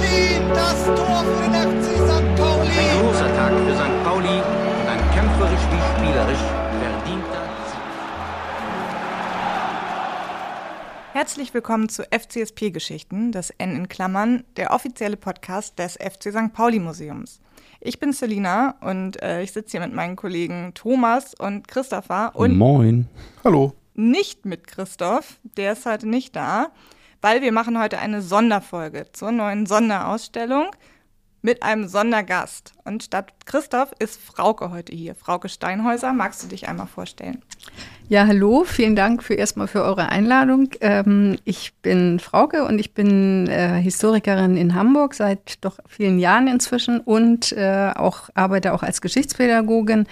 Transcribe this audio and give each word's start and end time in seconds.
Ribery, 0.00 0.40
das 0.54 0.84
Tor 0.84 1.24
für 1.24 1.42
den 1.42 1.52
FC 1.52 1.84
St. 2.08 2.36
Pauli. 2.36 2.70
Ein 2.70 3.00
großer 3.00 3.36
Tag 3.36 3.52
für 3.52 3.74
St. 3.74 4.04
Pauli 4.04 4.28
und 4.28 4.88
ein 4.88 5.10
kämpferisch 5.12 5.64
wie 5.70 5.80
spielerisch 5.98 6.44
verdienter 6.80 7.42
Sieg. 7.66 7.80
Herzlich 11.12 11.52
willkommen 11.54 11.88
zu 11.88 12.04
FCSP 12.04 12.70
Geschichten, 12.70 13.32
das 13.32 13.50
N 13.50 13.76
in 13.76 13.88
Klammern, 13.88 14.44
der 14.56 14.72
offizielle 14.72 15.16
Podcast 15.16 15.78
des 15.78 15.96
FC 15.96 16.32
St. 16.32 16.52
Pauli 16.52 16.78
Museums. 16.78 17.40
Ich 17.80 17.98
bin 17.98 18.12
Selina 18.12 18.76
und 18.80 19.22
äh, 19.22 19.42
ich 19.42 19.52
sitze 19.52 19.72
hier 19.72 19.80
mit 19.80 19.94
meinen 19.94 20.16
Kollegen 20.16 20.72
Thomas 20.74 21.34
und 21.34 21.68
Christopher 21.68 22.32
und 22.34 22.56
Moin. 22.56 23.08
Hallo. 23.44 23.74
nicht 23.94 24.46
mit 24.46 24.66
Christoph, 24.66 25.40
der 25.56 25.72
ist 25.72 25.86
heute 25.86 26.08
nicht 26.08 26.36
da, 26.36 26.72
weil 27.22 27.42
wir 27.42 27.52
machen 27.52 27.78
heute 27.78 27.98
eine 27.98 28.22
Sonderfolge 28.22 29.06
zur 29.12 29.32
neuen 29.32 29.66
Sonderausstellung 29.66 30.70
mit 31.42 31.62
einem 31.62 31.88
Sondergast. 31.88 32.72
Und 32.84 33.02
statt 33.02 33.32
Christoph 33.46 33.92
ist 33.98 34.20
Frauke 34.20 34.70
heute 34.70 34.94
hier. 34.94 35.14
Frauke 35.14 35.48
Steinhäuser, 35.48 36.12
magst 36.12 36.42
du 36.42 36.48
dich 36.48 36.68
einmal 36.68 36.86
vorstellen? 36.86 37.42
Ja, 38.08 38.26
hallo, 38.26 38.64
vielen 38.64 38.96
Dank 38.96 39.22
für 39.22 39.34
erstmal 39.34 39.68
für 39.68 39.82
eure 39.82 40.08
Einladung. 40.08 40.68
Ähm, 40.80 41.38
ich 41.44 41.72
bin 41.80 42.18
Frauke 42.18 42.64
und 42.64 42.78
ich 42.78 42.92
bin 42.92 43.46
äh, 43.46 43.80
Historikerin 43.80 44.56
in 44.56 44.74
Hamburg 44.74 45.14
seit 45.14 45.64
doch 45.64 45.78
vielen 45.86 46.18
Jahren 46.18 46.48
inzwischen 46.48 47.00
und 47.00 47.52
äh, 47.52 47.92
auch 47.94 48.28
arbeite 48.34 48.72
auch 48.74 48.82
als 48.82 49.00
Geschichtspädagogin. 49.00 50.06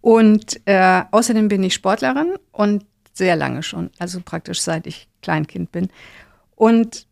Und 0.00 0.60
äh, 0.66 1.02
außerdem 1.10 1.48
bin 1.48 1.64
ich 1.64 1.74
Sportlerin 1.74 2.34
und 2.52 2.84
sehr 3.12 3.34
lange 3.34 3.62
schon, 3.62 3.90
also 3.98 4.20
praktisch 4.24 4.60
seit 4.60 4.86
ich 4.86 5.08
Kleinkind 5.22 5.72
bin. 5.72 5.88
Und 6.56 7.06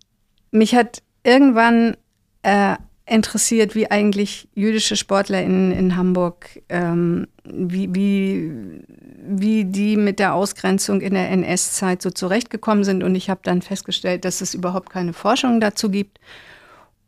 mich 0.50 0.74
hat 0.74 1.02
irgendwann 1.22 1.96
äh, 2.42 2.76
interessiert, 3.06 3.74
wie 3.74 3.90
eigentlich 3.90 4.48
jüdische 4.54 4.96
Sportler 4.96 5.42
in, 5.42 5.70
in 5.72 5.96
Hamburg, 5.96 6.62
ähm, 6.70 7.28
wie, 7.44 7.94
wie, 7.94 8.50
wie 9.26 9.64
die 9.66 9.96
mit 9.96 10.18
der 10.18 10.34
Ausgrenzung 10.34 11.02
in 11.02 11.14
der 11.14 11.30
NS-Zeit 11.30 12.00
so 12.00 12.10
zurechtgekommen 12.10 12.82
sind. 12.82 13.02
Und 13.02 13.14
ich 13.14 13.28
habe 13.28 13.40
dann 13.44 13.62
festgestellt, 13.62 14.24
dass 14.24 14.40
es 14.40 14.54
überhaupt 14.54 14.90
keine 14.90 15.12
Forschung 15.12 15.60
dazu 15.60 15.90
gibt. 15.90 16.18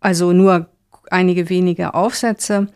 Also 0.01 0.33
nur 0.33 0.69
einige 1.11 1.49
wenige 1.49 1.95
Aufsätze. 1.95 2.69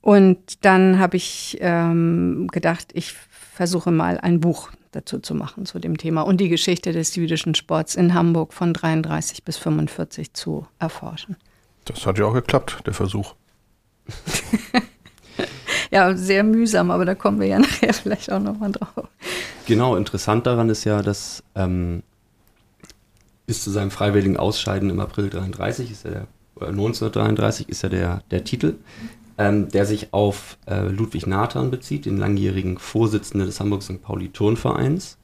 Und 0.00 0.64
dann 0.64 0.98
habe 0.98 1.16
ich 1.16 1.58
ähm, 1.60 2.48
gedacht, 2.50 2.88
ich 2.94 3.12
versuche 3.12 3.90
mal 3.90 4.18
ein 4.18 4.40
Buch 4.40 4.70
dazu 4.94 5.18
zu 5.18 5.34
machen 5.34 5.66
zu 5.66 5.78
dem 5.78 5.96
Thema 5.98 6.22
und 6.22 6.40
die 6.40 6.48
Geschichte 6.48 6.92
des 6.92 7.14
jüdischen 7.16 7.54
Sports 7.54 7.94
in 7.94 8.14
Hamburg 8.14 8.52
von 8.52 8.72
33 8.72 9.44
bis 9.44 9.56
45 9.56 10.32
zu 10.34 10.66
erforschen. 10.78 11.36
Das 11.84 12.06
hat 12.06 12.18
ja 12.18 12.26
auch 12.26 12.34
geklappt, 12.34 12.82
der 12.86 12.94
Versuch. 12.94 13.34
Ja, 15.94 16.16
sehr 16.16 16.42
mühsam, 16.42 16.90
aber 16.90 17.04
da 17.04 17.14
kommen 17.14 17.38
wir 17.38 17.46
ja 17.46 17.58
nachher 17.60 17.94
vielleicht 17.94 18.32
auch 18.32 18.40
nochmal 18.40 18.72
drauf. 18.72 19.08
Genau, 19.66 19.94
interessant 19.94 20.44
daran 20.44 20.68
ist 20.68 20.82
ja, 20.82 21.02
dass 21.02 21.44
ähm, 21.54 22.02
bis 23.46 23.62
zu 23.62 23.70
seinem 23.70 23.92
freiwilligen 23.92 24.36
Ausscheiden 24.36 24.90
im 24.90 24.98
April 24.98 25.30
33 25.30 25.92
ist 25.92 26.04
ja 26.04 26.10
der, 26.10 26.26
oder 26.56 26.68
1933 26.68 27.68
ist 27.68 27.82
ja 27.82 27.88
der, 27.88 28.22
der 28.32 28.42
Titel, 28.42 28.74
ähm, 29.38 29.68
der 29.68 29.86
sich 29.86 30.12
auf 30.12 30.58
äh, 30.66 30.88
Ludwig 30.88 31.26
Nathan 31.26 31.70
bezieht, 31.70 32.06
den 32.06 32.18
langjährigen 32.18 32.78
Vorsitzenden 32.78 33.46
des 33.46 33.60
Hamburg 33.60 33.82
St. 33.82 34.02
Pauli 34.02 34.28
Turnvereins, 34.28 35.18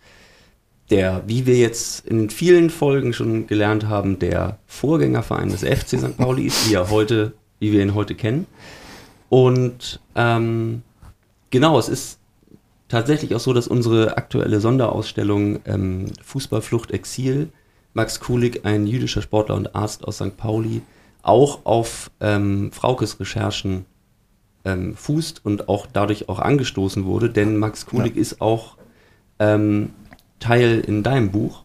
der, 0.91 1.22
wie 1.27 1.47
wir 1.47 1.56
jetzt 1.56 2.06
in 2.06 2.30
vielen 2.30 2.70
Folgen 2.70 3.12
schon 3.12 3.46
gelernt 3.46 3.86
haben, 3.86 4.18
der 4.18 4.58
Vorgängerverein 4.67 5.51
des 5.51 5.62
FC 5.62 5.98
St. 5.98 6.17
Pauli 6.17 6.46
ist, 6.46 6.68
wie 6.68 6.74
er 6.74 6.90
heute, 6.90 7.33
wie 7.61 7.73
wir 7.73 7.83
ihn 7.83 7.95
heute 7.95 8.17
kennen. 8.17 8.46
Und 9.29 10.01
ähm, 10.17 10.83
genau, 11.51 11.79
es 11.79 11.89
ist 11.89 12.18
tatsächlich 12.89 13.35
auch 13.36 13.40
so, 13.40 13.52
dass 13.52 13.68
unsere 13.68 14.17
aktuelle 14.17 14.61
Sonderausstellung 14.61 15.61
ähm, 15.64 16.06
Fußballflucht 16.24 16.90
Exil, 16.90 17.51
Max 17.95 18.18
Kulig, 18.18 18.64
ein 18.64 18.86
jüdischer 18.89 19.23
Sportler 19.23 19.55
und 19.55 19.77
Arzt 19.77 20.05
aus 20.05 20.17
St. 20.17 20.36
Pauli, 20.36 20.83
auch 21.23 21.64
auf 21.64 22.11
ähm, 22.20 22.73
Fraukes 22.73 23.20
Recherchen 23.20 23.85
ähm, 24.65 24.97
fußt 24.97 25.45
und 25.45 25.69
auch 25.69 25.87
dadurch 25.87 26.29
auch 26.29 26.39
angestoßen 26.39 27.05
wurde, 27.05 27.31
denn 27.31 27.57
Max 27.57 27.87
Kulig 27.87 28.17
ist 28.17 28.41
auch 28.41 28.77
ähm, 29.39 29.91
Teil 30.39 30.81
in 30.81 31.03
deinem 31.03 31.31
Buch. 31.31 31.65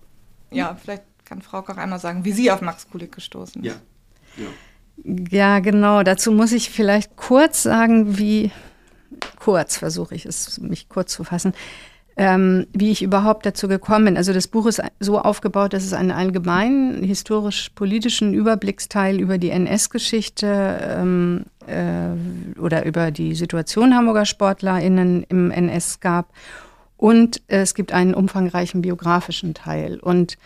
Ja, 0.52 0.76
vielleicht 0.76 1.04
kann 1.26 1.42
Frauke 1.42 1.74
auch 1.74 1.78
einmal 1.78 2.00
sagen, 2.00 2.24
wie 2.24 2.32
sie 2.32 2.52
auf 2.52 2.62
Max 2.62 2.90
Kulik 2.90 3.14
gestoßen 3.14 3.64
ist. 3.64 3.80
Ja, 5.32 5.60
genau. 5.60 6.04
Dazu 6.04 6.32
muss 6.32 6.52
ich 6.52 6.70
vielleicht 6.70 7.16
kurz 7.16 7.64
sagen, 7.64 8.18
wie 8.18 8.52
kurz 9.40 9.78
versuche 9.78 10.16
ich 10.16 10.26
es, 10.26 10.60
mich 10.60 10.88
kurz 10.90 11.14
zu 11.14 11.24
fassen, 11.24 11.54
ähm, 12.18 12.68
wie 12.74 12.92
ich 12.92 13.02
überhaupt 13.02 13.46
dazu 13.46 13.68
gekommen 13.68 14.06
bin. 14.06 14.18
Also 14.18 14.32
das 14.32 14.48
Buch 14.48 14.66
ist 14.68 14.82
so 15.00 15.20
aufgebaut, 15.20 15.74
dass 15.74 15.84
es 15.84 15.94
einen 15.94 16.12
allgemeinen 16.12 17.04
historisch-politischen 17.04 18.34
Überblicksteil 18.34 19.20
über 19.20 19.38
die 19.38 19.50
NS-Geschichte 19.50 20.98
ähm, 20.98 21.46
äh, 21.68 22.60
oder 22.60 22.86
über 22.86 23.12
die 23.12 23.36
Situation 23.36 23.96
Hamburger 23.96 24.26
SportlerInnen 24.26 25.24
im 25.24 25.52
NS 25.52 26.00
gab. 26.00 26.32
Und 26.98 27.42
es 27.48 27.74
gibt 27.74 27.92
einen 27.92 28.14
umfangreichen 28.14 28.82
biografischen 28.82 29.54
Teil. 29.54 30.00
Und 30.00 30.38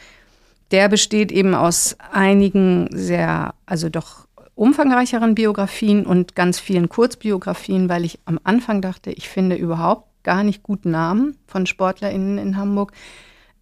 der 0.71 0.89
besteht 0.89 1.31
eben 1.31 1.53
aus 1.53 1.95
einigen 2.11 2.89
sehr, 2.91 3.53
also 3.67 3.89
doch 3.89 4.27
umfangreicheren 4.55 5.35
Biografien 5.35 6.05
und 6.05 6.35
ganz 6.35 6.59
vielen 6.59 6.89
Kurzbiografien, 6.89 7.87
weil 7.89 8.03
ich 8.03 8.19
am 8.25 8.39
Anfang 8.43 8.81
dachte, 8.81 9.11
ich 9.11 9.29
finde 9.29 9.55
überhaupt 9.55 10.08
gar 10.29 10.43
nicht 10.43 10.61
gut 10.61 10.85
Namen 10.85 11.35
von 11.47 11.65
SportlerInnen 11.65 12.37
in 12.37 12.55
Hamburg, 12.55 12.91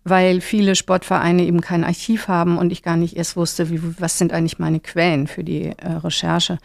weil 0.04 0.42
viele 0.42 0.76
Sportvereine 0.76 1.44
eben 1.44 1.62
kein 1.62 1.86
Archiv 1.86 2.28
haben 2.28 2.58
und 2.58 2.74
ich 2.74 2.84
gar 2.84 2.98
nicht 2.98 3.16
erst 3.16 3.38
wusste, 3.38 3.70
wie, 3.70 3.80
was 4.02 4.18
sind 4.18 4.34
eigentlich 4.34 4.60
meine 4.60 4.82
Quellen 4.82 5.28
für 5.28 5.46
die 5.46 5.68
äh, 5.68 5.92
Recherche. 6.04 6.58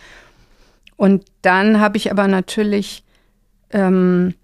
Und 0.97 1.25
dann 1.43 1.79
habe 1.79 1.99
ich 1.99 2.11
aber 2.11 2.27
natürlich 2.27 3.05
ähm, 3.71 4.35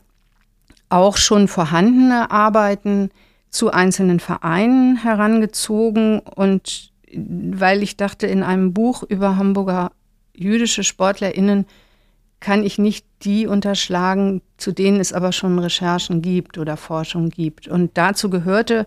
auch 0.91 1.17
schon 1.17 1.49
vorhandene 1.49 2.31
Arbeiten 2.31 3.11
zu 3.51 3.73
einzelnen 3.73 4.21
Vereinen 4.21 5.03
herangezogen 5.03 6.21
und 6.21 6.93
weil 7.13 7.83
ich 7.83 7.97
dachte, 7.97 8.29
in 8.29 8.45
einem 8.45 8.73
Buch 8.75 9.03
über 9.03 9.35
Hamburger 9.35 9.91
jüdische 10.37 10.85
SportlerInnen 10.85 11.67
kann 12.39 12.63
ich 12.63 12.79
nicht 12.79 13.08
die 13.23 13.47
unterschlagen, 13.47 14.43
zu 14.57 14.73
denen 14.73 15.01
es 15.01 15.13
aber 15.13 15.33
schon 15.33 15.59
Recherchen 15.59 16.23
gibt 16.23 16.59
oder 16.59 16.77
Forschung 16.77 17.31
gibt. 17.31 17.69
Und 17.69 17.97
dazu 17.97 18.31
gehörte 18.31 18.87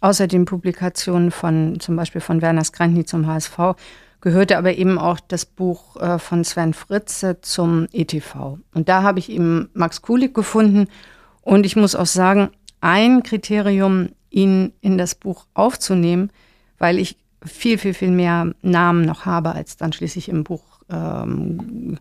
außer 0.00 0.26
den 0.26 0.44
Publikationen 0.44 1.30
von 1.30 1.78
zum 1.80 1.96
Beispiel 1.96 2.20
von 2.20 2.42
Werner 2.42 2.64
Skrantny 2.64 3.04
zum 3.04 3.26
HSV, 3.26 3.58
gehörte 4.20 4.58
aber 4.58 4.74
eben 4.74 4.98
auch 4.98 5.20
das 5.20 5.46
Buch 5.46 5.96
äh, 5.96 6.18
von 6.18 6.44
Sven 6.44 6.74
Fritze 6.74 7.40
zum 7.40 7.86
ETV. 7.92 8.58
Und 8.74 8.88
da 8.88 9.02
habe 9.02 9.18
ich 9.18 9.30
eben 9.30 9.70
Max 9.72 10.02
Kulik 10.02 10.34
gefunden. 10.34 10.88
Und 11.42 11.64
ich 11.64 11.76
muss 11.76 11.94
auch 11.94 12.06
sagen, 12.06 12.50
ein 12.80 13.22
Kriterium, 13.22 14.10
ihn 14.30 14.72
in 14.80 14.96
das 14.96 15.14
Buch 15.14 15.46
aufzunehmen, 15.54 16.30
weil 16.78 16.98
ich 16.98 17.16
viel, 17.44 17.78
viel, 17.78 17.94
viel 17.94 18.10
mehr 18.10 18.52
Namen 18.62 19.04
noch 19.04 19.26
habe, 19.26 19.52
als 19.52 19.76
dann 19.76 19.92
schließlich 19.92 20.28
im 20.28 20.44
Buch, 20.44 20.62
ähm, 20.90 21.98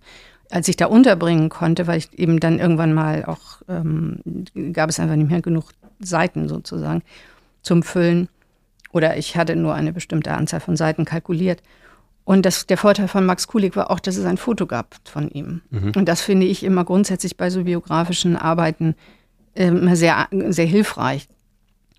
als 0.50 0.68
ich 0.68 0.78
da 0.78 0.88
unterbringen 0.88 1.50
konnte, 1.50 1.88
weil 1.88 2.00
ich 2.00 2.18
eben 2.18 2.40
dann 2.40 2.60
irgendwann 2.60 2.94
mal 2.94 3.26
auch, 3.26 3.62
ähm, 3.68 4.20
gab 4.74 4.90
es 4.90 5.00
einfach 5.00 5.16
nicht 5.16 5.30
mehr 5.30 5.42
genug 5.42 5.66
Seiten 6.00 6.48
sozusagen 6.48 7.04
zum 7.62 7.84
Füllen. 7.84 8.30
Oder 8.92 9.18
ich 9.18 9.38
hatte 9.38 9.56
nur 9.56 9.76
eine 9.76 9.94
bestimmte 9.94 10.32
Anzahl 10.32 10.60
von 10.60 10.76
Seiten 10.76 11.06
kalkuliert. 11.06 11.62
Und 12.24 12.46
das, 12.46 12.66
der 12.66 12.78
Vorteil 12.78 13.08
von 13.08 13.26
Max 13.26 13.48
Kulik 13.48 13.76
war 13.76 13.92
auch, 13.92 14.00
dass 14.00 14.18
es 14.18 14.26
ein 14.26 14.38
Foto 14.38 14.66
gab 14.66 14.96
von 15.04 15.30
ihm. 15.30 15.62
Mhm. 15.70 15.94
Und 15.96 16.06
das 16.06 16.22
finde 16.22 16.46
ich 16.46 16.64
immer 16.64 16.86
grundsätzlich 16.86 17.38
bei 17.38 17.50
so 17.50 17.64
biografischen 17.64 18.36
Arbeiten 18.36 18.96
immer 19.54 19.96
sehr, 19.96 20.28
sehr 20.32 20.66
hilfreich. 20.66 21.28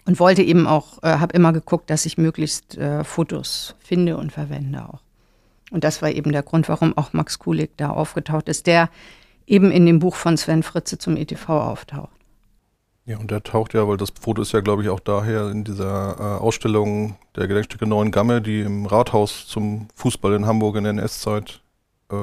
Und 0.06 0.19
wollte 0.19 0.43
eben 0.43 0.67
auch, 0.67 1.02
äh, 1.02 1.19
habe 1.19 1.37
immer 1.37 1.52
geguckt, 1.52 1.91
dass 1.91 2.06
ich 2.06 2.17
möglichst 2.17 2.76
äh, 2.79 3.05
Fotos 3.05 3.76
finde 3.79 4.17
und 4.17 4.32
verwende 4.32 4.88
auch. 4.88 5.00
Und 5.70 5.84
das 5.84 6.02
war 6.02 6.11
eben 6.11 6.32
der 6.32 6.43
Grund, 6.43 6.69
warum 6.69 6.96
auch 6.96 7.12
Max 7.12 7.38
Kulik 7.38 7.76
da 7.76 7.90
aufgetaucht 7.90 8.49
ist, 8.49 8.67
der 8.67 8.90
eben 9.46 9.70
in 9.70 9.87
dem 9.87 9.99
Buch 9.99 10.17
von 10.17 10.37
Sven 10.37 10.62
Fritze 10.62 10.99
zum 10.99 11.17
ETV 11.17 11.49
auftaucht. 11.49 12.11
Ja, 13.06 13.19
und 13.19 13.31
der 13.31 13.43
taucht 13.43 13.75
ja, 13.75 13.88
weil 13.88 13.96
das 13.96 14.11
Foto 14.20 14.43
ist 14.43 14.52
ja, 14.52 14.61
glaube 14.61 14.82
ich, 14.82 14.88
auch 14.88 15.00
daher 15.00 15.50
in 15.50 15.64
dieser 15.64 16.17
äh, 16.19 16.40
Ausstellung 16.40 17.17
der 17.34 17.49
Gedenkstücke 17.49 17.87
Neuen 17.87 18.12
Gamme, 18.12 18.40
die 18.40 18.61
im 18.61 18.87
Rathaus 18.87 19.46
zum 19.46 19.88
Fußball 19.96 20.34
in 20.34 20.46
Hamburg 20.46 20.76
in 20.76 20.84
der 20.84 20.90
NS-Zeit 20.93 21.61
äh, 22.12 22.16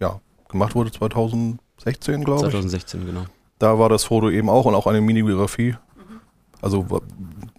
ja, 0.00 0.20
gemacht 0.48 0.74
wurde, 0.74 0.90
2016, 0.90 2.24
glaube 2.24 2.46
ich. 2.46 2.52
2016, 2.52 3.06
genau. 3.06 3.24
Da 3.58 3.78
war 3.78 3.88
das 3.88 4.04
Foto 4.04 4.28
eben 4.28 4.50
auch 4.50 4.66
und 4.66 4.74
auch 4.74 4.86
eine 4.86 5.00
Mini-Biografie. 5.00 5.76
Also 6.60 6.86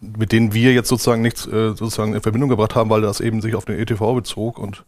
mit 0.02 0.32
denen 0.32 0.54
wir 0.54 0.74
jetzt 0.74 0.90
sozusagen 0.90 1.22
nichts 1.22 1.48
äh, 1.48 1.70
sozusagen 1.70 2.14
in 2.14 2.22
Verbindung 2.22 2.50
gebracht 2.50 2.76
haben, 2.76 2.90
weil 2.90 3.02
das 3.02 3.20
eben 3.20 3.42
sich 3.42 3.56
auf 3.56 3.66
den 3.66 3.80
ETV 3.80 4.14
bezog 4.14 4.60
und 4.60 4.84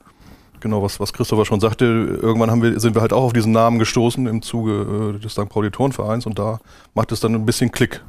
Genau, 0.59 0.81
was, 0.81 0.99
was 0.99 1.13
Christopher 1.13 1.45
schon 1.45 1.59
sagte, 1.59 1.85
irgendwann 1.85 2.49
haben 2.49 2.61
wir, 2.61 2.79
sind 2.79 2.95
wir 2.95 3.01
halt 3.01 3.13
auch 3.13 3.23
auf 3.23 3.33
diesen 3.33 3.51
Namen 3.51 3.79
gestoßen 3.79 4.25
im 4.27 4.41
Zuge 4.41 5.15
äh, 5.15 5.19
des 5.19 5.33
St. 5.33 5.49
Pauli 5.49 5.69
Turnvereins 5.69 6.25
und 6.25 6.39
da 6.39 6.59
macht 6.93 7.11
es 7.11 7.19
dann 7.19 7.35
ein 7.35 7.45
bisschen 7.45 7.71
Klick, 7.71 8.03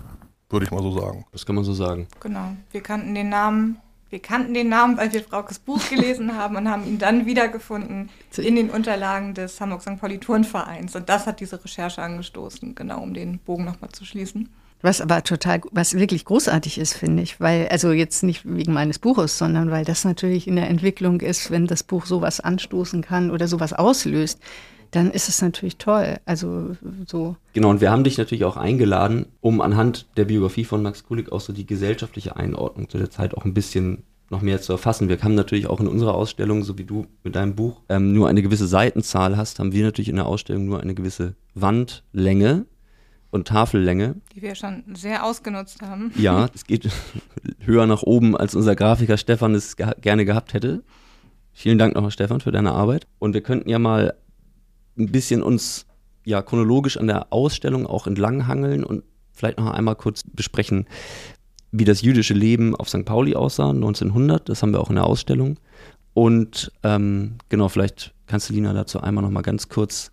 würde 0.48 0.64
ich 0.64 0.70
mal 0.70 0.82
so 0.82 0.98
sagen. 0.98 1.26
Das 1.32 1.44
kann 1.44 1.54
man 1.54 1.64
so 1.64 1.74
sagen. 1.74 2.08
Genau. 2.20 2.52
Wir 2.70 2.80
kannten 2.80 3.14
den 3.14 3.28
Namen. 3.28 3.78
Wir 4.10 4.20
kannten 4.20 4.54
den 4.54 4.70
Namen, 4.70 4.96
weil 4.96 5.12
wir 5.12 5.22
Fraukes 5.22 5.58
Buch 5.58 5.86
gelesen 5.90 6.34
haben 6.34 6.56
und 6.56 6.70
haben 6.70 6.86
ihn 6.86 6.98
dann 6.98 7.26
wiedergefunden 7.26 8.08
in 8.38 8.56
den 8.56 8.70
Unterlagen 8.70 9.34
des 9.34 9.60
Hamburg 9.60 9.82
St. 9.82 10.00
Pauli 10.00 10.18
Turnvereins. 10.18 10.96
Und 10.96 11.10
das 11.10 11.26
hat 11.26 11.40
diese 11.40 11.62
Recherche 11.62 12.00
angestoßen, 12.00 12.74
genau, 12.74 13.02
um 13.02 13.12
den 13.12 13.38
Bogen 13.38 13.66
nochmal 13.66 13.90
zu 13.90 14.06
schließen. 14.06 14.48
Was 14.80 15.00
aber 15.00 15.24
total, 15.24 15.60
was 15.72 15.94
wirklich 15.94 16.24
großartig 16.24 16.78
ist, 16.78 16.94
finde 16.94 17.22
ich, 17.22 17.40
weil, 17.40 17.68
also 17.68 17.90
jetzt 17.90 18.22
nicht 18.22 18.42
wegen 18.44 18.72
meines 18.72 18.98
Buches, 18.98 19.36
sondern 19.36 19.70
weil 19.70 19.84
das 19.84 20.04
natürlich 20.04 20.46
in 20.46 20.56
der 20.56 20.68
Entwicklung 20.70 21.20
ist, 21.20 21.50
wenn 21.50 21.66
das 21.66 21.82
Buch 21.82 22.06
sowas 22.06 22.38
anstoßen 22.40 23.02
kann 23.02 23.30
oder 23.30 23.48
sowas 23.48 23.72
auslöst, 23.72 24.38
dann 24.92 25.10
ist 25.10 25.28
es 25.28 25.42
natürlich 25.42 25.76
toll. 25.76 26.18
Also 26.24 26.76
so. 27.06 27.36
Genau, 27.52 27.70
und 27.70 27.80
wir 27.80 27.90
haben 27.90 28.04
dich 28.04 28.18
natürlich 28.18 28.44
auch 28.44 28.56
eingeladen, 28.56 29.26
um 29.40 29.60
anhand 29.60 30.06
der 30.16 30.24
Biografie 30.24 30.64
von 30.64 30.82
Max 30.82 31.04
Kulik 31.04 31.32
auch 31.32 31.40
so 31.40 31.52
die 31.52 31.66
gesellschaftliche 31.66 32.36
Einordnung 32.36 32.88
zu 32.88 32.98
der 32.98 33.10
Zeit 33.10 33.34
auch 33.34 33.44
ein 33.44 33.54
bisschen 33.54 34.04
noch 34.30 34.42
mehr 34.42 34.60
zu 34.60 34.72
erfassen. 34.72 35.08
Wir 35.08 35.20
haben 35.22 35.34
natürlich 35.34 35.66
auch 35.66 35.80
in 35.80 35.88
unserer 35.88 36.14
Ausstellung, 36.14 36.62
so 36.62 36.78
wie 36.78 36.84
du 36.84 37.06
mit 37.24 37.34
deinem 37.34 37.54
Buch 37.54 37.80
ähm, 37.88 38.12
nur 38.12 38.28
eine 38.28 38.42
gewisse 38.42 38.66
Seitenzahl 38.66 39.36
hast, 39.36 39.58
haben 39.58 39.72
wir 39.72 39.84
natürlich 39.84 40.10
in 40.10 40.16
der 40.16 40.26
Ausstellung 40.26 40.66
nur 40.66 40.80
eine 40.80 40.94
gewisse 40.94 41.34
Wandlänge 41.54 42.66
und 43.30 43.48
Tafellänge. 43.48 44.16
Die 44.34 44.42
wir 44.42 44.54
schon 44.54 44.84
sehr 44.94 45.24
ausgenutzt 45.24 45.82
haben. 45.82 46.12
Ja, 46.16 46.48
es 46.54 46.64
geht 46.64 46.88
höher 47.60 47.86
nach 47.86 48.02
oben, 48.02 48.36
als 48.36 48.54
unser 48.54 48.74
Grafiker 48.74 49.16
Stefan 49.16 49.54
es 49.54 49.76
ge 49.76 49.92
gerne 50.00 50.24
gehabt 50.24 50.54
hätte. 50.54 50.82
Vielen 51.52 51.78
Dank 51.78 51.94
nochmal, 51.94 52.10
Stefan, 52.10 52.40
für 52.40 52.52
deine 52.52 52.72
Arbeit. 52.72 53.06
Und 53.18 53.34
wir 53.34 53.42
könnten 53.42 53.68
ja 53.68 53.78
mal 53.78 54.14
ein 54.96 55.10
bisschen 55.10 55.42
uns 55.42 55.86
ja 56.24 56.42
chronologisch 56.42 56.96
an 56.96 57.06
der 57.06 57.32
Ausstellung 57.32 57.86
auch 57.86 58.06
entlanghangeln 58.06 58.84
und 58.84 59.02
vielleicht 59.32 59.58
noch 59.58 59.70
einmal 59.70 59.96
kurz 59.96 60.22
besprechen, 60.24 60.86
wie 61.70 61.84
das 61.84 62.02
jüdische 62.02 62.34
Leben 62.34 62.74
auf 62.74 62.88
St. 62.88 63.04
Pauli 63.04 63.34
aussah, 63.34 63.70
1900. 63.70 64.48
Das 64.48 64.62
haben 64.62 64.72
wir 64.72 64.80
auch 64.80 64.90
in 64.90 64.96
der 64.96 65.04
Ausstellung. 65.04 65.58
Und 66.14 66.72
ähm, 66.82 67.36
genau, 67.48 67.68
vielleicht 67.68 68.14
kannst 68.26 68.48
du 68.48 68.54
Lina 68.54 68.72
dazu 68.72 69.00
einmal 69.00 69.22
noch 69.22 69.30
mal 69.30 69.42
ganz 69.42 69.68
kurz 69.68 70.10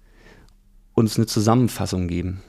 uns 0.94 1.18
eine 1.18 1.26
Zusammenfassung 1.26 2.08
geben. 2.08 2.42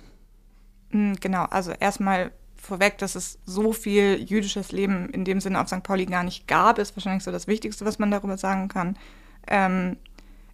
Mm, 0.90 1.14
genau, 1.20 1.44
also 1.44 1.72
erstmal 1.72 2.32
vorweg, 2.56 2.98
dass 2.98 3.14
es 3.14 3.38
so 3.46 3.72
viel 3.72 4.22
jüdisches 4.22 4.72
Leben 4.72 5.08
in 5.10 5.24
dem 5.24 5.40
Sinne 5.40 5.60
auf 5.60 5.68
St. 5.68 5.82
Pauli 5.82 6.06
gar 6.06 6.24
nicht 6.24 6.48
gab, 6.48 6.78
ist 6.78 6.96
wahrscheinlich 6.96 7.24
so 7.24 7.30
das 7.30 7.46
Wichtigste, 7.46 7.84
was 7.84 7.98
man 7.98 8.10
darüber 8.10 8.36
sagen 8.36 8.68
kann. 8.68 8.96
Ähm, 9.46 9.96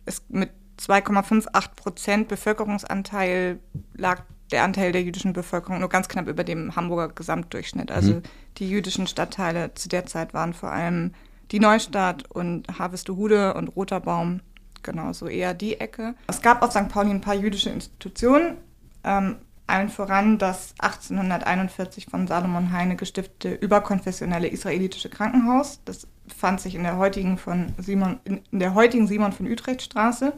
es 0.04 0.22
mit 0.28 0.50
2,58 0.78 1.74
Prozent 1.76 2.28
Bevölkerungsanteil 2.28 3.60
lag 3.94 4.22
der 4.50 4.64
Anteil 4.64 4.92
der 4.92 5.02
jüdischen 5.02 5.32
Bevölkerung 5.32 5.80
nur 5.80 5.88
ganz 5.88 6.08
knapp 6.08 6.28
über 6.28 6.44
dem 6.44 6.76
Hamburger 6.76 7.08
Gesamtdurchschnitt. 7.08 7.90
Also 7.90 8.14
mhm. 8.14 8.22
die 8.58 8.68
jüdischen 8.68 9.06
Stadtteile 9.06 9.72
zu 9.74 9.88
der 9.88 10.06
Zeit 10.06 10.34
waren 10.34 10.52
vor 10.52 10.70
allem 10.70 11.14
die 11.50 11.60
Neustadt 11.60 12.30
und 12.30 12.66
Harvestehude 12.78 13.54
und 13.54 13.68
Roter 13.68 14.00
Baum, 14.00 14.40
genau 14.82 15.12
so 15.12 15.26
eher 15.26 15.54
die 15.54 15.80
Ecke. 15.80 16.14
Es 16.26 16.42
gab 16.42 16.62
auf 16.62 16.72
St. 16.72 16.88
Pauli 16.88 17.10
ein 17.10 17.20
paar 17.20 17.34
jüdische 17.34 17.70
Institutionen. 17.70 18.56
Ähm, 19.04 19.36
allen 19.72 19.88
voran 19.88 20.38
das 20.38 20.74
1841 20.78 22.06
von 22.06 22.26
Salomon 22.26 22.72
Heine 22.72 22.94
gestiftete 22.94 23.54
überkonfessionelle 23.54 24.48
israelitische 24.48 25.08
Krankenhaus. 25.08 25.80
Das 25.84 26.06
fand 26.28 26.60
sich 26.60 26.74
in 26.74 26.82
der 26.82 26.98
heutigen, 26.98 27.38
von 27.38 27.72
Simon, 27.78 28.20
in 28.24 28.42
der 28.52 28.74
heutigen 28.74 29.06
Simon 29.06 29.32
von 29.32 29.50
Utrecht 29.50 29.82
Straße. 29.82 30.34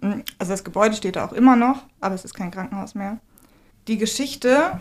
Also 0.00 0.52
das 0.52 0.64
Gebäude 0.64 0.94
steht 0.94 1.16
da 1.16 1.26
auch 1.26 1.32
immer 1.32 1.56
noch, 1.56 1.82
aber 2.00 2.14
es 2.14 2.24
ist 2.24 2.34
kein 2.34 2.50
Krankenhaus 2.50 2.94
mehr. 2.94 3.18
Die 3.88 3.98
Geschichte 3.98 4.78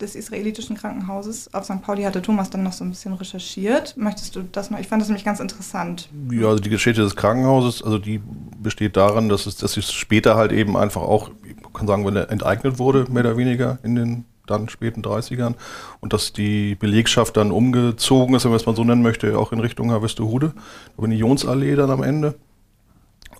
des 0.00 0.14
israelitischen 0.14 0.76
Krankenhauses 0.76 1.52
auf 1.54 1.64
St. 1.64 1.82
Pauli 1.82 2.02
hatte 2.02 2.22
Thomas 2.22 2.50
dann 2.50 2.62
noch 2.62 2.72
so 2.72 2.84
ein 2.84 2.90
bisschen 2.90 3.14
recherchiert. 3.14 3.96
Möchtest 3.96 4.36
du 4.36 4.42
das 4.42 4.70
noch? 4.70 4.78
Ich 4.78 4.88
fand 4.88 5.02
das 5.02 5.08
nämlich 5.08 5.24
ganz 5.24 5.40
interessant. 5.40 6.08
Ja, 6.30 6.48
also 6.48 6.62
die 6.62 6.70
Geschichte 6.70 7.02
des 7.02 7.16
Krankenhauses, 7.16 7.82
also 7.82 7.98
die 7.98 8.20
besteht 8.58 8.96
daran, 8.96 9.28
dass 9.28 9.46
es, 9.46 9.56
dass 9.56 9.76
es 9.76 9.92
später 9.92 10.36
halt 10.36 10.52
eben 10.52 10.76
einfach 10.76 11.02
auch, 11.02 11.30
man 11.62 11.72
kann 11.72 11.86
sagen, 11.86 12.06
wenn 12.06 12.16
er 12.16 12.30
enteignet 12.30 12.78
wurde, 12.78 13.06
mehr 13.10 13.24
oder 13.24 13.36
weniger 13.36 13.78
in 13.82 13.94
den 13.94 14.24
dann 14.46 14.68
späten 14.68 15.02
30ern 15.02 15.54
und 16.00 16.12
dass 16.12 16.32
die 16.32 16.74
Belegschaft 16.74 17.36
dann 17.36 17.52
umgezogen 17.52 18.34
ist, 18.34 18.44
wenn 18.44 18.50
man 18.50 18.60
es 18.60 18.66
mal 18.66 18.74
so 18.74 18.84
nennen 18.84 19.02
möchte, 19.02 19.38
auch 19.38 19.52
in 19.52 19.60
Richtung 19.60 19.92
Harvestehude, 19.92 20.52
über 20.98 21.08
die 21.08 21.16
Jonsallee 21.16 21.76
dann 21.76 21.90
am 21.90 22.02
Ende 22.02 22.34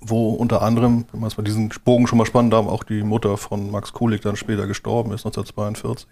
wo 0.00 0.30
unter 0.30 0.62
anderem, 0.62 1.04
wenn 1.12 1.20
man 1.20 1.28
es 1.28 1.36
mal 1.36 1.44
diesen 1.44 1.70
Bogen 1.84 2.06
schon 2.06 2.18
mal 2.18 2.26
spannend 2.26 2.54
haben, 2.54 2.68
auch 2.68 2.84
die 2.84 3.02
Mutter 3.02 3.36
von 3.36 3.70
Max 3.70 3.92
Kulik 3.92 4.22
dann 4.22 4.36
später 4.36 4.66
gestorben 4.66 5.12
ist, 5.12 5.26
1942. 5.26 6.06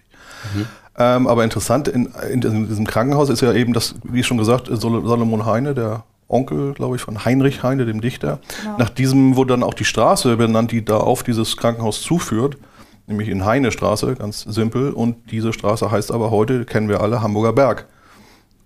Mhm. 0.55 0.67
Ähm, 0.99 1.27
aber 1.27 1.45
interessant 1.45 1.89
in, 1.89 2.13
in, 2.31 2.41
diesem 2.41 2.87
Krankenhaus 2.87 3.31
ist 3.31 3.41
ja 3.41 3.53
eben 3.53 3.73
das, 3.73 3.95
wie 4.03 4.23
schon 4.23 4.37
gesagt, 4.37 4.69
Salomon 4.71 5.47
Heine, 5.47 5.75
der 5.75 6.05
Onkel, 6.29 6.75
glaube 6.75 6.97
ich, 6.97 7.03
von 7.03 7.25
Heinrich 7.25 7.63
Heine, 7.63 7.87
dem 7.87 8.01
Dichter. 8.01 8.41
Genau. 8.63 8.77
Nach 8.79 8.91
diesem 8.91 9.37
wurde 9.37 9.55
dann 9.55 9.63
auch 9.63 9.75
die 9.75 9.85
Straße 9.85 10.37
benannt, 10.37 10.73
die 10.73 10.85
da 10.85 10.99
auf 10.99 11.23
dieses 11.23 11.57
Krankenhaus 11.57 12.03
zuführt, 12.03 12.59
nämlich 13.07 13.29
in 13.29 13.47
Heine 13.47 13.73
Straße, 13.73 14.15
ganz 14.17 14.43
simpel. 14.43 14.91
Und 14.91 15.31
diese 15.31 15.53
Straße 15.53 15.91
heißt 15.91 16.13
aber 16.13 16.31
heute, 16.31 16.67
kennen 16.67 16.89
wir 16.89 17.01
alle, 17.01 17.23
Hamburger 17.23 17.55
Berg. 17.55 17.87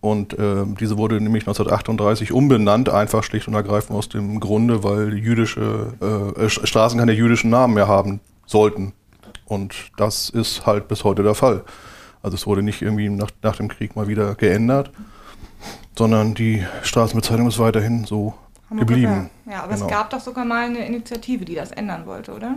Und 0.03 0.37
äh, 0.37 0.65
diese 0.81 0.99
wurde 0.99 1.15
nämlich 1.21 1.45
1938 1.45 2.33
umbenannt, 2.33 2.89
einfach 2.89 3.23
schlicht 3.23 3.47
und 3.47 3.55
ergreifend 3.55 3.97
aus 3.97 4.09
dem 4.09 4.41
Grunde, 4.41 4.83
weil 4.83 5.17
jüdische 5.17 6.35
äh, 6.37 6.49
Straßen 6.49 6.99
keine 6.99 7.13
jüdischen 7.13 7.51
Namen 7.51 7.75
mehr 7.75 7.87
haben 7.87 8.19
sollten. 8.45 8.95
Und 9.47 9.93
das 9.97 10.29
ist 10.29 10.67
halt 10.67 10.89
bis 10.89 11.05
heute 11.05 11.23
der 11.23 11.37
Fall. 11.37 11.63
Also 12.21 12.35
es 12.35 12.49
wurde 12.49 12.65
nicht 12.65 12.83
irgendwie 12.83 13.09
nach, 13.09 13.31
nach 13.43 13.57
dem 13.57 13.69
Krieg 13.69 13.95
mal 13.95 14.09
wieder 14.09 14.35
geändert, 14.35 14.91
sondern 15.97 16.35
die 16.35 16.67
Straßenbezeichnung 16.83 17.47
ist 17.47 17.61
weiterhin 17.61 18.05
so 18.05 18.35
geblieben. 18.77 19.31
Ja, 19.49 19.63
aber 19.63 19.75
genau. 19.75 19.87
es 19.87 19.91
gab 19.91 20.11
doch 20.11 20.21
sogar 20.21 20.45
mal 20.45 20.65
eine 20.65 20.85
Initiative, 20.85 21.45
die 21.45 21.55
das 21.55 21.71
ändern 21.71 22.07
wollte, 22.07 22.33
oder? 22.33 22.57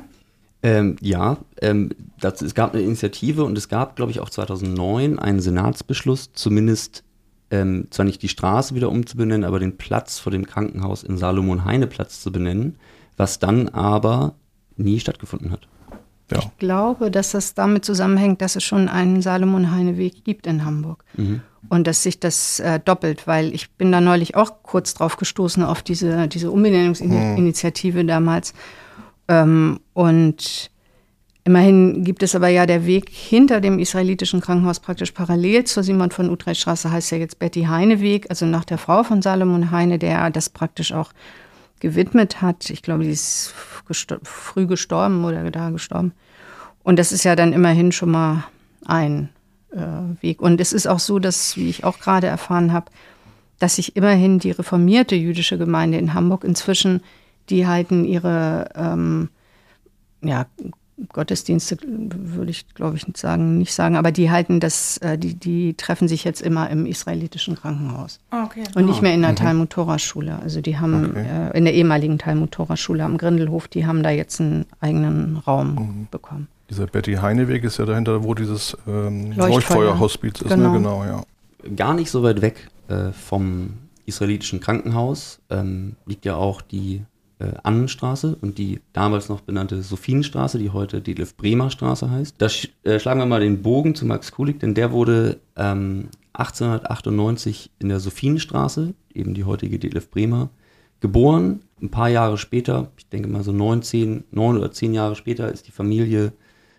Ähm, 0.64 0.96
ja, 1.00 1.38
ähm, 1.62 1.92
das, 2.20 2.42
es 2.42 2.56
gab 2.56 2.74
eine 2.74 2.82
Initiative 2.82 3.44
und 3.44 3.56
es 3.56 3.70
gab, 3.70 3.96
glaube 3.96 4.12
ich, 4.12 4.20
auch 4.20 4.32
2009 4.32 5.20
einen 5.20 5.40
Senatsbeschluss, 5.40 6.32
zumindest 6.34 7.04
ähm, 7.52 7.88
zwar 7.90 8.06
nicht 8.06 8.22
die 8.22 8.30
Straße 8.30 8.76
wieder 8.76 8.90
umzubenennen, 8.90 9.44
aber 9.44 9.60
den 9.60 9.78
Platz 9.78 10.20
vor 10.20 10.32
dem 10.32 10.46
Krankenhaus 10.46 11.04
in 11.04 11.18
Salomon-Heine-Platz 11.18 12.22
zu 12.22 12.32
benennen, 12.32 12.78
was 13.18 13.40
dann 13.40 13.70
aber 13.70 14.36
nie 14.78 15.00
stattgefunden 15.00 15.52
hat. 15.52 15.68
Ja. 16.32 16.40
Ich 16.40 16.58
glaube, 16.58 17.12
dass 17.12 17.32
das 17.32 17.54
damit 17.54 17.86
zusammenhängt, 17.86 18.42
dass 18.42 18.56
es 18.56 18.64
schon 18.64 18.90
einen 18.90 19.22
Salomon-Heine-Weg 19.22 20.24
gibt 20.24 20.48
in 20.48 20.66
Hamburg. 20.66 21.04
Mhm. 21.16 21.42
Und 21.70 21.88
dass 21.88 22.04
sich 22.04 22.20
das 22.20 22.60
äh, 22.60 22.80
doppelt, 22.80 23.26
weil 23.26 23.54
ich 23.54 23.72
bin 23.72 23.92
da 23.92 24.00
neulich 24.00 24.36
auch 24.36 24.64
kurz 24.64 24.94
drauf 24.94 25.18
gestoßen 25.18 25.64
auf 25.64 25.82
diese, 25.82 26.28
diese 26.28 26.52
Umbenennungsinitiative 26.52 28.04
mhm. 28.04 28.08
damals. 28.08 28.54
Ähm, 29.28 29.80
und 29.94 30.72
Immerhin 31.48 32.04
gibt 32.04 32.24
es 32.24 32.34
aber 32.34 32.48
ja 32.48 32.66
der 32.66 32.88
Weg 32.88 33.08
hinter 33.08 33.62
dem 33.62 33.78
israelitischen 33.78 34.42
Krankenhaus 34.42 34.80
praktisch 34.80 35.12
parallel 35.12 35.64
zur 35.66 35.84
Simon 35.84 36.10
von 36.10 36.32
Utrecht 36.32 36.60
Straße, 36.60 36.92
heißt 36.92 37.12
ja 37.12 37.20
jetzt 37.20 37.38
Betty 37.38 37.66
Heine 37.66 38.02
Weg, 38.02 38.26
also 38.32 38.48
nach 38.48 38.66
der 38.66 38.80
Frau 38.80 39.04
von 39.04 39.22
Salomon 39.22 39.70
Heine, 39.70 40.00
der 40.00 40.32
das 40.32 40.50
praktisch 40.50 40.92
auch 40.92 41.12
gewidmet 41.80 42.42
hat. 42.42 42.72
Ich 42.72 42.82
glaube, 42.82 43.04
die 43.04 43.12
ist 43.12 43.54
gestor 43.88 44.18
früh 44.24 44.66
gestorben 44.66 45.24
oder 45.24 45.52
da 45.52 45.70
gestorben. 45.70 46.14
Und 46.82 46.98
das 46.98 47.12
ist 47.12 47.24
ja 47.24 47.36
dann 47.36 47.54
immerhin 47.54 47.92
schon 47.92 48.10
mal 48.10 48.46
ein 48.84 49.30
äh, 49.72 49.78
Weg. 50.22 50.42
Und 50.42 50.60
es 50.60 50.74
ist 50.74 50.88
auch 50.88 51.00
so, 51.00 51.20
dass, 51.20 51.58
wie 51.58 51.70
ich 51.70 51.84
auch 51.84 52.00
gerade 52.00 52.26
erfahren 52.26 52.74
habe, 52.74 52.90
dass 53.60 53.76
sich 53.76 53.96
immerhin 53.96 54.40
die 54.40 54.52
reformierte 54.52 55.16
jüdische 55.16 55.60
Gemeinde 55.60 56.00
in 56.00 56.16
Hamburg 56.16 56.44
inzwischen, 56.44 57.02
die 57.52 57.68
halten 57.68 58.04
ihre 58.04 58.70
ähm, 58.74 59.30
ja, 60.24 60.48
Gottesdienste 61.12 61.78
würde 61.86 62.52
ich, 62.52 62.74
glaube 62.74 62.96
ich, 62.96 63.06
nicht 63.06 63.18
sagen, 63.18 63.58
nicht 63.58 63.74
sagen, 63.74 63.98
aber 63.98 64.12
die 64.12 64.32
halten 64.32 64.60
das, 64.60 64.98
äh, 65.00 65.18
die, 65.18 65.34
die 65.34 65.74
treffen 65.74 66.08
sich 66.08 66.24
jetzt 66.24 66.42
immer 66.42 66.70
im 66.70 66.86
israelitischen 66.86 67.56
Krankenhaus. 67.56 68.20
Ah, 68.30 68.46
okay. 68.46 68.64
Und 68.76 68.86
nicht 68.86 69.02
mehr 69.02 69.14
in 69.14 69.22
der 69.22 69.32
mhm. 69.32 69.36
Talmud 69.36 69.70
Torah 69.72 70.00
Schule. 70.00 70.40
Also 70.42 70.62
die 70.62 70.78
haben 70.78 71.12
okay. 71.12 71.26
äh, 71.52 71.58
in 71.58 71.66
der 71.66 71.74
ehemaligen 71.74 72.18
Talmud 72.18 72.52
Torah 72.52 72.78
Schule 72.78 73.04
am 73.04 73.18
Grindelhof, 73.18 73.68
die 73.68 73.86
haben 73.86 74.04
da 74.04 74.10
jetzt 74.10 74.40
einen 74.40 74.66
eigenen 74.80 75.38
Raum 75.38 75.76
mhm. 75.76 76.08
bekommen. 76.12 76.48
Dieser 76.70 76.88
Betty 76.88 77.16
Heineweg 77.16 77.64
ist 77.64 77.78
ja 77.78 77.86
dahinter, 77.86 78.24
wo 78.24 78.34
dieses 78.34 78.78
ähm, 78.88 79.34
Leuchtfeuerhospiz 79.34 80.42
ist, 80.42 80.50
ne? 80.50 80.56
genau. 80.56 80.72
Ne? 80.72 80.78
genau, 80.78 81.04
ja. 81.04 81.24
Gar 81.76 81.94
nicht 81.94 82.10
so 82.10 82.24
weit 82.24 82.42
weg 82.42 82.70
äh, 82.88 83.12
vom 83.12 83.74
israelitischen 84.06 84.60
Krankenhaus 84.62 85.40
ähm, 85.50 85.96
liegt 86.06 86.26
ja 86.26 86.36
auch 86.36 86.62
die 86.62 87.04
äh, 87.40 87.52
Annenstraße 87.64 88.38
und 88.40 88.58
die 88.58 88.80
damals 88.94 89.30
noch 89.30 89.42
benannte 89.42 89.82
Sophienstraße, 89.82 90.58
die 90.58 90.70
heute 90.70 91.02
Detlef 91.02 91.36
Bremer 91.36 91.70
Straße 91.70 92.10
heißt. 92.10 92.36
Da 92.38 92.50
sch 92.50 92.70
äh, 92.84 93.00
schlagen 93.00 93.20
wir 93.20 93.26
mal 93.26 93.42
den 93.42 93.62
Bogen 93.62 93.96
zu 93.96 94.06
Max 94.06 94.32
Kulik, 94.32 94.60
denn 94.60 94.74
der 94.74 94.92
wurde 94.92 95.40
ähm, 95.56 96.10
1898 96.34 97.72
in 97.80 97.90
der 97.90 98.00
Sophienstraße, 98.00 98.94
eben 99.14 99.34
die 99.34 99.44
heutige 99.44 99.80
Detlef 99.80 100.10
Bremer, 100.10 100.50
geboren. 101.00 101.62
Ein 101.82 101.92
paar 101.92 102.10
Jahre 102.10 102.38
später, 102.38 102.92
ich 102.98 103.10
denke 103.10 103.28
mal 103.28 103.44
so 103.44 103.52
neun, 103.52 103.82
zehn, 103.82 104.24
neun 104.32 104.58
oder 104.58 104.72
zehn 104.72 104.94
Jahre 104.94 105.16
später, 105.16 105.52
ist 105.52 105.68
die 105.68 105.72
Familie 105.72 106.34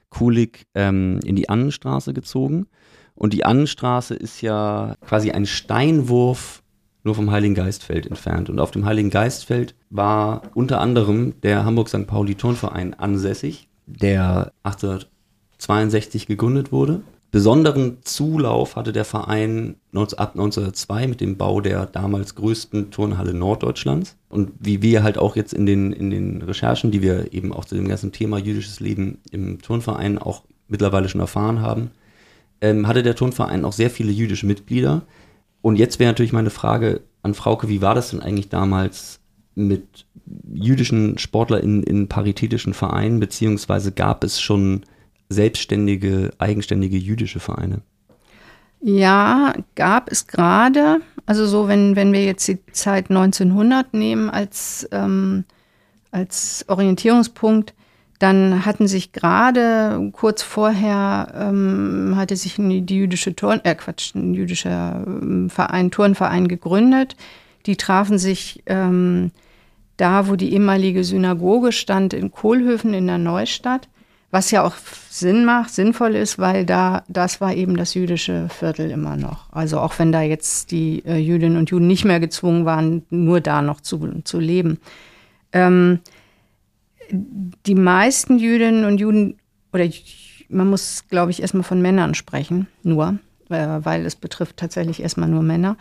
Kulig 0.09 0.67
ähm, 0.75 1.21
in 1.25 1.37
die 1.37 1.49
Annenstraße 1.49 2.15
gezogen. 2.15 2.67
Und 3.15 3.33
die 3.33 3.45
Annenstraße 3.45 4.15
ist 4.15 4.41
ja 4.41 4.95
quasi 5.01 5.31
ein 5.31 5.47
Steinwurf 5.47 6.63
nur 7.07 7.15
vom 7.15 7.31
Heiligen 7.31 7.55
Geistfeld 7.55 8.07
entfernt. 8.07 8.51
Und 8.51 8.59
auf 8.59 8.73
dem 8.73 8.85
Heiligen 8.85 9.11
Geistfeld 9.11 9.75
war 9.89 10.43
unter 10.55 10.81
anderem 10.81 11.41
der 11.43 11.65
Hamburg 11.65 11.89
St. 11.89 12.07
Pauli 12.07 12.35
Turnverein 12.35 12.93
ansässig, 12.95 13.69
der 13.87 14.53
1862 14.65 16.27
gegründet 16.27 16.73
wurde. 16.73 17.01
Besonderen 17.31 17.99
Zulauf 18.03 18.77
hatte 18.77 18.93
der 18.93 19.05
Verein 19.05 19.77
ab 19.93 20.33
1902 20.35 21.07
mit 21.07 21.21
dem 21.21 21.37
Bau 21.37 21.61
der 21.61 21.87
damals 21.87 22.35
größten 22.35 22.91
Turnhalle 22.91 23.35
Norddeutschlands. 23.35 24.17
Und 24.29 24.53
wie 24.59 24.83
wir 24.83 25.03
halt 25.03 25.17
auch 25.19 25.37
jetzt 25.37 25.53
in 25.53 25.67
den, 25.67 25.93
in 25.93 26.11
den 26.11 26.43
Recherchen, 26.43 26.91
die 26.91 27.03
wir 27.03 27.33
eben 27.33 27.53
auch 27.53 27.65
zu 27.65 27.75
dem 27.75 27.89
ganzen 27.89 28.13
Thema 28.13 28.39
jüdisches 28.39 28.81
Leben 28.81 29.19
im 29.31 29.61
Turnverein 29.61 30.19
auch 30.19 30.43
mittlerweile 30.69 31.09
schon 31.09 31.21
erfahren 31.21 31.61
haben, 31.61 31.91
ähm, 32.61 32.89
hatte 32.89 33.03
der 33.03 33.15
Turnverein 33.15 33.65
auch 33.65 33.73
sehr 33.73 33.91
viele 33.91 34.13
jüdische 34.13 34.47
Mitglieder. 34.47 35.03
Und 35.63 35.77
jetzt 35.77 35.99
wäre 35.99 36.11
natürlich 36.11 36.33
meine 36.33 36.51
Frage 36.51 37.03
an 37.23 37.35
Frauke, 37.35 37.69
wie 37.69 37.83
war 37.83 37.95
das 37.95 38.11
denn 38.11 38.21
eigentlich 38.21 38.49
damals 38.49 39.21
mit 39.55 40.07
jüdischen 40.53 41.19
SportlerInnen 41.19 41.83
in 41.83 42.09
paritätischen 42.09 42.75
Vereinen, 42.75 43.21
beziehungsweise 43.21 43.93
gab 43.93 44.23
es 44.23 44.41
schon 44.41 44.83
selbstständige, 45.29 46.31
eigenständige 46.39 46.97
jüdische 46.97 47.41
Vereine? 47.41 47.81
Ja, 48.81 49.55
gab 49.75 50.11
es 50.11 50.27
gerade. 50.27 51.01
Also 51.25 51.47
so, 51.47 51.67
wenn, 51.67 51.97
wenn 51.97 52.13
wir 52.13 52.25
jetzt 52.25 52.47
die 52.47 52.65
Zeit 52.73 53.11
1900 53.11 53.95
nehmen 53.95 54.31
als, 54.31 54.87
ähm, 54.93 55.45
als 56.11 56.65
Orientierungspunkt, 56.69 57.75
dann 58.19 58.65
hatten 58.65 58.89
sich 58.89 59.13
gerade 59.13 60.11
kurz 60.13 60.43
vorher 60.43 61.33
ähm, 61.39 62.15
hatte 62.17 62.37
sich 62.37 62.55
die 62.57 62.97
jüdische 62.97 63.37
Turn, 63.37 63.61
äh 63.65 63.75
Quatsch, 63.75 64.15
ein 64.15 64.35
jüdischer 64.35 65.03
ähm, 65.07 65.51
Verein, 65.51 65.91
Turnverein 65.91 66.49
gegründet. 66.49 67.17
Die 67.67 67.77
trafen 67.77 68.19
sich 68.19 68.63
ähm, 68.67 69.33
da, 69.97 70.29
wo 70.29 70.37
die 70.37 70.53
ehemalige 70.53 71.05
Synagoge 71.05 71.73
stand, 71.73 72.15
in 72.15 72.31
Kohlhöfen 72.31 72.95
in 72.95 73.07
der 73.07 73.19
Neustadt, 73.19 73.89
was 74.31 74.51
ja 74.51 74.63
auch 74.63 74.75
Sinn 75.11 75.45
macht, 75.45 75.71
sinnvoll 75.71 76.15
ist, 76.15 76.39
weil 76.39 76.65
da 76.65 77.05
das 77.09 77.41
war 77.41 77.55
eben 77.55 77.77
das 77.77 77.95
jüdische 77.95 78.49
Viertel 78.49 78.91
immer 78.91 79.17
noch. 79.17 79.53
Also 79.53 79.79
auch 79.79 79.99
wenn 79.99 80.13
da 80.13 80.23
jetzt 80.23 80.71
die 80.71 81.05
äh, 81.05 81.17
Jüdinnen 81.17 81.59
und 81.59 81.71
Juden 81.71 81.87
nicht 81.87 82.05
mehr 82.05 82.21
gezwungen 82.21 82.65
waren, 82.65 83.05
nur 83.11 83.41
da 83.41 83.63
noch 83.63 83.81
zu, 83.81 84.23
zu 84.25 84.39
leben. 84.39 84.79
Ähm, 85.53 86.01
die 87.11 87.75
meisten 87.75 88.39
Jüdinnen 88.39 88.85
und 88.85 88.99
Juden, 88.99 89.39
oder 89.73 89.87
man 90.49 90.71
muss, 90.71 91.05
glaube 91.09 91.31
ich, 91.31 91.43
erstmal 91.43 91.63
von 91.63 91.83
Männern 91.83 92.15
sprechen, 92.15 92.67
nur, 92.83 93.19
äh, 93.49 93.79
weil 93.83 94.07
es 94.07 94.17
betrifft 94.17 94.57
tatsächlich 94.57 95.03
erstmal 95.03 95.29
nur 95.29 95.43
Männer. 95.43 95.77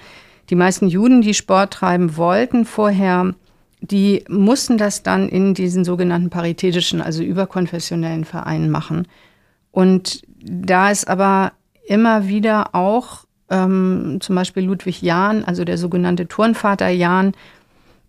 Die 0.50 0.55
meisten 0.55 0.88
Juden, 0.88 1.22
die 1.22 1.34
Sport 1.34 1.74
treiben 1.74 2.17
wollten 2.17 2.65
vorher, 2.65 3.34
die 3.82 4.24
mussten 4.27 4.77
das 4.77 5.03
dann 5.03 5.29
in 5.29 5.53
diesen 5.53 5.84
sogenannten 5.84 6.29
paritätischen, 6.29 7.01
also 7.01 7.24
überkonfessionellen 7.24 8.25
Vereinen 8.25 8.70
machen. 8.70 9.08
Und 9.72 10.22
da 10.39 10.91
ist 10.91 11.08
aber 11.08 11.53
immer 11.88 12.27
wieder 12.27 12.74
auch 12.74 13.25
ähm, 13.50 14.17
zum 14.22 14.36
Beispiel 14.36 14.63
Ludwig 14.63 15.01
Jahn, 15.01 15.44
also 15.44 15.65
der 15.65 15.77
sogenannte 15.77 16.27
Turnvater 16.27 16.89
Jahn, 16.89 17.34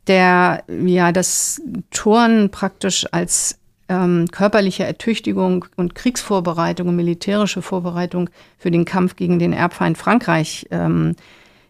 der 0.06 0.64
ja 0.68 1.12
das 1.12 1.60
Turnen 1.90 2.50
praktisch 2.50 3.06
als 3.12 3.58
ähm, 3.88 4.26
körperliche 4.30 4.84
Ertüchtigung 4.84 5.64
und 5.76 5.94
Kriegsvorbereitung 5.94 6.88
und 6.88 6.96
militärische 6.96 7.62
Vorbereitung 7.62 8.30
für 8.58 8.70
den 8.70 8.84
Kampf 8.84 9.16
gegen 9.16 9.38
den 9.38 9.52
Erbfeind 9.52 9.96
Frankreich 9.96 10.66
ähm, 10.70 11.14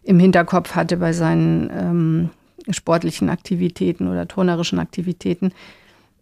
im 0.03 0.19
Hinterkopf 0.19 0.75
hatte 0.75 0.97
bei 0.97 1.13
seinen 1.13 1.69
ähm, 1.69 2.29
sportlichen 2.73 3.29
Aktivitäten 3.29 4.07
oder 4.07 4.27
turnerischen 4.27 4.79
Aktivitäten. 4.79 5.51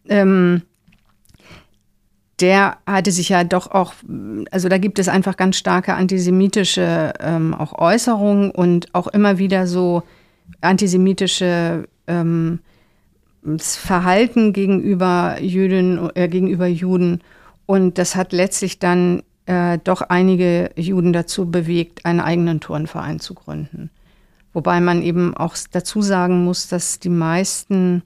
Ähm, 0.09 0.63
der 2.41 2.77
hatte 2.85 3.11
sich 3.11 3.29
ja 3.29 3.43
doch 3.45 3.71
auch, 3.71 3.93
also 4.51 4.67
da 4.67 4.77
gibt 4.77 4.99
es 4.99 5.07
einfach 5.07 5.37
ganz 5.37 5.55
starke 5.55 5.93
antisemitische 5.93 7.13
ähm, 7.19 7.53
auch 7.53 7.77
Äußerungen 7.77 8.51
und 8.51 8.93
auch 8.93 9.07
immer 9.07 9.37
wieder 9.37 9.67
so 9.67 10.03
antisemitische 10.59 11.87
ähm, 12.07 12.59
das 13.43 13.75
Verhalten 13.75 14.53
gegenüber 14.53 15.37
Jüdinnen, 15.39 16.09
äh, 16.15 16.27
gegenüber 16.27 16.67
Juden. 16.67 17.21
Und 17.65 17.97
das 17.97 18.15
hat 18.15 18.33
letztlich 18.33 18.79
dann 18.79 19.23
äh, 19.45 19.77
doch 19.83 20.01
einige 20.01 20.71
Juden 20.75 21.13
dazu 21.13 21.49
bewegt, 21.49 22.05
einen 22.05 22.19
eigenen 22.19 22.59
Turnverein 22.59 23.19
zu 23.19 23.35
gründen. 23.35 23.89
Wobei 24.53 24.79
man 24.79 25.01
eben 25.01 25.35
auch 25.35 25.55
dazu 25.71 26.01
sagen 26.01 26.43
muss, 26.43 26.67
dass 26.67 26.99
die 26.99 27.09
meisten 27.09 28.03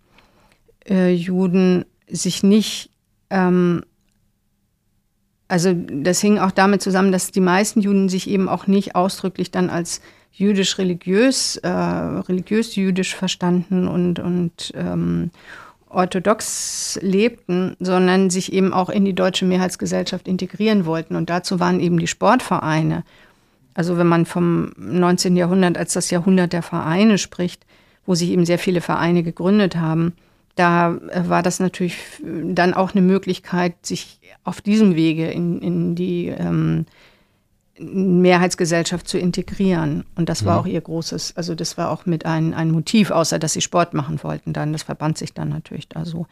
äh, 0.90 1.14
Juden 1.14 1.86
sich 2.10 2.44
nicht, 2.44 2.90
ähm, 3.30 3.84
also 5.48 5.74
das 5.74 6.20
hing 6.20 6.40
auch 6.40 6.52
damit 6.52 6.82
zusammen, 6.82 7.12
dass 7.12 7.32
die 7.32 7.40
meisten 7.40 7.82
Juden 7.82 8.10
sich 8.10 8.30
eben 8.30 8.50
auch 8.50 8.68
nicht 8.68 8.96
ausdrücklich 8.96 9.52
dann 9.52 9.70
als 9.70 10.02
jüdisch-religiös, 10.34 11.58
äh, 11.58 11.68
religiös-jüdisch 11.68 13.16
verstanden 13.16 13.88
und, 13.88 14.20
und 14.20 14.72
ähm, 14.76 15.32
orthodox 15.90 17.00
lebten, 17.02 17.76
sondern 17.80 18.30
sich 18.30 18.54
eben 18.54 18.74
auch 18.74 18.90
in 18.90 19.06
die 19.06 19.14
deutsche 19.14 19.46
Mehrheitsgesellschaft 19.46 20.28
integrieren 20.28 20.86
wollten. 20.86 21.16
Und 21.16 21.30
dazu 21.30 21.60
waren 21.60 21.80
eben 21.80 22.00
die 22.00 22.08
Sportvereine. 22.08 23.04
Also 23.74 23.98
wenn 23.98 24.08
man 24.08 24.26
vom 24.26 24.72
19. 24.78 25.36
Jahrhundert 25.36 25.78
als 25.78 25.94
das 25.94 26.10
Jahrhundert 26.10 26.54
der 26.54 26.64
Vereine 26.64 27.18
spricht, 27.18 27.66
wo 28.06 28.16
sich 28.16 28.30
eben 28.30 28.46
sehr 28.46 28.60
viele 28.60 28.82
Vereine 28.82 29.24
gegründet 29.24 29.76
haben, 29.76 30.14
da 30.56 30.98
äh, 31.10 31.28
war 31.28 31.44
das 31.44 31.60
natürlich 31.60 31.98
dann 32.22 32.74
auch 32.74 32.94
eine 32.94 33.02
Möglichkeit, 33.02 33.86
sich 33.86 34.20
auf 34.44 34.62
diesem 34.62 34.96
Wege 34.96 35.30
in, 35.32 35.62
in 35.62 35.96
die 35.96 36.28
ähm, 36.28 36.86
Mehrheitsgesellschaft 37.80 39.08
zu 39.08 39.18
integrieren. 39.18 40.06
Und 40.16 40.30
das 40.30 40.46
war 40.46 40.56
mhm. 40.56 40.60
auch 40.60 40.66
ihr 40.66 40.82
großes, 40.82 41.38
also 41.38 41.56
das 41.56 41.78
war 41.78 41.90
auch 41.90 42.06
mit 42.06 42.26
ein, 42.26 42.54
ein 42.54 42.72
Motiv, 42.72 43.12
außer 43.12 43.40
dass 43.40 43.54
sie 43.54 43.62
Sport 43.62 43.94
machen 43.94 44.22
wollten 44.24 44.54
dann. 44.54 44.74
Das 44.74 44.84
verband 44.84 45.18
sich 45.18 45.34
dann 45.34 45.50
natürlich 45.50 45.88
da 45.88 46.06
so. 46.06 46.28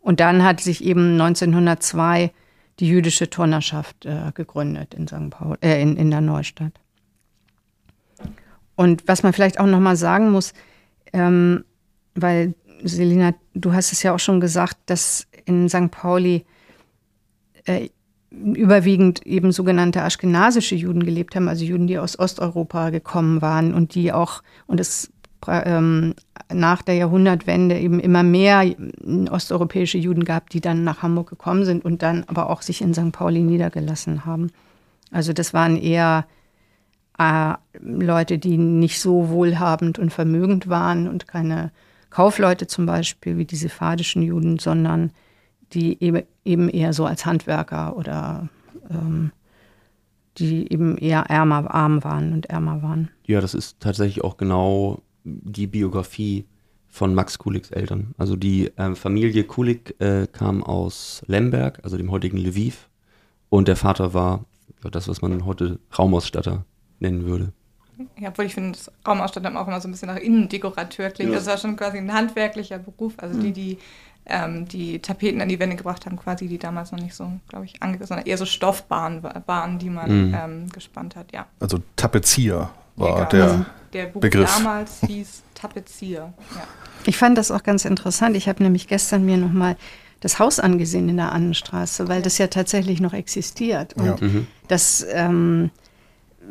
Und 0.00 0.20
dann 0.20 0.44
hat 0.44 0.60
sich 0.60 0.84
eben 0.84 1.12
1902 1.20 2.32
die 2.78 2.88
jüdische 2.88 3.28
Turnerschaft 3.28 4.06
äh, 4.06 4.32
gegründet 4.34 4.94
in 4.94 5.06
St. 5.06 5.30
Paul, 5.30 5.58
äh, 5.60 5.80
in, 5.82 5.96
in 5.96 6.10
der 6.10 6.22
Neustadt. 6.22 6.72
Und 8.76 9.06
was 9.06 9.22
man 9.22 9.34
vielleicht 9.34 9.60
auch 9.60 9.66
nochmal 9.66 9.96
sagen 9.96 10.30
muss, 10.30 10.54
ähm, 11.12 11.64
weil 12.14 12.54
Selina, 12.82 13.34
du 13.52 13.74
hast 13.74 13.92
es 13.92 14.02
ja 14.02 14.14
auch 14.14 14.18
schon 14.18 14.40
gesagt, 14.40 14.78
dass 14.86 15.26
in 15.44 15.68
St. 15.68 15.90
Pauli 15.90 16.46
äh, 17.66 17.90
überwiegend 18.30 19.26
eben 19.26 19.52
sogenannte 19.52 20.02
aschkenasische 20.02 20.76
Juden 20.76 21.04
gelebt 21.04 21.34
haben, 21.34 21.48
also 21.48 21.64
Juden, 21.64 21.86
die 21.86 21.98
aus 21.98 22.18
Osteuropa 22.18 22.90
gekommen 22.90 23.42
waren 23.42 23.74
und 23.74 23.94
die 23.94 24.12
auch, 24.12 24.42
und 24.66 24.78
es 24.78 25.12
ähm, 25.48 26.14
nach 26.52 26.82
der 26.82 26.94
Jahrhundertwende 26.96 27.78
eben 27.78 27.98
immer 27.98 28.22
mehr 28.22 28.64
osteuropäische 29.30 29.98
Juden 29.98 30.24
gab, 30.24 30.50
die 30.50 30.60
dann 30.60 30.84
nach 30.84 31.02
Hamburg 31.02 31.30
gekommen 31.30 31.64
sind 31.64 31.84
und 31.84 32.02
dann 32.02 32.24
aber 32.26 32.50
auch 32.50 32.62
sich 32.62 32.82
in 32.82 32.94
St. 32.94 33.12
Pauli 33.12 33.40
niedergelassen 33.40 34.26
haben. 34.26 34.50
Also 35.10 35.32
das 35.32 35.54
waren 35.54 35.76
eher 35.76 36.26
äh, 37.18 37.54
Leute, 37.80 38.38
die 38.38 38.58
nicht 38.58 39.00
so 39.00 39.28
wohlhabend 39.30 39.98
und 39.98 40.12
vermögend 40.12 40.68
waren 40.68 41.08
und 41.08 41.26
keine 41.26 41.72
Kaufleute 42.10 42.66
zum 42.66 42.86
Beispiel 42.86 43.38
wie 43.38 43.44
die 43.44 43.56
sephardischen 43.56 44.22
Juden, 44.22 44.58
sondern 44.58 45.12
die 45.72 45.98
eben 46.44 46.68
eher 46.68 46.92
so 46.92 47.06
als 47.06 47.26
Handwerker 47.26 47.96
oder 47.96 48.48
ähm, 48.90 49.32
die 50.38 50.72
eben 50.72 50.96
eher 50.96 51.22
ärmer, 51.22 51.72
arm 51.72 52.02
waren 52.04 52.32
und 52.32 52.46
ärmer 52.46 52.82
waren. 52.82 53.10
Ja, 53.26 53.40
das 53.40 53.54
ist 53.54 53.80
tatsächlich 53.80 54.24
auch 54.24 54.36
genau 54.36 55.02
die 55.24 55.66
Biografie 55.66 56.46
von 56.88 57.14
Max 57.14 57.38
Kuliks 57.38 57.70
Eltern. 57.70 58.14
Also 58.18 58.36
die 58.36 58.76
äh, 58.76 58.94
Familie 58.94 59.44
Kulik 59.44 60.00
äh, 60.00 60.26
kam 60.26 60.62
aus 60.62 61.22
Lemberg, 61.26 61.80
also 61.84 61.96
dem 61.96 62.10
heutigen 62.10 62.36
Lviv. 62.36 62.88
Und 63.48 63.68
der 63.68 63.76
Vater 63.76 64.14
war 64.14 64.44
ja, 64.82 64.90
das, 64.90 65.08
was 65.08 65.22
man 65.22 65.44
heute 65.44 65.78
Raumausstatter 65.96 66.64
nennen 66.98 67.26
würde. 67.26 67.52
Ja, 68.18 68.30
obwohl 68.30 68.46
ich 68.46 68.54
finde, 68.54 68.72
das 68.72 68.90
Raumausstatter 69.06 69.48
auch 69.60 69.66
immer 69.66 69.80
so 69.80 69.88
ein 69.88 69.90
bisschen 69.90 70.08
nach 70.08 70.16
Innendekorateur 70.16 71.10
klingt. 71.10 71.30
Ja. 71.30 71.36
Das 71.36 71.46
war 71.46 71.58
schon 71.58 71.76
quasi 71.76 71.98
ein 71.98 72.12
handwerklicher 72.12 72.78
Beruf. 72.78 73.14
Also 73.18 73.38
mhm. 73.38 73.42
die, 73.42 73.52
die 73.52 73.78
ähm, 74.30 74.66
die 74.66 75.00
Tapeten 75.00 75.40
an 75.40 75.48
die 75.48 75.58
Wände 75.58 75.76
gebracht 75.76 76.06
haben, 76.06 76.16
quasi, 76.16 76.48
die 76.48 76.58
damals 76.58 76.92
noch 76.92 77.00
nicht 77.00 77.14
so, 77.14 77.30
glaube 77.48 77.64
ich, 77.66 77.82
angegangen, 77.82 78.06
sondern 78.06 78.26
eher 78.26 78.38
so 78.38 78.46
Stoffbahnen 78.46 79.22
waren, 79.46 79.78
die 79.78 79.90
man 79.90 80.28
mhm. 80.28 80.34
ähm, 80.34 80.68
gespannt 80.70 81.16
hat, 81.16 81.32
ja. 81.32 81.46
Also 81.60 81.80
Tapezier 81.96 82.70
war 82.96 83.10
Jäger. 83.10 83.26
der. 83.26 83.66
Der 83.92 84.06
Buch 84.06 84.20
Begriff. 84.20 84.54
damals 84.56 85.00
hieß 85.00 85.42
Tapezier. 85.54 86.32
Ja. 86.54 86.62
Ich 87.06 87.16
fand 87.18 87.36
das 87.36 87.50
auch 87.50 87.64
ganz 87.64 87.84
interessant. 87.84 88.36
Ich 88.36 88.48
habe 88.48 88.62
nämlich 88.62 88.86
gestern 88.86 89.24
mir 89.24 89.36
nochmal 89.36 89.76
das 90.20 90.38
Haus 90.38 90.60
angesehen 90.60 91.08
in 91.08 91.16
der 91.16 91.32
Annenstraße, 91.32 92.06
weil 92.06 92.22
das 92.22 92.38
ja 92.38 92.46
tatsächlich 92.46 93.00
noch 93.00 93.14
existiert. 93.14 93.94
Und 93.94 94.06
Ja. 94.06 94.16
das 94.68 95.04
ähm, 95.10 95.70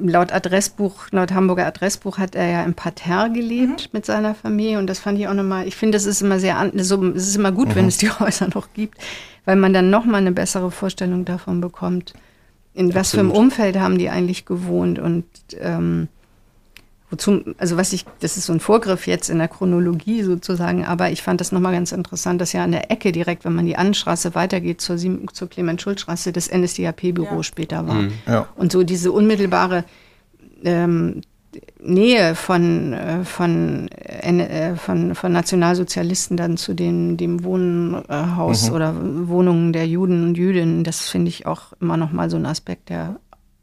laut 0.01 0.31
Adressbuch, 0.31 1.07
laut 1.11 1.31
Hamburger 1.31 1.67
Adressbuch 1.67 2.17
hat 2.17 2.35
er 2.35 2.47
ja 2.47 2.63
im 2.63 2.73
Parterre 2.73 3.31
gelebt 3.31 3.89
mit 3.93 4.05
seiner 4.05 4.35
Familie 4.35 4.79
und 4.79 4.87
das 4.87 4.99
fand 4.99 5.19
ich 5.19 5.27
auch 5.27 5.33
nochmal, 5.33 5.67
ich 5.67 5.75
finde, 5.75 5.95
das 5.95 6.05
ist 6.05 6.21
immer 6.21 6.39
sehr, 6.39 6.71
so, 6.75 7.03
es 7.07 7.27
ist 7.27 7.35
immer 7.35 7.51
gut, 7.51 7.75
wenn 7.75 7.87
es 7.87 7.97
die 7.97 8.09
Häuser 8.19 8.47
noch 8.53 8.73
gibt, 8.73 8.97
weil 9.45 9.55
man 9.55 9.73
dann 9.73 9.89
nochmal 9.89 10.21
eine 10.21 10.31
bessere 10.31 10.71
Vorstellung 10.71 11.25
davon 11.25 11.61
bekommt, 11.61 12.13
in 12.73 12.93
was 12.95 13.11
für 13.11 13.19
einem 13.19 13.29
Absolut. 13.29 13.51
Umfeld 13.51 13.79
haben 13.79 13.97
die 13.97 14.09
eigentlich 14.09 14.45
gewohnt 14.45 14.99
und 14.99 15.25
ähm, 15.59 16.07
wozu, 17.11 17.41
also 17.57 17.75
was 17.77 17.91
ich, 17.93 18.05
das 18.19 18.37
ist 18.37 18.45
so 18.45 18.53
ein 18.53 18.59
Vorgriff 18.59 19.07
jetzt 19.07 19.29
in 19.29 19.39
der 19.39 19.47
Chronologie 19.47 20.23
sozusagen, 20.23 20.85
aber 20.85 21.09
ich 21.11 21.21
fand 21.23 21.41
das 21.41 21.51
nochmal 21.51 21.73
ganz 21.73 21.91
interessant, 21.91 22.39
dass 22.41 22.53
ja 22.53 22.63
an 22.63 22.71
der 22.71 22.91
Ecke 22.91 23.11
direkt, 23.11 23.45
wenn 23.45 23.53
man 23.55 23.65
die 23.65 23.75
Annenstraße 23.77 24.35
weitergeht 24.35 24.81
zur, 24.81 24.97
Siem- 24.97 25.27
zur 25.33 25.49
Clement-Schulz-Straße, 25.49 26.31
das 26.31 26.49
NSDAP-Büro 26.51 27.37
Ja. 27.37 27.43
später 27.43 27.87
war. 27.87 28.03
Ja. 28.27 28.47
Und 28.55 28.71
so 28.71 28.83
diese 28.83 29.11
unmittelbare 29.11 29.83
ähm, 30.63 31.21
Nähe 31.81 32.35
von, 32.35 32.93
äh, 32.93 33.23
von, 33.25 33.87
äh, 33.87 34.75
von, 34.75 35.15
von 35.15 35.31
Nationalsozialisten 35.31 36.37
dann 36.37 36.57
zu 36.57 36.75
dem, 36.75 37.17
dem 37.17 37.43
Wohnhaus 37.43 38.69
oder 38.69 38.93
Wohnungen 39.27 39.73
der 39.73 39.87
Juden 39.87 40.23
und 40.25 40.37
Jüdinnen, 40.37 40.83
das 40.83 41.09
finde 41.09 41.29
ich 41.29 41.47
auch 41.47 41.73
immer 41.81 41.97
noch 41.97 42.11
mal 42.11 42.29
so 42.29 42.37
ein 42.37 42.45
Aspekt, 42.45 42.89
der, 42.89 43.15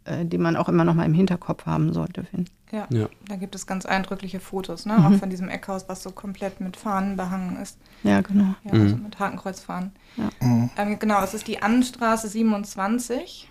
äh, 0.07 0.25
den 0.25 0.41
man 0.41 0.57
auch 0.57 0.69
immer 0.69 0.85
noch 0.85 0.95
mal 0.95 1.05
im 1.05 1.15
Hinterkopf 1.15 1.67
haben 1.67 1.93
sollte, 1.93 2.25
finde. 2.25 2.51
Ja. 2.73 2.87
Ja. 2.91 3.09
da 3.29 3.37
gibt 3.37 3.55
es 3.55 3.67
ganz 3.67 3.87
eindrückliche 3.87 4.41
Fotos, 4.41 4.87
ne? 4.87 4.97
Mhm. 4.99 5.07
auch 5.07 5.19
von 5.19 5.31
diesem 5.31 5.49
Eckhaus, 5.49 5.89
was 5.89 6.03
so 6.03 6.11
komplett 6.11 6.61
mit 6.61 6.77
Fahnen 6.77 7.17
behangen 7.17 7.57
ist. 7.57 7.79
Ja, 8.03 8.21
genau. 8.21 8.55
Ja, 8.65 8.73
also 8.73 8.97
mit 8.97 9.19
Hakenkreuzfahnen. 9.19 9.93
Ähm, 10.41 10.99
genau, 10.99 11.23
es 11.23 11.35
ist 11.35 11.47
die 11.47 11.63
Annenstraße 11.63 12.29
27, 12.29 13.51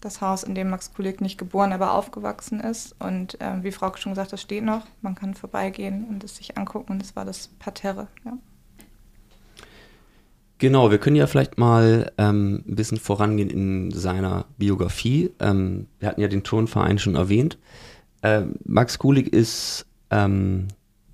das 0.00 0.20
Haus, 0.20 0.42
in 0.42 0.54
dem 0.54 0.70
Max 0.70 0.92
Kulik 0.94 1.20
nicht 1.20 1.38
geboren, 1.38 1.72
aber 1.72 1.92
aufgewachsen 1.92 2.60
ist. 2.60 2.94
Und 2.98 3.36
ähm, 3.40 3.64
wie 3.64 3.72
Frau 3.72 3.94
schon 3.96 4.12
gesagt, 4.12 4.32
das 4.32 4.40
steht 4.40 4.64
noch. 4.64 4.86
Man 5.02 5.14
kann 5.14 5.34
vorbeigehen 5.34 6.04
und 6.04 6.24
es 6.24 6.36
sich 6.36 6.56
angucken. 6.56 6.92
Und 6.92 7.02
das 7.02 7.16
war 7.16 7.24
das 7.24 7.48
Parterre. 7.58 8.08
Ja. 8.24 8.38
Genau, 10.58 10.90
wir 10.90 10.98
können 10.98 11.14
ja 11.14 11.28
vielleicht 11.28 11.56
mal 11.56 12.10
ähm, 12.18 12.64
ein 12.66 12.74
bisschen 12.74 12.98
vorangehen 12.98 13.48
in 13.48 13.92
seiner 13.92 14.46
Biografie. 14.58 15.30
Ähm, 15.38 15.86
wir 16.00 16.08
hatten 16.08 16.20
ja 16.20 16.26
den 16.26 16.42
Turnverein 16.42 16.98
schon 16.98 17.14
erwähnt. 17.14 17.58
Ähm, 18.24 18.56
Max 18.64 18.98
Kulig 18.98 19.32
ist 19.32 19.86
ähm, 20.10 20.66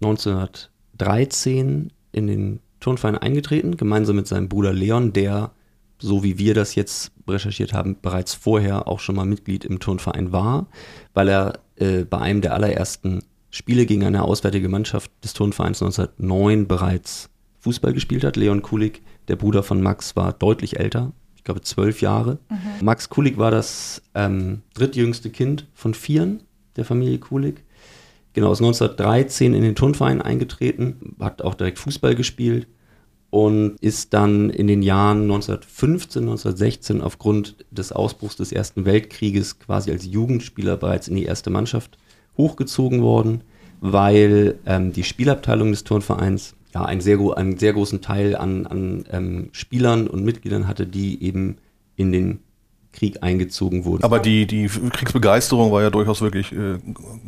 1913 0.03 1.93
in 2.13 2.27
den 2.27 2.61
Turnverein 2.81 3.19
eingetreten, 3.19 3.77
gemeinsam 3.77 4.17
mit 4.17 4.27
seinem 4.27 4.49
Bruder 4.49 4.73
Leon, 4.73 5.13
der, 5.13 5.51
so 5.99 6.25
wie 6.25 6.39
wir 6.39 6.55
das 6.55 6.75
jetzt 6.75 7.13
recherchiert 7.29 7.75
haben, 7.75 7.97
bereits 8.01 8.33
vorher 8.33 8.89
auch 8.89 9.01
schon 9.01 9.17
mal 9.17 9.27
Mitglied 9.27 9.67
im 9.67 9.79
Turnverein 9.79 10.33
war, 10.33 10.69
weil 11.13 11.29
er 11.29 11.61
äh, 11.77 12.05
bei 12.05 12.19
einem 12.19 12.41
der 12.41 12.55
allerersten 12.55 13.23
Spiele 13.51 13.85
gegen 13.85 14.05
eine 14.05 14.23
auswärtige 14.23 14.71
Mannschaft 14.71 15.11
des 15.23 15.35
Turnvereins 15.35 15.83
1909 15.83 16.67
bereits 16.67 17.31
Fußball 17.64 17.94
gespielt 17.94 18.25
hat. 18.25 18.37
Leon 18.37 18.61
Kulig, 18.61 19.02
der 19.28 19.37
Bruder 19.37 19.62
von 19.62 19.80
Max, 19.80 20.16
war 20.16 20.35
deutlich 20.35 20.78
älter, 20.78 21.12
ich 21.35 21.44
glaube 21.44 21.62
zwölf 21.62 22.02
Jahre. 22.02 22.38
Max 22.83 23.09
Kulig 23.09 23.38
war 23.38 23.50
das 23.50 24.02
ähm, 24.14 24.61
drittjüngste 24.75 25.30
Kind 25.30 25.66
von 25.73 25.95
vieren 25.95 26.43
der 26.76 26.84
Familie 26.84 27.19
Kulig. 27.19 27.65
Genau, 28.34 28.52
ist 28.52 28.60
1913 28.60 29.54
in 29.54 29.62
den 29.62 29.75
Turnverein 29.75 30.21
eingetreten, 30.21 31.17
hat 31.21 31.41
auch 31.41 31.54
direkt 31.54 31.78
Fußball 31.78 32.15
gespielt 32.15 32.67
und 33.30 33.76
ist 33.80 34.12
dann 34.12 34.50
in 34.50 34.67
den 34.67 34.82
Jahren 34.82 35.23
1915, 35.23 36.23
1916 36.23 37.00
aufgrund 37.00 37.65
des 37.71 37.93
Ausbruchs 37.93 38.36
des 38.36 38.52
Ersten 38.52 38.84
Weltkrieges 38.84 39.58
quasi 39.58 39.91
als 39.91 40.04
Jugendspieler 40.04 40.76
bereits 40.76 41.08
in 41.08 41.17
die 41.17 41.25
erste 41.25 41.49
Mannschaft 41.49 41.97
hochgezogen 42.36 43.00
worden, 43.00 43.43
weil 43.80 44.58
ähm, 44.67 44.93
die 44.93 45.04
Spielabteilung 45.04 45.71
des 45.71 45.84
Turnvereins 45.84 46.56
ja 46.75 46.84
einen 46.84 47.00
sehr, 47.00 47.19
einen 47.37 47.58
sehr 47.58 47.73
großen 47.73 48.02
Teil 48.02 48.37
an, 48.37 48.67
an 48.67 49.04
ähm, 49.10 49.49
Spielern 49.52 50.06
und 50.08 50.25
Mitgliedern 50.25 50.67
hatte, 50.67 50.87
die 50.87 51.23
eben 51.23 51.56
in 51.97 52.13
den 52.13 52.41
Krieg 52.93 53.23
eingezogen 53.23 53.84
wurden. 53.84 54.04
Aber 54.04 54.19
die, 54.19 54.47
die 54.47 54.67
Kriegsbegeisterung 54.67 55.73
war 55.73 55.82
ja 55.82 55.91
durchaus 55.91 56.21
wirklich 56.21 56.52
äh, 56.52 56.78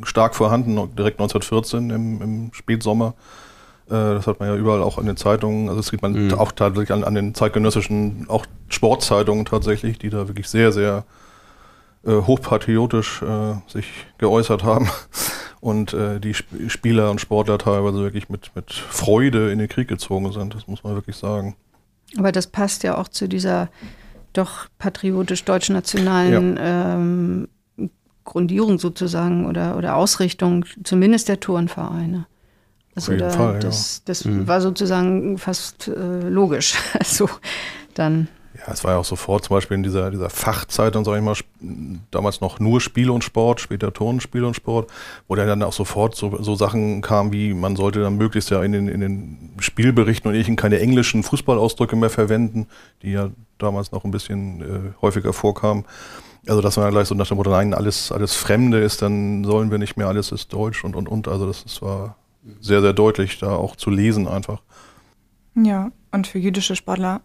stark 0.02 0.34
vorhanden, 0.34 0.74
direkt 0.96 1.20
1914 1.20 1.90
im, 1.90 2.22
im 2.22 2.50
Spätsommer. 2.52 3.14
Äh, 3.86 3.90
das 3.90 4.26
hat 4.26 4.40
man 4.40 4.48
ja 4.48 4.56
überall 4.56 4.82
auch 4.82 4.98
in 4.98 5.06
den 5.06 5.16
Zeitungen, 5.16 5.68
also 5.68 5.80
das 5.80 5.88
sieht 5.88 6.02
man 6.02 6.26
Mhm. 6.28 6.34
auch 6.34 6.52
tatsächlich 6.52 6.92
an, 6.92 7.04
an 7.04 7.14
den 7.14 7.34
zeitgenössischen, 7.34 8.26
auch 8.28 8.46
Sportzeitungen 8.68 9.44
tatsächlich, 9.44 9.98
die 9.98 10.10
da 10.10 10.28
wirklich 10.28 10.48
sehr, 10.48 10.72
sehr 10.72 11.04
äh, 12.04 12.12
hochpatriotisch 12.12 13.22
äh, 13.22 13.54
sich 13.68 13.86
geäußert 14.18 14.62
haben 14.64 14.88
und 15.60 15.92
äh, 15.94 16.20
die 16.20 16.30
Sp 16.36 16.68
Spieler 16.68 17.10
und 17.10 17.20
Sportler 17.20 17.58
teilweise 17.58 17.98
wirklich 17.98 18.28
mit, 18.28 18.50
mit 18.54 18.72
Freude 18.72 19.50
in 19.50 19.58
den 19.58 19.68
Krieg 19.68 19.88
gezogen 19.88 20.32
sind, 20.32 20.54
das 20.54 20.66
muss 20.66 20.84
man 20.84 20.94
wirklich 20.94 21.16
sagen. 21.16 21.56
Aber 22.18 22.32
das 22.32 22.46
passt 22.46 22.82
ja 22.82 22.96
auch 22.98 23.08
zu 23.08 23.28
dieser 23.28 23.68
doch 24.32 24.66
patriotisch 24.78 25.44
deutschnationalen 25.44 26.58
ähm, 26.60 27.48
Grundierung 28.24 28.78
sozusagen 28.78 29.46
oder, 29.46 29.76
oder 29.76 29.96
Ausrichtung, 29.96 30.64
zumindest 30.84 31.28
der 31.28 31.40
Turnvereine. 31.40 32.26
Also 32.94 33.12
jeden 33.12 33.24
da, 33.24 33.30
Fall, 33.30 33.54
ja. 33.54 33.60
das, 33.60 34.02
das 34.04 34.24
Mhm. 34.24 34.48
war 34.48 34.60
sozusagen 34.60 35.38
fast 35.38 35.88
äh, 35.88 36.28
logisch. 36.28 36.74
Also 36.98 37.28
dann, 37.94 38.28
Ja, 38.58 38.72
es 38.72 38.84
war 38.84 38.92
ja 38.92 38.98
auch 38.98 39.04
sofort 39.04 39.44
zum 39.44 39.56
Beispiel 39.56 39.76
in 39.76 39.82
dieser, 39.82 40.10
dieser 40.10 40.30
Fachzeit, 40.30 40.94
dann 40.94 41.04
sage 41.04 41.18
ich 41.18 41.24
mal, 41.24 41.34
damals 42.10 42.40
noch 42.40 42.58
nur 42.58 42.80
Spiel 42.80 43.10
und 43.10 43.24
Sport, 43.24 43.60
später 43.60 43.92
Turnen, 43.92 44.20
Spiel 44.20 44.44
und 44.44 44.54
Sport, 44.54 44.90
wo 45.28 45.34
dann 45.34 45.62
auch 45.62 45.72
sofort 45.72 46.14
so, 46.14 46.42
so 46.42 46.54
Sachen 46.54 47.02
kamen 47.02 47.32
wie, 47.32 47.52
man 47.52 47.76
sollte 47.76 48.00
dann 48.00 48.16
möglichst 48.16 48.50
ja 48.50 48.62
in 48.62 48.72
den, 48.72 48.88
in 48.88 49.00
den 49.00 49.54
Spielberichten 49.58 50.28
und 50.28 50.34
ähnlichen 50.34 50.56
keine 50.56 50.80
englischen 50.80 51.22
Fußballausdrücke 51.22 51.96
mehr 51.96 52.08
verwenden, 52.08 52.66
die 53.02 53.12
ja 53.12 53.30
damals 53.58 53.92
noch 53.92 54.04
ein 54.04 54.10
bisschen 54.10 54.62
äh, 54.62 54.92
häufiger 55.02 55.32
vorkamen. 55.32 55.84
Also 56.48 56.62
dass 56.62 56.76
man 56.76 56.86
ja 56.86 56.90
gleich 56.90 57.08
so 57.08 57.14
nach 57.14 57.26
dem 57.26 57.36
Motto, 57.36 57.50
nein, 57.50 57.74
alles, 57.74 58.12
alles 58.12 58.36
Fremde 58.36 58.78
ist, 58.78 59.02
dann 59.02 59.44
sollen 59.44 59.70
wir 59.70 59.78
nicht 59.78 59.96
mehr, 59.96 60.06
alles 60.06 60.32
ist 60.32 60.52
Deutsch 60.52 60.84
und 60.84 60.94
und 60.94 61.08
und. 61.08 61.28
Also 61.28 61.46
das, 61.46 61.64
das 61.64 61.82
war 61.82 62.16
sehr, 62.60 62.80
sehr 62.80 62.92
deutlich 62.92 63.38
da 63.38 63.56
auch 63.56 63.76
zu 63.76 63.90
lesen 63.90 64.28
einfach. 64.28 64.62
Ja, 65.56 65.90
und 66.12 66.26
für 66.26 66.38
jüdische 66.38 66.76
Sportler 66.76 67.22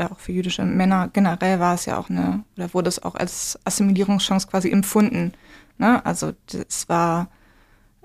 oder 0.00 0.12
auch 0.12 0.18
für 0.18 0.32
jüdische 0.32 0.64
Männer 0.64 1.08
generell 1.12 1.60
war 1.60 1.74
es 1.74 1.84
ja 1.84 1.98
auch 1.98 2.08
eine, 2.08 2.44
oder 2.56 2.72
wurde 2.72 2.88
es 2.88 3.02
auch 3.02 3.14
als 3.14 3.58
Assimilierungschance 3.64 4.48
quasi 4.48 4.70
empfunden. 4.70 5.32
Ne? 5.78 6.04
Also 6.04 6.32
es 6.52 6.88
war 6.88 7.28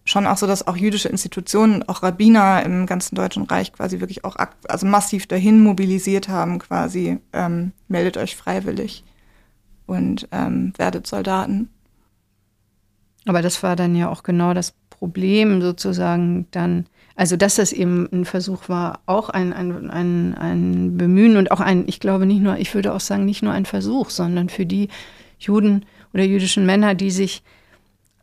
schon 0.03 0.27
auch 0.27 0.37
so, 0.37 0.45
dass 0.45 0.67
auch 0.67 0.77
jüdische 0.77 1.09
Institutionen, 1.09 1.83
auch 1.83 2.03
Rabbiner 2.03 2.63
im 2.63 2.85
ganzen 2.85 3.15
Deutschen 3.15 3.43
Reich 3.43 3.73
quasi 3.73 4.01
wirklich 4.01 4.23
auch 4.25 4.35
also 4.67 4.85
massiv 4.85 5.25
dahin 5.25 5.61
mobilisiert 5.63 6.27
haben, 6.27 6.59
quasi 6.59 7.17
ähm, 7.33 7.71
meldet 7.87 8.17
euch 8.17 8.35
freiwillig 8.35 9.03
und 9.87 10.27
ähm, 10.31 10.73
werdet 10.77 11.07
Soldaten. 11.07 11.69
aber 13.25 13.41
das 13.41 13.63
war 13.63 13.75
dann 13.75 13.95
ja 13.95 14.09
auch 14.09 14.21
genau 14.21 14.53
das 14.53 14.73
Problem 14.89 15.61
sozusagen 15.61 16.47
dann, 16.51 16.87
also 17.15 17.37
dass 17.37 17.55
das 17.55 17.71
eben 17.71 18.09
ein 18.11 18.25
Versuch 18.25 18.67
war, 18.67 18.99
auch 19.05 19.29
ein, 19.29 19.53
ein, 19.53 19.89
ein, 19.89 20.33
ein 20.35 20.97
Bemühen 20.97 21.37
und 21.37 21.51
auch 21.51 21.61
ein, 21.61 21.85
ich 21.87 21.99
glaube 21.99 22.25
nicht 22.25 22.41
nur, 22.41 22.57
ich 22.57 22.73
würde 22.75 22.93
auch 22.93 22.99
sagen, 22.99 23.25
nicht 23.25 23.41
nur 23.41 23.53
ein 23.53 23.65
Versuch, 23.65 24.09
sondern 24.09 24.49
für 24.49 24.65
die 24.65 24.89
Juden 25.39 25.85
oder 26.13 26.23
jüdischen 26.23 26.65
Männer, 26.65 26.93
die 26.93 27.11
sich 27.11 27.41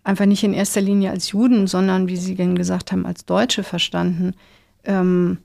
einfach 0.05 0.27
nicht 0.27 0.45
in 0.45 0.53
erster 0.53 0.81
Linie 0.81 1.11
als 1.11 1.33
Juden, 1.33 1.67
sondern 1.67 2.09
wie 2.09 2.17
Sie 2.17 2.35
denn 2.35 2.55
gesagt 2.55 2.93
haben, 2.93 3.07
als 3.07 3.25
Deutsche 3.25 3.63
verstanden, 3.63 4.35
ähm, 4.85 5.39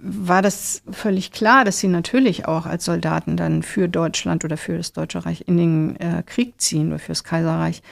war 0.00 0.42
das 0.42 0.82
völlig 0.90 1.32
klar, 1.32 1.64
dass 1.64 1.80
sie 1.80 1.88
natürlich 1.88 2.46
auch 2.46 2.66
als 2.66 2.84
Soldaten 2.84 3.36
dann 3.36 3.64
für 3.64 3.88
Deutschland 3.88 4.44
oder 4.44 4.56
für 4.56 4.76
das 4.76 4.92
Deutsche 4.92 5.26
Reich 5.26 5.44
in 5.48 5.56
den 5.56 5.96
äh, 5.96 6.22
Krieg 6.24 6.60
ziehen 6.60 6.88
oder 6.88 7.00
fürs 7.00 7.24
Kaiserreich. 7.24 7.82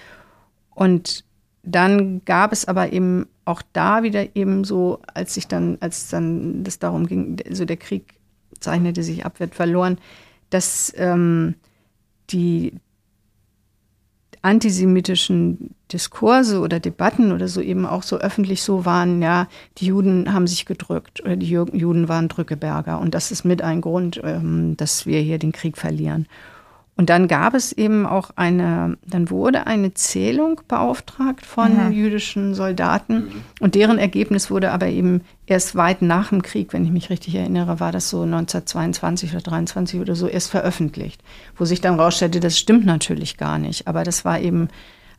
Und 0.74 1.24
dann 1.66 2.22
gab 2.24 2.52
es 2.52 2.64
aber 2.64 2.92
eben 2.92 3.26
auch 3.44 3.62
da 3.72 4.02
wieder 4.02 4.34
eben 4.34 4.64
so, 4.64 5.00
als 5.12 5.34
sich 5.34 5.48
dann, 5.48 5.78
als 5.80 6.08
dann 6.08 6.64
das 6.64 6.78
darum 6.78 7.06
ging, 7.06 7.36
also 7.46 7.64
der 7.64 7.76
Krieg 7.76 8.14
zeichnete 8.60 9.02
sich 9.02 9.26
ab, 9.26 9.40
wird 9.40 9.54
verloren, 9.54 9.98
dass 10.50 10.92
ähm, 10.96 11.54
die 12.30 12.74
antisemitischen 14.42 15.74
Diskurse 15.92 16.60
oder 16.60 16.78
Debatten 16.78 17.32
oder 17.32 17.48
so 17.48 17.60
eben 17.60 17.84
auch 17.84 18.02
so 18.02 18.16
öffentlich 18.18 18.62
so 18.62 18.84
waren, 18.84 19.20
ja, 19.20 19.48
die 19.78 19.86
Juden 19.86 20.32
haben 20.32 20.46
sich 20.46 20.66
gedrückt 20.66 21.20
oder 21.20 21.36
die 21.36 21.52
Ju- 21.52 21.74
Juden 21.74 22.08
waren 22.08 22.28
Drückeberger 22.28 23.00
und 23.00 23.14
das 23.14 23.32
ist 23.32 23.44
mit 23.44 23.62
ein 23.62 23.80
Grund, 23.80 24.20
ähm, 24.22 24.76
dass 24.76 25.06
wir 25.06 25.20
hier 25.20 25.38
den 25.38 25.52
Krieg 25.52 25.76
verlieren. 25.76 26.26
Und 26.98 27.10
dann 27.10 27.28
gab 27.28 27.52
es 27.52 27.72
eben 27.72 28.06
auch 28.06 28.30
eine, 28.36 28.96
dann 29.06 29.28
wurde 29.28 29.66
eine 29.66 29.92
Zählung 29.92 30.62
beauftragt 30.66 31.44
von 31.44 31.88
Mhm. 31.88 31.92
jüdischen 31.92 32.54
Soldaten. 32.54 33.28
Und 33.60 33.74
deren 33.74 33.98
Ergebnis 33.98 34.50
wurde 34.50 34.72
aber 34.72 34.86
eben 34.86 35.20
erst 35.44 35.76
weit 35.76 36.00
nach 36.00 36.30
dem 36.30 36.40
Krieg, 36.40 36.72
wenn 36.72 36.86
ich 36.86 36.90
mich 36.90 37.10
richtig 37.10 37.34
erinnere, 37.34 37.80
war 37.80 37.92
das 37.92 38.08
so 38.08 38.22
1922 38.24 39.32
oder 39.32 39.42
23 39.42 40.00
oder 40.00 40.14
so 40.14 40.26
erst 40.26 40.50
veröffentlicht, 40.50 41.22
wo 41.56 41.66
sich 41.66 41.82
dann 41.82 42.00
rausstellte, 42.00 42.40
das 42.40 42.58
stimmt 42.58 42.86
natürlich 42.86 43.36
gar 43.36 43.58
nicht, 43.58 43.86
aber 43.86 44.02
das 44.02 44.24
war 44.24 44.40
eben 44.40 44.68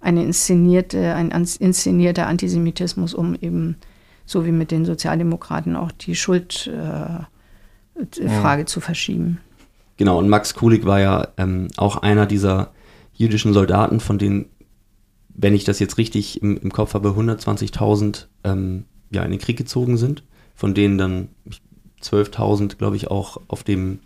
eine 0.02 0.24
inszenierte, 0.24 1.14
ein 1.14 1.30
inszenierter 1.60 2.26
Antisemitismus, 2.26 3.14
um 3.14 3.36
eben 3.40 3.76
so 4.26 4.46
wie 4.48 4.52
mit 4.52 4.72
den 4.72 4.84
Sozialdemokraten 4.84 5.76
auch 5.76 5.92
die 5.92 6.16
Schuldfrage 6.16 7.28
äh, 8.20 8.30
Frage 8.42 8.66
zu 8.66 8.80
verschieben. 8.82 9.40
Genau, 9.98 10.20
und 10.20 10.30
Max 10.30 10.54
Kulig 10.54 10.86
war 10.86 11.00
ja 11.00 11.28
ähm, 11.38 11.68
auch 11.76 11.98
einer 11.98 12.26
dieser 12.26 12.72
jüdischen 13.14 13.54
Soldaten, 13.54 14.00
von 14.00 14.20
denen, 14.20 14.46
wenn 15.30 15.56
ich 15.56 15.64
das 15.64 15.80
jetzt 15.80 15.98
richtig 15.98 16.42
im, 16.42 16.58
im 16.58 16.72
Kopf 16.72 16.94
habe, 16.94 17.10
120.000 17.10 18.28
ähm, 18.44 18.86
ja, 19.10 19.24
in 19.24 19.32
den 19.32 19.40
Krieg 19.40 19.58
gezogen 19.58 19.98
sind, 19.98 20.24
von 20.56 20.74
denen 20.74 20.98
dann 20.98 21.30
12.000, 22.02 22.78
glaube 22.78 22.96
ich, 22.96 23.10
auch 23.10 23.42
auf 23.48 23.64
dem, 23.64 24.00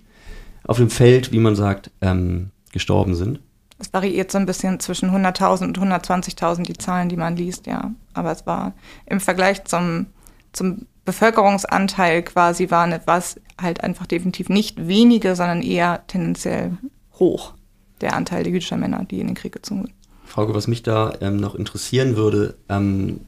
auf 0.64 0.78
dem 0.78 0.90
Feld, 0.90 1.32
wie 1.34 1.40
man 1.40 1.56
sagt, 1.56 1.92
ähm, 2.02 2.52
gestorben 2.72 3.16
sind. 3.16 3.42
Es 3.80 3.92
variiert 3.92 4.32
so 4.32 4.38
ein 4.38 4.46
bisschen 4.46 4.80
zwischen 4.80 5.10
100.000 5.10 5.64
und 5.64 5.80
120.000 5.80 6.64
die 6.64 6.74
Zahlen, 6.74 7.10
die 7.10 7.18
man 7.18 7.36
liest, 7.36 7.68
ja. 7.68 7.92
Aber 8.14 8.32
es 8.32 8.46
war 8.46 8.74
im 9.08 9.20
Vergleich 9.20 9.64
zum, 9.66 10.06
zum 10.54 10.86
Bevölkerungsanteil 11.04 12.22
quasi 12.22 12.70
war, 12.70 12.88
es 13.18 13.42
halt 13.62 13.84
einfach 13.84 14.08
definitiv 14.08 14.50
nicht 14.50 14.88
wenige, 14.88 15.36
sondern 15.36 15.62
eher 15.62 16.04
tendenziell 16.08 16.78
hoch, 17.14 17.54
der 18.02 18.16
Anteil 18.16 18.44
der 18.44 18.54
jüdischer 18.54 18.78
Männer, 18.78 19.06
die 19.10 19.20
in 19.20 19.28
den 19.28 19.36
Krieg 19.36 19.54
gezogen 19.54 19.84
sind. 19.84 19.94
Frage, 20.26 20.54
was 20.54 20.68
mich 20.68 20.82
da 20.82 21.14
ähm, 21.22 21.38
noch 21.38 21.56
interessieren 21.56 22.16
würde, 22.16 22.56
ähm, 22.70 23.22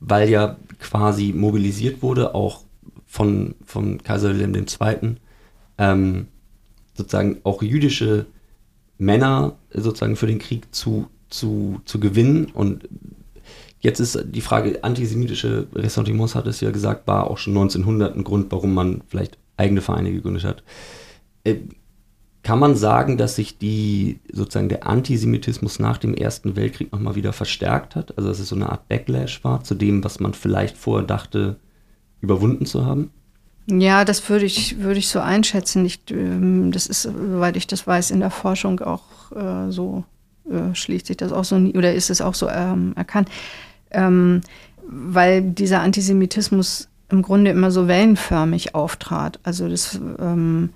weil 0.00 0.30
ja 0.30 0.56
quasi 0.78 1.32
mobilisiert 1.32 2.02
wurde, 2.02 2.34
auch 2.34 2.64
von, 3.06 3.54
von 3.64 4.02
Kaiser 4.02 4.30
Wilhelm 4.30 4.54
II., 4.54 5.16
ähm, 5.78 6.28
sozusagen 6.94 7.38
auch 7.42 7.62
jüdische 7.62 8.26
Männer 8.98 9.56
sozusagen 9.72 10.16
für 10.16 10.26
den 10.26 10.38
Krieg 10.38 10.72
zu, 10.74 11.08
zu, 11.28 11.80
zu 11.84 11.98
gewinnen. 11.98 12.46
Und 12.46 12.88
jetzt 13.84 14.00
ist 14.00 14.24
die 14.24 14.40
Frage, 14.40 14.82
antisemitische 14.82 15.68
Ressentiments, 15.74 16.34
hat 16.34 16.46
es 16.46 16.60
ja 16.60 16.70
gesagt, 16.70 17.06
war 17.06 17.30
auch 17.30 17.38
schon 17.38 17.52
1900 17.52 18.16
ein 18.16 18.24
Grund, 18.24 18.50
warum 18.50 18.74
man 18.74 19.02
vielleicht 19.08 19.38
eigene 19.56 19.82
Vereine 19.82 20.10
gegründet 20.10 20.44
hat. 20.44 20.64
Äh, 21.44 21.56
kann 22.42 22.58
man 22.58 22.76
sagen, 22.76 23.16
dass 23.16 23.36
sich 23.36 23.58
die 23.58 24.20
sozusagen 24.30 24.68
der 24.68 24.86
Antisemitismus 24.86 25.78
nach 25.78 25.98
dem 25.98 26.14
Ersten 26.14 26.56
Weltkrieg 26.56 26.92
nochmal 26.92 27.14
wieder 27.14 27.32
verstärkt 27.32 27.94
hat? 27.94 28.16
Also 28.18 28.28
dass 28.28 28.38
es 28.38 28.48
so 28.48 28.56
eine 28.56 28.70
Art 28.70 28.88
Backlash 28.88 29.44
war 29.44 29.62
zu 29.64 29.74
dem, 29.74 30.02
was 30.04 30.20
man 30.20 30.34
vielleicht 30.34 30.76
vorher 30.76 31.06
dachte, 31.06 31.56
überwunden 32.20 32.66
zu 32.66 32.84
haben? 32.84 33.10
Ja, 33.66 34.04
das 34.04 34.28
würde 34.28 34.44
ich, 34.44 34.80
würde 34.80 34.98
ich 34.98 35.08
so 35.08 35.20
einschätzen. 35.20 35.86
Ich, 35.86 36.00
ähm, 36.10 36.70
das 36.70 36.86
ist, 36.86 37.02
soweit 37.02 37.56
ich 37.56 37.66
das 37.66 37.86
weiß, 37.86 38.10
in 38.10 38.20
der 38.20 38.30
Forschung 38.30 38.80
auch 38.80 39.32
äh, 39.32 39.70
so, 39.70 40.04
äh, 40.50 40.74
schließt 40.74 41.06
sich 41.06 41.16
das 41.16 41.32
auch 41.32 41.44
so, 41.44 41.58
nie, 41.58 41.74
oder 41.74 41.94
ist 41.94 42.10
es 42.10 42.20
auch 42.20 42.34
so 42.34 42.48
ähm, 42.48 42.92
erkannt. 42.94 43.30
Ähm, 43.94 44.40
weil 44.86 45.42
dieser 45.42 45.80
Antisemitismus 45.80 46.88
im 47.08 47.22
Grunde 47.22 47.50
immer 47.50 47.70
so 47.70 47.88
wellenförmig 47.88 48.74
auftrat. 48.74 49.38
Also 49.42 49.68
das, 49.68 50.00
ähm, 50.18 50.70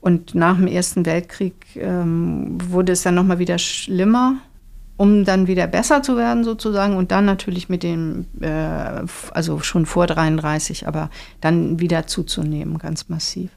und 0.00 0.34
nach 0.34 0.56
dem 0.56 0.66
Ersten 0.66 1.06
Weltkrieg 1.06 1.54
ähm, 1.76 2.58
wurde 2.70 2.92
es 2.92 3.02
dann 3.02 3.14
nochmal 3.14 3.38
wieder 3.38 3.58
schlimmer, 3.58 4.36
um 4.96 5.24
dann 5.24 5.46
wieder 5.46 5.66
besser 5.66 6.02
zu 6.02 6.16
werden 6.16 6.44
sozusagen 6.44 6.96
und 6.96 7.10
dann 7.10 7.24
natürlich 7.24 7.68
mit 7.68 7.82
dem, 7.82 8.26
äh, 8.40 9.04
also 9.32 9.60
schon 9.60 9.86
vor 9.86 10.06
33, 10.06 10.86
aber 10.86 11.10
dann 11.40 11.80
wieder 11.80 12.06
zuzunehmen, 12.06 12.78
ganz 12.78 13.08
massiv. 13.08 13.50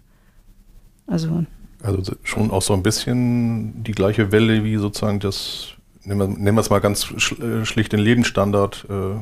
Also 1.08 1.46
Also 1.84 2.16
schon 2.24 2.52
auch 2.52 2.62
so 2.62 2.74
ein 2.74 2.84
bisschen 2.84 3.84
die 3.84 3.92
gleiche 3.92 4.32
Welle 4.32 4.64
wie 4.64 4.78
sozusagen 4.78 5.20
das, 5.20 5.75
nehmen 6.06 6.56
wir, 6.56 6.62
es 6.62 6.70
mal 6.70 6.80
ganz 6.80 7.12
äh, 7.40 7.66
schlicht 7.66 7.92
den 7.92 8.00
Lebensstandard, 8.00 8.86
äh, 8.90 9.22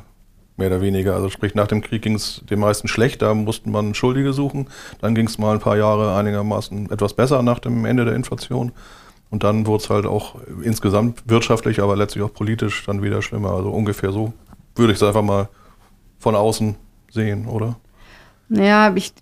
mehr 0.57 0.67
oder 0.67 0.81
weniger. 0.81 1.15
Also 1.15 1.29
sprich, 1.29 1.55
nach 1.55 1.67
dem 1.67 1.81
Krieg 1.81 2.01
ging 2.01 2.15
es 2.15 2.43
den 2.49 2.59
meisten 2.59 2.87
schlecht, 2.87 3.21
da 3.21 3.33
mussten 3.33 3.71
man 3.71 3.95
Schuldige 3.95 4.33
suchen. 4.33 4.67
Dann 5.01 5.15
ging 5.15 5.27
es 5.27 5.37
mal 5.37 5.53
ein 5.53 5.59
paar 5.59 5.77
Jahre 5.77 6.15
einigermaßen 6.15 6.91
etwas 6.91 7.13
besser 7.13 7.41
nach 7.41 7.59
dem 7.59 7.85
Ende 7.85 8.05
der 8.05 8.15
Inflation. 8.15 8.71
Und 9.29 9.43
dann 9.43 9.65
wurde 9.65 9.83
es 9.83 9.89
halt 9.89 10.05
auch 10.05 10.35
insgesamt 10.63 11.23
wirtschaftlich, 11.25 11.81
aber 11.81 11.95
letztlich 11.95 12.23
auch 12.23 12.33
politisch 12.33 12.85
dann 12.85 13.01
wieder 13.01 13.21
schlimmer. 13.23 13.51
Also 13.51 13.71
ungefähr 13.71 14.11
so 14.11 14.33
würde 14.75 14.93
ich 14.93 14.99
es 14.99 15.03
einfach 15.03 15.23
mal 15.23 15.49
von 16.19 16.35
außen 16.35 16.75
sehen, 17.09 17.47
oder? 17.47 17.77
Ja, 18.49 18.93
ich, 18.95 19.13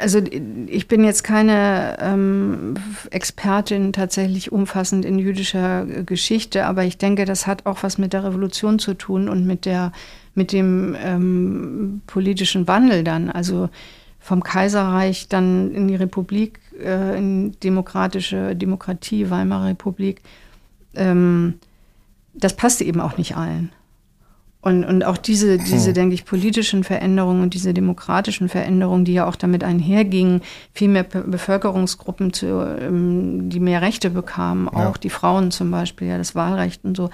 also 0.00 0.20
ich 0.66 0.88
bin 0.88 1.04
jetzt 1.04 1.22
keine 1.22 1.96
ähm, 2.00 2.74
Expertin 3.10 3.92
tatsächlich 3.92 4.52
umfassend 4.52 5.04
in 5.04 5.18
jüdischer 5.18 5.84
Geschichte, 5.84 6.66
aber 6.66 6.84
ich 6.84 6.98
denke, 6.98 7.24
das 7.24 7.46
hat 7.46 7.66
auch 7.66 7.82
was 7.82 7.98
mit 7.98 8.12
der 8.12 8.24
Revolution 8.24 8.78
zu 8.78 8.94
tun 8.94 9.28
und 9.28 9.46
mit 9.46 9.64
der 9.64 9.92
mit 10.34 10.52
dem 10.52 10.96
ähm, 11.00 12.02
politischen 12.06 12.66
Wandel 12.66 13.04
dann. 13.04 13.30
Also 13.30 13.68
vom 14.18 14.42
Kaiserreich 14.42 15.28
dann 15.28 15.72
in 15.72 15.86
die 15.86 15.96
Republik, 15.96 16.58
äh, 16.82 17.16
in 17.16 17.52
demokratische 17.60 18.56
Demokratie, 18.56 19.30
Weimarer 19.30 19.66
Republik. 19.66 20.22
Ähm, 20.94 21.60
das 22.32 22.56
passte 22.56 22.84
eben 22.84 23.00
auch 23.00 23.16
nicht 23.16 23.36
allen. 23.36 23.70
Und, 24.64 24.82
und 24.84 25.04
auch 25.04 25.18
diese, 25.18 25.58
diese, 25.58 25.92
denke 25.92 26.14
ich, 26.14 26.24
politischen 26.24 26.84
Veränderungen 26.84 27.42
und 27.42 27.52
diese 27.52 27.74
demokratischen 27.74 28.48
Veränderungen, 28.48 29.04
die 29.04 29.12
ja 29.12 29.26
auch 29.26 29.36
damit 29.36 29.62
einhergingen, 29.62 30.40
viel 30.72 30.88
mehr 30.88 31.02
Be 31.02 31.20
Bevölkerungsgruppen, 31.20 32.32
zu, 32.32 32.46
ähm, 32.46 33.50
die 33.50 33.60
mehr 33.60 33.82
Rechte 33.82 34.08
bekamen, 34.08 34.70
Ja. 34.72 34.88
auch 34.88 34.96
die 34.96 35.10
Frauen 35.10 35.50
zum 35.50 35.70
Beispiel, 35.70 36.08
ja, 36.08 36.16
das 36.16 36.34
Wahlrecht 36.34 36.82
und 36.82 36.96
so. 36.96 37.10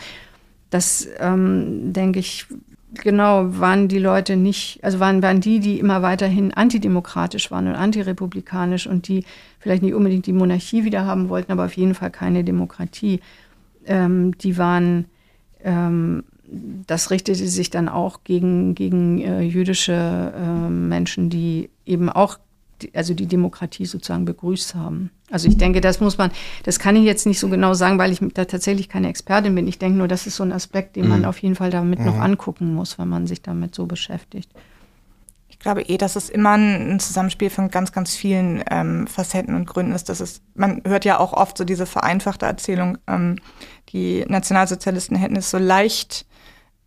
Das, 0.71 1.09
ähm, 1.19 1.93
denke 1.93 2.21
ich, 2.21 2.47
genau, 2.95 3.59
waren 3.59 3.89
die 3.89 3.99
Leute 3.99 4.37
nicht, 4.37 4.79
also 4.85 5.01
waren, 5.01 5.21
waren 5.21 5.41
die, 5.41 5.59
die 5.59 5.81
immer 5.81 6.03
weiterhin 6.03 6.55
antidemokratisch 6.55 7.51
waren 7.51 7.67
und 7.67 7.75
antirepublikanisch 7.75 8.87
und 8.87 9.09
die 9.09 9.25
vielleicht 9.59 9.83
nicht 9.83 9.95
unbedingt 9.95 10.27
die 10.27 10.33
Monarchie 10.33 10.85
wieder 10.85 11.05
haben 11.05 11.29
wollten, 11.29 11.51
aber 11.51 11.65
auf 11.65 11.73
jeden 11.77 11.95
Fall 11.97 12.13
keine 12.13 12.45
Demokratie. 12.45 13.19
Ähm, 13.87 14.39
die 14.39 14.57
waren, 14.57 15.07
ähm, 15.65 16.23
das 16.51 17.11
richtete 17.11 17.47
sich 17.47 17.71
dann 17.71 17.89
auch 17.89 18.25
gegen, 18.25 18.75
gegen 18.75 19.21
äh, 19.21 19.41
jüdische 19.43 20.33
äh, 20.37 20.69
Menschen, 20.69 21.31
die 21.31 21.71
eben 21.87 22.09
auch 22.09 22.39
die, 22.83 22.95
also 22.95 23.15
die 23.15 23.27
Demokratie 23.27 23.87
sozusagen 23.87 24.25
begrüßt 24.25 24.75
haben. 24.75 25.11
Also 25.31 25.49
ich 25.49 25.57
denke, 25.57 25.81
das 25.81 26.01
muss 26.01 26.19
man, 26.19 26.31
das 26.65 26.79
kann 26.79 26.97
ich 26.97 27.05
jetzt 27.05 27.27
nicht 27.27 27.39
so 27.39 27.49
genau 27.49 27.75
sagen, 27.75 27.99
weil 27.99 28.11
ich 28.11 28.21
da 28.35 28.47
tatsächlich 28.47 28.89
keine 28.89 29.09
Expertin 29.09 29.55
bin. 29.55 29.69
Ich 29.69 29.79
denke 29.79 29.99
nur, 29.99 30.09
das 30.09 30.27
ist 30.27 30.37
so 30.37 30.43
ein 30.43 30.53
Aspekt, 30.53 30.97
den 30.97 31.09
man 31.09 31.25
auf 31.25 31.39
jeden 31.39 31.55
Fall 31.55 31.71
damit 31.71 32.01
noch 32.01 32.19
angucken 32.19 32.75
muss, 32.75 32.99
wenn 32.99 33.09
man 33.09 33.27
sich 33.27 33.43
damit 33.43 33.75
so 33.75 33.87
beschäftigt. 33.87 34.51
Ich 35.49 35.59
glaube 35.59 35.83
eh, 35.83 35.99
dass 35.99 36.17
es 36.17 36.31
immer 36.31 36.53
ein 36.53 36.93
ein 36.93 37.01
Zusammenspiel 37.01 37.51
von 37.51 37.71
ganz, 37.71 37.93
ganz 37.93 38.17
vielen 38.17 38.65
ähm, 38.71 39.07
Facetten 39.07 39.55
und 39.55 39.67
Gründen 39.67 39.93
ist. 39.93 40.09
Das 40.09 40.21
ist, 40.21 40.43
man 40.55 40.81
hört 40.87 41.05
ja 41.05 41.21
auch 41.21 41.35
oft 41.35 41.59
so 41.59 41.65
diese 41.65 41.87
vereinfachte 41.87 42.47
Erzählung, 42.47 42.99
ähm, 43.07 43.37
die 43.91 44.25
Nationalsozialisten 44.27 45.17
hätten 45.17 45.37
es 45.37 45.51
so 45.51 45.59
leicht 45.59 46.25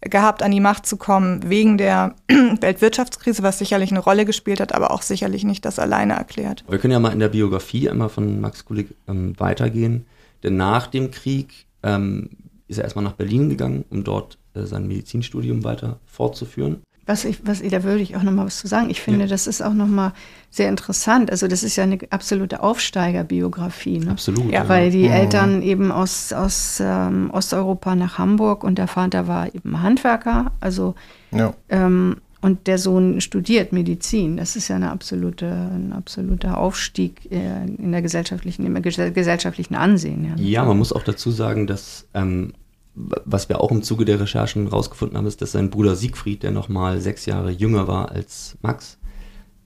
gehabt, 0.09 0.43
an 0.43 0.51
die 0.51 0.59
Macht 0.59 0.85
zu 0.85 0.97
kommen, 0.97 1.49
wegen 1.49 1.77
der 1.77 2.15
Weltwirtschaftskrise, 2.27 3.43
was 3.43 3.59
sicherlich 3.59 3.91
eine 3.91 3.99
Rolle 3.99 4.25
gespielt 4.25 4.59
hat, 4.59 4.73
aber 4.73 4.91
auch 4.91 5.01
sicherlich 5.01 5.43
nicht 5.43 5.65
das 5.65 5.79
alleine 5.79 6.13
erklärt. 6.13 6.63
Wir 6.67 6.79
können 6.79 6.93
ja 6.93 6.99
mal 6.99 7.13
in 7.13 7.19
der 7.19 7.29
Biografie 7.29 7.89
einmal 7.89 8.09
von 8.09 8.41
Max 8.41 8.65
Kulik 8.65 8.95
ähm, 9.07 9.33
weitergehen. 9.39 10.05
Denn 10.43 10.57
nach 10.57 10.87
dem 10.87 11.11
Krieg 11.11 11.67
ähm, 11.83 12.29
ist 12.67 12.77
er 12.77 12.83
erstmal 12.83 13.05
nach 13.05 13.13
Berlin 13.13 13.49
gegangen, 13.49 13.85
um 13.89 14.03
dort 14.03 14.37
äh, 14.53 14.63
sein 14.63 14.87
Medizinstudium 14.87 15.63
weiter 15.63 15.99
fortzuführen. 16.05 16.81
Was 17.05 17.25
ich, 17.25 17.45
was, 17.45 17.61
da 17.61 17.83
würde 17.83 18.01
ich 18.01 18.15
auch 18.15 18.23
noch 18.23 18.31
mal 18.31 18.45
was 18.45 18.59
zu 18.59 18.67
sagen. 18.67 18.89
Ich 18.89 19.01
finde, 19.01 19.21
Ja. 19.21 19.27
das 19.27 19.45
ist 19.45 19.61
auch 19.61 19.73
noch 19.73 19.87
mal 19.87 20.13
sehr 20.49 20.69
interessant. 20.69 21.29
Also 21.31 21.47
das 21.47 21.61
ist 21.63 21.75
ja 21.75 21.83
eine 21.83 21.97
absolute 22.11 22.63
Aufsteigerbiografie. 22.63 23.99
Ne? 23.99 24.11
Absolut. 24.11 24.51
Ja, 24.51 24.67
Weil 24.69 24.89
die 24.91 25.05
Eltern 25.07 25.61
eben 25.61 25.91
aus, 25.91 26.31
aus 26.33 26.79
ähm, 26.81 27.29
Osteuropa 27.31 27.95
nach 27.95 28.17
Hamburg 28.17 28.63
und 28.63 28.77
der 28.77 28.87
Vater 28.87 29.27
war 29.27 29.53
eben 29.53 29.81
Handwerker. 29.81 30.51
Also 30.61 30.95
Ja. 31.31 31.53
ähm, 31.69 32.17
und 32.41 32.67
der 32.67 32.77
Sohn 32.77 33.21
studiert 33.21 33.71
Medizin. 33.71 34.35
Das 34.35 34.57
ist 34.57 34.67
ja 34.67 34.75
eine 34.75 34.91
absolute, 34.91 35.45
ein 35.47 35.93
absoluter 35.93 36.57
Aufstieg 36.57 37.31
äh, 37.31 37.65
in 37.65 37.93
der 37.93 38.01
gesellschaftlichen, 38.01 38.65
im 38.65 38.75
ges- 38.77 39.11
gesellschaftlichen 39.11 39.75
Ansehen. 39.75 40.25
Ja. 40.25 40.35
Ja, 40.43 40.65
man 40.65 40.77
muss 40.77 40.91
auch 40.91 41.03
dazu 41.03 41.31
sagen, 41.31 41.67
dass, 41.67 42.05
ähm, 42.13 42.51
was 42.95 43.49
wir 43.49 43.59
auch 43.59 43.71
im 43.71 43.83
Zuge 43.83 44.05
der 44.05 44.19
Recherchen 44.19 44.67
rausgefunden 44.67 45.17
haben, 45.17 45.25
ist, 45.25 45.41
dass 45.41 45.53
sein 45.53 45.69
Bruder 45.69 45.95
Siegfried, 45.95 46.43
der 46.43 46.51
nochmal 46.51 47.01
sechs 47.01 47.25
Jahre 47.25 47.51
jünger 47.51 47.87
war 47.87 48.11
als 48.11 48.57
Max, 48.61 48.99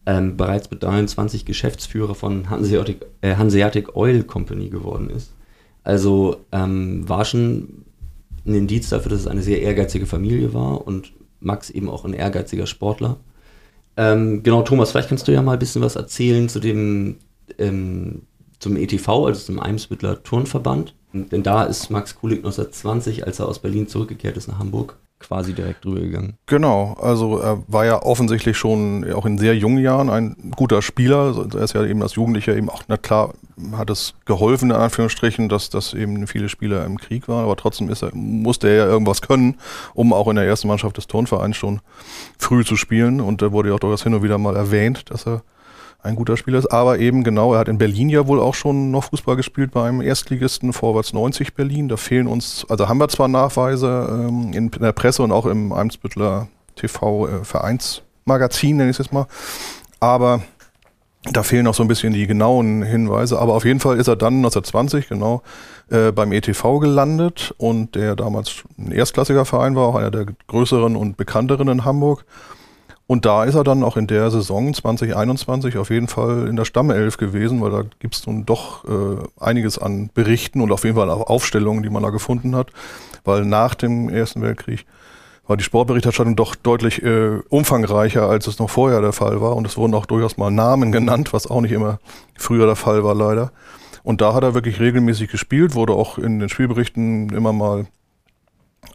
ähm, 0.06 0.38
bereits 0.38 0.72
mit 0.72 0.84
23 0.84 1.44
Geschäftsführer 1.46 2.16
von 2.16 2.50
Hanseatic, 2.50 3.06
äh, 3.22 3.36
Hanseatic 3.36 3.96
Oil 3.96 4.24
Company 4.24 4.70
geworden 4.70 5.10
ist. 5.10 5.34
Also 5.84 6.38
ähm, 6.52 7.08
war 7.08 7.26
schon 7.26 7.86
ein 8.46 8.54
Indiz 8.56 8.90
dafür, 8.90 9.12
dass 9.12 9.22
es 9.22 9.28
eine 9.28 9.42
sehr 9.42 9.62
ehrgeizige 9.62 10.06
Familie 10.06 10.54
war 10.54 10.88
und 10.88 11.12
Max 11.42 11.70
eben 11.70 11.90
auch 11.90 12.06
ein 12.06 12.14
ehrgeiziger 12.14 12.68
Sportler. 12.68 13.18
Ähm, 13.98 14.44
genau, 14.44 14.62
Thomas, 14.62 14.92
vielleicht 14.92 15.10
kannst 15.10 15.28
du 15.28 15.34
ja 15.34 15.42
mal 15.42 15.54
ein 15.54 15.60
bisschen 15.60 15.82
was 15.82 15.96
erzählen 15.96 16.48
zu 16.48 16.60
dem 16.60 17.18
ähm, 17.58 18.24
zum 18.60 18.76
ETV, 18.78 19.26
also 19.26 19.42
zum 19.42 19.60
Eimsbüttler 19.60 20.24
Turnverband. 20.24 20.96
Denn 21.26 21.44
da 21.44 21.64
ist 21.64 21.90
Max 21.90 22.16
Kulik 22.16 22.40
1920, 22.40 23.26
als 23.26 23.40
er 23.40 23.48
aus 23.48 23.60
Berlin 23.60 23.88
zurückgekehrt 23.88 24.38
ist 24.38 24.48
nach 24.48 24.60
Hamburg, 24.60 24.98
quasi 25.20 25.54
direkt 25.54 25.86
rübergegangen. 25.86 26.36
Genau, 26.46 26.96
also 27.02 27.40
er 27.40 27.64
war 27.68 27.86
ja 27.86 28.02
offensichtlich 28.04 28.58
schon 28.58 29.06
auch 29.14 29.26
in 29.26 29.38
sehr 29.38 29.56
jungen 29.56 29.80
Jahren 29.80 30.10
ein 30.10 30.54
guter 30.56 30.82
Spieler. 30.82 31.48
Er 31.54 31.62
ist 31.62 31.74
ja 31.74 31.84
eben 31.86 32.04
als 32.04 32.16
Jugendlicher 32.16 32.56
eben 32.56 32.70
auch, 32.70 32.84
na 32.88 32.98
klar, 32.98 33.34
hat 33.72 33.90
es 33.90 34.14
geholfen, 34.26 34.70
in 34.70 34.76
Anführungsstrichen, 34.76 35.50
dass, 35.50 35.70
dass 35.70 35.94
eben 35.94 36.28
viele 36.28 36.50
Spieler 36.50 36.86
im 36.86 37.00
Krieg 37.00 37.28
waren, 37.28 37.44
aber 37.44 37.56
trotzdem 37.56 37.90
ist 37.90 38.04
er, 38.04 38.14
musste 38.14 38.68
er 38.68 38.76
ja 38.76 38.86
irgendwas 38.86 39.22
können, 39.22 39.56
um 39.96 40.14
auch 40.14 40.28
in 40.28 40.36
der 40.36 40.46
ersten 40.46 40.68
Mannschaft 40.68 40.98
des 40.98 41.08
Turnvereins 41.08 41.58
schon 41.58 41.82
früh 42.38 42.64
zu 42.64 42.76
spielen. 42.76 43.20
Und 43.20 43.42
da 43.42 43.52
wurde 43.52 43.70
ja 43.70 43.76
auch 43.76 43.80
durchaus 43.80 44.04
hin 44.04 44.14
und 44.14 44.24
wieder 44.24 44.38
mal 44.38 44.56
erwähnt, 44.56 45.10
dass 45.10 45.26
er 45.26 45.42
ein 46.02 46.16
guter 46.16 46.38
Spieler 46.38 46.60
ist. 46.60 46.68
Aber 46.68 47.00
eben 47.00 47.24
genau, 47.24 47.54
er 47.54 47.60
hat 47.60 47.68
in 47.68 47.78
Berlin 47.78 48.10
ja 48.10 48.28
wohl 48.28 48.40
auch 48.40 48.56
schon 48.56 48.92
noch 48.92 49.06
Fußball 49.06 49.36
gespielt 49.36 49.72
beim 49.72 50.02
Erstligisten 50.02 50.74
Vorwärts 50.74 51.14
90 51.14 51.54
Berlin. 51.54 51.90
Da 51.90 51.98
fehlen 51.98 52.28
uns, 52.28 52.66
also 52.70 52.88
haben 52.88 53.00
wir 53.00 53.10
zwar 53.10 53.28
Nachweise 53.28 54.08
ähm, 54.10 54.54
in, 54.54 54.72
der 54.72 54.94
Presse 54.94 55.24
und 55.24 55.32
auch 55.32 55.46
im 55.46 55.72
Eimsbüttler 55.72 56.48
TV 56.76 57.28
äh, 57.28 57.74
nenne 58.28 58.90
ich 58.90 58.90
es 58.92 58.98
jetzt 59.00 59.14
mal, 59.14 59.26
aber 60.00 60.42
da 61.32 61.44
fehlen 61.44 61.66
noch 61.66 61.74
so 61.74 61.84
ein 61.84 61.88
bisschen 61.88 62.14
die 62.14 62.28
genauen 62.28 62.84
Hinweise. 62.84 63.40
Aber 63.40 63.54
auf 63.54 63.66
jeden 63.66 63.80
Fall 63.80 63.98
ist 63.98 64.08
er 64.08 64.16
dann 64.16 64.36
1920 64.36 65.10
genau 65.10 65.42
äh, 65.90 66.12
beim 66.12 66.32
ETV 66.32 66.80
gelandet 66.80 67.54
und 67.58 67.96
der 67.96 68.16
damals 68.16 68.64
ein 68.78 68.92
erstklassiger 68.92 69.46
Verein 69.46 69.76
war, 69.76 69.88
auch 69.88 69.96
einer 69.96 70.12
der 70.12 70.26
größeren 70.48 70.96
und 70.96 71.18
bekannteren 71.18 71.68
in 71.68 71.86
Hamburg. 71.86 72.26
Und 73.08 73.26
da 73.26 73.46
ist 73.46 73.56
er 73.56 73.64
dann 73.64 73.84
auch 73.84 73.96
in 73.96 74.06
der 74.06 74.30
Saison 74.32 74.74
2021 74.74 75.78
auf 75.78 75.90
jeden 75.90 76.10
Fall 76.10 76.48
in 76.48 76.58
der 76.58 76.66
Stammelf 76.66 77.16
gewesen, 77.16 77.62
weil 77.62 77.72
da 77.72 77.84
gibt 78.00 78.16
es 78.16 78.28
nun 78.28 78.46
doch 78.46 78.84
äh, 78.84 79.18
einiges 79.40 79.80
an 79.80 80.10
Berichten 80.14 80.60
und 80.60 80.74
auf 80.74 80.84
jeden 80.84 80.98
Fall 80.98 81.10
auch 81.10 81.28
Aufstellungen, 81.28 81.84
die 81.84 81.90
man 81.90 82.04
da 82.04 82.10
gefunden 82.10 82.54
hat. 82.54 82.72
Weil 83.24 83.46
nach 83.46 83.76
dem 83.76 84.10
Ersten 84.10 84.42
Weltkrieg 84.42 84.86
war 85.48 85.56
die 85.56 85.64
Sportberichterstattung 85.64 86.36
doch 86.36 86.56
deutlich 86.56 87.02
äh, 87.02 87.40
umfangreicher, 87.48 88.28
als 88.28 88.48
es 88.48 88.60
noch 88.60 88.70
vorher 88.70 89.00
der 89.00 89.14
Fall 89.14 89.40
war. 89.40 89.56
Und 89.56 89.66
es 89.66 89.78
wurden 89.78 89.94
auch 89.94 90.06
durchaus 90.06 90.36
mal 90.36 90.52
Namen 90.52 90.92
genannt, 90.92 91.32
was 91.32 91.48
auch 91.48 91.62
nicht 91.62 91.72
immer 91.72 92.00
früher 92.38 92.66
der 92.66 92.76
Fall 92.76 93.06
war, 93.06 93.16
leider. 93.16 93.54
Und 94.04 94.20
da 94.20 94.34
hat 94.34 94.44
er 94.44 94.54
wirklich 94.54 94.82
regelmäßig 94.82 95.32
gespielt, 95.32 95.76
wurde 95.76 95.94
auch 95.94 96.18
in 96.18 96.40
den 96.40 96.50
Spielberichten 96.50 97.30
immer 97.30 97.54
mal 97.54 97.88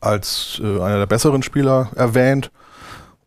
als 0.02 0.60
äh, 0.62 0.80
einer 0.80 0.98
der 0.98 1.06
besseren 1.06 1.42
Spieler 1.42 1.90
erwähnt. 1.96 2.50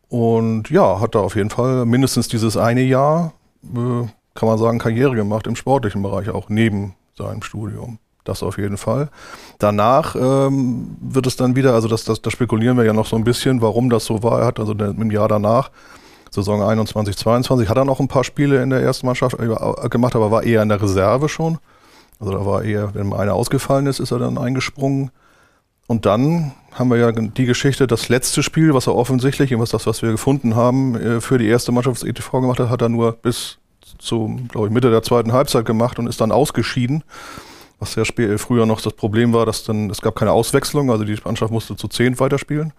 Und 0.08 0.70
ja, 0.70 1.00
hat 1.00 1.14
da 1.14 1.20
auf 1.20 1.36
jeden 1.36 1.50
Fall 1.50 1.84
mindestens 1.84 2.28
dieses 2.28 2.56
eine 2.56 2.82
Jahr, 2.82 3.32
äh, 3.64 4.06
kann 4.34 4.48
man 4.48 4.58
sagen, 4.58 4.78
Karriere 4.78 5.14
gemacht 5.14 5.46
im 5.46 5.56
sportlichen 5.56 6.02
Bereich, 6.02 6.28
auch 6.30 6.48
neben 6.48 6.94
seinem 7.16 7.42
Studium. 7.42 7.98
Das 8.24 8.42
auf 8.42 8.58
jeden 8.58 8.76
Fall. 8.76 9.08
Danach 9.58 10.16
ähm, 10.16 10.96
wird 11.00 11.26
es 11.26 11.36
dann 11.36 11.54
wieder, 11.54 11.74
also 11.74 11.86
das, 11.86 12.04
das, 12.04 12.20
das 12.22 12.32
spekulieren 12.32 12.76
wir 12.76 12.84
ja 12.84 12.92
noch 12.92 13.06
so 13.06 13.14
ein 13.16 13.24
bisschen, 13.24 13.62
warum 13.62 13.88
das 13.88 14.04
so 14.04 14.22
war. 14.22 14.40
Er 14.40 14.46
hat 14.46 14.58
also 14.58 14.72
im 14.72 15.10
Jahr 15.10 15.28
danach, 15.28 15.70
Saison 16.30 16.62
21, 16.62 17.16
22, 17.16 17.68
hat 17.68 17.76
er 17.76 17.84
noch 17.84 18.00
ein 18.00 18.08
paar 18.08 18.24
Spiele 18.24 18.62
in 18.62 18.70
der 18.70 18.82
ersten 18.82 19.06
Mannschaft 19.06 19.38
äh, 19.38 19.88
gemacht, 19.88 20.16
aber 20.16 20.30
war 20.32 20.42
eher 20.42 20.62
in 20.62 20.68
der 20.68 20.82
Reserve 20.82 21.28
schon. 21.28 21.58
Also 22.18 22.32
da 22.32 22.44
war 22.44 22.64
eher, 22.64 22.94
wenn 22.94 23.12
einer 23.12 23.34
ausgefallen 23.34 23.86
ist, 23.86 24.00
ist 24.00 24.10
er 24.10 24.18
dann 24.18 24.38
eingesprungen. 24.38 25.10
Und 25.86 26.04
dann 26.04 26.52
haben 26.76 26.90
wir 26.90 26.98
ja 26.98 27.10
die 27.10 27.46
Geschichte, 27.46 27.86
das 27.86 28.08
letzte 28.08 28.42
Spiel, 28.42 28.74
was 28.74 28.86
er 28.86 28.94
offensichtlich, 28.94 29.58
was 29.58 29.70
das, 29.70 29.86
was 29.86 30.02
wir 30.02 30.10
gefunden 30.10 30.54
haben, 30.54 30.94
äh, 30.94 31.20
für 31.20 31.38
die 31.38 31.48
erste 31.48 31.72
Mannschaft 31.72 32.02
des 32.02 32.08
ETV 32.08 32.40
gemacht 32.40 32.60
hat, 32.60 32.68
hat 32.68 32.82
er 32.82 32.90
nur 32.90 33.12
bis 33.12 33.58
zu, 33.98 34.38
glaube 34.48 34.66
ich, 34.66 34.72
Mitte 34.72 34.90
der 34.90 35.02
zweiten 35.02 35.32
Halbzeit 35.32 35.64
gemacht 35.64 35.98
und 35.98 36.06
ist 36.06 36.20
dann 36.20 36.32
ausgeschieden. 36.32 37.02
Was 37.78 37.94
ja 37.94 38.04
früher 38.04 38.66
noch 38.66 38.80
das 38.80 38.92
Problem 38.92 39.32
war, 39.32 39.46
dass 39.46 39.64
dann, 39.64 39.90
es 39.90 40.00
gab 40.00 40.16
keine 40.16 40.32
Auswechslung, 40.32 40.90
also 40.90 41.04
die 41.04 41.16
Mannschaft 41.24 41.52
musste 41.52 41.76
zu 41.76 41.88
zehn 41.88 42.18
weiterspielen. 42.18 42.72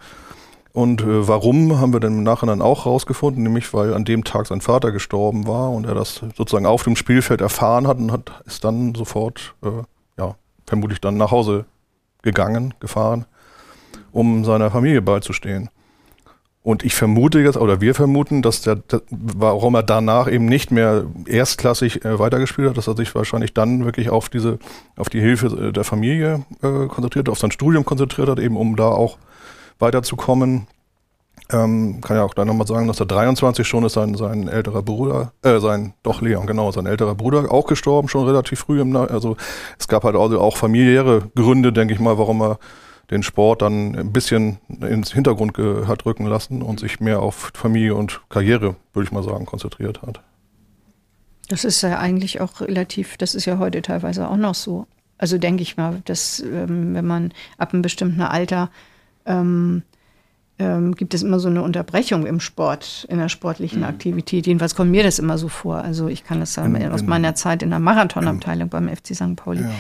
Und 0.74 1.02
äh, 1.02 1.28
warum 1.28 1.80
haben 1.80 1.94
wir 1.94 2.00
dann 2.00 2.20
im 2.20 2.24
Nachhinein 2.24 2.62
auch 2.62 2.86
rausgefunden, 2.86 3.42
nämlich 3.42 3.74
weil 3.74 3.96
an 3.96 4.06
dem 4.06 4.24
Tag 4.24 4.46
sein 4.46 4.62
Vater 4.62 4.92
gestorben 4.92 5.48
war 5.48 5.72
und 5.72 5.88
er 5.88 5.96
das 5.96 6.22
sozusagen 6.36 6.68
auf 6.68 6.84
dem 6.84 6.96
Spielfeld 6.96 7.42
erfahren 7.42 7.88
hat 7.88 7.98
und 7.98 8.12
hat, 8.12 8.44
ist 8.46 8.64
dann 8.64 8.94
sofort, 8.94 9.56
äh, 9.64 9.84
ja, 10.20 10.36
vermutlich 10.68 11.02
dann 11.02 11.18
nach 11.18 11.32
Hause 11.32 11.66
gegangen, 12.22 12.76
gefahren, 12.80 13.26
um 14.12 14.46
seiner 14.46 14.72
Familie 14.72 15.02
beizustehen. 15.02 15.70
Und 16.68 16.84
ich 16.84 16.96
vermute 16.96 17.40
jetzt, 17.40 17.56
oder 17.56 17.80
wir 17.80 17.96
vermuten, 17.96 18.42
dass 18.42 18.60
der, 18.60 18.80
warum 19.10 19.76
er 19.76 19.84
danach 19.84 20.30
eben 20.30 20.48
nicht 20.48 20.70
mehr 20.70 21.06
erstklassig 21.26 22.04
äh, 22.04 22.20
weitergespielt 22.20 22.68
hat, 22.68 22.76
dass 22.76 22.88
er 22.88 22.98
sich 22.98 23.16
wahrscheinlich 23.16 23.54
dann 23.54 23.86
wirklich 23.86 24.10
auf 24.10 24.28
diese, 24.28 24.60
auf 24.98 25.08
die 25.08 25.22
Hilfe 25.22 25.48
äh, 25.48 25.72
der 25.72 25.86
Familie 25.86 26.44
äh, 26.62 26.88
konzentriert, 26.88 27.30
auf 27.30 27.40
sein 27.40 27.52
Studium 27.52 27.86
konzentriert 27.86 28.28
hat, 28.28 28.40
eben 28.40 28.58
um 28.58 28.76
da 28.76 28.90
auch 28.90 29.18
weiterzukommen. 29.80 30.68
Ähm, 31.50 32.02
kann 32.02 32.18
ja 32.18 32.24
auch 32.26 32.34
da 32.34 32.44
nochmal 32.44 32.68
sagen, 32.68 32.90
dass 32.90 33.00
er 33.00 33.06
23 33.06 33.66
schon 33.66 33.86
ist 33.86 33.94
sein, 33.94 34.16
sein 34.16 34.50
älterer 34.50 34.82
Bruder, 34.82 35.32
äh, 35.44 35.62
sein, 35.62 35.94
doch 36.04 36.20
Leon, 36.22 36.48
genau, 36.48 36.74
sein 36.74 36.86
älterer 36.86 37.16
Bruder 37.16 37.50
auch 37.50 37.68
gestorben, 37.68 38.10
schon 38.10 38.26
relativ 38.26 38.60
früh 38.60 38.82
im, 38.82 38.94
also 38.94 39.38
es 39.80 39.88
gab 39.88 40.04
halt 40.04 40.18
also 40.18 40.42
auch 40.42 40.58
familiäre 40.58 41.32
Gründe, 41.34 41.72
denke 41.72 41.94
ich 41.94 42.02
mal, 42.02 42.18
warum 42.18 42.42
er 42.42 42.60
den 43.10 43.24
Sport 43.24 43.62
dann 43.62 43.96
ein 43.96 44.12
bisschen 44.12 44.58
ins 44.82 45.14
Hintergrund 45.14 45.58
hat 45.58 46.06
rücken 46.06 46.26
lassen 46.26 46.62
und 46.62 46.80
sich 46.80 47.00
mehr 47.00 47.22
auf 47.22 47.52
Familie 47.54 47.96
und 47.96 48.22
Karriere, 48.30 48.76
würde 48.94 49.06
ich 49.06 49.12
mal 49.12 49.24
sagen, 49.24 49.46
konzentriert 49.46 50.02
hat. 50.02 50.22
Das 51.48 51.64
ist 51.64 51.82
ja 51.82 51.98
eigentlich 51.98 52.42
auch 52.42 52.60
relativ, 52.60 53.16
das 53.18 53.34
ist 53.34 53.46
ja 53.46 53.58
heute 53.58 53.82
teilweise 53.82 54.30
auch 54.30 54.36
noch 54.36 54.56
so. 54.56 54.86
Also 55.18 55.38
denke 55.38 55.64
ich 55.64 55.78
mal, 55.78 56.02
dass 56.06 56.42
ähm, 56.42 56.94
wenn 56.94 57.06
man 57.06 57.34
ab 57.58 57.74
einem 57.74 57.82
bestimmten 57.82 58.22
Alter 58.22 58.70
ähm, 59.26 59.84
ähm, 60.60 60.96
gibt 60.96 61.14
es 61.14 61.24
immer 61.24 61.40
so 61.40 61.50
eine 61.50 61.62
Unterbrechung 61.62 62.26
im 62.26 62.40
Sport, 62.40 63.06
in 63.10 63.20
der 63.20 63.30
sportlichen 63.30 63.80
mhm. 63.80 63.86
Aktivität. 63.86 64.48
Jedenfalls 64.48 64.76
kommt 64.76 64.92
mir 64.92 65.04
das 65.04 65.20
immer 65.20 65.38
so 65.38 65.48
vor. 65.48 65.78
Also 65.78 66.08
ich 66.08 66.24
kann 66.24 66.40
das 66.40 66.54
sagen, 66.54 66.92
aus 66.92 67.04
meiner 67.04 67.36
Zeit 67.36 67.62
in 67.62 67.70
der 67.70 67.80
Marathonabteilung 67.80 68.70
beim 68.70 68.90
FC 68.90 69.16
St. 69.16 69.36
Pauli. 69.36 69.62
Ja. 69.62 69.72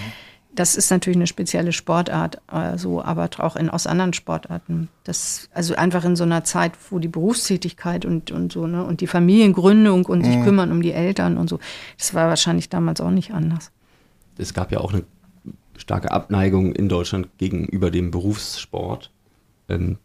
Das 0.58 0.76
ist 0.76 0.89
natürlich 0.89 1.17
eine 1.17 1.28
spezielle 1.28 1.72
Sportart, 1.72 2.41
also, 2.48 3.04
aber 3.04 3.30
auch 3.38 3.56
in, 3.56 3.70
aus 3.70 3.86
anderen 3.86 4.13
Sportarten. 4.13 4.89
Das, 5.04 5.50
also 5.54 5.76
einfach 5.76 6.04
in 6.04 6.15
so 6.15 6.24
einer 6.24 6.43
Zeit, 6.43 6.72
wo 6.89 6.98
die 6.98 7.08
Berufstätigkeit 7.08 8.06
und, 8.06 8.32
und 8.32 8.52
so, 8.52 8.65
ne, 8.65 8.84
und 8.84 9.00
die 9.02 9.06
Familiengründung 9.06 10.06
und 10.06 10.20
mhm. 10.20 10.26
sich 10.26 10.43
kümmern 10.43 10.72
um 10.72 10.82
die 10.82 10.93
Eltern 10.93 11.38
und 11.38 11.48
so, 11.48 11.60
das 12.00 12.15
war 12.15 12.28
wahrscheinlich 12.28 12.70
damals 12.70 13.02
auch 13.02 13.12
nicht 13.12 13.36
anders. 13.36 13.72
Es 14.39 14.56
gab 14.56 14.72
ja 14.72 14.80
auch 14.80 14.91
eine 14.91 15.04
starke 15.78 16.10
Abneigung 16.10 16.74
in 16.74 16.89
Deutschland 16.89 17.38
gegenüber 17.38 17.91
dem 17.91 18.10
Berufssport. 18.10 19.12
Ähm, 19.70 20.00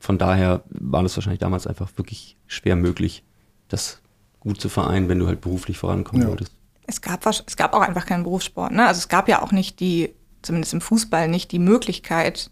von 0.00 0.18
daher 0.18 0.64
war 0.68 1.04
das 1.04 1.16
wahrscheinlich 1.16 1.38
damals 1.38 1.68
einfach 1.68 1.92
wirklich 1.94 2.36
schwer 2.48 2.74
möglich, 2.74 3.22
das 3.68 4.02
gut 4.40 4.60
zu 4.60 4.68
vereinen, 4.68 5.08
wenn 5.08 5.20
du 5.20 5.28
halt 5.28 5.40
beruflich 5.40 5.78
vorankommen 5.78 6.22
ja. 6.22 6.28
wolltest. 6.28 6.56
Es 6.86 7.00
gab, 7.00 7.26
es 7.26 7.56
gab 7.56 7.74
auch 7.74 7.80
einfach 7.80 8.06
keinen 8.06 8.24
Berufssport. 8.24 8.72
Ne? 8.72 8.86
Also 8.86 8.98
es 8.98 9.08
gab 9.08 9.28
ja 9.28 9.42
auch 9.42 9.52
nicht 9.52 9.80
die, 9.80 10.14
zumindest 10.42 10.74
im 10.74 10.80
Fußball, 10.80 11.28
nicht 11.28 11.52
die 11.52 11.58
Möglichkeit, 11.58 12.50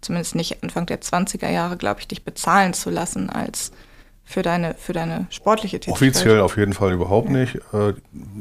zumindest 0.00 0.34
nicht 0.34 0.62
Anfang 0.62 0.86
der 0.86 1.00
20er 1.00 1.50
Jahre, 1.50 1.76
glaube 1.76 2.00
ich, 2.00 2.08
dich 2.08 2.24
bezahlen 2.24 2.74
zu 2.74 2.90
lassen 2.90 3.30
als 3.30 3.72
für 4.28 4.42
deine, 4.42 4.74
für 4.74 4.92
deine 4.92 5.26
sportliche 5.30 5.78
Tätigkeit? 5.78 6.10
Offiziell 6.10 6.40
auf 6.40 6.56
jeden 6.56 6.72
Fall 6.72 6.92
überhaupt 6.92 7.30
ja. 7.30 7.36
nicht. 7.36 7.56
Äh, 7.72 7.94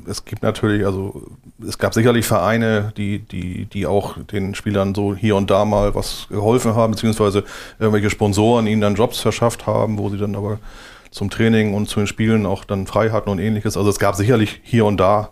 es 0.07 0.25
gibt 0.25 0.41
natürlich, 0.41 0.83
also 0.85 1.23
es 1.65 1.77
gab 1.77 1.93
sicherlich 1.93 2.25
Vereine, 2.25 2.91
die, 2.97 3.19
die, 3.19 3.65
die 3.65 3.85
auch 3.85 4.17
den 4.17 4.55
Spielern 4.55 4.95
so 4.95 5.15
hier 5.15 5.35
und 5.35 5.51
da 5.51 5.63
mal 5.63 5.93
was 5.93 6.25
geholfen 6.29 6.75
haben, 6.75 6.91
beziehungsweise 6.91 7.43
irgendwelche 7.79 8.09
Sponsoren 8.09 8.65
ihnen 8.65 8.81
dann 8.81 8.95
Jobs 8.95 9.19
verschafft 9.19 9.67
haben, 9.67 9.99
wo 9.99 10.09
sie 10.09 10.17
dann 10.17 10.35
aber 10.35 10.59
zum 11.15 11.29
Training 11.29 11.73
und 11.73 11.87
zu 11.87 12.01
den 12.01 12.07
Spielen 12.07 12.45
auch 12.45 12.65
dann 12.65 12.87
frei 12.87 13.09
hatten 13.09 13.29
und 13.29 13.39
ähnliches. 13.39 13.77
Also 13.77 13.89
es 13.89 13.99
gab 13.99 14.15
sicherlich 14.15 14.59
hier 14.63 14.85
und 14.85 14.97
da 14.97 15.29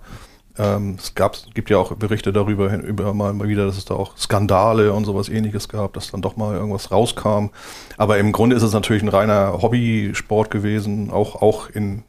ähm, 0.57 0.95
es 0.97 1.13
gab, 1.13 1.35
gibt 1.53 1.69
ja 1.69 1.77
auch 1.77 1.93
Berichte 1.95 2.31
darüber 2.31 2.73
über 2.73 3.13
mal, 3.13 3.37
wieder, 3.49 3.65
dass 3.65 3.77
es 3.77 3.83
da 3.83 3.95
auch 3.95 4.15
Skandale 4.17 4.93
und 4.93 5.03
sowas 5.03 5.27
ähnliches 5.27 5.67
gab, 5.67 5.93
dass 5.93 6.11
dann 6.11 6.21
doch 6.21 6.37
mal 6.37 6.55
irgendwas 6.55 6.89
rauskam. 6.89 7.49
Aber 7.97 8.17
im 8.17 8.31
Grunde 8.31 8.55
ist 8.55 8.63
es 8.63 8.71
natürlich 8.71 9.03
ein 9.03 9.09
reiner 9.09 9.61
Hobbysport 9.61 10.51
gewesen, 10.51 11.11
auch, 11.11 11.41
auch 11.41 11.69
in 11.69 12.03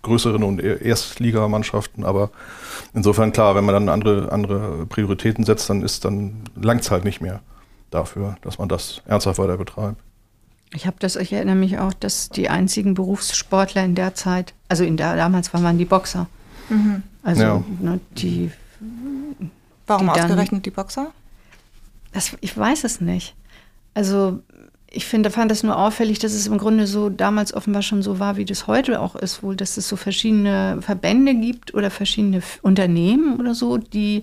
größeren 0.00 0.42
und 0.42 0.62
Erstligamannschaften. 0.62 2.04
Aber 2.04 2.30
insofern 2.94 3.32
klar, 3.32 3.54
wenn 3.54 3.64
man 3.64 3.74
dann 3.74 3.88
andere, 3.90 4.32
andere 4.32 4.86
Prioritäten 4.86 5.44
setzt, 5.44 5.68
dann 5.68 5.82
ist 5.82 6.06
dann 6.06 6.44
langt 6.54 6.90
halt 6.90 7.04
nicht 7.04 7.20
mehr 7.20 7.40
dafür, 7.90 8.36
dass 8.40 8.58
man 8.58 8.70
das 8.70 9.02
ernsthaft 9.06 9.38
weiter 9.38 9.58
betreibt. 9.58 10.00
Ich 10.74 10.86
habe 10.86 10.96
das, 10.98 11.16
ich 11.16 11.32
erinnere 11.32 11.54
mich 11.54 11.78
auch, 11.78 11.92
dass 11.92 12.28
die 12.30 12.48
einzigen 12.50 12.94
Berufssportler 12.94 13.84
in 13.84 13.94
der 13.94 14.14
Zeit, 14.14 14.54
also 14.68 14.82
in 14.84 14.96
der 14.96 15.14
damals 15.16 15.52
waren 15.54 15.78
die 15.78 15.84
Boxer. 15.84 16.26
Mhm. 16.68 17.02
Also 17.22 17.42
ja. 17.42 17.64
ne, 17.80 18.00
die 18.16 18.50
Warum 19.86 20.08
die 20.08 20.12
dann- 20.14 20.24
ausgerechnet 20.24 20.66
die 20.66 20.70
Boxer? 20.70 21.12
Das, 22.12 22.32
ich 22.40 22.56
weiß 22.56 22.84
es 22.84 23.00
nicht. 23.00 23.34
Also 23.94 24.40
ich 24.90 25.06
finde, 25.06 25.30
fand 25.30 25.50
das 25.50 25.62
nur 25.64 25.76
auffällig, 25.76 26.20
dass 26.20 26.32
es 26.32 26.46
im 26.46 26.58
Grunde 26.58 26.86
so 26.86 27.08
damals 27.10 27.52
offenbar 27.52 27.82
schon 27.82 28.02
so 28.02 28.18
war, 28.20 28.36
wie 28.36 28.44
das 28.44 28.66
heute 28.68 29.00
auch 29.00 29.16
ist, 29.16 29.42
wohl, 29.42 29.56
dass 29.56 29.76
es 29.76 29.88
so 29.88 29.96
verschiedene 29.96 30.78
Verbände 30.80 31.34
gibt 31.34 31.74
oder 31.74 31.90
verschiedene 31.90 32.42
Unternehmen 32.62 33.40
oder 33.40 33.54
so, 33.54 33.76
die 33.78 34.22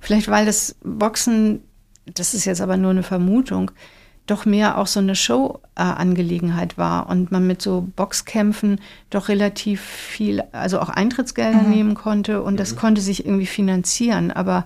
vielleicht, 0.00 0.28
weil 0.28 0.46
das 0.46 0.74
Boxen, 0.82 1.62
das 2.06 2.34
ist 2.34 2.44
jetzt 2.44 2.60
aber 2.60 2.76
nur 2.76 2.90
eine 2.90 3.04
Vermutung, 3.04 3.70
doch 4.30 4.46
mehr 4.46 4.78
auch 4.78 4.86
so 4.86 5.00
eine 5.00 5.14
Show-Angelegenheit 5.14 6.78
war 6.78 7.08
und 7.08 7.32
man 7.32 7.46
mit 7.46 7.60
so 7.60 7.86
Boxkämpfen 7.96 8.80
doch 9.10 9.28
relativ 9.28 9.80
viel, 9.80 10.42
also 10.52 10.80
auch 10.80 10.88
Eintrittsgelder 10.88 11.62
nehmen 11.62 11.94
konnte 11.94 12.42
und 12.42 12.58
das 12.60 12.76
konnte 12.76 13.00
sich 13.00 13.24
irgendwie 13.24 13.46
finanzieren, 13.46 14.30
aber 14.30 14.64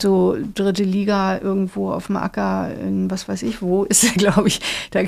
so 0.00 0.36
dritte 0.54 0.84
Liga 0.84 1.38
irgendwo 1.38 1.92
auf 1.92 2.06
dem 2.06 2.16
Acker, 2.16 2.70
in 2.78 3.10
was 3.10 3.28
weiß 3.28 3.42
ich 3.42 3.62
wo, 3.62 3.84
ist 3.84 4.14
glaube 4.18 4.48
ich, 4.48 4.60
da 4.90 5.00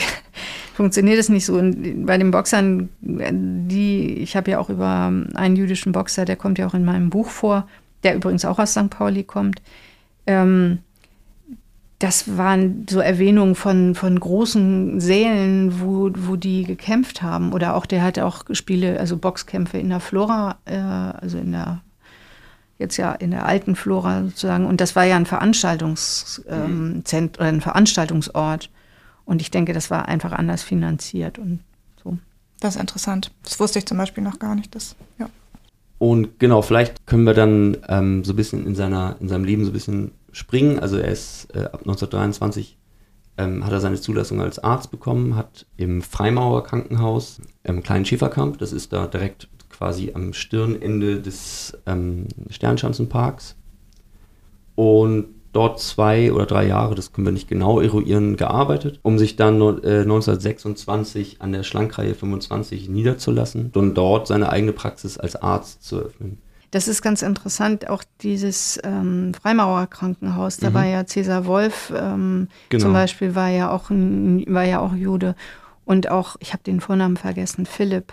funktioniert 0.75 1.19
es 1.19 1.29
nicht 1.29 1.45
so. 1.47 1.55
Und 1.55 2.07
bei 2.07 2.17
den 2.19 2.31
Boxern, 2.31 2.89
die, 3.01 4.15
ich 4.19 4.37
habe 4.37 4.53
ja 4.53 4.59
auch 4.59 4.71
über 4.71 5.13
einen 5.35 5.57
jüdischen 5.57 5.93
Boxer, 5.93 6.25
der 6.25 6.37
kommt 6.37 6.59
ja 6.59 6.67
auch 6.67 6.75
in 6.75 6.85
meinem 6.85 7.11
Buch 7.11 7.29
vor, 7.29 7.69
der 8.03 8.17
übrigens 8.17 8.45
auch 8.45 8.59
aus 8.59 8.73
St. 8.73 8.91
Pauli 8.91 9.25
kommt. 9.25 9.61
Ähm, 10.27 10.79
das 12.05 12.37
waren 12.37 12.87
so 12.89 13.01
Erwähnungen 13.01 13.55
von, 13.55 13.95
von 13.95 14.21
großen 14.21 15.01
Sälen, 15.01 15.81
wo, 15.81 16.11
wo 16.15 16.37
die 16.37 16.65
gekämpft 16.65 17.23
haben. 17.23 17.55
Oder 17.55 17.75
auch, 17.75 17.87
der 17.87 18.03
hat 18.03 18.19
auch 18.19 18.45
Spiele, 18.51 19.01
also 19.01 19.17
Boxkämpfe 19.17 19.79
in 19.79 19.89
der 19.89 20.01
Flora, 20.01 20.59
äh, 20.67 20.77
also 20.77 21.39
in 21.39 21.53
der 21.53 21.81
jetzt 22.79 22.99
ja 22.99 23.13
in 23.13 23.31
der 23.31 23.47
alten 23.47 23.75
Flora 23.75 24.25
sozusagen. 24.25 24.67
Und 24.67 24.83
das 24.83 24.95
war 24.95 25.05
ja 25.05 25.17
ein 25.17 25.25
Veranstaltungszentrum 25.25 26.95
ähm, 26.97 27.05
Zent- 27.07 27.39
oder 27.39 27.49
ein 27.49 27.63
Veranstaltungsort. 27.63 28.69
Und 29.25 29.41
ich 29.41 29.51
denke, 29.51 29.73
das 29.73 29.91
war 29.91 30.07
einfach 30.07 30.33
anders 30.33 30.63
finanziert 30.63 31.39
und 31.39 31.61
so. 32.03 32.19
Das 32.61 32.75
ist 32.75 32.81
interessant. 32.83 33.31
Das 33.45 33.59
wusste 33.59 33.79
ich 33.79 33.87
zum 33.87 33.97
Beispiel 33.97 34.23
noch 34.23 34.39
gar 34.39 34.55
nicht. 34.55 34.75
Das, 34.75 34.95
ja. 35.19 35.31
Und 35.99 36.39
genau, 36.39 36.61
vielleicht 36.61 37.07
können 37.07 37.25
wir 37.25 37.33
dann 37.33 37.79
ähm, 37.89 38.25
so 38.25 38.35
ein 38.35 38.37
bisschen 38.37 38.67
in, 38.67 38.75
seiner, 38.75 39.17
in 39.21 39.29
seinem 39.31 39.45
Leben 39.45 39.65
so 39.65 39.71
ein 39.71 39.73
bisschen 39.73 40.11
springen. 40.35 40.79
Also 40.79 40.99
er 40.99 41.09
ist 41.09 41.49
äh, 41.55 41.65
ab 41.65 41.81
1923 41.81 42.77
ähm, 43.37 43.65
hat 43.65 43.73
er 43.73 43.81
seine 43.81 44.01
Zulassung 44.01 44.41
als 44.41 44.59
Arzt 44.59 44.91
bekommen, 44.91 45.37
hat 45.37 45.67
im 45.77 46.03
Freimaurer 46.03 46.63
Krankenhaus 46.63 47.41
im 47.65 47.83
kleinen 47.83 48.05
Schäferkamp, 48.05 48.59
das 48.59 48.73
ist 48.73 48.93
da 48.93 49.07
direkt 49.07 49.49
quasi 49.71 50.13
am 50.15 50.33
Stirnende 50.33 51.21
des 51.21 51.77
ähm, 51.87 52.29
Sternschanzenparks. 52.49 53.57
Und 54.77 55.27
dort 55.53 55.81
zwei 55.81 56.33
oder 56.33 56.47
drei 56.47 56.67
Jahre, 56.67 56.95
das 56.95 57.13
können 57.13 57.27
wir 57.27 57.33
nicht 57.33 57.49
genau 57.49 57.81
eruieren, 57.81 58.37
gearbeitet, 58.37 59.01
um 59.03 59.19
sich 59.19 59.37
dann 59.37 59.61
äh, 59.61 60.01
1926 60.01 61.41
an 61.41 61.53
der 61.53 61.63
Schlankreihe 61.63 62.15
25 62.15 62.89
niederzulassen 62.89 63.71
und 63.75 63.95
dort 63.95 64.27
seine 64.27 64.51
eigene 64.51 64.73
Praxis 64.73 65.19
als 65.19 65.37
Arzt 65.37 65.85
zu 65.85 65.99
öffnen. 65.99 66.39
Das 66.75 66.89
ist 66.89 67.03
ganz 67.03 67.23
interessant, 67.23 67.89
auch 67.89 68.03
dieses 68.21 68.81
ähm, 68.83 69.33
Freimaurer 69.33 69.87
Krankenhaus, 69.87 70.57
da 70.57 70.71
Mhm. 70.71 70.75
war 70.75 70.85
ja 70.87 71.07
Cäsar 71.07 71.47
Wolf 71.47 71.93
ähm, 71.97 72.49
Genau. 72.69 72.83
zum 72.83 72.93
Beispiel, 72.93 73.35
war 73.37 73.49
ja 73.49 73.71
auch 73.71 73.91
ein, 73.91 74.45
war 74.49 74.65
ja 74.65 74.81
auch 74.81 74.93
Jude. 74.95 75.37
Und 75.85 76.11
auch, 76.11 76.35
ich 76.41 76.53
habe 76.53 76.63
den 76.65 76.81
Vornamen 76.81 77.17
vergessen, 77.17 77.65
Philipp. 77.67 78.13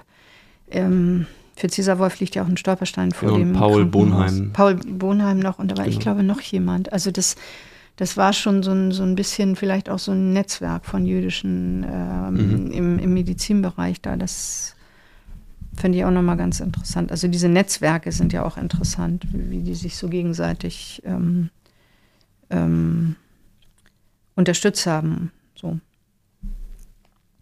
Ähm, 0.70 1.26
für 1.56 1.70
Cäsar 1.70 1.98
Wolf 2.00 2.20
liegt 2.20 2.36
ja 2.36 2.44
auch 2.44 2.48
ein 2.48 2.58
Stolperstein 2.58 3.12
vor 3.12 3.30
Genau, 3.30 3.42
und 3.42 3.54
dem 3.54 3.54
Paul. 3.60 3.86
Bonheim. 3.86 4.52
Paul 4.54 4.76
Bonheim 4.76 5.40
noch 5.40 5.58
und 5.60 5.72
da 5.72 5.78
war, 5.78 5.88
ich 5.88 5.94
Genau. 5.96 6.04
glaube, 6.04 6.24
noch 6.24 6.42
jemand. 6.42 6.94
Also 6.94 7.10
das, 7.12 7.36
das 7.96 8.16
war 8.16 8.32
schon 8.34 8.62
so 8.64 8.72
ein, 8.72 8.92
so 8.92 9.02
ein 9.04 9.16
bisschen 9.16 9.56
vielleicht 9.56 9.90
auch 9.90 10.00
so 10.00 10.12
ein 10.12 10.34
Netzwerk 10.34 10.86
von 10.86 11.06
jüdischen 11.06 11.84
ähm, 11.92 12.34
Mhm. 12.36 12.72
im, 12.72 13.00
im 13.00 13.14
Medizinbereich 13.16 14.02
da. 14.02 14.16
Das 14.18 14.76
finde 15.82 15.98
ich 15.98 16.06
auch 16.06 16.12
nochmal 16.12 16.38
ganz 16.38 16.60
interessant. 16.60 17.12
Also 17.12 17.28
diese 17.28 17.50
Netzwerke 17.50 18.12
sind 18.12 18.32
ja 18.32 18.44
auch 18.46 18.58
interessant, 18.58 19.26
wie, 19.32 19.50
wie 19.50 19.62
die 19.62 19.76
sich 19.76 19.98
so 19.98 20.08
gegenseitig 20.08 21.02
ähm, 21.06 21.50
ähm, 22.50 23.16
unterstützt 24.36 24.86
haben. 24.86 25.32
So. 25.56 25.80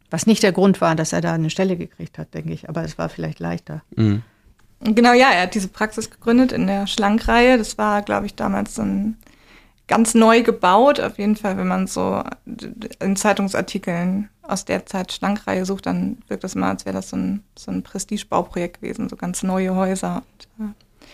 Was 0.09 0.25
nicht 0.25 0.41
der 0.41 0.53
Grund 0.53 0.81
war, 0.81 0.95
dass 0.95 1.13
er 1.13 1.21
da 1.21 1.33
eine 1.33 1.49
Stelle 1.49 1.77
gekriegt 1.77 2.17
hat, 2.17 2.33
denke 2.33 2.53
ich, 2.53 2.67
aber 2.67 2.83
es 2.83 2.97
war 2.97 3.09
vielleicht 3.09 3.39
leichter. 3.39 3.83
Mhm. 3.95 4.23
Genau, 4.81 5.11
ja, 5.11 5.31
er 5.31 5.43
hat 5.43 5.55
diese 5.55 5.67
Praxis 5.67 6.09
gegründet 6.09 6.53
in 6.53 6.65
der 6.65 6.87
Schlankreihe. 6.87 7.57
Das 7.57 7.77
war, 7.77 8.01
glaube 8.01 8.25
ich, 8.25 8.35
damals 8.35 8.75
so 8.75 8.81
ein 8.81 9.17
ganz 9.89 10.13
neu 10.13 10.41
gebaut. 10.43 11.01
Auf 11.01 11.17
jeden 11.17 11.35
Fall, 11.35 11.57
wenn 11.57 11.67
man 11.67 11.87
so 11.87 12.23
in 13.01 13.17
Zeitungsartikeln 13.17 14.29
aus 14.43 14.63
der 14.63 14.85
Zeit 14.85 15.11
Schlankreihe 15.11 15.65
sucht, 15.65 15.85
dann 15.85 16.19
wirkt 16.27 16.45
das 16.45 16.55
immer, 16.55 16.67
als 16.67 16.85
wäre 16.85 16.95
das 16.95 17.09
so 17.09 17.17
ein, 17.17 17.43
so 17.57 17.71
ein 17.71 17.83
Prestigebauprojekt 17.83 18.81
gewesen, 18.81 19.09
so 19.09 19.17
ganz 19.17 19.43
neue 19.43 19.75
Häuser. 19.75 20.23
Und, 20.57 20.65
äh, 20.65 20.73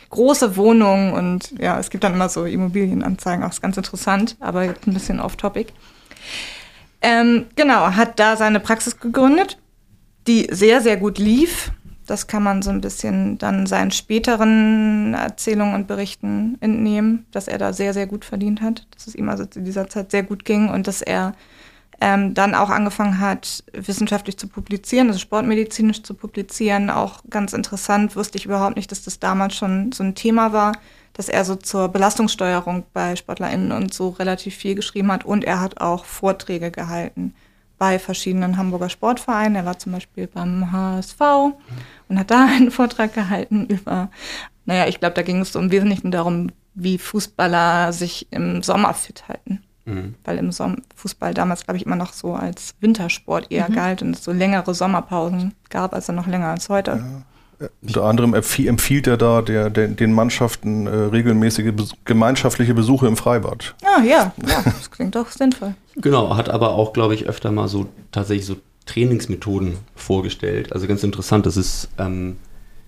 große 0.09 0.55
Wohnungen 0.55 1.13
und 1.13 1.51
ja, 1.59 1.79
es 1.79 1.89
gibt 1.89 2.03
dann 2.03 2.13
immer 2.13 2.29
so 2.29 2.45
Immobilienanzeigen, 2.45 3.43
auch 3.43 3.49
ist 3.49 3.61
ganz 3.61 3.75
interessant, 3.75 4.37
aber 4.39 4.61
ein 4.61 4.93
bisschen 4.93 5.19
off-topic. 5.19 5.73
Ähm, 7.01 7.45
genau, 7.55 7.91
hat 7.91 8.19
da 8.19 8.35
seine 8.37 8.59
Praxis 8.59 8.99
gegründet, 8.99 9.57
die 10.27 10.47
sehr, 10.51 10.81
sehr 10.81 10.97
gut 10.97 11.17
lief. 11.17 11.71
Das 12.05 12.27
kann 12.27 12.43
man 12.43 12.61
so 12.61 12.69
ein 12.69 12.81
bisschen 12.81 13.37
dann 13.37 13.65
seinen 13.65 13.91
späteren 13.91 15.13
Erzählungen 15.13 15.75
und 15.75 15.87
Berichten 15.87 16.57
entnehmen, 16.61 17.25
dass 17.31 17.47
er 17.47 17.57
da 17.57 17.73
sehr, 17.73 17.93
sehr 17.93 18.07
gut 18.07 18.25
verdient 18.25 18.61
hat, 18.61 18.85
dass 18.93 19.07
es 19.07 19.15
ihm 19.15 19.29
also 19.29 19.45
zu 19.45 19.61
dieser 19.61 19.89
Zeit 19.89 20.11
sehr 20.11 20.23
gut 20.23 20.45
ging 20.45 20.69
und 20.69 20.87
dass 20.87 21.01
er 21.01 21.33
ähm, 22.01 22.33
dann 22.33 22.55
auch 22.55 22.69
angefangen 22.69 23.19
hat, 23.19 23.63
wissenschaftlich 23.73 24.37
zu 24.37 24.47
publizieren, 24.47 25.07
also 25.07 25.19
sportmedizinisch 25.19 26.03
zu 26.03 26.13
publizieren. 26.13 26.89
Auch 26.89 27.21
ganz 27.29 27.53
interessant, 27.53 28.15
wusste 28.15 28.37
ich 28.37 28.45
überhaupt 28.45 28.75
nicht, 28.75 28.91
dass 28.91 29.03
das 29.03 29.19
damals 29.19 29.55
schon 29.55 29.91
so 29.91 30.03
ein 30.03 30.15
Thema 30.15 30.51
war, 30.51 30.73
dass 31.13 31.29
er 31.29 31.45
so 31.45 31.55
zur 31.55 31.87
Belastungssteuerung 31.87 32.83
bei 32.93 33.15
SportlerInnen 33.15 33.71
und 33.71 33.93
so 33.93 34.09
relativ 34.09 34.55
viel 34.55 34.75
geschrieben 34.75 35.11
hat 35.11 35.25
und 35.25 35.45
er 35.45 35.61
hat 35.61 35.79
auch 35.79 36.05
Vorträge 36.05 36.71
gehalten 36.71 37.33
bei 37.77 37.99
verschiedenen 37.99 38.57
Hamburger 38.57 38.89
Sportvereinen. 38.89 39.55
Er 39.55 39.65
war 39.65 39.79
zum 39.79 39.91
Beispiel 39.91 40.27
beim 40.27 40.71
HSV 40.71 41.19
und 42.09 42.19
hat 42.19 42.31
da 42.31 42.45
einen 42.55 42.71
Vortrag 42.71 43.13
gehalten 43.13 43.65
über, 43.65 44.09
naja, 44.65 44.87
ich 44.87 44.99
glaube, 44.99 45.15
da 45.15 45.21
ging 45.21 45.41
es 45.41 45.55
im 45.55 45.71
Wesentlichen 45.71 46.11
darum, 46.11 46.51
wie 46.73 46.97
Fußballer 46.97 47.93
sich 47.93 48.27
im 48.31 48.63
Sommer 48.63 48.93
fit 48.93 49.27
halten. 49.27 49.63
Mhm. 49.85 50.15
Weil 50.23 50.37
im 50.37 50.51
Som 50.51 50.77
Fußball 50.95 51.33
damals, 51.33 51.63
glaube 51.63 51.77
ich, 51.77 51.85
immer 51.85 51.95
noch 51.95 52.13
so 52.13 52.33
als 52.33 52.75
Wintersport 52.79 53.51
eher 53.51 53.69
galt 53.69 54.01
und 54.01 54.15
es 54.15 54.23
so 54.23 54.31
längere 54.31 54.73
Sommerpausen 54.73 55.53
gab, 55.69 55.93
also 55.93 56.11
noch 56.11 56.27
länger 56.27 56.47
als 56.47 56.69
heute. 56.69 57.03
Unter 57.81 58.03
anderem 58.03 58.33
empfie- 58.33 58.67
empfiehlt 58.67 59.07
er 59.07 59.17
da 59.17 59.41
der, 59.41 59.69
der, 59.69 59.87
den 59.87 60.11
Mannschaften 60.11 60.87
äh, 60.87 60.89
regelmäßige 60.89 61.71
bes 61.73 61.93
gemeinschaftliche 62.03 62.73
Besuche 62.73 63.07
im 63.07 63.15
Freibad. 63.15 63.75
Ah, 63.83 64.03
ja, 64.03 64.33
ja, 64.45 64.61
das 64.63 64.91
klingt 64.91 65.15
doch 65.15 65.29
sinnvoll. 65.31 65.75
Genau, 65.95 66.35
hat 66.35 66.49
aber 66.49 66.71
auch, 66.71 66.91
glaube 66.91 67.15
ich, 67.15 67.27
öfter 67.27 67.51
mal 67.51 67.67
so 67.67 67.87
tatsächlich 68.11 68.45
so 68.45 68.57
Trainingsmethoden 68.85 69.77
vorgestellt. 69.95 70.73
Also 70.73 70.87
ganz 70.87 71.03
interessant, 71.03 71.45
das 71.45 71.57
ist 71.57 71.87
ähm, 71.97 72.35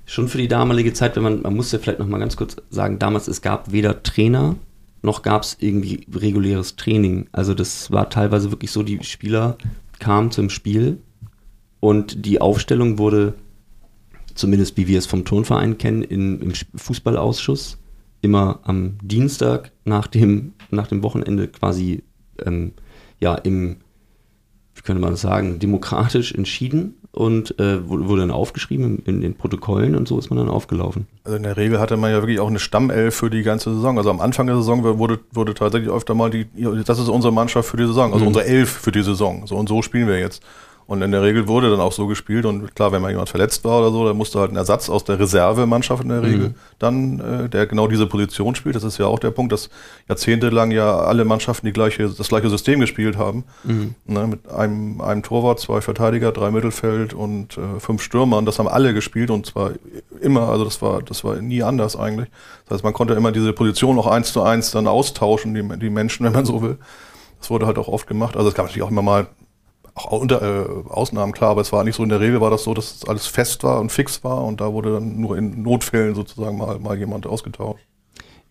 schon 0.06 0.28
für 0.28 0.38
die 0.38 0.48
damalige 0.48 0.94
Zeit, 0.94 1.16
wenn 1.16 1.24
man, 1.24 1.42
man 1.42 1.56
muss 1.56 1.72
ja 1.72 1.80
vielleicht 1.80 2.00
noch 2.00 2.08
mal 2.08 2.20
ganz 2.20 2.36
kurz 2.36 2.58
sagen, 2.70 3.00
damals 3.00 3.28
es 3.28 3.42
gab 3.42 3.72
weder 3.72 4.04
Trainer 4.04 4.56
noch 5.04 5.22
gab 5.22 5.44
es 5.44 5.56
irgendwie 5.60 6.06
reguläres 6.14 6.76
Training. 6.76 7.28
Also 7.32 7.54
das 7.54 7.92
war 7.92 8.10
teilweise 8.10 8.52
wirklich 8.52 8.72
so, 8.72 8.84
die 8.84 9.04
Spieler 9.04 9.58
kamen 10.00 10.32
zum 10.32 10.50
Spiel 10.50 10.98
und 11.80 12.26
die 12.26 12.42
Aufstellung 12.42 12.98
wurde, 12.98 13.36
zumindest 14.38 14.78
wie 14.78 14.88
wir 14.88 14.98
es 15.00 15.06
vom 15.06 15.26
Turnverein 15.26 15.78
kennen, 15.78 16.04
in, 16.04 16.40
im 16.42 16.54
Fußballausschuss 16.76 17.78
immer 18.22 18.60
am 18.64 18.98
Dienstag 19.02 19.72
nach 19.86 20.08
dem, 20.08 20.54
nach 20.72 20.88
dem 20.88 21.04
Wochenende 21.04 21.48
quasi 21.48 22.04
ähm, 22.46 22.72
ja 23.20 23.36
im, 23.36 23.78
wie 24.76 24.82
könnte 24.82 25.02
man 25.02 25.12
das 25.12 25.22
sagen, 25.22 25.60
demokratisch 25.60 26.34
entschieden 26.34 26.96
und 27.12 27.60
äh, 27.60 27.88
wurde, 27.88 28.22
dann 28.22 28.32
aufgeschrieben 28.32 29.00
in, 29.06 29.22
den 29.22 29.34
Protokollen 29.36 29.96
und 29.96 30.08
so 30.08 30.20
ist 30.20 30.30
man 30.30 30.38
dann 30.38 30.50
aufgelaufen. 30.50 31.08
Also 31.24 31.38
in 31.38 31.44
der 31.44 31.58
Regel 31.58 31.80
hatte 31.80 31.98
man 31.98 32.12
ja 32.12 32.22
wirklich 32.22 32.40
auch 32.40 32.48
eine 32.48 32.60
Stammelf 32.60 33.16
für 33.16 33.32
die 33.32 33.42
ganze 33.42 33.74
Saison. 33.74 33.98
Also 33.98 34.12
am 34.12 34.22
Anfang 34.22 34.46
der 34.46 34.56
Saison 34.58 34.84
wurde, 35.00 35.20
wurde 35.32 35.56
tatsächlich 35.56 35.90
öfter 35.92 36.14
mal 36.14 36.30
die, 36.30 36.46
das 36.86 37.00
ist 37.00 37.10
unsere 37.10 37.34
Mannschaft 37.34 37.70
für 37.70 37.78
die 37.78 37.88
Saison, 37.88 38.14
also 38.14 38.24
Mhm. 38.24 38.28
unsere 38.28 38.46
Elf 38.46 38.70
für 38.70 38.92
die 38.92 39.02
Saison. 39.02 39.48
So 39.48 39.56
und 39.56 39.68
so 39.68 39.82
spielen 39.82 40.08
wir 40.08 40.20
jetzt. 40.20 40.44
Und 40.88 41.02
in 41.02 41.12
der 41.12 41.22
Regel 41.22 41.50
wurde 41.50 41.70
dann 41.70 41.82
auch 41.82 41.92
so 41.92 42.08
gespielt 42.08 42.46
und 42.46 42.74
klar, 42.74 42.94
wenn 42.94 43.02
mal 43.02 43.12
jemand 43.12 43.28
verletzt 43.28 43.66
war 43.66 43.80
oder 43.82 43.92
so, 43.92 44.08
dann 44.08 44.16
musste 44.16 44.40
halt 44.40 44.52
ein 44.52 44.56
Ersatz 44.56 44.90
aus 44.90 45.04
der 45.04 45.20
Reservemannschaft 45.20 46.02
in 46.02 46.10
der 46.10 46.24
Regel 46.24 46.48
Mhm. 46.50 46.56
dann, 46.80 47.20
äh, 47.20 47.50
der 47.50 47.68
genau 47.68 47.88
diese 47.90 48.08
Position 48.08 48.56
spielt. 48.56 48.76
Das 48.76 48.86
ist 48.86 48.98
ja 48.98 49.06
auch 49.06 49.20
der 49.20 49.32
Punkt, 49.32 49.52
dass 49.52 49.70
jahrzehntelang 50.08 50.72
ja 50.72 50.98
alle 51.00 51.26
Mannschaften 51.26 51.66
die 51.66 51.74
gleiche, 51.74 52.08
das 52.08 52.30
gleiche 52.30 52.50
System 52.50 52.80
gespielt 52.80 53.18
haben. 53.18 53.44
Mhm. 53.66 53.96
Ne, 54.06 54.28
mit 54.28 54.50
einem, 54.50 55.02
einem 55.02 55.24
Torwart, 55.24 55.60
zwei 55.60 55.82
Verteidiger, 55.82 56.32
drei 56.32 56.52
Mittelfeld 56.52 57.14
und 57.14 57.58
äh, 57.58 57.80
fünf 57.82 58.02
Stürmer. 58.02 58.38
Und 58.38 58.46
das 58.46 58.58
haben 58.58 58.70
alle 58.70 58.94
gespielt 58.94 59.30
und 59.30 59.46
zwar 59.46 59.72
immer, 60.22 60.48
also 60.48 60.64
das 60.64 60.82
war, 60.82 61.02
das 61.04 61.24
war 61.26 61.36
nie 61.36 61.64
anders 61.64 61.98
eigentlich. 61.98 62.30
Das 62.66 62.76
heißt, 62.76 62.84
man 62.86 62.94
konnte 62.94 63.14
immer 63.14 63.34
diese 63.34 63.52
Position 63.52 64.00
auch 64.00 64.08
eins 64.08 64.32
zu 64.32 64.42
eins 64.42 64.72
dann 64.72 64.88
austauschen, 64.88 65.54
die, 65.54 65.80
die 65.80 65.90
Menschen, 65.90 66.26
wenn 66.26 66.34
man 66.34 66.46
so 66.46 66.62
will. 66.62 66.78
Das 67.42 67.50
wurde 67.50 67.66
halt 67.66 67.78
auch 67.78 67.90
oft 67.90 68.08
gemacht. 68.08 68.38
Also 68.38 68.48
es 68.50 68.56
gab 68.56 68.68
natürlich 68.68 68.84
auch 68.84 68.92
immer 68.92 69.02
mal 69.02 69.28
auch 70.06 70.22
unter, 70.22 70.42
äh, 70.42 70.90
Ausnahmen, 70.90 71.32
klar, 71.34 71.52
aber 71.52 71.62
es 71.62 71.72
war 71.72 71.84
nicht 71.84 71.96
so, 71.96 72.04
in 72.04 72.10
der 72.10 72.20
Regel 72.20 72.40
war 72.42 72.50
das 72.52 72.64
so, 72.64 72.74
dass 72.74 73.04
alles 73.08 73.28
fest 73.28 73.64
war 73.64 73.80
und 73.80 73.92
fix 73.92 74.24
war 74.24 74.44
und 74.44 74.62
da 74.62 74.72
wurde 74.74 74.94
dann 74.94 75.20
nur 75.20 75.38
in 75.38 75.62
Notfällen 75.64 76.16
sozusagen 76.16 76.58
mal, 76.58 76.80
mal 76.80 76.98
jemand 76.98 77.26
ausgetauscht. 77.28 77.84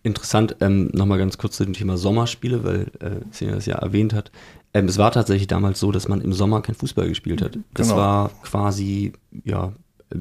Interessant, 0.03 0.55
ähm, 0.61 0.89
nochmal 0.93 1.17
ganz 1.17 1.37
kurz 1.37 1.57
zu 1.57 1.65
dem 1.65 1.73
Thema 1.73 1.97
Sommerspiele, 1.97 2.63
weil 2.63 2.81
äh, 2.99 3.21
Sina 3.31 3.55
das 3.55 3.65
ja 3.65 3.75
erwähnt 3.75 4.13
hat. 4.13 4.31
Ähm, 4.73 4.85
es 4.85 4.97
war 4.97 5.11
tatsächlich 5.11 5.47
damals 5.47 5.79
so, 5.79 5.91
dass 5.91 6.07
man 6.07 6.21
im 6.21 6.33
Sommer 6.33 6.61
kein 6.61 6.75
Fußball 6.75 7.07
gespielt 7.09 7.41
hat. 7.41 7.57
Das 7.73 7.87
Genau. 7.89 7.99
war 7.99 8.29
quasi, 8.43 9.13
ja, 9.43 9.73
äh, 10.11 10.17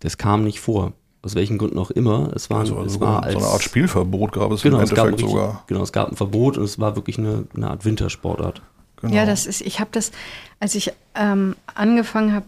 das 0.00 0.18
kam 0.18 0.44
nicht 0.44 0.60
vor. 0.60 0.92
Aus 1.22 1.34
welchen 1.34 1.58
Gründen 1.58 1.78
auch 1.78 1.90
immer. 1.90 2.30
Es 2.34 2.48
war, 2.50 2.60
Also, 2.60 2.74
es 2.76 2.94
also 2.94 3.00
war 3.00 3.30
so 3.30 3.38
eine 3.38 3.46
Art 3.46 3.62
Spielverbot 3.62 4.32
gab 4.32 4.50
es 4.52 4.62
genau, 4.62 4.78
im 4.78 4.84
es 4.84 4.90
gab 4.90 5.06
Endeffekt 5.06 5.22
richtig, 5.28 5.30
sogar. 5.30 5.64
genau, 5.66 5.82
es 5.82 5.92
gab 5.92 6.10
ein 6.10 6.16
Verbot 6.16 6.56
und 6.58 6.64
es 6.64 6.78
war 6.78 6.96
wirklich 6.96 7.18
eine, 7.18 7.44
eine 7.54 7.68
Art 7.70 7.84
Wintersportart. 7.84 8.62
Genau. 9.02 9.14
Ja, 9.14 9.26
das 9.26 9.46
ist, 9.46 9.60
ich 9.62 9.80
habe 9.80 9.90
das, 9.92 10.12
als 10.58 10.74
ich 10.74 10.92
ähm, 11.14 11.56
angefangen 11.74 12.34
habe 12.34 12.46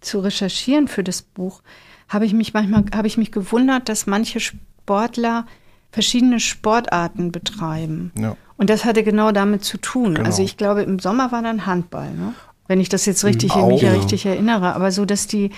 zu 0.00 0.20
recherchieren 0.20 0.88
für 0.88 1.04
das 1.04 1.22
Buch, 1.22 1.62
habe 2.08 2.26
ich 2.26 2.34
mich 2.34 2.52
manchmal, 2.52 2.84
habe 2.94 3.06
ich 3.06 3.16
mich 3.16 3.32
gewundert, 3.32 3.88
dass 3.88 4.06
manche 4.06 4.40
Sportler 4.40 5.46
verschiedene 5.92 6.40
Sportarten 6.40 7.32
betreiben. 7.32 8.12
Ja. 8.18 8.36
Und 8.56 8.70
das 8.70 8.84
hatte 8.84 9.02
genau 9.02 9.32
damit 9.32 9.64
zu 9.64 9.78
tun. 9.78 10.14
Genau. 10.14 10.26
Also 10.26 10.42
ich 10.42 10.56
glaube, 10.56 10.82
im 10.82 10.98
Sommer 10.98 11.32
war 11.32 11.42
dann 11.42 11.66
Handball, 11.66 12.12
ne? 12.12 12.34
wenn 12.66 12.80
ich 12.80 12.88
das 12.88 13.04
jetzt 13.06 13.24
richtig, 13.24 13.52
Auch. 13.52 13.68
mich 13.68 13.80
Genau. 13.82 13.94
richtig 13.96 14.24
erinnere. 14.26 14.74
Aber 14.74 14.90
so, 14.90 15.04
dass 15.04 15.26
die 15.26 15.50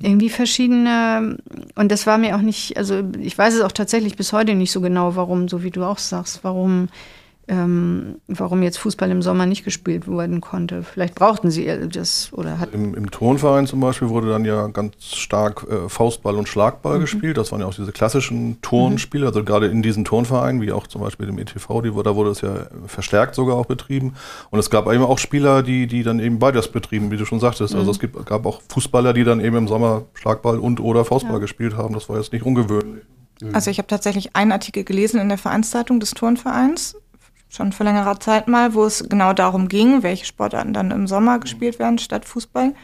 irgendwie 0.00 0.28
verschiedene, 0.28 1.38
und 1.76 1.90
das 1.90 2.06
war 2.06 2.18
mir 2.18 2.36
auch 2.36 2.42
nicht, 2.42 2.76
also 2.76 3.02
ich 3.20 3.36
weiß 3.36 3.54
es 3.54 3.60
auch 3.62 3.72
tatsächlich 3.72 4.16
bis 4.16 4.32
heute 4.32 4.54
nicht 4.54 4.70
so 4.70 4.80
genau, 4.80 5.16
warum, 5.16 5.48
so 5.48 5.62
wie 5.62 5.70
du 5.70 5.82
auch 5.84 5.98
sagst, 5.98 6.40
warum, 6.44 6.88
ähm, 7.48 8.16
warum 8.28 8.62
jetzt 8.62 8.78
Fußball 8.78 9.10
im 9.10 9.20
Sommer 9.22 9.46
nicht 9.46 9.64
gespielt 9.64 10.06
werden 10.08 10.40
konnte. 10.40 10.82
Vielleicht 10.84 11.14
brauchten 11.14 11.50
sie 11.50 11.68
das 11.88 12.32
oder 12.32 12.58
hatten. 12.60 12.74
Im, 12.74 12.94
Im 12.94 13.10
Turnverein 13.10 13.66
zum 13.66 13.80
Beispiel 13.80 14.08
wurde 14.08 14.28
dann 14.30 14.44
ja 14.44 14.68
ganz 14.68 14.94
stark 15.16 15.66
äh, 15.70 15.88
Faustball 15.88 16.36
und 16.36 16.48
Schlagball 16.48 16.98
Mhm. 16.98 17.00
gespielt. 17.02 17.36
Das 17.36 17.50
waren 17.52 17.60
ja 17.60 17.66
auch 17.66 17.74
diese 17.74 17.90
klassischen 17.92 18.60
Turnspiele, 18.62 19.26
also 19.26 19.42
gerade 19.44 19.66
in 19.66 19.82
diesen 19.82 20.04
Turnvereinen, 20.04 20.60
wie 20.62 20.72
auch 20.72 20.86
zum 20.86 21.00
Beispiel 21.02 21.28
im 21.28 21.38
ETV, 21.38 21.82
die, 21.82 21.90
da 22.02 22.14
wurde 22.14 22.30
es 22.30 22.40
ja 22.42 22.66
verstärkt 22.86 23.34
sogar 23.34 23.56
auch 23.56 23.66
betrieben. 23.66 24.14
Und 24.50 24.58
es 24.58 24.70
gab 24.70 24.86
eben 24.92 25.02
auch 25.04 25.18
Spieler, 25.18 25.62
die, 25.62 25.86
die 25.86 26.02
dann 26.04 26.20
eben 26.20 26.38
beides 26.38 26.68
betrieben, 26.68 27.10
wie 27.10 27.16
du 27.16 27.24
schon 27.24 27.40
sagtest. 27.40 27.74
Mhm. 27.74 27.80
Also 27.80 27.90
es 27.90 27.98
gibt, 27.98 28.24
gab 28.26 28.46
auch 28.46 28.62
Fußballer, 28.68 29.12
die 29.12 29.24
dann 29.24 29.40
eben 29.40 29.56
im 29.56 29.68
Sommer 29.68 30.02
Schlagball 30.14 30.58
und 30.58 30.78
oder 30.80 31.04
Faustball 31.04 31.34
Ja. 31.34 31.38
gespielt 31.40 31.76
haben. 31.76 31.94
Das 31.94 32.08
war 32.08 32.16
jetzt 32.18 32.32
nicht 32.32 32.44
ungewöhnlich. 32.44 33.02
Also 33.52 33.70
ich 33.72 33.78
habe 33.78 33.88
tatsächlich 33.88 34.36
einen 34.36 34.52
Artikel 34.52 34.84
gelesen 34.84 35.18
in 35.20 35.28
der 35.28 35.36
Vereinszeitung 35.38 35.98
des 35.98 36.12
Turnvereins, 36.12 36.94
schon 37.52 37.72
vor 37.72 37.84
längerer 37.84 38.18
Zeit 38.18 38.48
mal, 38.48 38.74
wo 38.74 38.84
es 38.84 39.04
genau 39.08 39.32
darum 39.32 39.68
ging, 39.68 40.02
welche 40.02 40.24
Sportarten 40.24 40.72
dann 40.72 40.90
im 40.90 41.06
Sommer 41.06 41.38
gespielt 41.38 41.78
werden 41.78 41.98
statt 41.98 42.24
Fußball. 42.24 42.74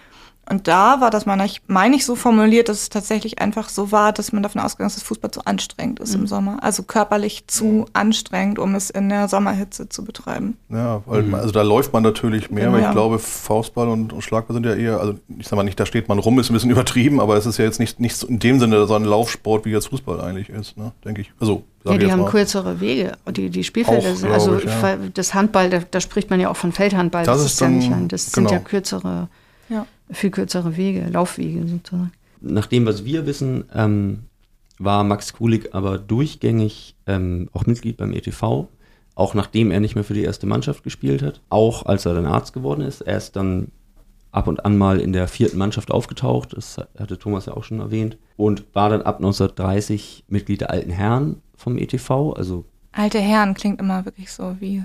Und 0.50 0.66
da 0.66 1.02
war 1.02 1.10
das, 1.10 1.26
meine 1.26 1.44
ich, 1.44 1.60
meine 1.66 1.94
ich, 1.94 2.06
so 2.06 2.16
formuliert, 2.16 2.70
dass 2.70 2.80
es 2.80 2.88
tatsächlich 2.88 3.38
einfach 3.38 3.68
so 3.68 3.92
war, 3.92 4.12
dass 4.14 4.32
man 4.32 4.42
davon 4.42 4.62
ausgegangen 4.62 4.86
ist, 4.88 4.96
dass 4.96 5.02
Fußball 5.02 5.30
zu 5.30 5.44
anstrengend 5.44 6.00
ist 6.00 6.14
im 6.14 6.26
Sommer. 6.26 6.56
Also 6.62 6.84
körperlich 6.84 7.46
zu 7.48 7.84
anstrengend, 7.92 8.58
um 8.58 8.74
es 8.74 8.88
in 8.88 9.10
der 9.10 9.28
Sommerhitze 9.28 9.90
zu 9.90 10.04
betreiben. 10.06 10.56
Ja, 10.70 11.02
weil 11.04 11.24
man, 11.24 11.40
also 11.40 11.52
da 11.52 11.60
läuft 11.60 11.92
man 11.92 12.02
natürlich 12.02 12.50
mehr, 12.50 12.72
weil 12.72 12.80
Ja. 12.80 12.86
ich 12.88 12.92
glaube, 12.94 13.18
Faustball 13.18 13.88
und, 13.88 14.14
und 14.14 14.22
Schlagball 14.22 14.54
sind 14.54 14.64
ja 14.64 14.72
eher, 14.74 15.00
also 15.00 15.18
ich 15.38 15.46
sag 15.46 15.56
mal 15.56 15.64
nicht, 15.64 15.78
da 15.78 15.84
steht 15.84 16.08
man 16.08 16.18
rum, 16.18 16.38
ist 16.38 16.48
ein 16.48 16.54
bisschen 16.54 16.70
übertrieben, 16.78 17.20
aber 17.20 17.36
es 17.36 17.44
ist 17.44 17.58
ja 17.58 17.66
jetzt 17.66 17.78
nicht, 17.78 18.00
nicht 18.00 18.16
so 18.16 18.26
in 18.26 18.38
dem 18.38 18.58
Sinne 18.58 18.86
so 18.86 18.94
ein 18.94 19.04
Laufsport, 19.04 19.66
wie 19.66 19.70
jetzt 19.72 19.88
Fußball 19.88 20.18
eigentlich 20.22 20.48
ist, 20.48 20.78
ne? 20.78 20.92
denke 21.04 21.20
ich. 21.20 21.30
Also, 21.40 21.64
Ja, 21.92 21.98
die 21.98 22.10
haben 22.12 22.20
mal. 22.20 22.30
kürzere 22.30 22.80
Wege. 22.80 23.12
Die, 23.30 23.50
die 23.50 23.64
Spielfelder 23.64 24.10
Auch, 24.12 24.16
sind, 24.16 24.30
also 24.32 24.56
ich, 24.58 24.64
ja. 24.64 24.96
das 25.14 25.34
Handball, 25.34 25.70
da, 25.70 25.80
da 25.90 26.00
spricht 26.00 26.30
man 26.30 26.40
ja 26.40 26.50
auch 26.50 26.56
von 26.56 26.72
Feldhandball. 26.72 27.24
Das 27.24 27.38
Das, 27.38 27.46
ist 27.46 27.52
ist 27.54 27.60
ja 27.60 27.66
dann- 27.66 27.76
nicht 27.78 27.90
lang. 27.90 28.08
Das 28.08 28.24
sind 28.32 28.44
genau. 28.44 28.50
ja 28.52 28.58
kürzere, 28.58 29.28
Ja. 29.68 29.86
viel 30.10 30.30
kürzere 30.30 30.76
Wege, 30.76 31.06
Laufwege 31.10 31.66
sozusagen. 31.66 32.12
Nach 32.40 32.66
dem, 32.66 32.86
was 32.86 33.04
wir 33.04 33.26
wissen, 33.26 33.64
ähm, 33.74 34.20
war 34.78 35.02
Max 35.04 35.32
Kulig 35.32 35.74
aber 35.74 35.98
durchgängig 35.98 36.94
ähm, 37.06 37.48
auch 37.52 37.66
Mitglied 37.66 37.96
beim 37.96 38.12
ETV, 38.12 38.68
auch 39.16 39.34
nachdem 39.34 39.70
er 39.72 39.80
nicht 39.80 39.96
mehr 39.96 40.04
für 40.04 40.14
die 40.14 40.22
erste 40.22 40.46
Mannschaft 40.46 40.84
gespielt 40.84 41.20
hat, 41.22 41.40
auch 41.50 41.84
als 41.86 42.06
er 42.06 42.14
dann 42.14 42.26
Arzt 42.26 42.52
geworden 42.52 42.82
ist. 42.82 43.00
Er 43.00 43.16
ist 43.16 43.34
dann 43.34 43.72
ab 44.30 44.46
und 44.46 44.64
an 44.64 44.78
mal 44.78 45.00
in 45.00 45.12
der 45.12 45.26
vierten 45.26 45.58
Mannschaft 45.58 45.90
aufgetaucht, 45.90 46.52
das 46.56 46.76
hatte 46.98 47.18
Thomas 47.18 47.46
ja 47.46 47.54
auch 47.54 47.64
schon 47.64 47.80
erwähnt, 47.80 48.18
und 48.36 48.62
war 48.74 48.88
dann 48.90 49.02
ab 49.02 49.16
1930 49.16 50.24
Mitglied 50.28 50.60
der 50.60 50.70
Alten 50.70 50.90
Herren 50.90 51.42
vom 51.58 51.76
ETV, 51.76 52.32
also 52.36 52.64
Alte 52.90 53.18
Herren 53.20 53.52
klingt 53.54 53.78
immer 53.80 54.04
wirklich 54.06 54.32
so 54.32 54.56
wie. 54.60 54.82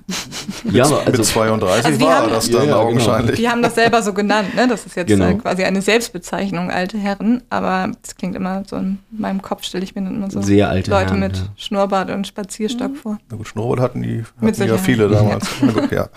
ja, 0.71 0.83
aber 0.85 0.99
Mit 0.99 1.07
also 1.07 1.23
32 1.23 1.85
Also 1.85 2.01
war 2.01 2.15
haben- 2.17 2.29
das 2.31 2.47
Ja, 2.47 2.53
dann 2.59 2.67
ja, 2.67 2.73
genau. 2.75 2.85
augenscheinlich. 2.87 3.35
Die 3.37 3.49
haben 3.49 3.61
das 3.63 3.75
selber 3.75 4.03
so 4.03 4.13
genannt, 4.13 4.53
ne? 4.55 4.67
Das 4.67 4.85
ist 4.85 4.95
jetzt 4.97 5.07
Genau. 5.07 5.25
äh, 5.29 5.33
quasi 5.35 5.63
eine 5.63 5.81
Selbstbezeichnung, 5.81 6.69
alte 6.69 6.97
Herren. 6.97 7.41
Aber 7.49 7.89
das 8.01 8.15
klingt 8.15 8.35
immer 8.35 8.63
so 8.69 8.75
in 8.75 8.99
meinem 9.09 9.41
Kopf, 9.41 9.63
stelle 9.63 9.85
ich 9.85 9.95
mir 9.95 10.01
dann 10.03 10.15
immer 10.15 10.29
so 10.29 10.41
Sehr 10.41 10.69
alte 10.69 10.91
Leute 10.91 11.11
Herren, 11.11 11.19
mit 11.21 11.37
ja. 11.37 11.43
Schnurrbart 11.55 12.11
und 12.11 12.27
Spazierstock 12.27 12.97
vor. 12.97 13.17
Na 13.31 13.37
gut, 13.37 13.47
Schnurrbart 13.47 13.79
hatten 13.79 14.03
die, 14.03 14.23
hatten 14.45 14.63
ja 14.67 14.77
viele 14.77 15.07
damals. 15.09 15.47
Na 15.61 15.71
gut, 15.71 15.91
ja. 15.91 16.09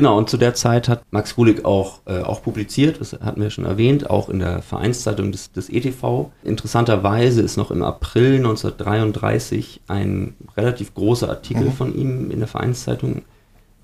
Genau, 0.00 0.16
und 0.16 0.30
zu 0.30 0.38
der 0.38 0.54
Zeit 0.54 0.88
hat 0.88 1.02
Max 1.10 1.34
Kulig 1.34 1.66
auch, 1.66 2.00
äh, 2.06 2.20
auch 2.22 2.42
publiziert, 2.42 3.02
das 3.02 3.12
hatten 3.12 3.42
wir 3.42 3.50
schon 3.50 3.66
erwähnt, 3.66 4.08
auch 4.08 4.30
in 4.30 4.38
der 4.38 4.62
Vereinszeitung 4.62 5.30
des, 5.30 5.52
des 5.52 5.68
ETV. 5.68 6.30
Interessanterweise 6.42 7.42
ist 7.42 7.58
noch 7.58 7.70
im 7.70 7.82
April 7.82 8.36
1933 8.36 9.82
ein 9.88 10.36
relativ 10.56 10.94
großer 10.94 11.28
Artikel 11.28 11.64
Mhm. 11.66 11.72
von 11.72 11.94
ihm 11.94 12.30
in 12.30 12.38
der 12.38 12.48
Vereinszeitung 12.48 13.20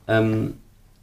ähm, 0.08 0.54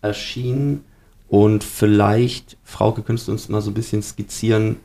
erschienen. 0.01 0.83
Und 1.27 1.63
vielleicht, 1.63 2.57
Frauke, 2.63 3.03
könntest 3.03 3.27
du 3.27 3.33
uns 3.33 3.49
mal 3.49 3.61
so 3.61 3.69
ein 3.69 3.75
bisschen 3.75 4.01
skizzieren, 4.01 4.77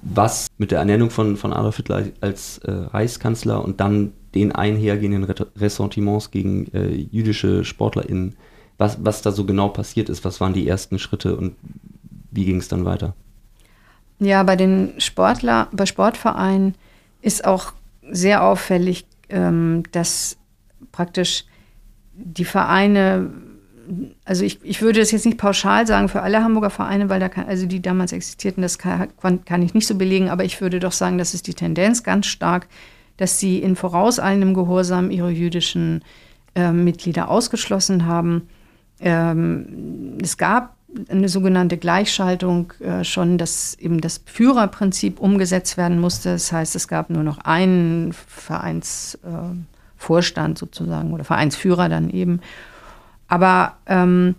was 0.00 0.46
mit 0.56 0.70
der 0.70 0.78
Ernennung 0.78 1.10
von, 1.10 1.36
von 1.36 1.52
Adolf 1.52 1.76
Hitler 1.76 2.04
als 2.22 2.56
äh, 2.64 2.70
Reichskanzler 2.70 3.62
und 3.62 3.80
dann 3.80 4.14
den 4.34 4.52
einhergehenden 4.52 5.24
Re- 5.24 5.46
Ressentiments 5.58 6.30
gegen 6.30 6.72
äh, 6.72 6.88
jüdische 6.88 7.66
SportlerInnen, 7.66 8.34
was, 8.78 9.04
was 9.04 9.22
da 9.22 9.32
so 9.32 9.44
genau 9.44 9.68
passiert 9.68 10.08
ist, 10.08 10.24
was 10.24 10.40
waren 10.40 10.54
die 10.54 10.66
ersten 10.66 10.98
Schritte 10.98 11.36
und 11.36 11.56
wie 12.30 12.44
ging 12.44 12.58
es 12.58 12.68
dann 12.68 12.84
weiter? 12.84 13.14
Ja, 14.20 14.42
bei 14.42 14.56
den 14.56 14.94
Sportler, 14.98 15.68
bei 15.72 15.86
Sportvereinen 15.86 16.74
ist 17.20 17.44
auch 17.44 17.72
sehr 18.10 18.42
auffällig, 18.42 19.06
ähm, 19.28 19.82
dass 19.92 20.36
praktisch 20.92 21.44
die 22.14 22.44
Vereine, 22.44 23.30
also 24.24 24.44
ich, 24.44 24.58
ich 24.64 24.82
würde 24.82 25.00
das 25.00 25.12
jetzt 25.12 25.26
nicht 25.26 25.38
pauschal 25.38 25.86
sagen 25.86 26.08
für 26.08 26.22
alle 26.22 26.42
Hamburger 26.42 26.70
Vereine, 26.70 27.08
weil 27.08 27.20
da 27.20 27.28
kann, 27.28 27.46
also 27.46 27.66
die 27.66 27.80
damals 27.80 28.12
existierten, 28.12 28.62
das 28.62 28.78
kann, 28.78 29.08
kann 29.44 29.62
ich 29.62 29.74
nicht 29.74 29.86
so 29.86 29.94
belegen, 29.94 30.28
aber 30.28 30.44
ich 30.44 30.60
würde 30.60 30.80
doch 30.80 30.92
sagen, 30.92 31.18
das 31.18 31.34
ist 31.34 31.46
die 31.46 31.54
Tendenz 31.54 32.02
ganz 32.02 32.26
stark, 32.26 32.66
dass 33.16 33.38
sie 33.38 33.58
in 33.58 33.76
vorauseilendem 33.76 34.54
Gehorsam 34.54 35.10
ihre 35.10 35.30
jüdischen 35.30 36.02
äh, 36.54 36.72
Mitglieder 36.72 37.28
ausgeschlossen 37.28 38.06
haben. 38.06 38.48
Ähm, 39.00 40.18
es 40.22 40.36
gab 40.36 40.76
eine 41.08 41.28
sogenannte 41.28 41.76
Gleichschaltung 41.76 42.72
äh, 42.80 43.04
schon, 43.04 43.38
dass 43.38 43.74
eben 43.74 44.00
das 44.00 44.22
Führerprinzip 44.24 45.20
umgesetzt 45.20 45.76
werden 45.76 46.00
musste. 46.00 46.32
Das 46.32 46.50
heißt, 46.50 46.74
es 46.76 46.88
gab 46.88 47.10
nur 47.10 47.22
noch 47.22 47.38
einen 47.38 48.12
Vereinsvorstand 48.12 50.56
äh, 50.56 50.58
sozusagen 50.58 51.12
oder 51.12 51.24
Vereinsführer 51.24 51.88
dann 51.88 52.10
eben. 52.10 52.40
Aber 53.28 53.76
ähm, 53.86 54.34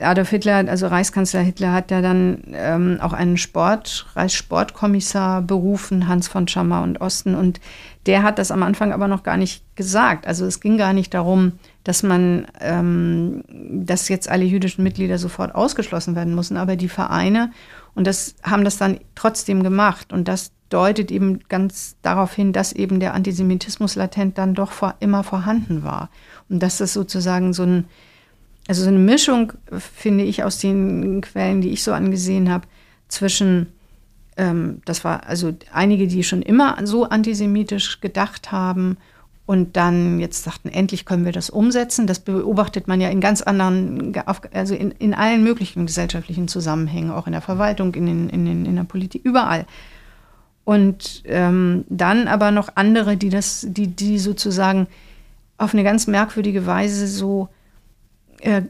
Adolf 0.00 0.30
Hitler, 0.30 0.68
also 0.68 0.86
Reichskanzler 0.86 1.40
Hitler, 1.40 1.72
hat 1.72 1.90
ja 1.90 2.00
dann 2.00 2.44
ähm, 2.52 2.98
auch 3.00 3.12
einen 3.12 3.36
Sport, 3.36 4.06
Reichssportkommissar 4.14 5.42
berufen, 5.42 6.06
Hans 6.06 6.28
von 6.28 6.46
Schammer 6.46 6.82
und 6.82 7.00
Osten. 7.00 7.34
Und 7.34 7.60
der 8.06 8.22
hat 8.22 8.38
das 8.38 8.52
am 8.52 8.62
Anfang 8.62 8.92
aber 8.92 9.08
noch 9.08 9.24
gar 9.24 9.36
nicht 9.36 9.64
gesagt. 9.74 10.26
Also 10.26 10.46
es 10.46 10.60
ging 10.60 10.78
gar 10.78 10.92
nicht 10.92 11.12
darum, 11.14 11.52
dass 11.84 12.02
man, 12.02 12.46
ähm, 12.60 13.42
dass 13.48 14.08
jetzt 14.08 14.28
alle 14.28 14.44
jüdischen 14.44 14.84
Mitglieder 14.84 15.18
sofort 15.18 15.54
ausgeschlossen 15.54 16.14
werden 16.14 16.34
müssen, 16.34 16.56
aber 16.56 16.76
die 16.76 16.88
Vereine 16.88 17.50
und 17.94 18.06
das 18.06 18.34
haben 18.42 18.64
das 18.64 18.78
dann 18.78 19.00
trotzdem 19.14 19.62
gemacht. 19.62 20.12
Und 20.12 20.28
das 20.28 20.52
deutet 20.68 21.10
eben 21.10 21.40
ganz 21.48 21.96
darauf 22.02 22.32
hin, 22.34 22.52
dass 22.52 22.72
eben 22.72 23.00
der 23.00 23.14
Antisemitismus 23.14 23.96
latent 23.96 24.38
dann 24.38 24.54
doch 24.54 24.72
vor, 24.72 24.94
immer 25.00 25.22
vorhanden 25.24 25.82
war. 25.82 26.08
Und 26.48 26.62
dass 26.62 26.78
das 26.78 26.92
sozusagen 26.94 27.52
so 27.52 27.64
ein 27.64 27.84
also 28.68 28.84
so 28.84 28.88
eine 28.88 28.98
Mischung, 28.98 29.54
finde 29.76 30.22
ich, 30.22 30.44
aus 30.44 30.58
den 30.58 31.20
Quellen, 31.20 31.60
die 31.62 31.70
ich 31.70 31.82
so 31.82 31.92
angesehen 31.92 32.48
habe, 32.48 32.68
zwischen, 33.08 33.72
ähm, 34.36 34.80
das 34.84 35.02
war 35.02 35.26
also 35.26 35.52
einige, 35.72 36.06
die 36.06 36.22
schon 36.22 36.42
immer 36.42 36.78
so 36.84 37.04
antisemitisch 37.08 38.00
gedacht 38.00 38.52
haben 38.52 38.98
und 39.44 39.76
dann 39.76 40.20
jetzt 40.20 40.44
sagten, 40.44 40.68
endlich 40.68 41.04
können 41.04 41.24
wir 41.24 41.32
das 41.32 41.50
umsetzen. 41.50 42.06
Das 42.06 42.20
beobachtet 42.20 42.86
man 42.86 43.00
ja 43.00 43.08
in 43.08 43.20
ganz 43.20 43.42
anderen, 43.42 44.14
also 44.52 44.74
in, 44.74 44.92
in 44.92 45.14
allen 45.14 45.42
möglichen 45.42 45.86
gesellschaftlichen 45.86 46.46
Zusammenhängen, 46.48 47.10
auch 47.10 47.26
in 47.26 47.32
der 47.32 47.40
Verwaltung, 47.40 47.94
in, 47.94 48.06
den, 48.06 48.30
in, 48.30 48.44
den, 48.44 48.66
in 48.66 48.76
der 48.76 48.84
Politik, 48.84 49.22
überall. 49.24 49.66
Und 50.64 51.24
ähm, 51.26 51.84
dann 51.88 52.28
aber 52.28 52.52
noch 52.52 52.70
andere, 52.76 53.16
die 53.16 53.30
das, 53.30 53.66
die, 53.68 53.88
die 53.88 54.18
sozusagen 54.18 54.86
auf 55.58 55.74
eine 55.74 55.82
ganz 55.82 56.06
merkwürdige 56.06 56.66
Weise 56.66 57.08
so 57.08 57.48
äh, 58.42 58.62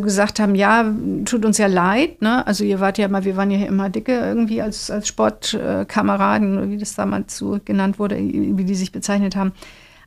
gesagt 0.00 0.40
haben, 0.40 0.54
ja, 0.54 0.92
tut 1.24 1.44
uns 1.44 1.58
ja 1.58 1.66
leid, 1.66 2.22
ne? 2.22 2.46
Also 2.46 2.64
ihr 2.64 2.80
wart 2.80 2.98
ja 2.98 3.06
immer, 3.06 3.24
wir 3.24 3.36
waren 3.36 3.50
ja 3.50 3.66
immer 3.66 3.88
dicke 3.88 4.12
irgendwie 4.12 4.60
als, 4.62 4.90
als 4.90 5.08
Sportkameraden, 5.08 6.58
äh, 6.58 6.70
wie 6.70 6.76
das 6.76 6.94
damals 6.94 7.36
so 7.36 7.58
genannt 7.64 7.98
wurde, 7.98 8.16
wie 8.16 8.64
die 8.64 8.74
sich 8.74 8.92
bezeichnet 8.92 9.36
haben. 9.36 9.52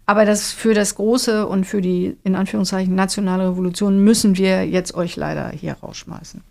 Aber 0.06 0.26
das 0.26 0.52
für 0.52 0.74
das 0.74 0.96
große 0.96 1.46
und 1.46 1.66
für 1.66 1.82
die 1.82 2.18
in 2.24 2.36
Anführungszeichen 2.36 2.96
nationale 2.96 3.50
Revolution 3.50 4.04
müssen 4.04 4.38
wir 4.38 4.66
jetzt 4.66 4.96
euch 4.96 5.16
leider 5.16 5.50
hier 5.50 5.74
rausschmeißen. 5.74 6.42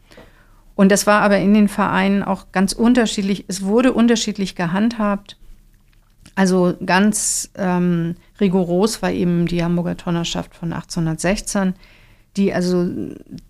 Und 0.74 0.92
das 0.92 1.08
war 1.08 1.22
aber 1.22 1.38
in 1.38 1.54
den 1.54 1.68
Vereinen 1.68 2.22
auch 2.22 2.52
ganz 2.52 2.72
unterschiedlich. 2.72 3.46
Es 3.48 3.64
wurde 3.64 3.92
unterschiedlich 3.92 4.54
gehandhabt. 4.54 5.36
Also 6.38 6.76
ganz 6.86 7.50
ähm, 7.56 8.14
rigoros 8.40 9.02
war 9.02 9.10
eben 9.10 9.46
die 9.46 9.64
Hamburger 9.64 9.96
Tonnerschaft 9.96 10.54
von 10.54 10.72
1816, 10.72 11.74
die 12.36 12.54
also 12.54 12.88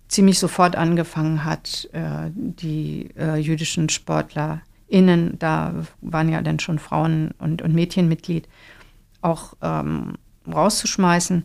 ziemlich 0.07 0.39
sofort 0.39 0.75
angefangen 0.75 1.45
hat, 1.45 1.87
äh, 1.91 2.31
die 2.33 3.11
äh, 3.15 3.35
jüdischen 3.35 3.89
SportlerInnen, 3.89 5.37
da 5.37 5.75
waren 6.01 6.29
ja 6.29 6.41
dann 6.41 6.57
schon 6.57 6.79
Frauen 6.79 7.29
und, 7.37 7.61
und 7.61 7.75
Mädchen 7.75 8.11
auch 9.21 9.53
ähm, 9.61 10.13
rauszuschmeißen. 10.51 11.43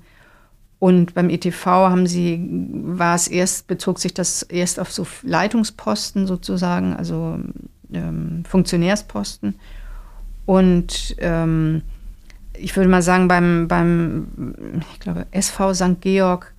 Und 0.79 1.13
beim 1.13 1.29
ETV 1.29 1.67
haben 1.67 2.07
sie, 2.07 2.41
war 2.73 3.17
es 3.17 3.29
erst, 3.29 3.67
bezog 3.67 3.99
sich 3.99 4.15
das 4.15 4.45
erst 4.45 4.81
auf 4.81 4.91
so 4.91 5.07
Leitungsposten 5.21 6.27
sozusagen, 6.27 6.97
also 6.97 7.39
ähm, 7.93 8.45
Funktionärsposten. 8.49 9.57
Und 10.47 11.17
ähm, 11.19 11.83
ich 12.57 12.77
würde 12.77 12.89
mal 12.89 13.03
sagen, 13.03 13.29
beim, 13.29 13.67
beim 13.69 14.77
ich 14.93 15.01
glaube, 15.01 15.27
SV 15.31 15.75
St. 15.75 16.01
Georg 16.01 16.53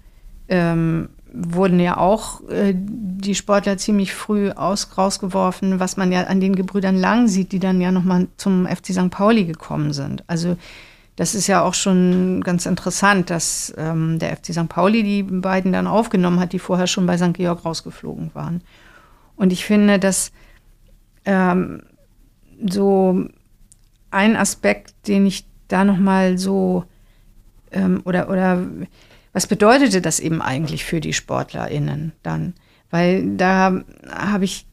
ähm, 0.47 1.09
wurden 1.33 1.79
ja 1.79 1.97
auch 1.97 2.47
äh, 2.49 2.73
die 2.75 3.36
Sportler 3.36 3.77
ziemlich 3.77 4.13
früh 4.13 4.51
aus, 4.51 4.97
rausgeworfen, 4.97 5.79
was 5.79 5.97
man 5.97 6.11
ja 6.11 6.23
an 6.23 6.39
den 6.39 6.55
Gebrüdern 6.55 6.95
Lang 6.95 7.27
sieht, 7.27 7.51
die 7.51 7.59
dann 7.59 7.81
ja 7.81 7.91
nochmal 7.91 8.27
zum 8.38 8.65
FC 8.67 8.93
St. 8.93 9.09
Pauli 9.09 9.45
gekommen 9.45 9.91
sind. 9.93 10.23
Also 10.27 10.57
das 11.15 11.33
ist 11.33 11.47
ja 11.47 11.61
auch 11.61 11.73
schon 11.73 12.41
ganz 12.41 12.65
interessant, 12.65 13.29
dass 13.29 13.73
ähm, 13.77 14.19
der 14.19 14.36
FC 14.36 14.53
St. 14.53 14.69
Pauli 14.69 15.03
die 15.03 15.23
beiden 15.23 15.71
dann 15.71 15.88
aufgenommen 15.88 16.39
hat, 16.39 16.53
die 16.53 16.59
vorher 16.59 16.88
schon 16.88 17.05
bei 17.05 17.17
St. 17.17 17.33
Georg 17.33 17.63
rausgeflogen 17.63 18.31
waren. 18.33 18.61
Und 19.36 19.53
ich 19.53 19.65
finde, 19.65 19.99
dass 19.99 20.31
ähm, 21.25 21.83
so 22.65 23.27
ein 24.12 24.36
Aspekt, 24.36 24.93
den 25.08 25.26
ich 25.26 25.45
da 25.68 25.84
nochmal 25.84 26.38
so 26.38 26.86
ähm, 27.72 28.01
oder 28.06 28.30
oder 28.30 28.66
was 29.34 29.47
bedeutete 29.47 30.01
das 30.01 30.20
eben 30.20 30.41
eigentlich 30.41 30.86
für 30.86 31.01
die 31.01 31.14
SportlerInnen 31.14 32.14
dann? 32.24 32.53
Weil 32.89 33.36
da 33.36 33.84
habe 34.10 34.45
ich 34.45 34.66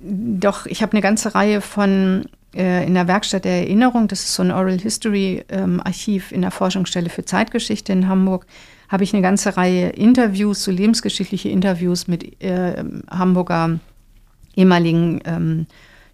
doch, 0.00 0.66
ich 0.66 0.82
habe 0.82 0.92
eine 0.92 1.00
ganze 1.00 1.34
Reihe 1.34 1.60
von 1.60 2.26
äh, 2.54 2.86
in 2.86 2.94
der 2.94 3.08
Werkstatt 3.08 3.44
der 3.44 3.60
Erinnerung, 3.62 4.08
das 4.08 4.20
ist 4.20 4.34
so 4.34 4.42
ein 4.42 4.50
Oral 4.50 4.78
History 4.78 5.44
ähm, 5.48 5.80
Archiv 5.84 6.32
in 6.32 6.42
der 6.42 6.50
Forschungsstelle 6.50 7.10
für 7.10 7.24
Zeitgeschichte 7.24 7.92
in 7.92 8.08
Hamburg, 8.08 8.46
habe 8.88 9.04
ich 9.04 9.12
eine 9.12 9.22
ganze 9.22 9.56
Reihe 9.56 9.90
Interviews, 9.90 10.64
so 10.64 10.70
lebensgeschichtliche 10.70 11.48
Interviews 11.48 12.06
mit 12.06 12.42
äh, 12.42 12.84
Hamburger 13.10 13.78
ehemaligen 14.56 15.20
ähm, 15.24 15.66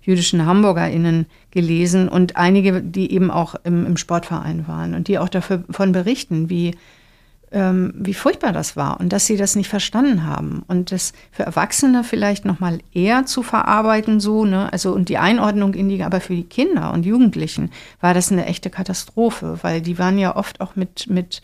jüdischen 0.02 0.46
HamburgerInnen 0.46 1.26
gelesen 1.50 2.08
und 2.08 2.36
einige, 2.36 2.82
die 2.82 3.12
eben 3.12 3.30
auch 3.30 3.54
im, 3.64 3.86
im 3.86 3.96
Sportverein 3.96 4.66
waren 4.66 4.94
und 4.94 5.08
die 5.08 5.18
auch 5.18 5.28
davon 5.28 5.92
berichten, 5.92 6.48
wie, 6.48 6.76
ähm, 7.52 7.92
wie 7.96 8.14
furchtbar 8.14 8.52
das 8.52 8.76
war 8.76 8.98
und 9.00 9.12
dass 9.12 9.26
sie 9.26 9.36
das 9.36 9.56
nicht 9.56 9.68
verstanden 9.68 10.24
haben. 10.24 10.62
Und 10.68 10.92
das 10.92 11.12
für 11.32 11.42
Erwachsene 11.42 12.04
vielleicht 12.04 12.44
noch 12.44 12.60
mal 12.60 12.78
eher 12.94 13.26
zu 13.26 13.42
verarbeiten, 13.42 14.20
so, 14.20 14.44
ne, 14.44 14.72
also 14.72 14.92
und 14.92 15.08
die 15.08 15.18
Einordnung 15.18 15.74
in 15.74 15.88
die, 15.88 16.02
aber 16.02 16.20
für 16.20 16.34
die 16.34 16.44
Kinder 16.44 16.92
und 16.92 17.04
Jugendlichen 17.04 17.70
war 18.00 18.14
das 18.14 18.32
eine 18.32 18.46
echte 18.46 18.70
Katastrophe, 18.70 19.58
weil 19.62 19.82
die 19.82 19.98
waren 19.98 20.18
ja 20.18 20.34
oft 20.34 20.60
auch 20.60 20.76
mit, 20.76 21.10
mit 21.10 21.42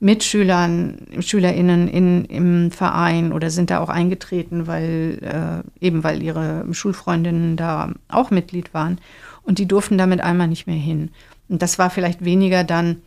Mitschülern, 0.00 1.06
SchülerInnen 1.20 1.86
in, 1.86 2.24
im 2.24 2.70
Verein 2.70 3.34
oder 3.34 3.50
sind 3.50 3.70
da 3.70 3.80
auch 3.80 3.90
eingetreten, 3.90 4.66
weil 4.66 5.62
äh, 5.78 5.84
eben 5.84 6.02
weil 6.02 6.22
ihre 6.22 6.64
Schulfreundinnen 6.72 7.58
da 7.58 7.92
auch 8.08 8.30
Mitglied 8.30 8.72
waren. 8.72 8.98
Und 9.42 9.58
die 9.58 9.68
durften 9.68 9.98
damit 9.98 10.22
einmal 10.22 10.48
nicht 10.48 10.66
mehr 10.66 10.76
hin. 10.76 11.10
Und 11.50 11.60
das 11.60 11.78
war 11.78 11.90
vielleicht 11.90 12.24
weniger 12.24 12.64
dann, 12.64 13.02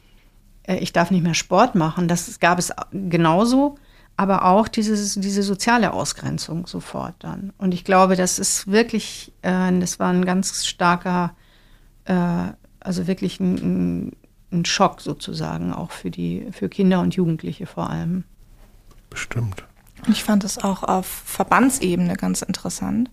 äh, 0.67 0.77
ich 0.77 0.93
darf 0.93 1.09
nicht 1.09 1.23
mehr 1.23 1.33
Sport 1.33 1.73
machen. 1.73 2.07
Das 2.07 2.39
gab 2.39 2.59
es 2.59 2.71
genauso, 2.91 3.75
aber 4.15 4.45
auch 4.45 4.67
dieses, 4.67 5.15
diese 5.15 5.41
soziale 5.41 5.93
Ausgrenzung 5.93 6.67
sofort 6.67 7.15
dann. 7.19 7.53
Und 7.57 7.73
ich 7.73 7.83
glaube, 7.83 8.15
das 8.15 8.37
ist 8.37 8.67
wirklich, 8.67 9.33
äh, 9.41 9.79
das 9.79 9.99
war 9.99 10.13
ein 10.13 10.25
ganz 10.25 10.67
starker, 10.67 11.33
äh, 12.05 12.51
also 12.79 13.07
wirklich 13.07 13.39
ein, 13.39 13.55
ein 13.55 14.11
ein 14.53 14.65
Schock 14.65 15.01
sozusagen, 15.01 15.73
auch 15.73 15.91
für 15.91 16.11
die, 16.11 16.47
für 16.51 16.69
Kinder 16.69 17.01
und 17.01 17.15
Jugendliche 17.15 17.65
vor 17.65 17.89
allem. 17.89 18.23
Bestimmt. 19.09 19.65
Ich 20.07 20.23
fand 20.23 20.43
es 20.43 20.57
auch 20.57 20.83
auf 20.83 21.05
Verbandsebene 21.05 22.15
ganz 22.15 22.41
interessant, 22.41 23.09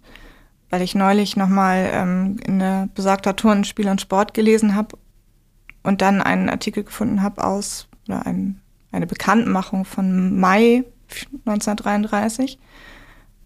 weil 0.70 0.82
ich 0.82 0.94
neulich 0.94 1.36
nochmal 1.36 1.88
ähm, 1.92 2.38
in 2.44 2.58
der 2.58 2.88
besagter 2.94 3.36
Turn, 3.36 3.64
Spiel 3.64 3.88
und 3.88 4.00
Sport 4.00 4.34
gelesen 4.34 4.74
habe 4.74 4.98
und 5.82 6.02
dann 6.02 6.20
einen 6.20 6.48
Artikel 6.48 6.84
gefunden 6.84 7.22
habe 7.22 7.44
aus, 7.44 7.88
oder 8.08 8.26
ein, 8.26 8.60
eine 8.92 9.06
Bekanntmachung 9.06 9.84
von 9.84 10.38
Mai 10.38 10.84
1933, 11.46 12.58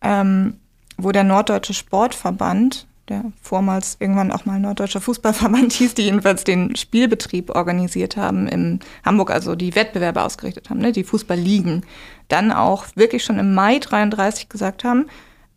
ähm, 0.01 0.59
wo 0.97 1.13
der 1.13 1.25
Norddeutsche 1.25 1.75
Sportverband 1.75 2.87
der 3.09 3.25
vormals 3.43 3.97
irgendwann 4.01 4.33
auch 4.33 4.47
mal 4.47 4.59
Norddeutscher 4.59 5.01
Fußballverband 5.01 5.73
hieß, 5.75 5.95
die 5.95 6.03
jedenfalls 6.03 6.45
den 6.45 6.75
Spielbetrieb 6.77 7.51
organisiert 7.51 8.17
haben 8.17 8.47
in 8.47 8.81
Hamburg, 9.05 9.31
also 9.31 9.55
die 9.55 9.75
Wettbewerbe 9.75 10.23
ausgerichtet 10.23 10.71
haben, 10.71 10.81
ne, 10.81 10.93
die 10.93 11.05
Fußballligen, 11.05 11.85
dann 12.29 12.53
auch 12.53 12.87
wirklich 12.95 13.25
schon 13.25 13.39
im 13.39 13.55
Mai 13.55 13.79
33 13.79 14.49
gesagt 14.49 14.85
haben, 14.85 15.07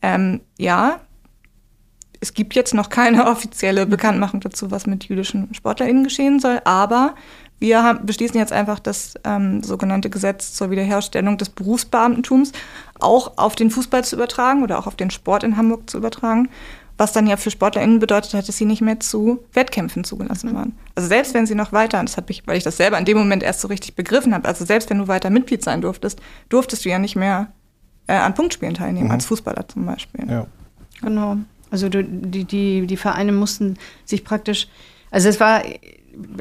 ähm, 0.01 0.41
ja, 0.57 0.99
es 2.19 2.33
gibt 2.33 2.55
jetzt 2.55 2.73
noch 2.73 2.89
keine 2.89 3.27
offizielle 3.31 3.85
Bekanntmachung 3.85 4.41
dazu, 4.41 4.71
was 4.71 4.85
mit 4.85 5.05
jüdischen 5.05 5.53
SportlerInnen 5.53 6.03
geschehen 6.03 6.39
soll, 6.39 6.59
aber 6.65 7.15
wir 7.59 7.81
haben, 7.81 8.05
beschließen 8.05 8.37
jetzt 8.37 8.53
einfach 8.53 8.79
das 8.79 9.15
ähm, 9.23 9.63
sogenannte 9.63 10.11
Gesetz 10.11 10.53
zur 10.53 10.69
Wiederherstellung 10.69 11.37
des 11.37 11.49
Berufsbeamtentums 11.49 12.51
auch 12.99 13.37
auf 13.37 13.55
den 13.55 13.71
Fußball 13.71 14.03
zu 14.03 14.15
übertragen 14.15 14.63
oder 14.63 14.77
auch 14.77 14.85
auf 14.85 14.95
den 14.95 15.09
Sport 15.09 15.43
in 15.43 15.57
Hamburg 15.57 15.89
zu 15.89 15.97
übertragen 15.97 16.49
was 16.97 17.11
dann 17.11 17.27
ja 17.27 17.37
für 17.37 17.51
SportlerInnen 17.51 17.99
bedeutet 17.99 18.33
hat, 18.33 18.47
dass 18.47 18.57
sie 18.57 18.65
nicht 18.65 18.81
mehr 18.81 18.99
zu 18.99 19.43
Wettkämpfen 19.53 20.03
zugelassen 20.03 20.53
waren. 20.55 20.75
Also 20.95 21.07
selbst 21.07 21.33
wenn 21.33 21.45
sie 21.45 21.55
noch 21.55 21.71
weiter, 21.71 21.99
und 21.99 22.09
das 22.09 22.17
habe 22.17 22.31
ich, 22.31 22.45
weil 22.47 22.57
ich 22.57 22.63
das 22.63 22.77
selber 22.77 22.97
in 22.97 23.05
dem 23.05 23.17
Moment 23.17 23.43
erst 23.43 23.61
so 23.61 23.67
richtig 23.67 23.95
begriffen 23.95 24.33
habe, 24.33 24.47
also 24.47 24.65
selbst 24.65 24.89
wenn 24.89 24.97
du 24.97 25.07
weiter 25.07 25.29
Mitglied 25.29 25.63
sein 25.63 25.81
durftest, 25.81 26.19
durftest 26.49 26.85
du 26.85 26.89
ja 26.89 26.99
nicht 26.99 27.15
mehr 27.15 27.51
äh, 28.07 28.13
an 28.13 28.33
Punktspielen 28.33 28.73
teilnehmen, 28.73 29.07
mhm. 29.07 29.11
als 29.11 29.25
Fußballer 29.25 29.67
zum 29.67 29.85
Beispiel. 29.85 30.29
Ja. 30.29 30.47
Genau. 31.01 31.37
Also 31.69 31.89
du, 31.89 32.03
die, 32.03 32.45
die, 32.45 32.87
die 32.87 32.97
Vereine 32.97 33.31
mussten 33.31 33.77
sich 34.05 34.23
praktisch, 34.23 34.67
also 35.11 35.29
es 35.29 35.39
war 35.39 35.63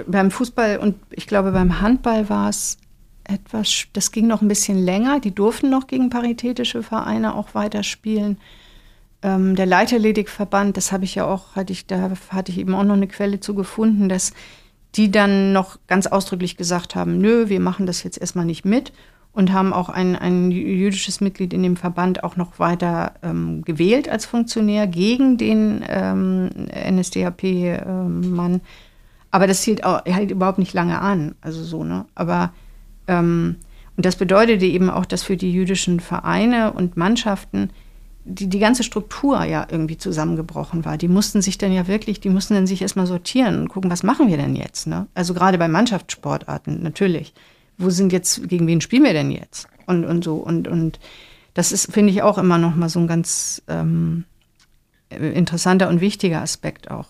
beim 0.07 0.31
Fußball 0.31 0.79
und 0.79 0.97
ich 1.11 1.27
glaube 1.27 1.53
beim 1.53 1.81
Handball 1.81 2.29
war 2.29 2.49
es 2.49 2.79
etwas, 3.25 3.87
das 3.93 4.13
ging 4.13 4.27
noch 4.27 4.41
ein 4.41 4.49
bisschen 4.49 4.79
länger. 4.79 5.21
Die 5.21 5.35
durften 5.35 5.69
noch 5.69 5.87
gegen 5.87 6.11
paritätische 6.11 6.83
Vereine 6.83 7.35
auch 7.35 7.55
weiter 7.55 7.83
spielen. 7.83 8.39
Ähm, 9.23 9.57
der 9.57 9.67
Leichtathletikverband, 9.67 10.77
das 10.77 10.93
habe 10.93 11.05
ich 11.05 11.15
ja 11.15 11.27
auch, 11.27 11.57
hatte 11.57 11.73
ich, 11.73 11.87
da 11.87 12.11
hatte 12.31 12.53
ich 12.53 12.59
eben 12.59 12.75
auch 12.75 12.85
noch 12.85 12.95
eine 12.95 13.09
Quelle 13.09 13.41
zu 13.41 13.55
gefunden, 13.55 14.09
dass 14.09 14.33
die 14.95 15.11
dann 15.11 15.53
noch 15.53 15.79
ganz 15.87 16.07
ausdrücklich 16.07 16.57
gesagt 16.57 16.95
haben, 16.95 17.19
nö, 17.19 17.49
wir 17.49 17.61
machen 17.61 17.87
das 17.87 18.03
jetzt 18.03 18.19
erstmal 18.19 18.45
nicht 18.47 18.65
mit 18.65 18.93
und 19.33 19.53
haben 19.53 19.75
auch 19.75 19.91
ein, 19.91 20.17
ein 20.17 20.51
jüdisches 20.51 21.21
Mitglied 21.21 21.53
in 21.53 21.63
dem 21.63 21.77
Verband 21.77 22.25
auch 22.25 22.37
noch 22.37 22.59
weiter 22.59 23.13
ähm, 23.23 23.63
gewählt 23.63 24.09
als 24.09 24.25
Funktionär 24.25 24.87
gegen 24.87 25.37
den 25.37 25.85
ähm, 25.89 26.49
NSDAP-Mann. 26.91 28.55
Ähm, 28.55 28.61
Aber 29.31 29.47
das 29.47 29.63
hielt, 29.63 29.85
auch, 29.85 30.03
hält 30.07 30.31
überhaupt 30.31 30.59
nicht 30.59 30.73
lange 30.73 31.01
an, 31.01 31.35
also 31.43 31.63
so, 31.63 31.85
ne? 31.85 32.07
Aber 32.15 32.53
ähm, 33.09 33.57
Und 33.97 34.07
das 34.07 34.17
bedeutete 34.17 34.67
eben 34.67 34.91
auch, 34.91 35.07
dass 35.07 35.23
für 35.23 35.37
die 35.37 35.53
jüdischen 35.53 36.01
Vereine 36.01 36.73
und 36.73 36.97
Mannschaften 36.97 37.71
die, 38.29 38.49
die 38.49 38.59
ganze 38.59 38.83
Struktur 38.83 39.45
ja 39.45 39.69
irgendwie 39.71 39.97
zusammengebrochen 39.97 40.85
war. 40.85 40.99
Die 40.99 41.07
mussten 41.09 41.41
sich 41.43 41.59
dann 41.59 41.73
ja 41.73 41.87
wirklich, 41.87 42.19
die 42.21 42.29
mussten 42.29 42.55
dann 42.55 42.67
sich 42.67 42.83
erstmal 42.83 43.07
sortieren 43.07 43.61
und 43.61 43.69
gucken, 43.69 43.89
was 43.91 44.03
machen 44.03 44.27
wir 44.29 44.37
denn 44.37 44.57
jetzt? 44.57 44.89
Ne? 44.89 45.07
Also 45.15 45.33
gerade 45.33 45.59
bei 45.59 45.69
Mannschaftssportarten 45.69 46.83
natürlich. 46.83 47.33
Wo 47.79 47.91
sind 47.91 48.13
jetzt, 48.13 48.49
gegen 48.49 48.67
wen 48.67 48.81
spielen 48.81 49.05
wir 49.05 49.13
denn 49.13 49.31
jetzt? 49.31 49.69
Und, 49.87 50.05
und 50.05 50.25
so. 50.25 50.35
Und, 50.37 50.67
und 50.67 50.99
das 51.55 51.71
ist, 51.71 51.93
finde 51.93 52.11
ich, 52.11 52.23
auch 52.23 52.39
immer 52.39 52.59
noch 52.59 52.75
mal 52.75 52.89
so 52.89 52.99
ein 52.99 53.07
ganz 53.07 53.63
ähm, 53.69 54.25
interessanter 55.09 55.89
und 55.89 56.01
wichtiger 56.01 56.43
Aspekt 56.43 56.91
auch. 56.91 57.07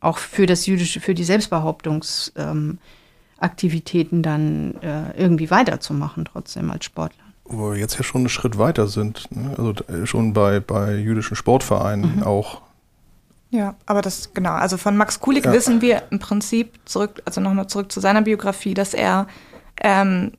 Auch 0.00 0.18
für 0.18 0.46
das 0.46 0.66
jüdische, 0.66 0.98
für 1.00 1.14
die 1.14 1.22
Selbstbehauptungsaktivitäten 1.22 4.18
ähm, 4.18 4.22
dann 4.22 4.74
äh, 4.82 5.16
irgendwie 5.16 5.48
weiterzumachen, 5.50 6.24
trotzdem 6.24 6.68
als 6.70 6.86
Sportler 6.86 7.19
wo 7.52 7.72
wir 7.72 7.78
jetzt 7.78 7.96
ja 7.96 8.02
schon 8.02 8.22
einen 8.22 8.28
Schritt 8.28 8.58
weiter 8.58 8.86
sind. 8.86 9.28
Ne? 9.30 9.54
Also 9.56 9.72
äh, 9.88 10.06
schon 10.06 10.32
bei, 10.32 10.60
bei 10.60 10.94
jüdischen 10.94 11.36
Sportvereinen 11.36 12.16
mhm. 12.16 12.22
auch. 12.22 12.62
Ja, 13.50 13.74
aber 13.86 14.00
das, 14.00 14.32
genau, 14.32 14.52
also 14.52 14.76
von 14.76 14.96
Max 14.96 15.18
Kulik 15.20 15.44
ja. 15.44 15.52
wissen 15.52 15.80
wir 15.80 16.04
im 16.10 16.20
Prinzip 16.20 16.78
zurück, 16.84 17.20
also 17.24 17.40
nochmal 17.40 17.66
zurück 17.66 17.90
zu 17.90 17.98
seiner 18.00 18.22
Biografie, 18.22 18.74
dass 18.74 18.94
er, 18.94 19.26
ähm, 19.80 20.32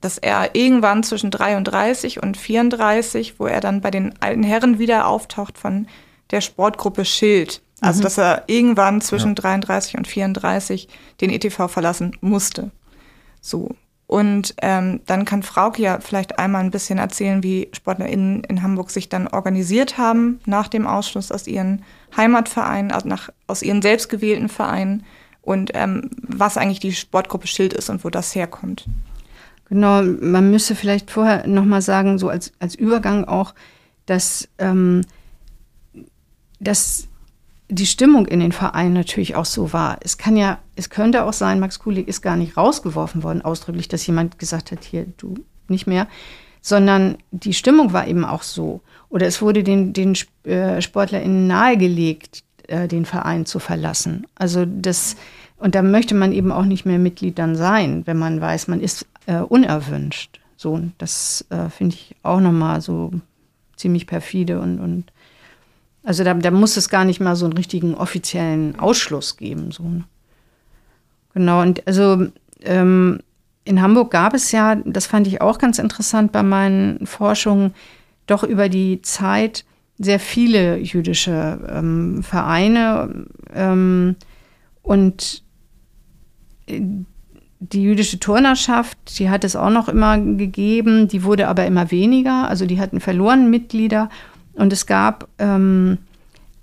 dass 0.00 0.16
er 0.16 0.54
irgendwann 0.54 1.02
zwischen 1.02 1.30
33 1.30 2.22
und 2.22 2.38
34, 2.38 3.38
wo 3.38 3.46
er 3.46 3.60
dann 3.60 3.82
bei 3.82 3.90
den 3.90 4.14
alten 4.20 4.42
Herren 4.42 4.78
wieder 4.78 5.06
auftaucht 5.06 5.58
von 5.58 5.86
der 6.30 6.40
Sportgruppe 6.40 7.04
Schild. 7.04 7.60
Also, 7.82 8.00
mhm. 8.00 8.04
dass 8.04 8.18
er 8.18 8.44
irgendwann 8.46 9.00
zwischen 9.02 9.30
ja. 9.30 9.34
33 9.34 9.98
und 9.98 10.06
34 10.06 10.88
den 11.20 11.30
ETV 11.30 11.68
verlassen 11.68 12.16
musste. 12.20 12.70
So. 13.42 13.74
Und 14.10 14.56
ähm, 14.60 15.02
dann 15.06 15.24
kann 15.24 15.44
Frauke 15.44 15.80
ja 15.80 16.00
vielleicht 16.00 16.40
einmal 16.40 16.64
ein 16.64 16.72
bisschen 16.72 16.98
erzählen, 16.98 17.44
wie 17.44 17.68
SportlerInnen 17.72 18.42
in 18.42 18.60
Hamburg 18.60 18.90
sich 18.90 19.08
dann 19.08 19.28
organisiert 19.28 19.98
haben 19.98 20.40
nach 20.46 20.66
dem 20.66 20.84
Ausschluss 20.84 21.30
aus 21.30 21.46
ihren 21.46 21.84
Heimatvereinen, 22.16 22.90
aus, 22.90 23.04
nach, 23.04 23.30
aus 23.46 23.62
ihren 23.62 23.82
selbstgewählten 23.82 24.48
Vereinen 24.48 25.04
und 25.42 25.70
ähm, 25.74 26.10
was 26.22 26.56
eigentlich 26.56 26.80
die 26.80 26.90
Sportgruppe 26.90 27.46
Schild 27.46 27.72
ist 27.72 27.88
und 27.88 28.04
wo 28.04 28.10
das 28.10 28.34
herkommt. 28.34 28.86
Genau, 29.68 30.02
man 30.02 30.50
müsste 30.50 30.74
vielleicht 30.74 31.12
vorher 31.12 31.46
nochmal 31.46 31.80
sagen, 31.80 32.18
so 32.18 32.30
als, 32.30 32.50
als 32.58 32.74
Übergang 32.74 33.26
auch, 33.26 33.54
dass, 34.06 34.48
ähm, 34.58 35.02
dass 36.58 37.06
die 37.70 37.86
Stimmung 37.86 38.26
in 38.26 38.40
den 38.40 38.52
Vereinen 38.52 38.94
natürlich 38.94 39.36
auch 39.36 39.44
so 39.44 39.72
war. 39.72 39.98
Es 40.00 40.18
kann 40.18 40.36
ja, 40.36 40.58
es 40.76 40.90
könnte 40.90 41.24
auch 41.24 41.32
sein, 41.32 41.60
Max 41.60 41.78
Kulig 41.78 42.08
ist 42.08 42.20
gar 42.20 42.36
nicht 42.36 42.56
rausgeworfen 42.56 43.22
worden, 43.22 43.42
ausdrücklich, 43.42 43.88
dass 43.88 44.06
jemand 44.06 44.38
gesagt 44.38 44.72
hat, 44.72 44.84
hier, 44.84 45.06
du 45.16 45.34
nicht 45.68 45.86
mehr, 45.86 46.08
sondern 46.60 47.16
die 47.30 47.54
Stimmung 47.54 47.92
war 47.92 48.06
eben 48.06 48.24
auch 48.24 48.42
so. 48.42 48.80
Oder 49.08 49.26
es 49.26 49.40
wurde 49.40 49.62
den, 49.62 49.92
den 49.92 50.16
äh, 50.44 50.82
SportlerInnen 50.82 51.46
nahegelegt, 51.46 52.42
äh, 52.66 52.88
den 52.88 53.06
Verein 53.06 53.46
zu 53.46 53.60
verlassen. 53.60 54.26
Also 54.34 54.64
das, 54.66 55.16
und 55.56 55.74
da 55.74 55.82
möchte 55.82 56.14
man 56.14 56.32
eben 56.32 56.52
auch 56.52 56.64
nicht 56.64 56.84
mehr 56.84 56.98
Mitglied 56.98 57.38
dann 57.38 57.54
sein, 57.54 58.02
wenn 58.06 58.18
man 58.18 58.40
weiß, 58.40 58.68
man 58.68 58.80
ist 58.80 59.06
äh, 59.26 59.38
unerwünscht. 59.38 60.40
So, 60.56 60.80
das 60.98 61.46
äh, 61.50 61.70
finde 61.70 61.94
ich 61.94 62.16
auch 62.22 62.40
nochmal 62.40 62.80
so 62.80 63.12
ziemlich 63.76 64.06
perfide 64.06 64.60
und, 64.60 64.80
und 64.80 65.04
also 66.02 66.24
da, 66.24 66.34
da 66.34 66.50
muss 66.50 66.76
es 66.76 66.88
gar 66.88 67.04
nicht 67.04 67.20
mal 67.20 67.36
so 67.36 67.44
einen 67.44 67.56
richtigen 67.56 67.94
offiziellen 67.94 68.78
Ausschluss 68.78 69.36
geben. 69.36 69.70
So. 69.70 69.82
Ne? 69.82 70.04
Genau, 71.34 71.60
und 71.62 71.86
also 71.86 72.26
ähm, 72.62 73.20
in 73.64 73.82
Hamburg 73.82 74.10
gab 74.10 74.34
es 74.34 74.52
ja, 74.52 74.76
das 74.76 75.06
fand 75.06 75.26
ich 75.26 75.40
auch 75.40 75.58
ganz 75.58 75.78
interessant 75.78 76.32
bei 76.32 76.42
meinen 76.42 77.06
Forschungen, 77.06 77.74
doch 78.26 78.42
über 78.42 78.68
die 78.68 79.02
Zeit 79.02 79.64
sehr 79.98 80.18
viele 80.18 80.78
jüdische 80.78 81.60
ähm, 81.70 82.22
Vereine 82.22 83.26
ähm, 83.54 84.16
und 84.82 85.42
äh, 86.66 86.80
die 87.62 87.82
jüdische 87.82 88.18
Turnerschaft, 88.18 88.96
die 89.18 89.28
hat 89.28 89.44
es 89.44 89.54
auch 89.54 89.68
noch 89.68 89.90
immer 89.90 90.18
gegeben, 90.18 91.08
die 91.08 91.24
wurde 91.24 91.46
aber 91.46 91.66
immer 91.66 91.90
weniger, 91.90 92.48
also 92.48 92.64
die 92.64 92.80
hatten 92.80 93.00
verloren 93.00 93.50
Mitglieder 93.50 94.08
und 94.60 94.72
es 94.72 94.86
gab 94.86 95.28
ähm, 95.38 95.98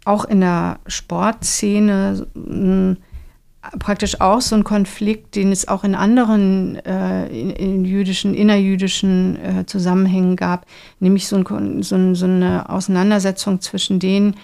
auch 0.05 0.25
in 0.25 0.39
der 0.41 0.79
Sportszene 0.85 2.27
äh, 2.35 3.77
praktisch 3.79 4.21
auch 4.21 4.39
so 4.39 4.55
einen 4.55 4.63
Konflikt, 4.63 5.35
den 5.35 5.51
es 5.51 5.67
auch 5.67 5.83
in 5.83 5.95
anderen 5.95 6.75
äh, 6.85 7.27
in, 7.27 7.49
in 7.49 7.85
jüdischen, 7.85 8.35
innerjüdischen 8.35 9.37
äh, 9.43 9.65
Zusammenhängen 9.65 10.35
gab, 10.35 10.65
nämlich 10.99 11.27
so, 11.27 11.37
ein, 11.37 11.83
so, 11.83 12.13
so, 12.13 12.25
eine 12.25 12.69
Auseinandersetzung 12.69 13.61
zwischen 13.61 13.99
den 13.99 14.35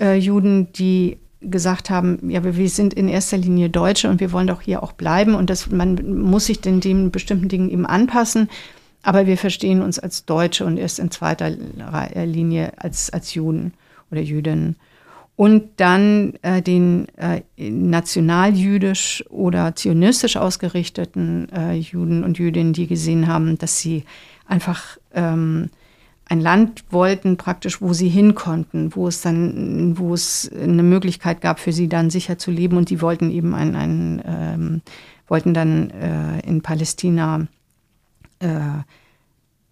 äh, 0.00 0.16
Juden, 0.16 0.72
die 0.72 1.18
gesagt 1.42 1.90
haben, 1.90 2.30
ja, 2.30 2.42
wir 2.42 2.68
sind 2.70 2.94
in 2.94 3.08
erster 3.08 3.36
Linie 3.36 3.68
Deutsche 3.68 4.08
und 4.08 4.18
wir 4.18 4.32
wollen 4.32 4.46
doch 4.46 4.62
hier 4.62 4.82
auch 4.82 4.92
bleiben 4.92 5.34
und 5.34 5.50
das, 5.50 5.70
man 5.70 6.22
muss 6.22 6.46
sich 6.46 6.62
den, 6.62 6.80
den 6.80 7.10
bestimmten 7.10 7.48
Dingen 7.48 7.68
eben 7.68 7.84
anpassen. 7.84 8.48
Aber 9.04 9.26
wir 9.26 9.36
verstehen 9.36 9.82
uns 9.82 9.98
als 9.98 10.24
Deutsche 10.24 10.64
und 10.64 10.78
erst 10.78 10.98
in 10.98 11.10
zweiter 11.10 11.50
Linie 11.50 12.72
als, 12.78 13.10
als 13.10 13.34
Juden 13.34 13.74
oder 14.10 14.22
Jüdinnen. 14.22 14.76
Und 15.36 15.64
dann 15.76 16.34
äh, 16.42 16.62
den 16.62 17.06
äh, 17.16 17.42
nationaljüdisch 17.58 19.24
oder 19.28 19.76
zionistisch 19.76 20.36
ausgerichteten 20.36 21.48
äh, 21.52 21.74
Juden 21.74 22.24
und 22.24 22.38
Jüdinnen, 22.38 22.72
die 22.72 22.86
gesehen 22.86 23.26
haben, 23.26 23.58
dass 23.58 23.78
sie 23.78 24.04
einfach 24.46 24.96
ähm, 25.12 25.70
ein 26.26 26.40
Land 26.40 26.84
wollten, 26.90 27.36
praktisch, 27.36 27.82
wo 27.82 27.92
sie 27.92 28.08
hin 28.08 28.34
konnten, 28.34 28.94
wo 28.94 29.08
es 29.08 29.20
dann, 29.20 29.98
wo 29.98 30.14
es 30.14 30.50
eine 30.58 30.82
Möglichkeit 30.82 31.42
gab, 31.42 31.58
für 31.58 31.72
sie 31.72 31.88
dann 31.88 32.08
sicher 32.08 32.38
zu 32.38 32.50
leben. 32.50 32.78
Und 32.78 32.88
die 32.88 33.02
wollten 33.02 33.30
eben 33.30 33.54
ein, 33.54 33.74
ein 33.74 34.22
ähm, 34.24 34.82
wollten 35.26 35.52
dann 35.52 35.90
äh, 35.90 36.40
in 36.46 36.62
Palästina 36.62 37.46
äh, 38.44 38.82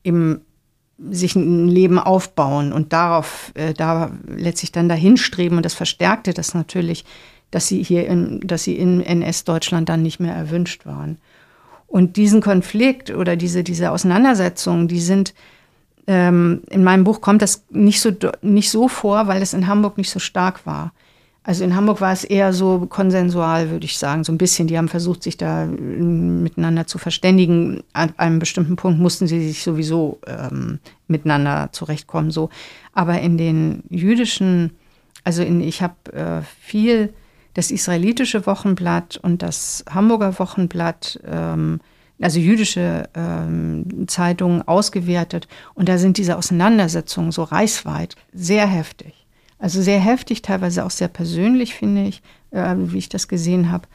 eben 0.04 0.40
sich 1.10 1.34
ein 1.34 1.68
Leben 1.68 1.98
aufbauen 1.98 2.72
und 2.72 2.92
darauf 2.92 3.52
äh, 3.54 3.74
da 3.74 4.10
letztlich 4.26 4.72
dann 4.72 4.88
dahin 4.88 5.16
streben 5.16 5.56
und 5.56 5.64
das 5.64 5.74
verstärkte 5.74 6.32
das 6.32 6.54
natürlich, 6.54 7.04
dass 7.50 7.68
sie 7.68 7.82
hier 7.82 8.06
in, 8.06 8.40
dass 8.40 8.64
sie 8.64 8.76
in 8.76 9.00
NS-Deutschland 9.00 9.88
dann 9.88 10.02
nicht 10.02 10.20
mehr 10.20 10.34
erwünscht 10.34 10.86
waren. 10.86 11.18
Und 11.86 12.16
diesen 12.16 12.40
Konflikt 12.40 13.10
oder 13.10 13.36
diese, 13.36 13.62
diese 13.64 13.90
Auseinandersetzungen, 13.90 14.88
die 14.88 15.00
sind 15.00 15.34
ähm, 16.06 16.62
in 16.70 16.82
meinem 16.82 17.04
Buch 17.04 17.20
kommt 17.20 17.42
das 17.42 17.64
nicht 17.70 18.00
so, 18.00 18.10
nicht 18.40 18.70
so 18.70 18.88
vor, 18.88 19.28
weil 19.28 19.42
es 19.42 19.52
in 19.52 19.66
Hamburg 19.66 19.98
nicht 19.98 20.10
so 20.10 20.18
stark 20.18 20.66
war. 20.66 20.92
Also 21.45 21.64
in 21.64 21.74
Hamburg 21.74 22.01
war 22.01 22.12
es 22.12 22.22
eher 22.22 22.53
so 22.53 22.86
konsensual, 22.86 23.70
würde 23.70 23.84
ich 23.84 23.99
sagen, 23.99 24.22
so 24.22 24.32
ein 24.32 24.38
bisschen. 24.38 24.68
Die 24.68 24.78
haben 24.78 24.88
versucht, 24.88 25.24
sich 25.24 25.36
da 25.36 25.66
mm, 25.66 26.43
miteinander 26.43 26.86
zu 26.86 26.99
verständigen. 26.99 27.82
An 27.93 28.14
einem 28.16 28.38
bestimmten 28.38 28.76
Punkt 28.76 29.01
mussten 29.01 29.26
sie 29.26 29.45
sich 29.49 29.62
sowieso 29.62 30.20
ähm, 30.26 30.78
miteinander 31.09 31.70
zurechtkommen. 31.72 32.30
So, 32.30 32.51
aber 32.93 33.20
in 33.20 33.38
den 33.38 33.82
jüdischen, 33.88 34.70
also 35.24 35.43
in, 35.43 35.61
ich 35.61 35.82
habe 35.82 36.12
äh, 36.12 36.43
viel 36.61 37.12
das 37.55 37.70
israelitische 37.70 38.47
Wochenblatt 38.47 39.16
und 39.16 39.43
das 39.43 39.84
Hamburger 39.93 40.38
Wochenblatt, 40.38 41.20
ähm, 41.26 41.80
also 42.20 42.38
jüdische 42.38 43.09
ähm, 43.14 44.07
Zeitungen 44.07 44.62
ausgewertet. 44.62 45.49
Und 45.74 45.88
da 45.88 45.99
sind 45.99 46.18
diese 46.18 46.36
Auseinandersetzungen 46.36 47.32
so 47.32 47.43
reichsweit 47.43 48.14
sehr 48.32 48.68
heftig. 48.68 49.21
Also 49.62 49.80
sehr 49.80 50.00
heftig, 50.00 50.42
teilweise 50.42 50.84
auch 50.84 50.90
sehr 50.90 51.06
persönlich, 51.06 51.76
finde 51.76 52.02
ich, 52.02 52.20
äh, 52.50 52.74
wie 52.76 52.98
ich 52.98 53.08
das 53.08 53.28
gesehen 53.28 53.70
habe. 53.70 53.86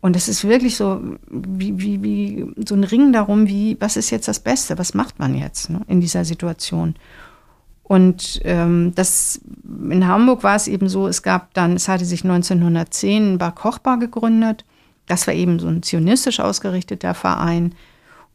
Und 0.00 0.16
es 0.16 0.26
ist 0.26 0.42
wirklich 0.42 0.76
so 0.76 1.00
wie, 1.30 1.78
wie, 1.78 2.02
wie 2.02 2.46
so 2.66 2.74
ein 2.74 2.82
Ring 2.82 3.12
darum, 3.12 3.46
wie, 3.46 3.76
was 3.78 3.96
ist 3.96 4.10
jetzt 4.10 4.26
das 4.26 4.40
Beste, 4.40 4.76
was 4.76 4.92
macht 4.92 5.20
man 5.20 5.36
jetzt 5.36 5.70
ne, 5.70 5.82
in 5.86 6.00
dieser 6.00 6.24
Situation? 6.24 6.96
Und 7.84 8.40
ähm, 8.42 8.90
das 8.96 9.40
in 9.88 10.08
Hamburg 10.08 10.42
war 10.42 10.56
es 10.56 10.66
eben 10.66 10.88
so, 10.88 11.06
es 11.06 11.22
gab 11.22 11.54
dann, 11.54 11.76
es 11.76 11.86
hatte 11.86 12.04
sich 12.04 12.24
1910 12.24 13.34
ein 13.34 13.38
Bar 13.38 13.54
Kochbar 13.54 14.00
gegründet. 14.00 14.64
Das 15.06 15.28
war 15.28 15.34
eben 15.34 15.60
so 15.60 15.68
ein 15.68 15.84
zionistisch 15.84 16.40
ausgerichteter 16.40 17.14
Verein. 17.14 17.76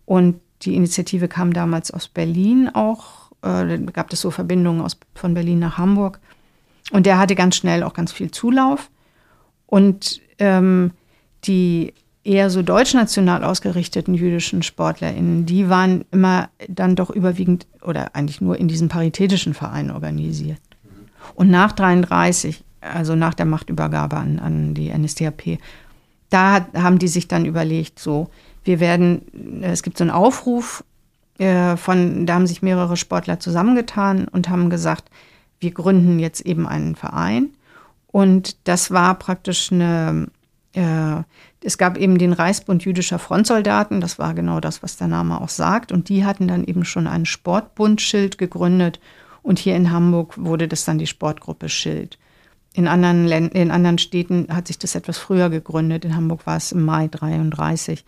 Und 0.05 0.39
die 0.61 0.75
Initiative 0.75 1.27
kam 1.27 1.51
damals 1.51 1.91
aus 1.91 2.07
Berlin 2.07 2.69
auch. 2.73 3.31
Äh, 3.41 3.79
gab 3.91 4.13
es 4.13 4.21
so 4.21 4.31
Verbindungen 4.31 4.79
aus, 4.79 4.97
von 5.13 5.33
Berlin 5.33 5.59
nach 5.59 5.77
Hamburg. 5.77 6.21
Und 6.91 7.05
der 7.05 7.17
hatte 7.17 7.35
ganz 7.35 7.55
schnell 7.55 7.83
auch 7.83 7.93
ganz 7.93 8.11
viel 8.11 8.31
Zulauf. 8.31 8.89
Und 9.65 10.21
ähm, 10.39 10.91
die 11.43 11.93
eher 12.23 12.49
so 12.49 12.61
deutschnational 12.61 13.43
ausgerichteten 13.43 14.13
jüdischen 14.13 14.61
SportlerInnen, 14.61 15.45
die 15.45 15.69
waren 15.69 16.05
immer 16.11 16.49
dann 16.67 16.95
doch 16.95 17.09
überwiegend 17.09 17.65
oder 17.81 18.15
eigentlich 18.15 18.41
nur 18.41 18.57
in 18.57 18.67
diesen 18.67 18.89
paritätischen 18.89 19.53
Vereinen 19.53 19.91
organisiert. 19.91 20.59
Und 21.35 21.49
nach 21.49 21.71
33, 21.71 22.63
also 22.81 23.15
nach 23.15 23.33
der 23.33 23.45
Machtübergabe 23.45 24.17
an, 24.17 24.39
an 24.39 24.73
die 24.73 24.91
NSDAP, 24.95 25.59
da 26.29 26.53
hat, 26.53 26.73
haben 26.75 26.99
die 26.99 27.07
sich 27.07 27.27
dann 27.27 27.45
überlegt, 27.45 27.99
so, 27.99 28.29
wir 28.63 28.79
werden, 28.79 29.61
es 29.61 29.83
gibt 29.83 29.97
so 29.97 30.03
einen 30.03 30.11
Aufruf 30.11 30.83
äh, 31.39 31.77
von, 31.77 32.25
da 32.25 32.35
haben 32.35 32.47
sich 32.47 32.61
mehrere 32.61 32.97
Sportler 32.97 33.39
zusammengetan 33.39 34.27
und 34.27 34.49
haben 34.49 34.69
gesagt, 34.69 35.09
wir 35.59 35.71
gründen 35.71 36.19
jetzt 36.19 36.41
eben 36.41 36.67
einen 36.67 36.95
Verein. 36.95 37.49
Und 38.07 38.67
das 38.67 38.91
war 38.91 39.15
praktisch 39.15 39.71
eine, 39.71 40.27
äh, 40.73 41.23
es 41.63 41.77
gab 41.77 41.97
eben 41.97 42.17
den 42.17 42.33
Reichsbund 42.33 42.83
jüdischer 42.83 43.19
Frontsoldaten, 43.19 44.01
das 44.01 44.17
war 44.17 44.33
genau 44.33 44.59
das, 44.59 44.81
was 44.81 44.97
der 44.97 45.07
Name 45.07 45.39
auch 45.41 45.49
sagt. 45.49 45.91
Und 45.91 46.09
die 46.09 46.25
hatten 46.25 46.47
dann 46.47 46.63
eben 46.63 46.85
schon 46.85 47.07
ein 47.07 47.25
Sportbundschild 47.25 48.37
gegründet. 48.37 48.99
Und 49.43 49.59
hier 49.59 49.75
in 49.75 49.91
Hamburg 49.91 50.37
wurde 50.37 50.67
das 50.67 50.85
dann 50.85 50.97
die 50.97 51.07
Sportgruppe 51.07 51.69
Schild. 51.69 52.17
In 52.73 52.87
anderen, 52.87 53.25
Länd 53.25 53.53
in 53.53 53.71
anderen 53.71 53.97
Städten 53.97 54.47
hat 54.49 54.67
sich 54.67 54.77
das 54.77 54.95
etwas 54.95 55.17
früher 55.17 55.49
gegründet. 55.49 56.05
In 56.05 56.15
Hamburg 56.15 56.45
war 56.45 56.57
es 56.57 56.71
im 56.71 56.83
Mai 56.85 57.07
33. 57.07 58.05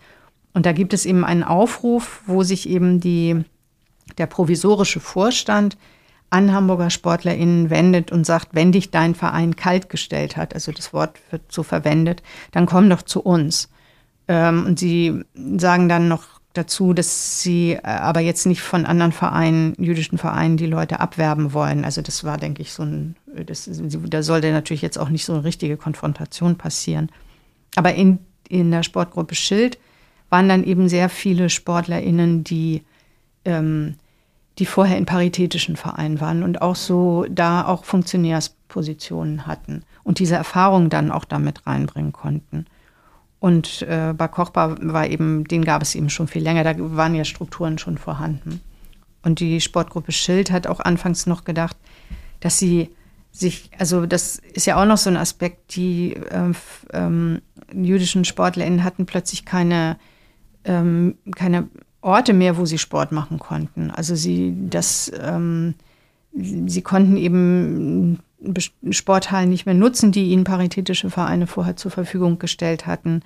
Und 0.54 0.66
da 0.66 0.72
gibt 0.72 0.92
es 0.92 1.04
eben 1.04 1.24
einen 1.24 1.42
Aufruf, 1.42 2.22
wo 2.26 2.42
sich 2.42 2.68
eben 2.68 3.00
die, 3.00 3.44
der 4.18 4.26
provisorische 4.26 5.00
Vorstand 5.00 5.76
an 6.32 6.52
Hamburger 6.52 6.88
SportlerInnen 6.88 7.68
wendet 7.68 8.10
und 8.10 8.24
sagt, 8.24 8.48
wenn 8.52 8.72
dich 8.72 8.90
dein 8.90 9.14
Verein 9.14 9.54
kaltgestellt 9.54 10.38
hat, 10.38 10.54
also 10.54 10.72
das 10.72 10.94
Wort 10.94 11.18
wird 11.30 11.42
so 11.52 11.62
verwendet, 11.62 12.22
dann 12.52 12.64
komm 12.64 12.88
doch 12.88 13.02
zu 13.02 13.20
uns. 13.20 13.68
Ähm, 14.28 14.64
und 14.64 14.78
sie 14.78 15.24
sagen 15.58 15.90
dann 15.90 16.08
noch 16.08 16.24
dazu, 16.54 16.94
dass 16.94 17.42
sie 17.42 17.72
äh, 17.72 17.80
aber 17.82 18.20
jetzt 18.20 18.46
nicht 18.46 18.62
von 18.62 18.86
anderen 18.86 19.12
Vereinen, 19.12 19.74
jüdischen 19.76 20.16
Vereinen, 20.16 20.56
die 20.56 20.66
Leute 20.66 21.00
abwerben 21.00 21.52
wollen. 21.52 21.84
Also 21.84 22.00
das 22.00 22.24
war, 22.24 22.38
denke 22.38 22.62
ich, 22.62 22.72
so 22.72 22.82
ein, 22.82 23.16
das, 23.46 23.68
da 23.70 24.22
sollte 24.22 24.52
natürlich 24.52 24.82
jetzt 24.82 24.98
auch 24.98 25.10
nicht 25.10 25.26
so 25.26 25.34
eine 25.34 25.44
richtige 25.44 25.76
Konfrontation 25.76 26.56
passieren. 26.56 27.10
Aber 27.76 27.94
in, 27.94 28.20
in 28.48 28.70
der 28.70 28.84
Sportgruppe 28.84 29.34
Schild 29.34 29.78
waren 30.30 30.48
dann 30.48 30.64
eben 30.64 30.88
sehr 30.88 31.10
viele 31.10 31.50
SportlerInnen, 31.50 32.42
die, 32.42 32.84
ähm, 33.44 33.96
die 34.58 34.66
vorher 34.66 34.98
in 34.98 35.06
paritätischen 35.06 35.76
Vereinen 35.76 36.20
waren 36.20 36.42
und 36.42 36.60
auch 36.60 36.76
so 36.76 37.24
da 37.30 37.66
auch 37.66 37.84
Funktionärspositionen 37.84 39.46
hatten 39.46 39.84
und 40.04 40.18
diese 40.18 40.34
Erfahrung 40.34 40.90
dann 40.90 41.10
auch 41.10 41.24
damit 41.24 41.66
reinbringen 41.66 42.12
konnten. 42.12 42.66
Und 43.40 43.82
äh, 43.82 44.14
bei 44.16 44.28
Kochbar 44.28 44.76
war 44.80 45.06
eben, 45.08 45.44
den 45.44 45.64
gab 45.64 45.82
es 45.82 45.94
eben 45.94 46.10
schon 46.10 46.28
viel 46.28 46.42
länger, 46.42 46.64
da 46.64 46.74
waren 46.78 47.14
ja 47.14 47.24
Strukturen 47.24 47.78
schon 47.78 47.98
vorhanden. 47.98 48.60
Und 49.22 49.40
die 49.40 49.60
Sportgruppe 49.60 50.12
Schild 50.12 50.50
hat 50.50 50.66
auch 50.66 50.80
anfangs 50.80 51.26
noch 51.26 51.44
gedacht, 51.44 51.76
dass 52.40 52.58
sie 52.58 52.90
sich, 53.32 53.70
also 53.78 54.06
das 54.06 54.36
ist 54.36 54.66
ja 54.66 54.80
auch 54.80 54.84
noch 54.84 54.98
so 54.98 55.08
ein 55.08 55.16
Aspekt, 55.16 55.74
die 55.74 56.12
äh, 56.14 56.52
ähm, 56.92 57.40
jüdischen 57.72 58.24
SportlerInnen 58.24 58.84
hatten 58.84 59.06
plötzlich 59.06 59.44
keine 59.44 59.96
ähm, 60.64 61.16
keine 61.34 61.68
Orte 62.02 62.32
mehr, 62.32 62.56
wo 62.58 62.66
sie 62.66 62.78
Sport 62.78 63.12
machen 63.12 63.38
konnten. 63.38 63.90
Also 63.90 64.14
sie, 64.14 64.54
das, 64.68 65.10
ähm, 65.20 65.74
sie 66.32 66.82
konnten 66.82 67.16
eben 67.16 68.18
Sporthallen 68.90 69.48
nicht 69.48 69.66
mehr 69.66 69.74
nutzen, 69.74 70.12
die 70.12 70.30
ihnen 70.30 70.44
paritätische 70.44 71.10
Vereine 71.10 71.46
vorher 71.46 71.76
zur 71.76 71.92
Verfügung 71.92 72.38
gestellt 72.38 72.86
hatten. 72.86 73.22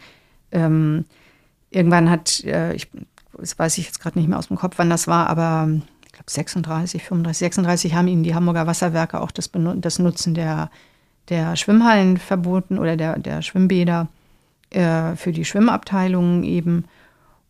Ähm, 0.53 1.07
irgendwann 1.70 2.11
hat, 2.11 2.45
äh, 2.45 2.74
ich, 2.74 2.89
das 3.39 3.59
weiß 3.59 3.79
ich 3.79 3.87
jetzt 3.87 4.01
gerade 4.01 4.18
nicht 4.18 4.29
mehr 4.29 4.39
aus 4.39 4.49
dem 4.49 4.57
Kopf, 4.57 4.74
wann 4.77 4.91
das 4.91 5.09
war, 5.09 5.29
aber 5.29 5.68
ich 6.05 6.12
glaube 6.12 6.31
36, 6.31 7.03
35, 7.03 7.39
36 7.39 7.95
haben 7.95 8.09
ihnen 8.09 8.22
die 8.22 8.35
Hamburger 8.35 8.66
Wasserwerke 8.66 9.20
auch 9.20 9.31
das, 9.31 9.51
das 9.77 9.99
Nutzen 9.99 10.35
der, 10.35 10.70
der 11.31 11.57
Schwimmhallen 11.57 12.18
verboten 12.18 12.79
oder 12.79 12.97
der, 12.97 13.18
der 13.18 13.41
Schwimmbäder 13.41 14.09
äh, 14.70 15.16
für 15.16 15.33
die 15.33 15.45
Schwimmabteilungen 15.45 16.45
eben. 16.45 16.85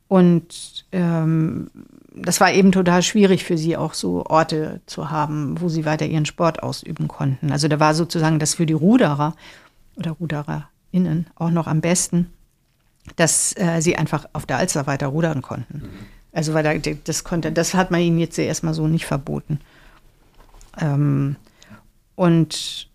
Und 0.09 0.85
ähm, 0.93 1.71
das 2.15 2.41
war 2.41 2.53
eben 2.53 2.73
total 2.73 3.03
schwierig 3.03 3.45
für 3.45 3.59
sie, 3.59 3.77
auch 3.77 3.95
so 3.95 4.25
Orte 4.27 4.81
zu 4.87 5.11
haben, 5.11 5.61
wo 5.61 5.69
sie 5.69 5.85
weiter 5.85 6.07
ihren 6.07 6.27
Sport 6.27 6.63
ausüben 6.63 7.09
konnten. 7.09 7.53
Also 7.53 7.69
da 7.69 7.79
war 7.79 7.95
sozusagen 7.95 8.39
das 8.39 8.55
für 8.55 8.67
die 8.67 8.73
Ruderer 8.73 9.35
oder 9.97 10.13
RudererInnen 10.13 11.27
auch 11.35 11.51
noch 11.51 11.67
am 11.67 11.81
besten, 11.81 12.31
dass 13.17 13.55
äh, 13.57 13.81
sie 13.81 13.97
einfach 13.97 14.27
auf 14.33 14.47
der 14.47 14.59
Alster 14.59 14.87
weiter 14.87 15.09
rudern 15.09 15.43
konnten. 15.43 15.79
Mhm. 15.79 15.89
Also 16.33 16.55
weil 16.55 16.63
da, 16.63 16.93
das 17.05 17.25
konnte, 17.25 17.53
das 17.53 17.75
hat 17.75 17.91
man 17.91 18.01
ihnen 18.01 18.19
jetzt 18.19 18.39
erstmal 18.39 18.75
so 18.75 18.87
nicht 18.87 19.07
verboten. 19.07 19.61
Ähm, 20.81 21.37
und 22.15 22.89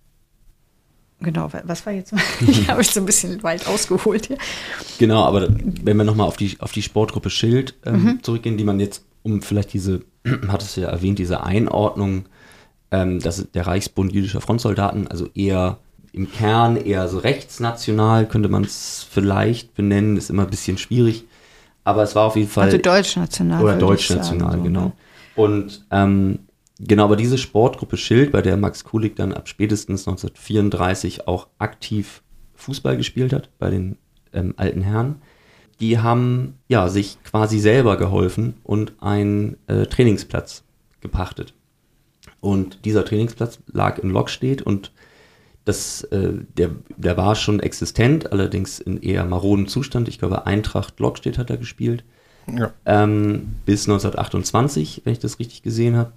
Genau, 1.21 1.49
was 1.63 1.85
war 1.85 1.93
jetzt? 1.93 2.13
ich 2.47 2.67
habe 2.69 2.81
ich 2.81 2.91
so 2.91 2.99
ein 2.99 3.05
bisschen 3.05 3.41
weit 3.43 3.67
ausgeholt 3.67 4.27
hier. 4.27 4.37
Genau, 4.97 5.23
aber 5.23 5.47
wenn 5.49 5.97
wir 5.97 6.03
nochmal 6.03 6.27
auf 6.27 6.37
die, 6.37 6.57
auf 6.59 6.71
die 6.71 6.81
Sportgruppe 6.81 7.29
Schild 7.29 7.75
ähm, 7.85 8.03
mhm. 8.03 8.23
zurückgehen, 8.23 8.57
die 8.57 8.63
man 8.63 8.79
jetzt, 8.79 9.05
um 9.23 9.41
vielleicht 9.41 9.73
diese, 9.73 10.01
hattest 10.47 10.77
du 10.77 10.81
ja 10.81 10.89
erwähnt, 10.89 11.19
diese 11.19 11.43
Einordnung, 11.43 12.25
ähm, 12.91 13.19
das 13.19 13.47
der 13.53 13.67
Reichsbund 13.67 14.11
jüdischer 14.13 14.41
Frontsoldaten, 14.41 15.07
also 15.07 15.29
eher 15.33 15.77
im 16.13 16.31
Kern 16.31 16.75
eher 16.75 17.07
so 17.07 17.19
rechtsnational, 17.19 18.27
könnte 18.27 18.49
man 18.49 18.63
es 18.63 19.05
vielleicht 19.09 19.75
benennen, 19.75 20.17
ist 20.17 20.29
immer 20.29 20.43
ein 20.43 20.49
bisschen 20.49 20.77
schwierig. 20.77 21.25
Aber 21.83 22.03
es 22.03 22.15
war 22.15 22.25
auf 22.25 22.35
jeden 22.35 22.49
Fall. 22.49 22.65
Also 22.65 22.77
deutschnational. 22.77 23.63
Oder 23.63 23.75
deutschnational, 23.77 24.59
genau. 24.61 24.85
Ne? 24.85 24.91
Und 25.35 25.85
ähm, 25.89 26.39
Genau, 26.83 27.03
aber 27.03 27.15
diese 27.15 27.37
Sportgruppe 27.37 27.95
Schild, 27.95 28.31
bei 28.31 28.41
der 28.41 28.57
Max 28.57 28.83
Kulik 28.83 29.15
dann 29.15 29.33
ab 29.33 29.47
spätestens 29.47 30.07
1934 30.07 31.27
auch 31.27 31.47
aktiv 31.59 32.23
Fußball 32.55 32.97
gespielt 32.97 33.33
hat, 33.33 33.49
bei 33.59 33.69
den 33.69 33.97
ähm, 34.33 34.55
alten 34.57 34.81
Herren, 34.81 35.21
die 35.79 35.99
haben 35.99 36.55
ja 36.67 36.89
sich 36.89 37.21
quasi 37.23 37.59
selber 37.59 37.97
geholfen 37.97 38.55
und 38.63 38.93
einen 38.99 39.57
äh, 39.67 39.85
Trainingsplatz 39.85 40.63
gepachtet. 41.01 41.53
Und 42.39 42.83
dieser 42.85 43.05
Trainingsplatz 43.05 43.59
lag 43.71 43.99
in 43.99 44.09
Lockstedt 44.09 44.63
und 44.63 44.91
das, 45.65 46.03
äh, 46.05 46.33
der, 46.57 46.71
der 46.97 47.15
war 47.17 47.35
schon 47.35 47.59
existent, 47.59 48.31
allerdings 48.31 48.79
in 48.79 49.01
eher 49.01 49.23
maroden 49.25 49.67
Zustand. 49.67 50.07
Ich 50.07 50.17
glaube, 50.17 50.47
Eintracht 50.47 50.99
Lockstedt 50.99 51.37
hat 51.37 51.51
er 51.51 51.57
gespielt. 51.57 52.03
Ja. 52.47 52.73
Ähm, 52.85 53.53
bis 53.65 53.87
1928, 53.87 55.03
wenn 55.03 55.13
ich 55.13 55.19
das 55.19 55.37
richtig 55.37 55.61
gesehen 55.61 55.95
habe. 55.95 56.13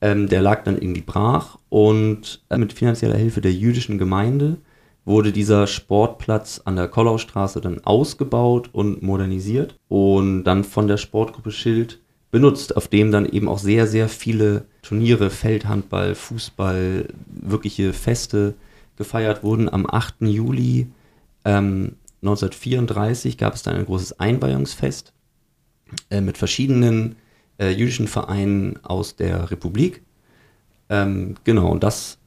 Ähm, 0.00 0.28
der 0.28 0.42
lag 0.42 0.64
dann 0.64 0.76
irgendwie 0.76 1.02
brach 1.02 1.58
und 1.68 2.44
äh, 2.50 2.58
mit 2.58 2.72
finanzieller 2.72 3.16
Hilfe 3.16 3.40
der 3.40 3.52
jüdischen 3.52 3.98
Gemeinde 3.98 4.58
wurde 5.06 5.32
dieser 5.32 5.66
Sportplatz 5.66 6.60
an 6.64 6.76
der 6.76 6.88
Kollaustraße 6.88 7.60
dann 7.60 7.82
ausgebaut 7.84 8.70
und 8.72 9.02
modernisiert 9.02 9.76
und 9.88 10.44
dann 10.44 10.64
von 10.64 10.88
der 10.88 10.96
Sportgruppe 10.96 11.52
Schild 11.52 12.00
benutzt, 12.30 12.76
auf 12.76 12.88
dem 12.88 13.12
dann 13.12 13.24
eben 13.24 13.48
auch 13.48 13.58
sehr, 13.58 13.86
sehr 13.86 14.08
viele 14.08 14.66
Turniere, 14.82 15.30
Feldhandball, 15.30 16.14
Fußball, 16.14 17.08
wirkliche 17.28 17.92
Feste 17.92 18.54
gefeiert 18.96 19.44
wurden. 19.44 19.72
Am 19.72 19.86
8. 19.88 20.16
Juli 20.22 20.88
ähm, 21.44 21.94
1934 22.22 23.38
gab 23.38 23.54
es 23.54 23.62
dann 23.62 23.76
ein 23.76 23.86
großes 23.86 24.18
Einweihungsfest 24.18 25.12
äh, 26.10 26.20
mit 26.20 26.36
verschiedenen 26.36 27.16
äh, 27.58 27.70
jüdischen 27.70 28.08
Vereinen 28.08 28.78
aus 28.82 29.16
der 29.16 29.50
Republik. 29.50 30.02
Ähm, 30.88 31.36
genau, 31.44 31.70
und 31.70 31.82
das 31.82 32.18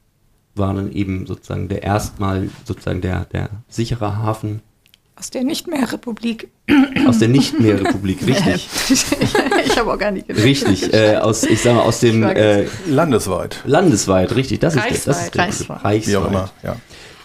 war 0.54 0.74
dann 0.74 0.92
eben 0.92 1.26
sozusagen 1.26 1.68
der 1.68 1.82
erstmal 1.82 2.50
sozusagen 2.64 3.00
der, 3.00 3.24
der 3.26 3.50
sichere 3.68 4.18
Hafen. 4.18 4.60
Aus 5.16 5.30
der 5.30 5.44
nicht 5.44 5.66
mehr 5.66 5.92
Republik. 5.92 6.48
Aus 7.06 7.18
der 7.18 7.28
nicht 7.28 7.58
mehr 7.60 7.78
Republik, 7.80 8.18
richtig. 8.26 8.68
ich 9.66 9.78
habe 9.78 9.92
auch 9.92 9.98
gar 9.98 10.10
nicht 10.10 10.26
gedacht. 10.26 10.44
Richtig, 10.44 10.92
äh, 10.94 11.16
aus, 11.16 11.44
ich 11.44 11.60
sage 11.60 11.76
mal, 11.76 11.82
aus 11.82 12.00
dem 12.00 12.22
äh, 12.22 12.66
Landesweit. 12.86 13.62
Landesweit, 13.66 14.34
richtig, 14.34 14.60
das 14.60 14.76
Reichsweit. 14.76 14.92
ist 14.94 15.06
das 15.06 15.24
ist 15.24 15.34
der, 15.34 15.44
Reichsweit. 15.44 15.84
Reichsweit. 15.84 16.12
Wie 16.12 16.16
auch 16.16 16.28
immer, 16.28 16.50
ja. 16.62 16.76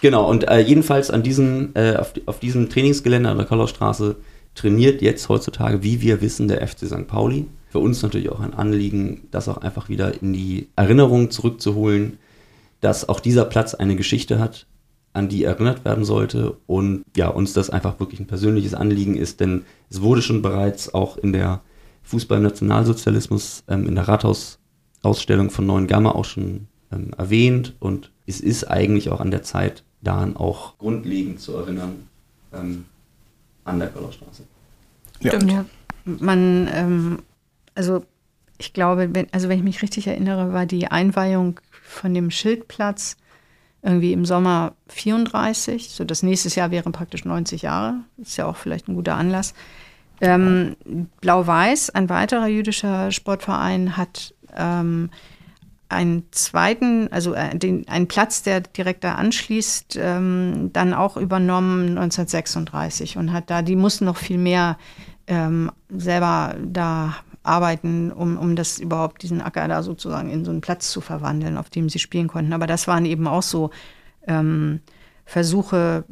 Genau, 0.02 0.28
und 0.28 0.46
äh, 0.48 0.60
jedenfalls 0.60 1.10
an 1.10 1.22
diesem, 1.22 1.70
äh, 1.74 1.96
auf, 1.96 2.12
auf 2.26 2.38
diesem 2.38 2.68
Trainingsgelände 2.68 3.30
an 3.30 3.38
der 3.38 3.46
Kollaustraße 3.46 4.16
trainiert 4.54 5.02
jetzt 5.02 5.28
heutzutage, 5.28 5.82
wie 5.82 6.00
wir 6.00 6.20
wissen, 6.20 6.48
der 6.48 6.66
FC 6.66 6.86
St. 6.86 7.06
Pauli 7.06 7.46
für 7.76 7.82
uns 7.82 8.02
natürlich 8.02 8.30
auch 8.30 8.40
ein 8.40 8.54
Anliegen, 8.54 9.28
das 9.30 9.50
auch 9.50 9.58
einfach 9.58 9.90
wieder 9.90 10.22
in 10.22 10.32
die 10.32 10.68
Erinnerung 10.76 11.30
zurückzuholen, 11.30 12.16
dass 12.80 13.06
auch 13.06 13.20
dieser 13.20 13.44
Platz 13.44 13.74
eine 13.74 13.96
Geschichte 13.96 14.38
hat, 14.38 14.66
an 15.12 15.28
die 15.28 15.44
erinnert 15.44 15.84
werden 15.84 16.06
sollte 16.06 16.56
und 16.66 17.04
ja, 17.14 17.28
uns 17.28 17.52
das 17.52 17.68
einfach 17.68 18.00
wirklich 18.00 18.18
ein 18.18 18.26
persönliches 18.26 18.72
Anliegen 18.72 19.14
ist, 19.14 19.40
denn 19.40 19.66
es 19.90 20.00
wurde 20.00 20.22
schon 20.22 20.40
bereits 20.40 20.94
auch 20.94 21.18
in 21.18 21.34
der 21.34 21.60
Fußball-Nationalsozialismus, 22.04 23.64
ähm, 23.68 23.86
in 23.86 23.94
der 23.94 24.08
Rathausausstellung 24.08 25.50
von 25.50 25.66
Neuen 25.66 25.86
Gamma 25.86 26.12
auch 26.12 26.24
schon 26.24 26.68
ähm, 26.90 27.10
erwähnt 27.18 27.74
und 27.78 28.10
es 28.26 28.40
ist 28.40 28.64
eigentlich 28.70 29.10
auch 29.10 29.20
an 29.20 29.30
der 29.30 29.42
Zeit, 29.42 29.84
daran 30.00 30.34
auch 30.34 30.78
grundlegend 30.78 31.40
zu 31.40 31.54
erinnern 31.56 32.08
ähm, 32.54 32.86
an 33.64 33.80
der 33.80 33.88
Kollerstraße. 33.88 34.44
Ja. 35.20 35.32
Stimmt, 35.32 35.52
ja. 35.52 35.66
Man 36.06 36.68
ähm, 36.72 37.18
also 37.76 38.04
ich 38.58 38.72
glaube, 38.72 39.14
wenn, 39.14 39.26
also 39.32 39.48
wenn 39.48 39.58
ich 39.58 39.64
mich 39.64 39.82
richtig 39.82 40.06
erinnere, 40.06 40.52
war 40.52 40.66
die 40.66 40.88
Einweihung 40.88 41.60
von 41.82 42.14
dem 42.14 42.30
Schildplatz 42.30 43.16
irgendwie 43.82 44.12
im 44.12 44.24
Sommer 44.24 44.74
34. 44.88 45.90
So 45.90 46.04
das 46.04 46.22
nächste 46.22 46.48
Jahr 46.48 46.70
wären 46.70 46.92
praktisch 46.92 47.24
90 47.24 47.62
Jahre. 47.62 48.00
Ist 48.18 48.36
ja 48.36 48.46
auch 48.46 48.56
vielleicht 48.56 48.88
ein 48.88 48.94
guter 48.94 49.14
Anlass. 49.14 49.54
Ähm, 50.20 50.76
Blau-Weiß, 51.20 51.90
ein 51.90 52.08
weiterer 52.08 52.48
jüdischer 52.48 53.12
Sportverein, 53.12 53.98
hat 53.98 54.34
ähm, 54.56 55.10
einen 55.88 56.24
zweiten, 56.32 57.12
also 57.12 57.34
äh, 57.34 57.56
den, 57.56 57.86
einen 57.86 58.08
Platz, 58.08 58.42
der 58.42 58.62
direkt 58.62 59.04
da 59.04 59.14
anschließt, 59.16 59.98
ähm, 60.00 60.70
dann 60.72 60.94
auch 60.94 61.16
übernommen 61.16 61.90
1936 61.90 63.18
und 63.18 63.32
hat 63.32 63.50
da, 63.50 63.62
die 63.62 63.76
mussten 63.76 64.06
noch 64.06 64.16
viel 64.16 64.38
mehr 64.38 64.78
ähm, 65.26 65.70
selber 65.90 66.56
da 66.64 67.16
arbeiten, 67.46 68.12
um, 68.12 68.36
um 68.36 68.56
das 68.56 68.78
überhaupt 68.78 69.22
diesen 69.22 69.40
Acker 69.40 69.68
da 69.68 69.82
sozusagen 69.82 70.30
in 70.30 70.44
so 70.44 70.50
einen 70.50 70.60
Platz 70.60 70.90
zu 70.90 71.00
verwandeln, 71.00 71.56
auf 71.56 71.70
dem 71.70 71.88
sie 71.88 71.98
spielen 71.98 72.28
konnten. 72.28 72.52
Aber 72.52 72.66
das 72.66 72.88
waren 72.88 73.06
eben 73.06 73.26
auch 73.26 73.42
so 73.42 73.70
ähm, 74.26 74.80
Versuche, 75.24 76.04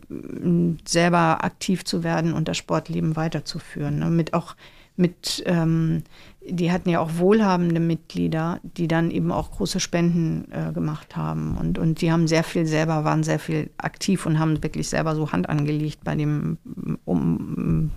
selber 0.86 1.44
aktiv 1.44 1.84
zu 1.84 2.02
werden 2.02 2.32
und 2.32 2.48
das 2.48 2.56
Sportleben 2.56 3.14
weiterzuführen. 3.14 4.00
Ne? 4.00 4.10
Mit 4.10 4.34
auch 4.34 4.56
mit 4.96 5.42
ähm, 5.46 6.04
die 6.46 6.70
hatten 6.70 6.90
ja 6.90 7.00
auch 7.00 7.16
wohlhabende 7.16 7.80
Mitglieder, 7.80 8.60
die 8.62 8.86
dann 8.86 9.10
eben 9.10 9.32
auch 9.32 9.50
große 9.52 9.80
Spenden 9.80 10.46
äh, 10.52 10.72
gemacht 10.72 11.16
haben. 11.16 11.56
Und, 11.56 11.78
und 11.78 12.00
die 12.00 12.12
haben 12.12 12.28
sehr 12.28 12.44
viel 12.44 12.66
selber, 12.66 13.04
waren 13.04 13.22
sehr 13.22 13.38
viel 13.38 13.70
aktiv 13.78 14.26
und 14.26 14.38
haben 14.38 14.62
wirklich 14.62 14.88
selber 14.88 15.14
so 15.14 15.32
Hand 15.32 15.48
angelegt 15.48 16.00
bei 16.04 16.14
dem 16.14 16.58
um, 17.04 17.90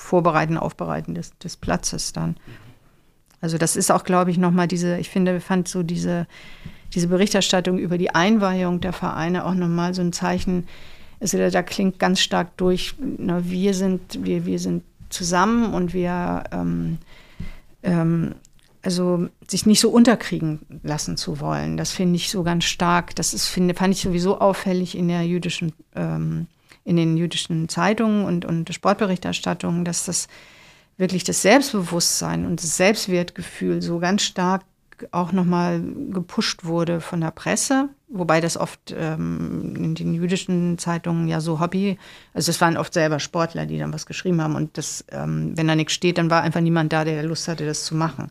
Vorbereiten, 0.00 0.56
Aufbereiten 0.56 1.14
des, 1.14 1.36
des 1.38 1.56
Platzes 1.56 2.12
dann. 2.12 2.36
Also 3.40 3.58
das 3.58 3.76
ist 3.76 3.90
auch, 3.90 4.04
glaube 4.04 4.30
ich, 4.30 4.38
nochmal 4.38 4.66
diese, 4.66 4.98
ich 4.98 5.08
finde, 5.08 5.40
fand 5.40 5.68
so 5.68 5.82
diese, 5.82 6.26
diese 6.94 7.08
Berichterstattung 7.08 7.78
über 7.78 7.98
die 7.98 8.10
Einweihung 8.10 8.80
der 8.80 8.92
Vereine 8.92 9.44
auch 9.44 9.54
nochmal 9.54 9.94
so 9.94 10.02
ein 10.02 10.12
Zeichen, 10.12 10.66
also 11.20 11.36
da, 11.36 11.62
klingt 11.62 11.98
ganz 11.98 12.20
stark 12.20 12.56
durch, 12.56 12.94
na, 12.98 13.48
wir 13.48 13.74
sind, 13.74 14.24
wir, 14.24 14.46
wir 14.46 14.58
sind 14.58 14.82
zusammen 15.10 15.74
und 15.74 15.92
wir 15.92 16.44
ähm, 16.50 16.98
ähm, 17.82 18.34
also 18.82 19.28
sich 19.46 19.66
nicht 19.66 19.80
so 19.80 19.90
unterkriegen 19.90 20.60
lassen 20.82 21.18
zu 21.18 21.40
wollen. 21.40 21.76
Das 21.76 21.92
finde 21.92 22.16
ich 22.16 22.30
so 22.30 22.42
ganz 22.42 22.64
stark. 22.64 23.14
Das 23.16 23.34
ist, 23.34 23.48
finde, 23.48 23.74
fand 23.74 23.94
ich 23.94 24.00
sowieso 24.00 24.40
auffällig 24.40 24.96
in 24.96 25.08
der 25.08 25.26
jüdischen, 25.26 25.74
ähm, 25.94 26.46
in 26.84 26.96
den 26.96 27.16
jüdischen 27.16 27.68
Zeitungen 27.68 28.24
und, 28.24 28.44
und 28.44 28.72
Sportberichterstattungen, 28.72 29.84
dass 29.84 30.04
das 30.04 30.28
wirklich 30.96 31.24
das 31.24 31.42
Selbstbewusstsein 31.42 32.46
und 32.46 32.62
das 32.62 32.76
Selbstwertgefühl 32.76 33.82
so 33.82 33.98
ganz 33.98 34.22
stark 34.22 34.62
auch 35.12 35.32
nochmal 35.32 35.82
gepusht 36.10 36.64
wurde 36.64 37.00
von 37.00 37.20
der 37.22 37.30
Presse, 37.30 37.88
wobei 38.08 38.40
das 38.40 38.58
oft 38.58 38.94
ähm, 38.96 39.74
in 39.76 39.94
den 39.94 40.14
jüdischen 40.14 40.76
Zeitungen 40.76 41.26
ja 41.26 41.40
so 41.40 41.58
Hobby, 41.58 41.98
also 42.34 42.50
es 42.50 42.60
waren 42.60 42.76
oft 42.76 42.92
selber 42.92 43.18
Sportler, 43.18 43.64
die 43.64 43.78
dann 43.78 43.94
was 43.94 44.04
geschrieben 44.04 44.42
haben 44.42 44.56
und 44.56 44.76
das, 44.76 45.04
ähm, 45.10 45.56
wenn 45.56 45.68
da 45.68 45.74
nichts 45.74 45.94
steht, 45.94 46.18
dann 46.18 46.30
war 46.30 46.42
einfach 46.42 46.60
niemand 46.60 46.92
da, 46.92 47.04
der 47.04 47.22
Lust 47.22 47.48
hatte, 47.48 47.64
das 47.64 47.84
zu 47.84 47.94
machen. 47.94 48.30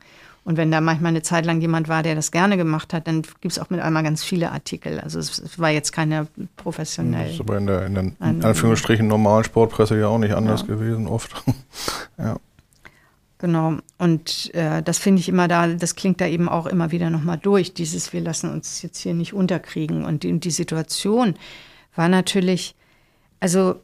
Und 0.50 0.58
wenn 0.58 0.72
da 0.72 0.82
manchmal 0.82 1.10
eine 1.10 1.22
Zeit 1.22 1.46
lang 1.46 1.62
jemand 1.62 1.90
war, 1.90 2.02
der 2.02 2.16
das 2.16 2.32
gerne 2.32 2.58
gemacht 2.58 2.92
hat, 2.92 3.06
dann 3.06 3.22
gibt 3.22 3.52
es 3.52 3.60
auch 3.60 3.70
mit 3.70 3.82
einmal 3.82 4.02
ganz 4.02 4.24
viele 4.24 4.52
Artikel. 4.52 5.00
Also 5.00 5.20
es, 5.20 5.60
war 5.60 5.70
jetzt 5.70 5.92
keine 5.92 6.26
professionell. 6.56 7.26
Das 7.26 7.34
ist 7.36 7.42
aber 7.42 7.60
in 7.60 7.68
der, 7.68 7.86
in 7.86 7.94
der 7.94 8.04
in 8.20 8.44
Anführungsstrichen 8.44 9.06
normalen 9.06 9.44
Sportpresse 9.44 10.00
ja 10.00 10.08
auch 10.08 10.18
nicht 10.18 10.34
anders 10.34 10.62
ja. 10.62 10.74
gewesen, 10.74 11.06
oft. 11.06 11.44
ja. 12.18 12.38
Genau. 13.38 13.76
Und 14.00 14.50
äh, 14.56 14.82
das 14.82 14.98
finde 14.98 15.20
ich 15.20 15.30
immer 15.30 15.48
da, 15.48 15.68
das 15.68 15.94
klingt 15.94 16.20
da 16.20 16.26
eben 16.26 16.50
auch 16.50 16.66
immer 16.66 16.90
wieder 16.90 17.12
nochmal 17.12 17.38
durch, 17.38 17.76
dieses, 17.76 18.12
wir 18.12 18.22
lassen 18.22 18.50
uns 18.50 18.82
jetzt 18.82 18.98
hier 18.98 19.14
nicht 19.14 19.36
unterkriegen. 19.36 20.04
Und 20.04 20.24
die, 20.24 20.40
die 20.40 20.50
Situation 20.50 21.36
war 21.94 22.10
natürlich, 22.10 22.74
also 23.40 23.82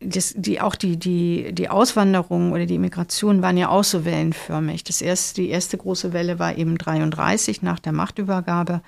das, 0.00 0.34
die, 0.36 0.60
auch 0.60 0.74
die, 0.74 0.98
die, 0.98 1.52
die 1.52 1.68
Auswanderung 1.68 2.52
oder 2.52 2.66
die 2.66 2.74
Immigration 2.74 3.42
waren 3.42 3.56
ja 3.56 3.68
auch 3.68 3.84
so 3.84 4.04
wellenförmig. 4.04 4.84
Das 4.84 5.00
erste, 5.00 5.40
die 5.40 5.48
erste 5.48 5.78
große 5.78 6.12
Welle 6.12 6.38
war 6.38 6.56
eben 6.56 6.76
33 6.76 7.62
nach 7.62 7.78
der 7.78 7.92
Machtübergabe. 7.92 8.82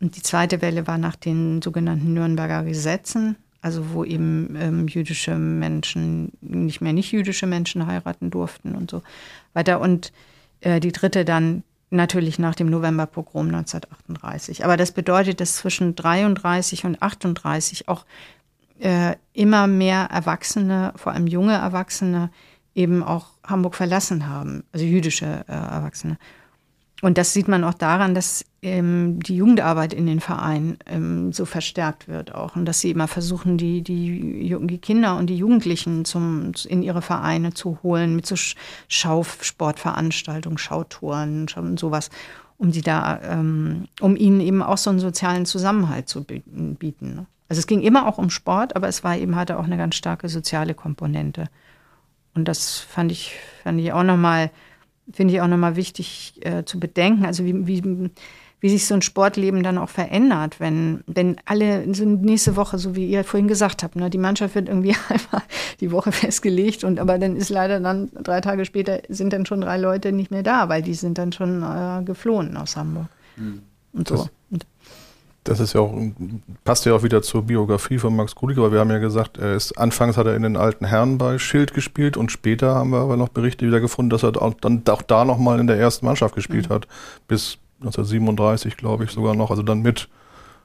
Und 0.00 0.16
die 0.16 0.22
zweite 0.22 0.60
Welle 0.60 0.86
war 0.86 0.98
nach 0.98 1.16
den 1.16 1.62
sogenannten 1.62 2.12
Nürnberger 2.12 2.64
Gesetzen, 2.64 3.36
also 3.60 3.92
wo 3.92 4.04
eben 4.04 4.56
ähm, 4.60 4.88
jüdische 4.88 5.36
Menschen 5.36 6.32
nicht 6.40 6.80
mehr 6.80 6.92
nicht 6.92 7.12
jüdische 7.12 7.46
Menschen 7.46 7.86
heiraten 7.86 8.30
durften 8.30 8.74
und 8.74 8.90
so 8.90 9.02
weiter. 9.54 9.80
Und 9.80 10.12
äh, 10.60 10.80
die 10.80 10.92
dritte 10.92 11.24
dann 11.24 11.62
natürlich 11.90 12.38
nach 12.38 12.54
dem 12.54 12.68
Novemberpogrom 12.68 13.46
1938. 13.46 14.64
Aber 14.64 14.76
das 14.76 14.92
bedeutet, 14.92 15.40
dass 15.40 15.56
zwischen 15.56 15.94
33 15.94 16.84
und 16.84 17.02
38 17.02 17.88
auch 17.88 18.04
äh, 18.80 19.16
immer 19.32 19.66
mehr 19.66 20.08
Erwachsene, 20.10 20.92
vor 20.96 21.12
allem 21.12 21.26
junge 21.26 21.54
Erwachsene, 21.54 22.30
eben 22.74 23.02
auch 23.02 23.26
Hamburg 23.44 23.74
verlassen 23.74 24.28
haben, 24.28 24.64
also 24.72 24.84
jüdische 24.84 25.44
äh, 25.48 25.52
Erwachsene. 25.52 26.16
Und 27.00 27.16
das 27.16 27.32
sieht 27.32 27.46
man 27.46 27.62
auch 27.62 27.74
daran, 27.74 28.14
dass 28.14 28.44
ähm, 28.60 29.20
die 29.20 29.36
Jugendarbeit 29.36 29.92
in 29.92 30.06
den 30.06 30.18
Vereinen 30.18 30.78
ähm, 30.86 31.32
so 31.32 31.44
verstärkt 31.44 32.08
wird 32.08 32.34
auch. 32.34 32.56
Und 32.56 32.64
dass 32.64 32.80
sie 32.80 32.90
immer 32.90 33.06
versuchen, 33.06 33.56
die, 33.56 33.82
die, 33.82 34.56
die 34.60 34.78
Kinder 34.78 35.16
und 35.16 35.28
die 35.28 35.36
Jugendlichen 35.36 36.04
zum, 36.04 36.52
in 36.66 36.82
ihre 36.82 37.02
Vereine 37.02 37.54
zu 37.54 37.78
holen, 37.84 38.16
mit 38.16 38.26
so 38.26 38.34
Schausportveranstaltungen, 38.88 40.58
Schautouren 40.58 41.46
und 41.54 41.78
sowas, 41.78 42.10
um 42.56 42.72
sie 42.72 42.82
da, 42.82 43.20
ähm, 43.22 43.86
um 44.00 44.16
ihnen 44.16 44.40
eben 44.40 44.62
auch 44.62 44.78
so 44.78 44.90
einen 44.90 44.98
sozialen 44.98 45.46
Zusammenhalt 45.46 46.08
zu 46.08 46.24
bieten. 46.24 47.14
Ne? 47.14 47.26
Also 47.48 47.60
es 47.60 47.66
ging 47.66 47.80
immer 47.80 48.06
auch 48.06 48.18
um 48.18 48.30
Sport, 48.30 48.76
aber 48.76 48.88
es 48.88 49.04
war 49.04 49.16
eben, 49.16 49.36
hatte 49.36 49.58
auch 49.58 49.64
eine 49.64 49.76
ganz 49.76 49.94
starke 49.94 50.28
soziale 50.28 50.74
Komponente. 50.74 51.48
Und 52.34 52.46
das 52.46 52.78
fand 52.78 53.10
ich, 53.10 53.34
fand 53.62 53.80
ich 53.80 53.92
auch 53.92 54.02
nochmal 54.02 54.50
finde 55.12 55.34
ich 55.34 55.40
auch 55.40 55.48
nochmal 55.48 55.76
wichtig 55.76 56.34
äh, 56.40 56.64
zu 56.64 56.78
bedenken. 56.78 57.24
Also 57.24 57.44
wie, 57.44 57.66
wie, 57.66 58.10
wie 58.60 58.68
sich 58.68 58.86
so 58.86 58.94
ein 58.94 59.02
Sportleben 59.02 59.62
dann 59.62 59.78
auch 59.78 59.88
verändert, 59.88 60.60
wenn, 60.60 61.02
wenn 61.06 61.36
alle 61.44 61.92
so 61.94 62.04
nächste 62.04 62.56
Woche, 62.56 62.78
so 62.78 62.96
wie 62.96 63.06
ihr 63.06 63.24
vorhin 63.24 63.48
gesagt 63.48 63.82
habt, 63.82 63.96
ne, 63.96 64.10
die 64.10 64.18
Mannschaft 64.18 64.54
wird 64.54 64.68
irgendwie 64.68 64.94
einmal 65.08 65.42
die 65.80 65.90
Woche 65.90 66.12
festgelegt 66.12 66.84
und 66.84 66.98
aber 66.98 67.18
dann 67.18 67.36
ist 67.36 67.50
leider 67.50 67.80
dann 67.80 68.10
drei 68.22 68.40
Tage 68.40 68.64
später 68.64 69.00
sind 69.08 69.32
dann 69.32 69.46
schon 69.46 69.60
drei 69.60 69.78
Leute 69.78 70.12
nicht 70.12 70.30
mehr 70.30 70.42
da, 70.42 70.68
weil 70.68 70.82
die 70.82 70.94
sind 70.94 71.18
dann 71.18 71.32
schon 71.32 71.62
äh, 71.62 72.02
geflohen 72.04 72.56
aus 72.56 72.76
Hamburg. 72.76 73.08
Mhm. 73.36 73.62
Und 73.92 74.08
so. 74.08 74.28
Das, 74.50 74.60
das 75.48 75.60
ist 75.60 75.72
ja 75.72 75.80
auch, 75.80 75.94
passt 76.64 76.84
ja 76.84 76.94
auch 76.94 77.02
wieder 77.02 77.22
zur 77.22 77.42
Biografie 77.42 77.98
von 77.98 78.14
Max 78.14 78.34
Kulik, 78.34 78.58
aber 78.58 78.70
wir 78.72 78.80
haben 78.80 78.90
ja 78.90 78.98
gesagt, 78.98 79.38
er 79.38 79.54
ist, 79.54 79.72
anfangs 79.78 80.16
hat 80.16 80.26
er 80.26 80.36
in 80.36 80.42
den 80.42 80.56
alten 80.56 80.84
Herren 80.84 81.16
bei 81.16 81.38
Schild 81.38 81.72
gespielt 81.72 82.16
und 82.16 82.30
später 82.30 82.74
haben 82.74 82.90
wir 82.90 82.98
aber 82.98 83.16
noch 83.16 83.30
Berichte 83.30 83.66
wieder 83.66 83.80
gefunden, 83.80 84.10
dass 84.10 84.22
er 84.22 84.40
auch, 84.40 84.54
dann 84.60 84.82
auch 84.88 85.02
da 85.02 85.24
nochmal 85.24 85.58
in 85.58 85.66
der 85.66 85.78
ersten 85.78 86.04
Mannschaft 86.04 86.34
gespielt 86.34 86.68
mhm. 86.68 86.74
hat. 86.74 86.88
Bis 87.28 87.58
1937, 87.80 88.76
glaube 88.76 89.04
ich, 89.04 89.10
sogar 89.10 89.34
noch, 89.34 89.50
also 89.50 89.62
dann 89.62 89.80
mit 89.80 90.08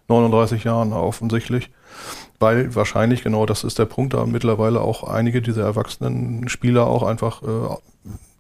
39 0.09 0.65
Jahren 0.65 0.91
offensichtlich. 0.91 1.69
Weil 2.39 2.75
wahrscheinlich, 2.75 3.23
genau 3.23 3.45
das 3.45 3.63
ist 3.63 3.79
der 3.79 3.85
Punkt, 3.85 4.13
da 4.13 4.25
mittlerweile 4.25 4.81
auch 4.81 5.03
einige 5.03 5.41
dieser 5.41 5.63
erwachsenen 5.63 6.49
Spieler 6.49 6.87
auch 6.87 7.03
einfach 7.03 7.41
äh, 7.43 7.75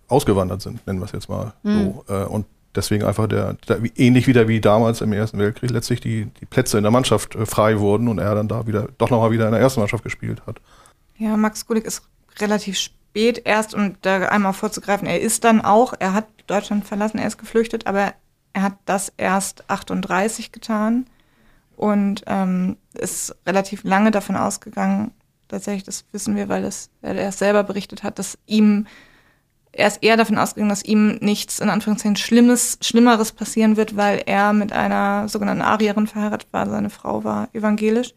ausgewandert 0.09 0.61
sind, 0.61 0.85
nennen 0.85 0.99
wir 0.99 1.05
es 1.05 1.13
jetzt 1.13 1.29
mal 1.29 1.53
mhm. 1.63 1.93
so. 2.07 2.13
Äh, 2.13 2.25
und 2.25 2.45
deswegen 2.75 3.05
einfach 3.05 3.27
der, 3.27 3.55
der, 3.67 3.79
ähnlich 3.95 4.27
wieder 4.27 4.47
wie 4.47 4.61
damals 4.61 5.01
im 5.01 5.13
Ersten 5.13 5.39
Weltkrieg 5.39 5.71
letztlich 5.71 5.99
die, 5.99 6.25
die 6.25 6.45
Plätze 6.45 6.77
in 6.77 6.83
der 6.83 6.91
Mannschaft 6.91 7.35
äh, 7.35 7.45
frei 7.45 7.79
wurden 7.79 8.07
und 8.07 8.19
er 8.19 8.35
dann 8.35 8.47
da 8.47 8.67
wieder 8.67 8.87
doch 8.97 9.09
nochmal 9.09 9.31
wieder 9.31 9.45
in 9.45 9.51
der 9.51 9.61
ersten 9.61 9.79
Mannschaft 9.79 10.03
gespielt 10.03 10.41
hat. 10.45 10.61
Ja, 11.17 11.37
Max 11.37 11.65
Gulik 11.65 11.85
ist 11.85 12.03
relativ 12.39 12.77
spät 12.77 13.41
erst 13.45 13.73
und 13.73 13.97
da 14.01 14.27
einmal 14.27 14.53
vorzugreifen, 14.53 15.07
er 15.07 15.21
ist 15.21 15.43
dann 15.43 15.61
auch, 15.61 15.93
er 15.99 16.13
hat 16.13 16.27
Deutschland 16.47 16.85
verlassen, 16.85 17.19
er 17.19 17.27
ist 17.27 17.37
geflüchtet, 17.37 17.87
aber 17.87 18.13
er 18.53 18.61
hat 18.61 18.75
das 18.85 19.11
erst 19.17 19.69
38 19.69 20.51
getan 20.51 21.05
und 21.75 22.23
ähm, 22.27 22.77
ist 22.93 23.35
relativ 23.45 23.83
lange 23.83 24.11
davon 24.11 24.35
ausgegangen, 24.35 25.11
tatsächlich, 25.47 25.83
das 25.83 26.05
wissen 26.11 26.35
wir, 26.35 26.49
weil 26.49 26.63
das, 26.63 26.89
er 27.01 27.15
es 27.15 27.39
selber 27.39 27.63
berichtet 27.63 28.03
hat, 28.03 28.19
dass 28.19 28.37
ihm 28.45 28.87
er 29.75 29.87
ist 29.87 30.03
eher 30.03 30.17
davon 30.17 30.37
ausgegangen, 30.37 30.69
dass 30.69 30.83
ihm 30.83 31.17
nichts 31.19 31.59
in 31.59 31.69
Anführungszeichen 31.69 32.15
Schlimmes, 32.15 32.77
Schlimmeres 32.81 33.31
passieren 33.31 33.75
wird, 33.75 33.97
weil 33.97 34.21
er 34.25 34.53
mit 34.53 34.71
einer 34.71 35.27
sogenannten 35.27 35.63
Arierin 35.63 36.05
verheiratet 36.05 36.47
war. 36.51 36.69
Seine 36.69 36.91
Frau 36.91 37.23
war 37.23 37.49
evangelisch. 37.53 38.13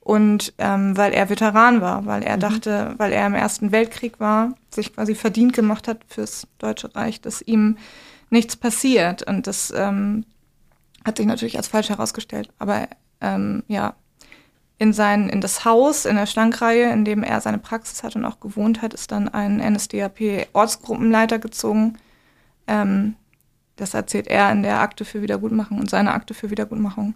Und 0.00 0.54
ähm, 0.58 0.96
weil 0.96 1.12
er 1.12 1.30
Veteran 1.30 1.80
war, 1.80 2.04
weil 2.04 2.22
er 2.22 2.36
mhm. 2.36 2.40
dachte, 2.40 2.94
weil 2.98 3.12
er 3.12 3.26
im 3.26 3.34
Ersten 3.34 3.72
Weltkrieg 3.72 4.20
war, 4.20 4.54
sich 4.70 4.94
quasi 4.94 5.14
verdient 5.14 5.54
gemacht 5.54 5.88
hat 5.88 6.00
fürs 6.06 6.46
Deutsche 6.58 6.94
Reich, 6.94 7.20
dass 7.20 7.42
ihm 7.42 7.78
nichts 8.28 8.56
passiert. 8.56 9.22
Und 9.22 9.46
das 9.46 9.72
ähm, 9.74 10.24
hat 11.04 11.16
sich 11.16 11.26
natürlich 11.26 11.56
als 11.56 11.68
falsch 11.68 11.88
herausgestellt. 11.88 12.50
Aber 12.58 12.88
ähm, 13.22 13.62
ja, 13.68 13.94
in 14.80 14.92
sein, 14.94 15.28
in 15.28 15.40
das 15.40 15.64
Haus 15.64 16.06
in 16.06 16.16
der 16.16 16.26
Stankreihe, 16.26 16.90
in 16.90 17.04
dem 17.04 17.22
er 17.22 17.40
seine 17.40 17.58
Praxis 17.58 18.02
hat 18.02 18.16
und 18.16 18.24
auch 18.24 18.40
gewohnt 18.40 18.80
hat, 18.82 18.94
ist 18.94 19.12
dann 19.12 19.28
ein 19.28 19.58
NSDAP-Ortsgruppenleiter 19.58 21.38
gezogen. 21.38 21.98
Ähm, 22.66 23.14
das 23.76 23.94
erzählt 23.94 24.26
er 24.26 24.50
in 24.50 24.62
der 24.62 24.80
Akte 24.80 25.04
für 25.04 25.22
Wiedergutmachung 25.22 25.78
und 25.78 25.90
seine 25.90 26.12
Akte 26.12 26.34
für 26.34 26.50
Wiedergutmachung. 26.50 27.14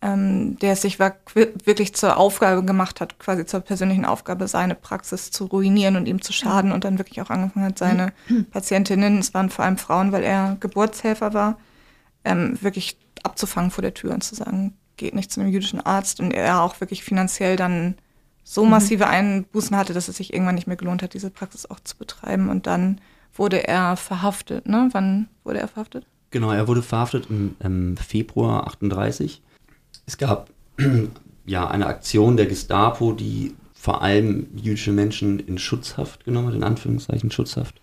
ähm, 0.00 0.56
der 0.58 0.72
es 0.74 0.82
sich 0.82 0.98
wirklich 1.00 1.94
zur 1.94 2.16
Aufgabe 2.16 2.64
gemacht 2.64 3.00
hat, 3.00 3.18
quasi 3.18 3.44
zur 3.46 3.60
persönlichen 3.60 4.04
Aufgabe, 4.04 4.46
seine 4.46 4.74
Praxis 4.76 5.30
zu 5.32 5.46
ruinieren 5.46 5.96
und 5.96 6.06
ihm 6.06 6.22
zu 6.22 6.32
schaden 6.32 6.70
und 6.70 6.84
dann 6.84 6.98
wirklich 6.98 7.20
auch 7.20 7.30
angefangen 7.30 7.66
hat, 7.66 7.78
seine 7.78 8.12
Patientinnen, 8.52 9.18
es 9.18 9.34
waren 9.34 9.50
vor 9.50 9.64
allem 9.64 9.78
Frauen, 9.78 10.12
weil 10.12 10.22
er 10.22 10.56
Geburtshelfer 10.60 11.34
war, 11.34 11.58
ähm, 12.24 12.56
wirklich 12.62 12.96
abzufangen 13.24 13.70
vor 13.72 13.82
der 13.82 13.94
Tür 13.94 14.12
und 14.14 14.22
zu 14.22 14.36
sagen, 14.36 14.76
geht 14.98 15.14
nicht 15.14 15.32
zu 15.32 15.40
einem 15.40 15.50
jüdischen 15.50 15.80
Arzt 15.80 16.20
und 16.20 16.32
er 16.32 16.62
auch 16.62 16.78
wirklich 16.80 17.02
finanziell 17.04 17.56
dann 17.56 17.94
so 18.44 18.64
Mhm. 18.64 18.70
massive 18.70 19.06
Einbußen 19.06 19.76
hatte, 19.76 19.92
dass 19.94 20.08
es 20.08 20.16
sich 20.16 20.32
irgendwann 20.32 20.54
nicht 20.56 20.66
mehr 20.66 20.76
gelohnt 20.76 21.02
hat, 21.02 21.14
diese 21.14 21.30
Praxis 21.30 21.66
auch 21.66 21.80
zu 21.80 21.96
betreiben 21.96 22.48
und 22.50 22.66
dann 22.66 23.00
wurde 23.34 23.66
er 23.66 23.96
verhaftet, 23.96 24.66
ne? 24.66 24.88
Wann 24.92 25.28
wurde 25.44 25.60
er 25.60 25.68
verhaftet? 25.68 26.06
Genau, 26.30 26.50
er 26.50 26.66
wurde 26.68 26.82
verhaftet 26.82 27.26
im, 27.30 27.54
im 27.60 27.96
Februar 27.96 28.66
38. 28.66 29.40
Es 30.06 30.18
gab 30.18 30.50
ja 31.46 31.68
eine 31.68 31.86
Aktion 31.86 32.36
der 32.36 32.46
Gestapo, 32.46 33.12
die 33.12 33.54
vor 33.74 34.02
allem 34.02 34.48
jüdische 34.56 34.92
Menschen 34.92 35.38
in 35.38 35.56
Schutzhaft 35.58 36.24
genommen 36.24 36.48
hat, 36.48 36.54
in 36.54 36.64
Anführungszeichen 36.64 37.30
Schutzhaft. 37.30 37.80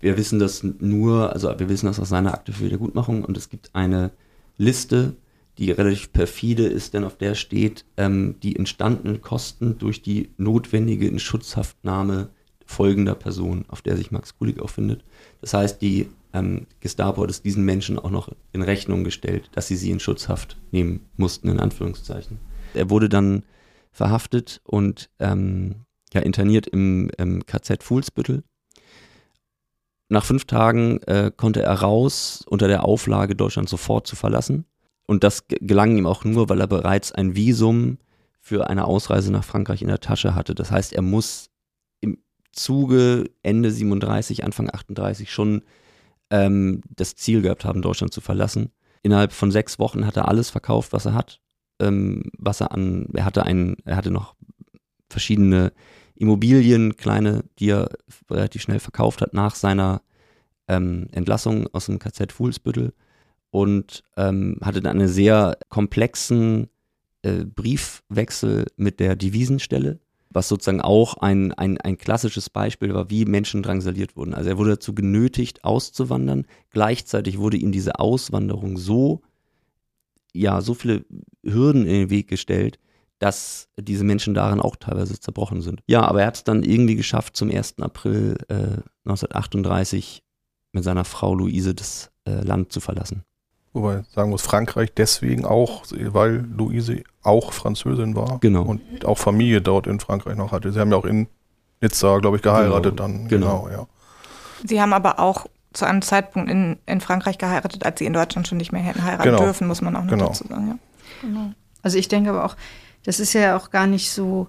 Wir 0.00 0.16
wissen 0.18 0.38
das 0.38 0.62
nur, 0.62 1.32
also 1.32 1.48
wir 1.58 1.68
wissen 1.68 1.86
das 1.86 1.98
aus 1.98 2.10
seiner 2.10 2.34
Akte 2.34 2.52
für 2.52 2.64
Wiedergutmachung 2.66 3.24
und 3.24 3.36
es 3.36 3.48
gibt 3.48 3.70
eine 3.72 4.10
Liste, 4.58 5.16
die 5.58 5.70
relativ 5.70 6.12
perfide 6.12 6.66
ist, 6.66 6.94
denn 6.94 7.04
auf 7.04 7.16
der 7.16 7.34
steht 7.34 7.84
ähm, 7.96 8.36
die 8.42 8.56
entstandenen 8.56 9.22
Kosten 9.22 9.78
durch 9.78 10.02
die 10.02 10.30
notwendige 10.36 11.08
Inschutzhaftnahme 11.08 12.28
folgender 12.66 13.14
Person, 13.14 13.64
auf 13.68 13.80
der 13.80 13.96
sich 13.96 14.10
Max 14.10 14.36
Kulik 14.36 14.60
auch 14.60 14.70
findet. 14.70 15.04
Das 15.40 15.54
heißt, 15.54 15.80
die 15.80 16.08
ähm, 16.32 16.66
Gestapo 16.80 17.22
hat 17.22 17.30
es 17.30 17.42
diesen 17.42 17.64
Menschen 17.64 17.98
auch 17.98 18.10
noch 18.10 18.30
in 18.52 18.62
Rechnung 18.62 19.04
gestellt, 19.04 19.50
dass 19.52 19.68
sie 19.68 19.76
sie 19.76 19.90
in 19.90 20.00
Schutzhaft 20.00 20.58
nehmen 20.72 21.06
mussten, 21.16 21.48
in 21.48 21.60
Anführungszeichen. 21.60 22.38
Er 22.74 22.90
wurde 22.90 23.08
dann 23.08 23.44
verhaftet 23.92 24.60
und 24.64 25.08
ähm, 25.20 25.86
ja, 26.12 26.20
interniert 26.20 26.66
im, 26.66 27.10
im 27.16 27.46
KZ 27.46 27.82
Fuhlsbüttel. 27.82 28.42
Nach 30.08 30.24
fünf 30.24 30.44
Tagen 30.44 31.00
äh, 31.02 31.32
konnte 31.34 31.62
er 31.62 31.72
raus 31.72 32.44
unter 32.46 32.68
der 32.68 32.84
Auflage, 32.84 33.34
Deutschland 33.34 33.68
sofort 33.68 34.06
zu 34.06 34.14
verlassen. 34.14 34.66
Und 35.06 35.24
das 35.24 35.46
ge- 35.48 35.58
gelang 35.62 35.96
ihm 35.96 36.06
auch 36.06 36.24
nur, 36.24 36.48
weil 36.48 36.60
er 36.60 36.66
bereits 36.66 37.12
ein 37.12 37.36
Visum 37.36 37.98
für 38.40 38.68
eine 38.68 38.84
Ausreise 38.84 39.32
nach 39.32 39.44
Frankreich 39.44 39.82
in 39.82 39.88
der 39.88 40.00
Tasche 40.00 40.34
hatte. 40.34 40.54
Das 40.54 40.70
heißt, 40.70 40.92
er 40.92 41.02
muss 41.02 41.50
im 42.00 42.18
Zuge 42.52 43.30
Ende 43.42 43.70
37, 43.70 44.44
Anfang 44.44 44.70
38 44.72 45.32
schon 45.32 45.62
ähm, 46.30 46.82
das 46.94 47.14
Ziel 47.14 47.42
gehabt 47.42 47.64
haben, 47.64 47.82
Deutschland 47.82 48.12
zu 48.12 48.20
verlassen. 48.20 48.70
Innerhalb 49.02 49.32
von 49.32 49.50
sechs 49.52 49.78
Wochen 49.78 50.06
hat 50.06 50.16
er 50.16 50.28
alles 50.28 50.50
verkauft, 50.50 50.92
was 50.92 51.06
er 51.06 51.14
hat. 51.14 51.40
Ähm, 51.80 52.24
was 52.38 52.60
er 52.60 52.72
an, 52.72 53.06
er 53.12 53.24
hatte 53.24 53.44
einen, 53.44 53.76
er 53.84 53.96
hatte 53.96 54.10
noch 54.10 54.34
verschiedene 55.08 55.72
Immobilien, 56.14 56.96
kleine, 56.96 57.44
die 57.58 57.70
er 57.70 57.90
relativ 58.30 58.62
schnell 58.62 58.80
verkauft 58.80 59.20
hat 59.20 59.34
nach 59.34 59.54
seiner 59.54 60.02
ähm, 60.68 61.08
Entlassung 61.12 61.68
aus 61.72 61.86
dem 61.86 61.98
KZ 61.98 62.32
Fuhlsbüttel 62.32 62.94
und 63.56 64.02
ähm, 64.18 64.58
hatte 64.60 64.82
dann 64.82 64.98
einen 64.98 65.08
sehr 65.08 65.56
komplexen 65.70 66.68
äh, 67.22 67.46
Briefwechsel 67.46 68.66
mit 68.76 69.00
der 69.00 69.16
Devisenstelle, 69.16 69.98
was 70.28 70.48
sozusagen 70.48 70.82
auch 70.82 71.16
ein, 71.16 71.54
ein, 71.54 71.78
ein 71.78 71.96
klassisches 71.96 72.50
Beispiel 72.50 72.92
war, 72.92 73.08
wie 73.08 73.24
Menschen 73.24 73.62
drangsaliert 73.62 74.14
wurden. 74.14 74.34
Also 74.34 74.50
er 74.50 74.58
wurde 74.58 74.72
dazu 74.72 74.94
genötigt, 74.94 75.64
auszuwandern. 75.64 76.44
Gleichzeitig 76.68 77.38
wurde 77.38 77.56
ihm 77.56 77.72
diese 77.72 77.98
Auswanderung 77.98 78.76
so, 78.76 79.22
ja, 80.34 80.60
so 80.60 80.74
viele 80.74 81.06
Hürden 81.42 81.86
in 81.86 81.94
den 81.94 82.10
Weg 82.10 82.28
gestellt, 82.28 82.78
dass 83.20 83.70
diese 83.80 84.04
Menschen 84.04 84.34
darin 84.34 84.60
auch 84.60 84.76
teilweise 84.76 85.18
zerbrochen 85.18 85.62
sind. 85.62 85.80
Ja, 85.86 86.02
aber 86.02 86.20
er 86.20 86.26
hat 86.26 86.36
es 86.36 86.44
dann 86.44 86.62
irgendwie 86.62 86.96
geschafft, 86.96 87.38
zum 87.38 87.50
1. 87.50 87.76
April 87.78 88.36
äh, 88.48 88.82
1938 89.06 90.22
mit 90.72 90.84
seiner 90.84 91.06
Frau 91.06 91.34
Luise 91.34 91.74
das 91.74 92.10
äh, 92.26 92.42
Land 92.42 92.70
zu 92.70 92.80
verlassen. 92.80 93.24
Wobei 93.76 93.98
ich 94.00 94.06
sagen 94.14 94.30
muss, 94.30 94.40
Frankreich 94.40 94.92
deswegen 94.96 95.44
auch, 95.44 95.84
weil 95.90 96.46
Luise 96.56 97.02
auch 97.22 97.52
Französin 97.52 98.16
war. 98.16 98.38
Genau. 98.40 98.62
Und 98.62 99.04
auch 99.04 99.18
Familie 99.18 99.60
dort 99.60 99.86
in 99.86 100.00
Frankreich 100.00 100.34
noch 100.34 100.50
hatte. 100.50 100.72
Sie 100.72 100.80
haben 100.80 100.90
ja 100.90 100.96
auch 100.96 101.04
in 101.04 101.26
Nizza, 101.82 102.18
glaube 102.20 102.36
ich, 102.38 102.42
geheiratet 102.42 102.96
Genau. 102.96 103.08
dann. 103.08 103.28
Genau. 103.28 103.68
ja. 103.70 103.86
Sie 104.64 104.80
haben 104.80 104.94
aber 104.94 105.18
auch 105.20 105.46
zu 105.74 105.84
einem 105.84 106.00
Zeitpunkt 106.00 106.50
in, 106.50 106.78
in 106.86 107.02
Frankreich 107.02 107.36
geheiratet, 107.36 107.84
als 107.84 107.98
sie 107.98 108.06
in 108.06 108.14
Deutschland 108.14 108.48
schon 108.48 108.56
nicht 108.56 108.72
mehr 108.72 108.80
hätten 108.80 109.04
heiraten 109.04 109.24
Genau. 109.24 109.42
dürfen, 109.42 109.66
muss 109.68 109.82
man 109.82 109.94
auch 109.94 110.04
noch 110.04 110.10
Genau. 110.10 110.28
dazu 110.28 110.46
sagen. 110.48 110.68
Ja. 110.68 110.78
Genau. 111.20 111.50
Also 111.82 111.98
ich 111.98 112.08
denke 112.08 112.30
aber 112.30 112.46
auch, 112.46 112.56
das 113.04 113.20
ist 113.20 113.34
ja 113.34 113.58
auch 113.58 113.70
gar 113.70 113.86
nicht 113.86 114.10
so, 114.10 114.48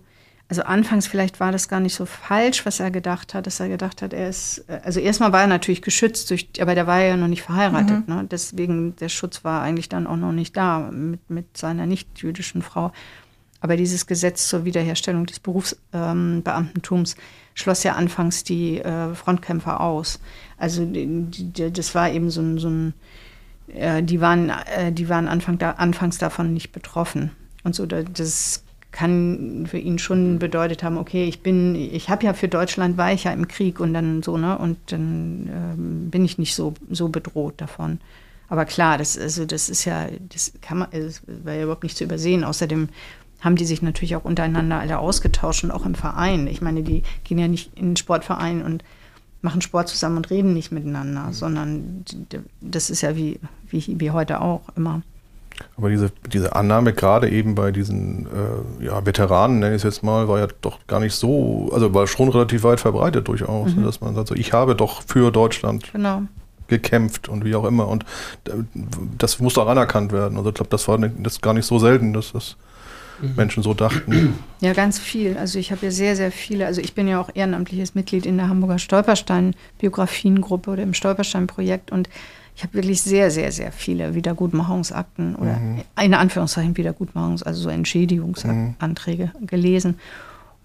also 0.50 0.64
anfangs 0.64 1.08
vielleicht 1.08 1.40
war 1.40 1.52
das 1.52 1.68
gar 1.68 1.80
nicht 1.82 1.94
so 1.96 2.06
falsch, 2.06 2.66
was 2.66 2.80
er 2.80 2.90
gedacht 2.92 3.34
hat, 3.34 3.48
dass 3.48 3.60
er 3.60 3.68
gedacht 3.68 4.02
hat, 4.02 4.14
er 4.14 4.30
ist, 4.30 4.64
äh, 4.70 4.80
also 4.84 5.00
erstmal 5.00 5.32
war 5.34 5.42
er 5.42 5.48
natürlich 5.48 5.82
geschützt, 5.82 6.30
durch, 6.30 6.48
aber 6.62 6.74
der 6.76 6.88
war 6.88 7.00
ja 7.02 7.18
noch 7.18 7.28
nicht 7.28 7.42
verheiratet, 7.42 8.08
ne? 8.08 8.26
deswegen 8.32 8.96
der 8.96 9.10
Schutz 9.10 9.44
war 9.44 9.62
eigentlich 9.62 9.90
dann 9.90 10.08
auch 10.08 10.16
noch 10.16 10.32
nicht 10.32 10.56
da 10.56 10.90
mit, 10.92 11.30
mit 11.30 11.58
seiner 11.58 11.86
nicht-jüdischen 11.86 12.62
Frau. 12.62 12.92
Aber 13.60 13.76
dieses 13.76 14.06
Gesetz 14.06 14.48
zur 14.48 14.66
Wiederherstellung 14.66 15.26
des 15.26 15.40
Berufsbeamtentums 15.40 17.14
ähm, 17.14 17.20
schloss 17.56 17.84
ja 17.84 17.94
anfangs 17.94 18.44
die 18.44 18.80
äh, 18.80 19.16
Frontkämpfer 19.16 19.82
aus. 19.82 20.20
Also 20.58 20.86
die, 20.86 21.08
die, 21.24 21.72
das 21.72 21.96
war 21.96 22.10
eben 22.12 22.30
so 22.30 22.42
ein, 22.42 22.60
so 22.60 22.70
ein 22.70 22.94
äh, 23.74 24.04
die 24.04 24.22
waren, 24.22 24.50
äh, 24.50 24.92
die 24.92 25.10
waren 25.10 25.28
Anfang 25.28 25.58
da, 25.58 25.72
anfangs 25.72 26.20
davon 26.20 26.54
nicht 26.54 26.72
betroffen. 26.72 27.32
Und 27.64 27.74
so, 27.76 27.86
da- 27.88 28.04
das 28.04 28.64
kann 28.92 29.66
für 29.70 29.78
ihn 29.78 30.00
schon 30.00 30.40
bedeutet 30.40 30.82
haben, 30.82 30.98
okay, 30.98 31.26
ich 31.26 31.42
bin, 31.42 31.76
ich 31.76 32.10
habe 32.10 32.26
ja 32.26 32.34
für 32.34 32.48
Deutschland 32.48 32.98
war 32.98 33.12
ich 33.14 33.26
ja 33.26 33.32
im 33.32 33.48
Krieg 33.48 33.80
und 33.80 33.94
dann 33.94 34.24
so, 34.24 34.38
ne, 34.38 34.58
und 34.58 34.78
dann 34.88 35.50
ähm, 35.52 36.10
bin 36.10 36.26
ich 36.26 36.38
nicht 36.38 36.56
so, 36.56 36.74
so 36.90 37.10
bedroht 37.10 37.56
davon. 37.58 38.00
Aber 38.50 38.66
klar, 38.66 38.98
das, 38.98 39.18
also 39.18 39.46
das 39.46 39.70
ist 39.70 39.84
ja, 39.86 40.08
das 40.30 40.54
kann 40.62 40.78
man, 40.80 40.88
es 40.92 41.22
war 41.44 41.54
ja 41.54 41.64
überhaupt 41.64 41.84
nicht 41.84 41.98
zu 41.98 42.06
übersehen. 42.06 42.46
Außerdem 42.46 42.88
haben 43.42 43.56
die 43.58 43.66
sich 43.66 43.82
natürlich 43.82 44.16
auch 44.16 44.24
untereinander 44.24 44.80
alle 44.80 45.00
ausgetauscht 45.00 45.64
und 45.66 45.72
auch 45.72 45.86
im 45.86 45.96
Verein. 45.96 46.48
Ich 46.48 46.62
meine, 46.62 46.82
die 46.82 47.04
gehen 47.26 47.38
ja 47.40 47.48
nicht 47.50 47.78
in 47.78 47.90
den 47.90 47.98
Sportverein 47.98 48.64
und 48.64 48.84
machen 49.42 49.62
Sport 49.62 49.90
zusammen 49.90 50.18
und 50.18 50.30
reden 50.30 50.54
nicht 50.54 50.72
miteinander, 50.72 51.34
sondern 51.34 52.04
d- 52.08 52.40
das 52.62 52.90
ist 52.90 53.02
ja 53.02 53.16
wie, 53.16 53.40
wie, 53.70 54.00
wie 54.00 54.12
heute 54.12 54.42
auch 54.42 54.62
immer. 54.76 55.02
Aber 55.78 55.90
diese, 55.90 56.12
diese 56.32 56.56
Annahme, 56.56 56.94
gerade 56.94 57.30
eben 57.30 57.56
bei 57.56 57.72
diesen 57.72 58.28
äh, 58.82 58.86
ja, 58.86 59.06
Veteranen, 59.06 59.60
nenne 59.60 59.76
ich 59.76 59.80
es 59.80 59.84
jetzt 59.84 60.04
mal, 60.04 60.28
war 60.28 60.40
ja 60.40 60.48
doch 60.62 60.80
gar 60.88 61.00
nicht 61.00 61.16
so, 61.16 61.70
also 61.74 61.94
war 61.94 62.08
schon 62.08 62.30
relativ 62.30 62.64
weit 62.64 62.80
verbreitet 62.80 63.28
durchaus, 63.28 63.76
Mhm. 63.76 63.84
dass 63.84 64.02
man 64.02 64.16
sagt, 64.16 64.28
so, 64.30 64.36
ich 64.36 64.54
habe 64.54 64.76
doch 64.76 65.02
für 65.04 65.32
Deutschland 65.32 65.92
Genau. 65.94 66.24
gekämpft 66.68 67.30
und 67.30 67.46
wie 67.46 67.56
auch 67.56 67.66
immer. 67.66 67.88
Und 67.88 68.04
äh, 68.48 68.52
das 69.18 69.40
muss 69.40 69.58
auch 69.58 69.68
anerkannt 69.68 70.12
werden. 70.12 70.38
Also 70.38 70.50
ich 70.50 70.56
glaube, 70.56 70.70
das 70.70 70.88
war 70.88 70.98
nicht- 70.98 71.16
das 71.24 71.34
ist 71.34 71.42
gar 71.42 71.54
nicht 71.54 71.66
so 71.66 71.80
selten, 71.80 72.14
dass 72.14 72.32
das 72.34 72.56
Menschen 73.36 73.64
so 73.64 73.74
dachten. 73.74 74.34
Ja, 74.60 74.74
ganz 74.74 74.98
viel. 75.00 75.38
Also 75.38 75.60
ich 75.60 75.72
habe 75.72 75.86
ja 75.86 75.92
sehr, 75.92 76.16
sehr 76.16 76.32
viele. 76.32 76.66
Also 76.66 76.82
ich 76.82 76.96
bin 76.96 77.08
ja 77.08 77.22
auch 77.22 77.30
ehrenamtliches 77.34 77.94
Mitglied 77.96 78.26
in 78.26 78.38
der 78.38 78.50
Hamburger 78.50 78.80
Stolperstein-Biografiengruppe 78.80 80.72
oder 80.72 80.84
im 80.84 80.94
Stolperstein-Projekt 80.94 81.92
und 81.92 82.10
ich 82.58 82.64
habe 82.64 82.74
wirklich 82.74 83.04
sehr, 83.04 83.30
sehr, 83.30 83.52
sehr 83.52 83.72
viele 83.72 84.16
Wiedergutmachungsakten 84.16 85.36
oder 85.36 85.60
in 86.04 86.14
Anführungszeichen 86.16 86.76
Wiedergutmachungs-, 86.76 87.44
also 87.44 87.62
so 87.62 87.70
Entschädigungsanträge 87.70 89.32
gelesen. 89.46 90.00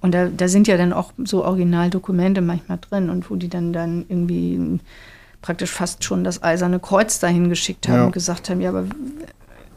Und 0.01 0.15
da, 0.15 0.29
da 0.29 0.49
sind 0.49 0.67
ja 0.69 0.79
dann 0.79 0.95
auch 0.95 1.13
so 1.23 1.45
Originaldokumente 1.45 2.41
manchmal 2.41 2.79
drin 2.79 3.11
und 3.11 3.31
wo 3.31 3.37
die 3.37 3.49
dann, 3.51 3.75
dann 3.75 4.07
irgendwie 4.09 4.81
praktisch 5.43 5.71
fast 5.71 6.03
schon 6.03 6.25
das 6.25 6.43
eiserne 6.43 6.81
Kreuz 6.81 7.19
dahin 7.21 7.49
geschickt 7.51 7.87
haben 7.89 7.97
Ja. 7.97 8.05
und 8.07 8.13
gesagt 8.13 8.49
haben, 8.49 8.61
ja, 8.63 8.71
aber 8.71 8.87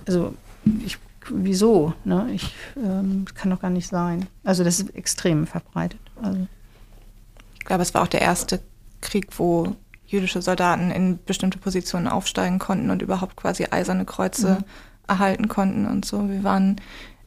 also 0.08 0.34
ich, 0.86 0.98
wieso? 1.30 1.94
Ne? 2.06 2.30
Ich 2.34 2.56
ähm, 2.78 3.26
das 3.26 3.36
kann 3.36 3.50
doch 3.52 3.60
gar 3.62 3.70
nicht 3.72 3.88
sein. 3.90 4.26
Also 4.46 4.64
das 4.64 4.80
ist 4.80 4.96
extrem 4.96 5.46
verbreitet. 5.48 6.00
Also, 6.24 6.48
Ich 7.60 7.66
glaube, 7.66 7.82
es 7.84 7.94
war 7.94 8.04
auch 8.04 8.08
der 8.08 8.22
erste 8.22 8.62
Krieg, 9.02 9.28
wo 9.38 9.76
jüdische 10.08 10.42
Soldaten 10.42 10.92
in 10.92 11.20
bestimmte 11.26 11.58
Positionen 11.58 12.08
aufsteigen 12.08 12.60
konnten 12.60 12.90
und 12.90 13.02
überhaupt 13.02 13.36
quasi 13.36 13.68
eiserne 13.70 14.06
Kreuze 14.06 14.60
erhalten 15.08 15.48
konnten 15.48 15.86
und 15.86 16.06
so. 16.06 16.30
Wir 16.30 16.44
waren, 16.44 16.78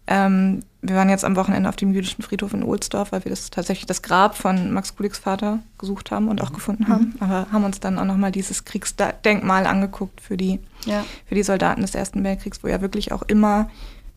ähm, 0.07 0.63
wir 0.81 0.97
waren 0.97 1.09
jetzt 1.09 1.25
am 1.25 1.37
Wochenende 1.37 1.69
auf 1.69 1.77
dem 1.77 1.93
jüdischen 1.93 2.23
Friedhof 2.23 2.55
in 2.55 2.63
Ohlsdorf, 2.63 3.13
weil 3.13 3.25
wir 3.25 3.31
das 3.31 3.51
tatsächlich 3.51 3.87
das 3.87 4.03
Grab 4.03 4.37
von 4.37 4.73
Max 4.73 4.97
Kuliks 4.97 5.19
Vater 5.19 5.61
gesucht 5.79 6.11
haben 6.11 6.29
und 6.29 6.41
auch 6.41 6.53
gefunden 6.53 6.89
haben. 6.89 7.15
Aber 7.21 7.47
haben 7.53 7.65
uns 7.65 7.81
dann 7.81 7.99
auch 7.99 8.05
nochmal 8.05 8.33
dieses 8.33 8.65
Kriegsdenkmal 8.65 9.67
angeguckt 9.67 10.21
für 10.21 10.37
die, 10.37 10.61
ja. 10.87 11.05
für 11.27 11.35
die 11.35 11.43
Soldaten 11.43 11.83
des 11.83 11.95
Ersten 11.95 12.23
Weltkriegs, 12.25 12.63
wo 12.63 12.69
ja 12.69 12.81
wirklich 12.81 13.13
auch 13.13 13.23
immer 13.23 13.69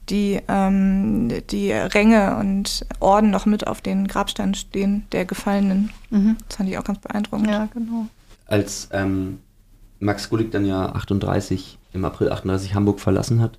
die, 0.09 0.39
ähm, 0.47 1.29
die 1.49 1.71
Ränge 1.71 2.35
und 2.37 2.85
Orden 2.99 3.29
noch 3.29 3.45
mit 3.45 3.67
auf 3.67 3.81
den 3.81 4.07
Grabsteinen 4.07 4.55
stehen 4.55 5.05
der 5.11 5.25
Gefallenen. 5.25 5.91
Mhm. 6.09 6.37
Das 6.47 6.57
fand 6.57 6.69
ich 6.69 6.77
auch 6.77 6.83
ganz 6.83 6.99
beeindruckend. 6.99 7.49
ja, 7.49 7.67
genau. 7.73 8.07
Als 8.51 8.89
ähm, 8.91 9.39
Max 9.99 10.29
Gulik 10.29 10.51
dann 10.51 10.65
ja 10.65 10.91
38, 10.93 11.79
im 11.93 12.05
April 12.05 12.31
38 12.31 12.75
Hamburg 12.75 12.99
verlassen 12.99 13.41
hat, 13.41 13.57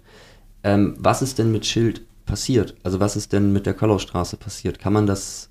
Ähm, 0.65 0.95
was 0.99 1.23
ist 1.23 1.39
denn 1.39 1.51
mit 1.51 1.67
Schild 1.67 2.03
passiert? 2.25 2.77
Also 2.85 3.01
was 3.01 3.17
ist 3.17 3.33
denn 3.33 3.53
mit 3.53 3.67
der 3.67 3.75
Kollaustraße 3.75 4.37
passiert? 4.37 4.79
Kann 4.79 4.93
man 4.93 5.07
das 5.09 5.51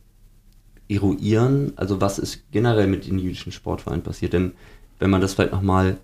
eruieren? 0.88 1.74
Also 1.76 2.00
was 2.00 2.18
ist 2.18 2.50
generell 2.52 2.88
mit 2.88 3.08
den 3.08 3.20
jüdischen 3.20 3.52
Sportvereinen 3.52 4.04
passiert? 4.04 4.32
Denn 4.32 4.54
wenn 5.00 5.10
man 5.10 5.20
das 5.20 5.34
vielleicht 5.34 5.52
nochmal 5.52 5.98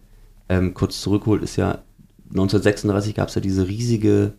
ähm, 0.50 0.74
kurz 0.74 1.00
zurückholt, 1.00 1.42
ist 1.42 1.56
ja 1.56 1.84
1936 2.32 3.16
gab 3.16 3.30
es 3.30 3.36
ja 3.36 3.42
diese 3.42 3.68
riesige 3.68 4.34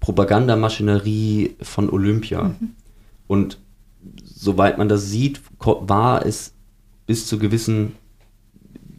Propagandamaschinerie 0.00 1.56
von 1.60 1.90
Olympia. 1.90 2.44
Mhm. 2.44 2.70
Und 3.26 3.58
soweit 4.24 4.78
man 4.78 4.88
das 4.88 5.10
sieht, 5.10 5.42
war 5.58 6.24
es 6.24 6.54
bis 7.06 7.26
zu 7.26 7.38
gewissen 7.38 7.92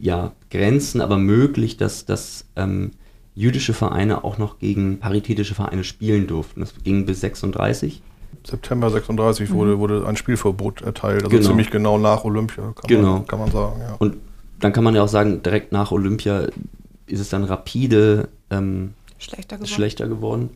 ja, 0.02 0.32
Grenzen 0.50 1.00
aber 1.00 1.16
möglich, 1.16 1.76
dass, 1.76 2.04
dass 2.04 2.44
ähm, 2.56 2.90
jüdische 3.36 3.72
Vereine 3.72 4.24
auch 4.24 4.36
noch 4.36 4.58
gegen 4.58 4.98
paritätische 4.98 5.54
Vereine 5.54 5.84
spielen 5.84 6.26
durften. 6.26 6.58
Das 6.58 6.74
ging 6.82 7.06
bis 7.06 7.20
36. 7.20 8.02
September 8.44 8.90
36 8.90 9.48
mhm. 9.48 9.54
wurde, 9.54 9.78
wurde 9.78 10.06
ein 10.08 10.16
Spielverbot 10.16 10.82
erteilt, 10.82 11.22
also 11.22 11.28
genau. 11.28 11.48
ziemlich 11.48 11.70
genau 11.70 11.98
nach 11.98 12.24
Olympia, 12.24 12.72
kann, 12.74 12.88
genau. 12.88 13.12
man, 13.12 13.26
kann 13.28 13.38
man 13.38 13.52
sagen. 13.52 13.80
Ja. 13.80 13.94
Und 14.00 14.16
dann 14.58 14.72
kann 14.72 14.82
man 14.82 14.96
ja 14.96 15.04
auch 15.04 15.08
sagen, 15.08 15.40
direkt 15.44 15.70
nach 15.70 15.92
Olympia 15.92 16.48
ist 17.06 17.20
es 17.20 17.28
dann 17.28 17.44
rapide 17.44 18.28
ähm, 18.50 18.94
schlechter, 19.18 19.56
geworden. 19.56 19.72
schlechter 19.72 20.08
geworden. 20.08 20.50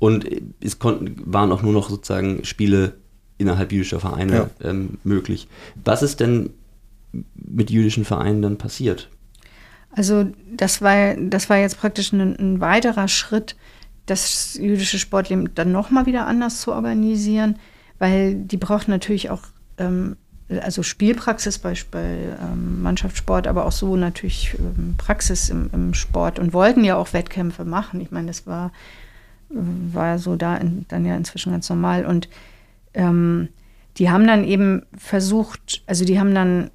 Und 0.00 0.26
es 0.60 0.80
konnten, 0.80 1.22
waren 1.24 1.52
auch 1.52 1.62
nur 1.62 1.72
noch 1.72 1.88
sozusagen 1.88 2.44
Spiele 2.44 2.94
innerhalb 3.36 3.70
jüdischer 3.70 4.00
Vereine 4.00 4.50
ja. 4.60 4.70
ähm, 4.70 4.98
möglich. 5.04 5.46
Was 5.84 6.02
ist 6.02 6.18
denn 6.18 6.50
mit 7.34 7.70
jüdischen 7.70 8.04
Vereinen 8.04 8.42
dann 8.42 8.58
passiert? 8.58 9.08
Also 9.90 10.26
das 10.54 10.82
war, 10.82 11.14
das 11.16 11.48
war 11.50 11.58
jetzt 11.58 11.80
praktisch 11.80 12.12
ein, 12.12 12.36
ein 12.36 12.60
weiterer 12.60 13.08
Schritt, 13.08 13.56
das 14.06 14.54
jüdische 14.54 14.98
Sportleben 14.98 15.54
dann 15.54 15.72
nochmal 15.72 16.06
wieder 16.06 16.26
anders 16.26 16.60
zu 16.60 16.72
organisieren, 16.72 17.58
weil 17.98 18.34
die 18.34 18.56
braucht 18.56 18.88
natürlich 18.88 19.30
auch 19.30 19.42
ähm, 19.78 20.16
also 20.62 20.82
Spielpraxis 20.82 21.58
bei, 21.58 21.74
bei 21.90 22.16
ähm, 22.40 22.82
Mannschaftssport, 22.82 23.46
aber 23.46 23.66
auch 23.66 23.72
so 23.72 23.96
natürlich 23.96 24.56
ähm, 24.58 24.94
Praxis 24.96 25.50
im, 25.50 25.68
im, 25.72 25.94
Sport 25.94 26.38
und 26.38 26.52
wollten 26.52 26.84
ja 26.84 26.96
auch 26.96 27.12
Wettkämpfe 27.12 27.64
machen. 27.64 28.00
Ich 28.00 28.10
meine, 28.10 28.28
das 28.28 28.46
war, 28.46 28.72
war 29.50 30.18
so 30.18 30.36
da 30.36 30.56
in, 30.56 30.86
dann 30.88 31.04
ja 31.04 31.16
inzwischen 31.16 31.52
ganz 31.52 31.68
normal. 31.68 32.06
Und 32.06 32.28
ähm, 32.94 33.48
die 33.98 34.10
haben 34.10 34.26
dann 34.26 34.44
eben 34.44 34.86
versucht, 34.96 35.82
also 35.86 36.04
die 36.04 36.18
haben 36.18 36.34
dann 36.34 36.70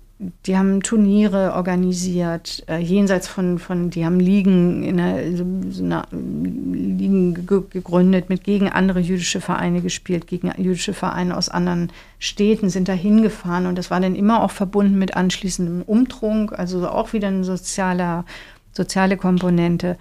die 0.45 0.57
haben 0.57 0.81
Turniere 0.81 1.53
organisiert, 1.53 2.63
äh, 2.67 2.77
jenseits 2.77 3.27
von, 3.27 3.59
von, 3.59 3.89
die 3.89 4.05
haben 4.05 4.19
Ligen, 4.19 4.83
in 4.83 4.99
einer, 4.99 5.37
so 5.71 5.83
einer, 5.83 6.07
Ligen 6.11 7.45
gegründet, 7.45 8.29
mit 8.29 8.43
gegen 8.43 8.69
andere 8.69 8.99
jüdische 8.99 9.41
Vereine 9.41 9.81
gespielt, 9.81 10.27
gegen 10.27 10.51
jüdische 10.57 10.93
Vereine 10.93 11.37
aus 11.37 11.49
anderen 11.49 11.91
Städten 12.19 12.69
sind 12.69 12.87
da 12.87 12.93
hingefahren 12.93 13.65
und 13.65 13.77
das 13.77 13.91
war 13.91 13.99
dann 13.99 14.15
immer 14.15 14.43
auch 14.43 14.51
verbunden 14.51 14.97
mit 14.97 15.15
anschließendem 15.15 15.81
Umtrunk, 15.81 16.53
also 16.57 16.87
auch 16.87 17.13
wieder 17.13 17.27
eine 17.27 17.43
soziale, 17.43 18.23
soziale 18.71 19.17
Komponente. 19.17 19.97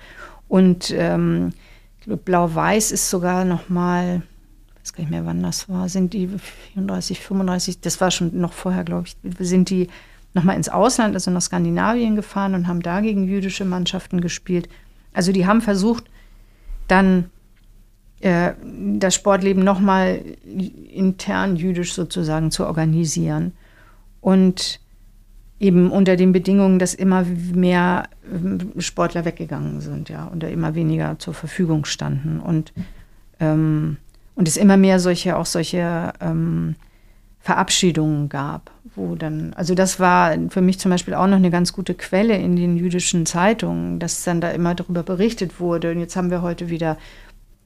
Und 0.49 0.95
ähm, 0.97 1.53
Blau-Weiß 2.07 2.93
ist 2.93 3.11
sogar 3.11 3.45
noch 3.45 3.69
mal 3.69 4.23
ich 4.83 4.89
weiß 4.89 4.93
gar 4.95 5.03
nicht 5.03 5.11
mehr, 5.11 5.27
wann 5.27 5.43
das 5.45 5.69
war, 5.69 5.89
sind 5.89 6.13
die 6.13 6.29
34, 6.75 7.21
35, 7.21 7.81
das 7.81 8.01
war 8.01 8.11
schon 8.11 8.41
noch 8.41 8.53
vorher, 8.53 8.83
glaube 8.83 9.07
ich, 9.07 9.17
sind 9.39 9.71
die 9.71 9.89
nochmal 10.35 10.57
ins 10.57 10.69
Ausland, 10.69 11.15
also 11.15 11.31
nach 11.31 11.43
Skandinavien 11.43 12.17
gefahren 12.17 12.55
und 12.55 12.67
haben 12.67 12.81
da 12.81 13.01
gegen 13.01 13.29
jüdische 13.29 13.65
Mannschaften 13.65 14.21
gespielt. 14.21 14.69
Also 15.13 15.33
die 15.33 15.47
haben 15.47 15.61
versucht, 15.61 16.05
dann 16.89 17.31
äh, 18.21 18.53
das 18.99 19.15
Sportleben 19.15 19.65
nochmal 19.65 20.23
intern 20.91 21.57
jüdisch 21.57 21.93
sozusagen 21.93 22.51
zu 22.51 22.67
organisieren. 22.67 23.53
Und 24.21 24.81
eben 25.59 25.91
unter 25.91 26.17
den 26.17 26.33
Bedingungen, 26.33 26.79
dass 26.79 26.95
immer 26.95 27.25
mehr 27.25 28.09
ähm, 28.33 28.73
Sportler 28.79 29.25
weggegangen 29.25 29.81
sind, 29.81 30.09
ja, 30.09 30.27
und 30.27 30.43
da 30.43 30.49
immer 30.49 30.75
weniger 30.75 31.19
zur 31.19 31.35
Verfügung 31.35 31.85
standen. 31.85 32.41
Und, 32.41 32.73
ähm, 33.39 33.97
und 34.35 34.49
es 34.49 34.57
immer 34.57 34.77
mehr 34.77 34.99
solche, 34.99 35.37
auch 35.37 35.47
solche 35.47 36.13
ähm, 36.21 36.75
Verabschiedungen 37.43 38.29
gab, 38.29 38.71
wo 38.95 39.17
dann, 39.17 39.53
also 39.55 39.75
das 39.75 39.99
war 39.99 40.33
für 40.49 40.61
mich 40.61 40.79
zum 40.79 40.93
Beispiel 40.93 41.15
auch 41.15 41.27
noch 41.27 41.37
eine 41.37 41.51
ganz 41.51 41.73
gute 41.73 41.95
Quelle 41.95 42.37
in 42.37 42.55
den 42.55 42.77
jüdischen 42.77 43.27
Zeitungen, 43.27 43.99
dass 43.99 44.23
dann 44.23 44.41
da 44.41 44.51
immer 44.51 44.77
darüber 44.77 45.03
berichtet 45.03 45.59
wurde. 45.59 45.91
Und 45.91 45.99
jetzt 45.99 46.15
haben 46.15 46.31
wir 46.31 46.41
heute 46.41 46.69
wieder 46.69 46.99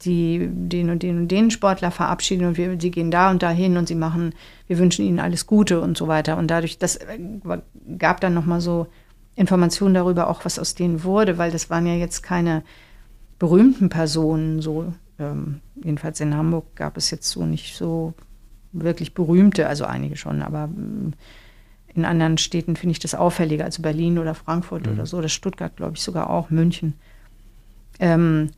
die, 0.02 0.48
den 0.50 0.88
und 0.88 1.02
den 1.02 1.18
und 1.18 1.28
den 1.28 1.50
Sportler 1.50 1.90
verabschieden 1.90 2.46
und 2.46 2.56
wir, 2.56 2.80
sie 2.80 2.90
gehen 2.90 3.10
da 3.10 3.30
und 3.30 3.42
da 3.42 3.50
hin 3.50 3.76
und 3.76 3.86
sie 3.86 3.94
machen, 3.94 4.34
wir 4.66 4.78
wünschen 4.78 5.04
ihnen 5.04 5.20
alles 5.20 5.46
Gute 5.46 5.82
und 5.82 5.98
so 5.98 6.08
weiter. 6.08 6.38
Und 6.38 6.50
dadurch, 6.50 6.78
das 6.78 6.96
äh, 6.96 7.18
gab 7.98 8.22
dann 8.22 8.32
nochmal 8.32 8.62
so 8.62 8.86
Informationen 9.34 9.92
darüber, 9.92 10.30
auch 10.30 10.46
was 10.46 10.58
aus 10.58 10.74
denen 10.74 11.04
wurde, 11.04 11.36
weil 11.36 11.50
das 11.50 11.68
waren 11.68 11.86
ja 11.86 11.94
jetzt 11.94 12.22
keine 12.22 12.62
berühmten 13.38 13.90
Personen, 13.90 14.62
so 14.62 14.94
ähm, 15.18 15.60
jedenfalls 15.74 16.18
in 16.20 16.34
Hamburg 16.34 16.74
gab 16.76 16.96
es 16.96 17.10
jetzt 17.10 17.28
so 17.28 17.44
nicht 17.44 17.76
so 17.76 18.14
wirklich 18.72 19.14
berühmte, 19.14 19.68
also 19.68 19.84
einige 19.84 20.16
schon, 20.16 20.42
aber 20.42 20.68
mm, 20.68 21.12
in 21.94 22.04
anderen 22.04 22.38
Städten 22.38 22.76
finde 22.76 22.92
ich 22.92 22.98
das 22.98 23.14
auffälliger, 23.14 23.64
also 23.64 23.82
Berlin 23.82 24.18
oder 24.18 24.34
Frankfurt 24.34 24.86
mhm. 24.86 24.92
oder 24.92 25.06
so, 25.06 25.20
das 25.20 25.32
Stuttgart, 25.32 25.76
glaube 25.76 25.94
ich, 25.96 26.02
sogar 26.02 26.30
auch, 26.30 26.50
München. 26.50 26.94
Ähm, 27.98 28.50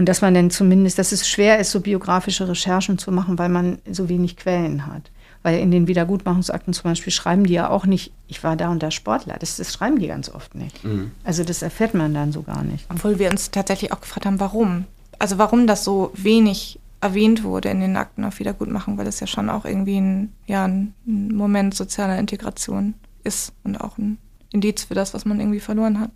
und 0.00 0.08
dass 0.08 0.22
man 0.22 0.32
dann 0.32 0.50
zumindest, 0.50 0.98
dass 0.98 1.12
es 1.12 1.28
schwer 1.28 1.58
ist, 1.58 1.72
so 1.72 1.80
biografische 1.80 2.48
Recherchen 2.48 2.96
zu 2.96 3.12
machen, 3.12 3.38
weil 3.38 3.50
man 3.50 3.80
so 3.90 4.08
wenig 4.08 4.38
Quellen 4.38 4.86
hat. 4.86 5.10
Weil 5.42 5.58
in 5.58 5.70
den 5.70 5.88
Wiedergutmachungsakten 5.88 6.72
zum 6.72 6.84
Beispiel 6.90 7.12
schreiben 7.12 7.44
die 7.44 7.52
ja 7.52 7.68
auch 7.68 7.84
nicht, 7.84 8.12
ich 8.26 8.42
war 8.42 8.56
da 8.56 8.70
und 8.70 8.82
da 8.82 8.90
Sportler. 8.90 9.36
Das, 9.38 9.58
das 9.58 9.74
schreiben 9.74 9.98
die 9.98 10.06
ganz 10.06 10.30
oft 10.30 10.54
nicht. 10.54 10.82
Mhm. 10.84 11.10
Also 11.22 11.44
das 11.44 11.60
erfährt 11.60 11.92
man 11.92 12.14
dann 12.14 12.32
so 12.32 12.40
gar 12.40 12.62
nicht. 12.62 12.86
Obwohl 12.88 13.18
wir 13.18 13.30
uns 13.30 13.50
tatsächlich 13.50 13.92
auch 13.92 14.00
gefragt 14.00 14.24
haben, 14.24 14.40
warum. 14.40 14.86
Also 15.18 15.36
warum 15.36 15.66
das 15.66 15.84
so 15.84 16.12
wenig 16.14 16.79
erwähnt 17.00 17.44
wurde 17.44 17.70
in 17.70 17.80
den 17.80 17.96
Akten 17.96 18.24
auf 18.24 18.38
Wiedergutmachung, 18.38 18.98
weil 18.98 19.04
das 19.04 19.20
ja 19.20 19.26
schon 19.26 19.48
auch 19.48 19.64
irgendwie 19.64 19.98
ein, 19.98 20.32
ja, 20.46 20.66
ein 20.66 20.94
Moment 21.06 21.74
sozialer 21.74 22.18
Integration 22.18 22.94
ist 23.24 23.52
und 23.64 23.80
auch 23.80 23.98
ein 23.98 24.18
Indiz 24.52 24.84
für 24.84 24.94
das, 24.94 25.14
was 25.14 25.24
man 25.24 25.40
irgendwie 25.40 25.60
verloren 25.60 26.00
hat. 26.00 26.10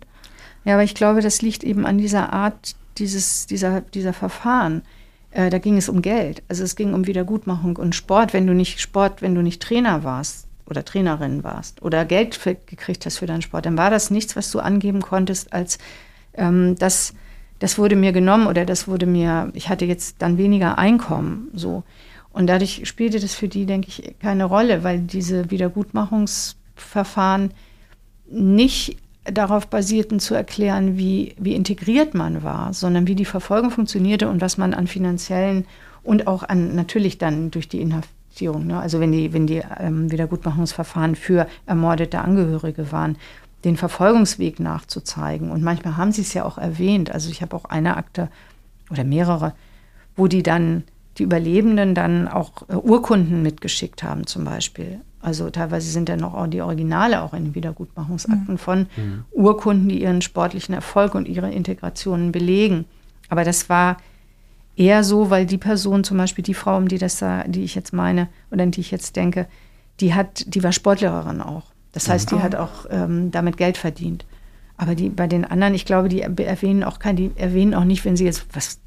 Ja, 0.63 0.73
aber 0.73 0.83
ich 0.83 0.95
glaube, 0.95 1.21
das 1.21 1.41
liegt 1.41 1.63
eben 1.63 1.85
an 1.85 1.97
dieser 1.97 2.33
Art 2.33 2.75
dieses, 2.97 3.45
dieser, 3.47 3.81
dieser 3.81 4.13
Verfahren. 4.13 4.83
Äh, 5.31 5.49
da 5.49 5.57
ging 5.57 5.77
es 5.77 5.89
um 5.89 6.01
Geld. 6.01 6.43
Also 6.47 6.63
es 6.63 6.75
ging 6.75 6.93
um 6.93 7.07
Wiedergutmachung 7.07 7.77
und 7.77 7.95
Sport. 7.95 8.33
Wenn 8.33 8.47
du 8.47 8.53
nicht 8.53 8.79
Sport, 8.79 9.21
wenn 9.21 9.35
du 9.35 9.41
nicht 9.41 9.61
Trainer 9.61 10.03
warst 10.03 10.47
oder 10.65 10.83
Trainerin 10.83 11.43
warst 11.43 11.81
oder 11.81 12.05
Geld 12.05 12.35
für, 12.35 12.55
gekriegt 12.55 13.05
hast 13.05 13.17
für 13.17 13.27
deinen 13.27 13.41
Sport, 13.41 13.65
dann 13.65 13.77
war 13.77 13.89
das 13.89 14.11
nichts, 14.11 14.35
was 14.35 14.51
du 14.51 14.59
angeben 14.59 15.01
konntest 15.01 15.53
als 15.53 15.77
ähm, 16.33 16.75
das 16.77 17.13
das 17.59 17.77
wurde 17.77 17.95
mir 17.95 18.11
genommen 18.11 18.47
oder 18.47 18.65
das 18.65 18.87
wurde 18.87 19.05
mir, 19.05 19.51
ich 19.53 19.69
hatte 19.69 19.85
jetzt 19.85 20.17
dann 20.19 20.37
weniger 20.37 20.77
Einkommen, 20.77 21.49
so. 21.53 21.83
Und 22.31 22.47
dadurch 22.47 22.81
spielte 22.83 23.21
das 23.21 23.33
für 23.33 23.47
die, 23.47 23.65
denke 23.65 23.87
ich, 23.87 24.15
keine 24.19 24.43
Rolle, 24.43 24.83
weil 24.83 24.99
diese 24.99 25.51
Wiedergutmachungsverfahren 25.51 27.51
nicht 28.29 28.97
darauf 29.23 29.67
basierten 29.67 30.19
zu 30.19 30.35
erklären, 30.35 30.97
wie, 30.97 31.35
wie 31.39 31.55
integriert 31.55 32.13
man 32.13 32.43
war, 32.43 32.73
sondern 32.73 33.07
wie 33.07 33.15
die 33.15 33.25
Verfolgung 33.25 33.71
funktionierte 33.71 34.29
und 34.29 34.41
was 34.41 34.57
man 34.57 34.73
an 34.73 34.87
finanziellen 34.87 35.65
und 36.03 36.27
auch 36.27 36.43
an 36.43 36.75
natürlich 36.75 37.17
dann 37.17 37.51
durch 37.51 37.67
die 37.67 37.81
Inhaftierung, 37.81 38.67
ne? 38.67 38.79
also 38.79 38.99
wenn 38.99 39.11
die, 39.11 39.33
wenn 39.33 39.47
die 39.47 39.63
ähm, 39.79 40.11
Wiedergutmachungsverfahren 40.11 41.15
für 41.15 41.47
ermordete 41.65 42.19
Angehörige 42.19 42.91
waren, 42.91 43.17
den 43.63 43.77
Verfolgungsweg 43.77 44.59
nachzuzeigen. 44.59 45.49
Und 45.49 45.63
manchmal 45.63 45.97
haben 45.97 46.11
sie 46.11 46.21
es 46.21 46.33
ja 46.33 46.45
auch 46.45 46.57
erwähnt. 46.57 47.11
Also 47.11 47.29
ich 47.29 47.41
habe 47.41 47.55
auch 47.55 47.65
eine 47.65 47.97
Akte 47.97 48.29
oder 48.91 49.03
mehrere, 49.03 49.53
wo 50.15 50.27
die 50.27 50.43
dann, 50.43 50.83
die 51.17 51.23
Überlebenden 51.23 51.95
dann 51.95 52.27
auch 52.27 52.69
äh, 52.69 52.75
Urkunden 52.75 53.41
mitgeschickt 53.41 54.03
haben 54.03 54.27
zum 54.27 54.45
Beispiel. 54.45 54.99
Also 55.21 55.49
teilweise 55.49 55.89
sind 55.89 56.07
ja 56.07 56.17
noch 56.17 56.47
die 56.47 56.61
Originale 56.61 57.23
auch 57.23 57.33
in 57.33 57.45
den 57.45 57.55
Wiedergutmachungsakten 57.55 58.53
mhm. 58.53 58.57
von 58.59 58.79
mhm. 58.95 59.25
Urkunden, 59.31 59.89
die 59.89 60.01
ihren 60.01 60.21
sportlichen 60.21 60.75
Erfolg 60.75 61.15
und 61.15 61.27
ihre 61.27 61.51
Integrationen 61.51 62.31
belegen. 62.31 62.85
Aber 63.29 63.43
das 63.43 63.67
war 63.67 63.97
eher 64.75 65.03
so, 65.03 65.31
weil 65.31 65.47
die 65.47 65.57
Person, 65.57 66.03
zum 66.03 66.17
Beispiel 66.17 66.43
die 66.43 66.53
Frau, 66.53 66.77
um 66.77 66.87
die 66.87 66.99
das 66.99 67.17
da, 67.17 67.43
die 67.45 67.63
ich 67.63 67.73
jetzt 67.73 67.91
meine 67.91 68.27
oder 68.51 68.63
an 68.63 68.71
die 68.71 68.81
ich 68.81 68.91
jetzt 68.91 69.15
denke, 69.15 69.47
die 69.99 70.13
hat, 70.13 70.43
die 70.53 70.63
war 70.63 70.71
Sportlehrerin 70.71 71.41
auch. 71.41 71.63
Das 71.95 72.09
heißt, 72.09 72.29
die 72.29 72.35
mhm. 72.35 72.43
hat 72.43 72.55
auch 72.55 72.85
ähm, 72.89 73.31
damit 73.31 73.55
Geld 73.55 73.77
verdient. 73.77 74.25
Aber 74.75 74.95
die 74.95 75.07
bei 75.07 75.27
den 75.27 75.45
anderen, 75.45 75.73
ich 75.73 75.85
glaube, 75.85 76.09
die 76.09 76.21
erwähnen 76.21 76.83
auch 76.83 76.99
kein, 76.99 77.15
die 77.15 77.31
erwähnen 77.37 77.73
auch 77.73 77.85
nicht, 77.85 78.03
wenn 78.03 78.17
sie 78.17 78.25
jetzt 78.25 78.45
was, 78.51 78.79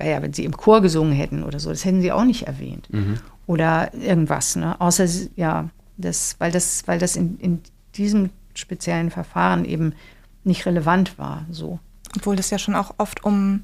ja, 0.00 0.20
wenn 0.20 0.32
sie 0.32 0.44
im 0.44 0.56
Chor 0.56 0.82
gesungen 0.82 1.12
hätten 1.12 1.44
oder 1.44 1.60
so, 1.60 1.70
das 1.70 1.84
hätten 1.84 2.02
sie 2.02 2.10
auch 2.10 2.24
nicht 2.24 2.48
erwähnt. 2.48 2.92
Mhm. 2.92 3.18
Oder 3.46 3.94
irgendwas, 3.94 4.56
ne? 4.56 4.78
Außer 4.80 5.06
ja, 5.36 5.70
das, 5.96 6.34
weil 6.40 6.50
das, 6.50 6.82
weil 6.86 6.98
das 6.98 7.14
in, 7.14 7.38
in 7.38 7.60
diesem 7.94 8.30
speziellen 8.54 9.10
Verfahren 9.10 9.64
eben 9.64 9.92
nicht 10.42 10.66
relevant 10.66 11.16
war. 11.16 11.46
So. 11.52 11.78
Obwohl 12.16 12.40
es 12.40 12.50
ja 12.50 12.58
schon 12.58 12.74
auch 12.74 12.94
oft 12.98 13.22
um 13.22 13.62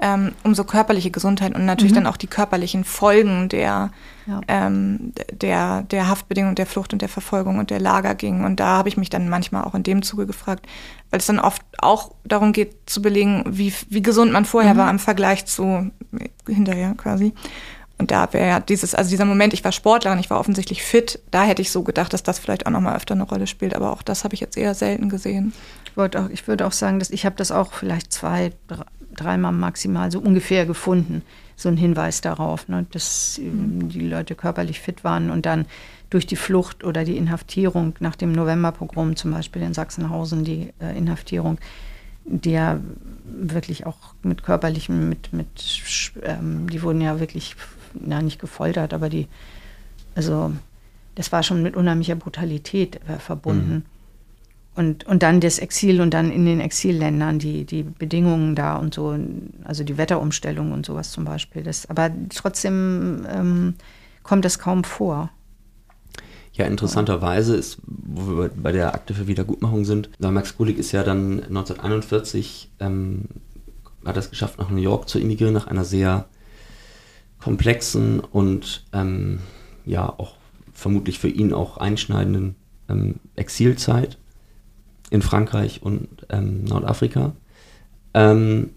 ähm, 0.00 0.32
um 0.42 0.54
so 0.54 0.64
körperliche 0.64 1.10
Gesundheit 1.10 1.54
und 1.54 1.64
natürlich 1.66 1.92
Mhm. 1.92 1.96
dann 1.96 2.06
auch 2.08 2.16
die 2.16 2.26
körperlichen 2.26 2.84
Folgen 2.84 3.48
der, 3.48 3.90
Ja. 4.26 4.40
ähm, 4.48 5.12
der, 5.32 5.82
der 5.82 6.08
Haftbedingungen, 6.08 6.56
der 6.56 6.66
Flucht 6.66 6.92
und 6.92 7.00
der 7.02 7.08
Verfolgung 7.08 7.58
und 7.58 7.70
der 7.70 7.80
Lager 7.80 8.14
ging. 8.14 8.44
Und 8.44 8.58
da 8.60 8.66
habe 8.78 8.88
ich 8.88 8.96
mich 8.96 9.08
dann 9.10 9.28
manchmal 9.28 9.64
auch 9.64 9.74
in 9.74 9.82
dem 9.84 10.02
Zuge 10.02 10.26
gefragt, 10.26 10.66
weil 11.10 11.20
es 11.20 11.26
dann 11.26 11.38
oft 11.38 11.62
auch 11.78 12.10
darum 12.24 12.52
geht 12.52 12.74
zu 12.86 13.00
belegen, 13.02 13.44
wie, 13.46 13.72
wie 13.88 14.02
gesund 14.02 14.32
man 14.32 14.44
vorher 14.44 14.74
Mhm. 14.74 14.78
war 14.78 14.90
im 14.90 14.98
Vergleich 14.98 15.46
zu 15.46 15.90
hinterher 16.46 16.94
quasi. 16.96 17.32
Und 17.96 18.10
da 18.10 18.32
wäre 18.32 18.48
ja 18.48 18.60
dieses, 18.60 18.94
also 18.96 19.10
dieser 19.10 19.24
Moment, 19.24 19.54
ich 19.54 19.62
war 19.62 19.70
Sportlerin, 19.70 20.18
ich 20.18 20.28
war 20.28 20.40
offensichtlich 20.40 20.82
fit, 20.82 21.20
da 21.30 21.44
hätte 21.44 21.62
ich 21.62 21.70
so 21.70 21.84
gedacht, 21.84 22.12
dass 22.12 22.24
das 22.24 22.40
vielleicht 22.40 22.66
auch 22.66 22.72
nochmal 22.72 22.96
öfter 22.96 23.14
eine 23.14 23.22
Rolle 23.22 23.46
spielt, 23.46 23.74
aber 23.76 23.92
auch 23.92 24.02
das 24.02 24.24
habe 24.24 24.34
ich 24.34 24.40
jetzt 24.40 24.56
eher 24.56 24.74
selten 24.74 25.08
gesehen. 25.08 25.52
Ich, 25.86 25.96
auch, 25.96 26.28
ich 26.28 26.48
würde 26.48 26.66
auch 26.66 26.72
sagen, 26.72 26.98
dass 26.98 27.10
ich 27.10 27.24
habe 27.24 27.36
das 27.36 27.52
auch 27.52 27.72
vielleicht 27.72 28.12
zwei, 28.12 28.50
dreimal 29.14 29.52
maximal 29.52 30.10
so 30.10 30.20
ungefähr 30.20 30.66
gefunden. 30.66 31.22
So 31.56 31.68
ein 31.68 31.76
Hinweis 31.76 32.20
darauf, 32.20 32.68
ne, 32.68 32.86
dass 32.90 33.38
ähm, 33.38 33.88
die 33.88 34.08
Leute 34.08 34.34
körperlich 34.34 34.80
fit 34.80 35.04
waren 35.04 35.30
und 35.30 35.46
dann 35.46 35.66
durch 36.10 36.26
die 36.26 36.36
Flucht 36.36 36.84
oder 36.84 37.04
die 37.04 37.16
Inhaftierung 37.16 37.94
nach 38.00 38.16
dem 38.16 38.32
Novemberpogrom 38.32 39.16
zum 39.16 39.32
Beispiel 39.32 39.62
in 39.62 39.74
Sachsenhausen, 39.74 40.44
die 40.44 40.72
äh, 40.80 40.96
Inhaftierung, 40.96 41.58
die 42.24 42.52
ja 42.52 42.80
wirklich 43.24 43.86
auch 43.86 44.14
mit 44.22 44.42
körperlichem, 44.42 45.08
mit, 45.08 45.32
mit 45.32 45.82
ähm, 46.22 46.68
die 46.70 46.82
wurden 46.82 47.00
ja 47.00 47.20
wirklich, 47.20 47.56
na 47.94 48.22
nicht 48.22 48.40
gefoltert, 48.40 48.94
aber 48.94 49.08
die, 49.08 49.28
also 50.14 50.52
das 51.14 51.32
war 51.32 51.42
schon 51.42 51.62
mit 51.62 51.76
unheimlicher 51.76 52.16
Brutalität 52.16 53.00
äh, 53.08 53.18
verbunden. 53.18 53.84
Und, 54.76 55.06
und 55.06 55.22
dann 55.22 55.40
das 55.40 55.60
Exil 55.60 56.00
und 56.00 56.12
dann 56.12 56.32
in 56.32 56.46
den 56.46 56.60
Exilländern 56.60 57.38
die, 57.38 57.64
die 57.64 57.84
Bedingungen 57.84 58.56
da 58.56 58.76
und 58.76 58.92
so, 58.92 59.16
also 59.62 59.84
die 59.84 59.96
Wetterumstellung 59.96 60.72
und 60.72 60.84
sowas 60.84 61.12
zum 61.12 61.24
Beispiel. 61.24 61.62
Das, 61.62 61.88
aber 61.88 62.10
trotzdem 62.30 63.24
ähm, 63.30 63.74
kommt 64.24 64.44
das 64.44 64.58
kaum 64.58 64.82
vor. 64.82 65.30
Ja, 66.54 66.66
interessanterweise 66.66 67.56
ist, 67.56 67.78
wo 67.84 68.38
wir 68.38 68.48
bei 68.48 68.72
der 68.72 68.94
Akte 68.94 69.14
für 69.14 69.26
Wiedergutmachung 69.26 69.84
sind, 69.84 70.10
Max 70.20 70.56
Gulik 70.56 70.78
ist 70.78 70.92
ja 70.92 71.02
dann 71.02 71.42
1941, 71.42 72.70
ähm, 72.80 73.24
hat 74.04 74.16
es 74.16 74.30
geschafft, 74.30 74.58
nach 74.58 74.70
New 74.70 74.80
York 74.80 75.08
zu 75.08 75.18
emigrieren, 75.18 75.54
nach 75.54 75.66
einer 75.66 75.84
sehr 75.84 76.26
komplexen 77.38 78.20
und 78.20 78.84
ähm, 78.92 79.40
ja 79.84 80.08
auch 80.08 80.36
vermutlich 80.72 81.18
für 81.18 81.28
ihn 81.28 81.52
auch 81.52 81.76
einschneidenden 81.76 82.56
ähm, 82.88 83.16
Exilzeit 83.36 84.18
in 85.14 85.22
Frankreich 85.22 85.80
und 85.80 86.26
ähm, 86.28 86.64
Nordafrika. 86.64 87.32
Ähm, 88.14 88.70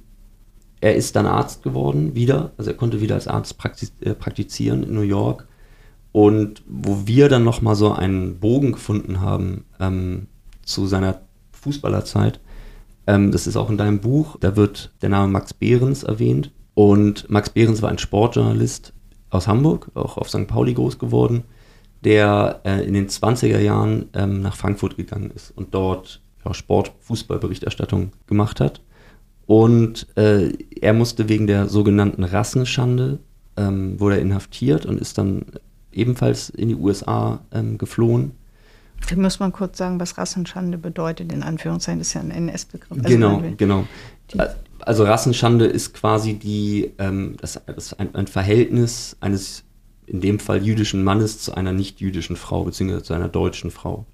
er 0.79 0.95
ist 0.95 1.15
dann 1.15 1.25
Arzt 1.25 1.63
geworden, 1.63 2.13
wieder, 2.13 2.51
also 2.57 2.69
er 2.69 2.77
konnte 2.77 3.01
wieder 3.01 3.15
als 3.15 3.27
Arzt 3.27 3.57
praktiz 3.57 3.91
äh, 4.01 4.13
praktizieren 4.13 4.83
in 4.83 4.93
New 4.93 5.01
York. 5.01 5.47
Und 6.11 6.61
wo 6.67 7.07
wir 7.07 7.27
dann 7.27 7.43
nochmal 7.43 7.75
so 7.75 7.91
einen 7.91 8.39
Bogen 8.39 8.71
gefunden 8.71 9.19
haben 9.19 9.65
ähm, 9.79 10.27
zu 10.63 10.85
seiner 10.85 11.21
Fußballerzeit, 11.53 12.39
ähm, 13.07 13.31
das 13.31 13.47
ist 13.47 13.57
auch 13.57 13.71
in 13.71 13.77
deinem 13.77 13.99
Buch, 13.99 14.37
da 14.39 14.55
wird 14.55 14.91
der 15.01 15.09
Name 15.09 15.31
Max 15.31 15.55
Behrens 15.55 16.03
erwähnt. 16.03 16.51
Und 16.75 17.27
Max 17.31 17.49
Behrens 17.49 17.81
war 17.81 17.89
ein 17.89 17.97
Sportjournalist 17.97 18.93
aus 19.31 19.47
Hamburg, 19.47 19.89
auch 19.95 20.17
auf 20.17 20.29
St. 20.29 20.45
Pauli 20.45 20.75
groß 20.75 20.99
geworden, 20.99 21.45
der 22.03 22.61
äh, 22.63 22.85
in 22.85 22.93
den 22.93 23.07
20er 23.07 23.59
Jahren 23.59 24.09
ähm, 24.13 24.41
nach 24.41 24.55
Frankfurt 24.55 24.97
gegangen 24.97 25.31
ist 25.31 25.49
und 25.57 25.73
dort 25.73 26.21
Sport-Fußballberichterstattung 26.53 28.11
gemacht 28.27 28.59
hat. 28.59 28.81
Und 29.45 30.07
äh, 30.17 30.51
er 30.81 30.93
musste 30.93 31.29
wegen 31.29 31.47
der 31.47 31.69
sogenannten 31.69 32.23
Rassenschande, 32.23 33.19
ähm, 33.55 33.99
wurde 33.99 34.15
er 34.15 34.21
inhaftiert 34.21 34.85
und 34.85 34.99
ist 34.99 35.17
dann 35.17 35.45
ebenfalls 35.91 36.49
in 36.49 36.69
die 36.69 36.75
USA 36.75 37.41
ähm, 37.51 37.77
geflohen. 37.77 38.31
Da 39.09 39.15
muss 39.15 39.39
man 39.39 39.51
kurz 39.51 39.77
sagen, 39.77 39.99
was 39.99 40.17
Rassenschande 40.17 40.77
bedeutet, 40.77 41.31
in 41.31 41.43
Anführungszeichen, 41.43 42.01
ist 42.01 42.13
ja 42.13 42.21
ein 42.21 42.31
NS-Begriff. 42.31 42.91
Also 42.91 43.03
genau, 43.03 43.43
genau. 43.55 43.87
Also 44.79 45.03
Rassenschande 45.03 45.65
ist 45.65 45.93
quasi 45.93 46.33
die, 46.35 46.93
ähm, 46.97 47.35
das, 47.39 47.61
das 47.65 47.93
ein, 47.93 48.13
ein 48.15 48.27
Verhältnis 48.27 49.15
eines, 49.19 49.63
in 50.05 50.21
dem 50.21 50.39
Fall 50.39 50.65
jüdischen 50.65 51.03
Mannes 51.03 51.39
zu 51.39 51.53
einer 51.53 51.73
nicht-jüdischen 51.73 52.35
Frau, 52.35 52.63
beziehungsweise 52.63 53.03
zu 53.03 53.13
einer 53.13 53.29
deutschen 53.29 53.71
Frau. 53.71 54.05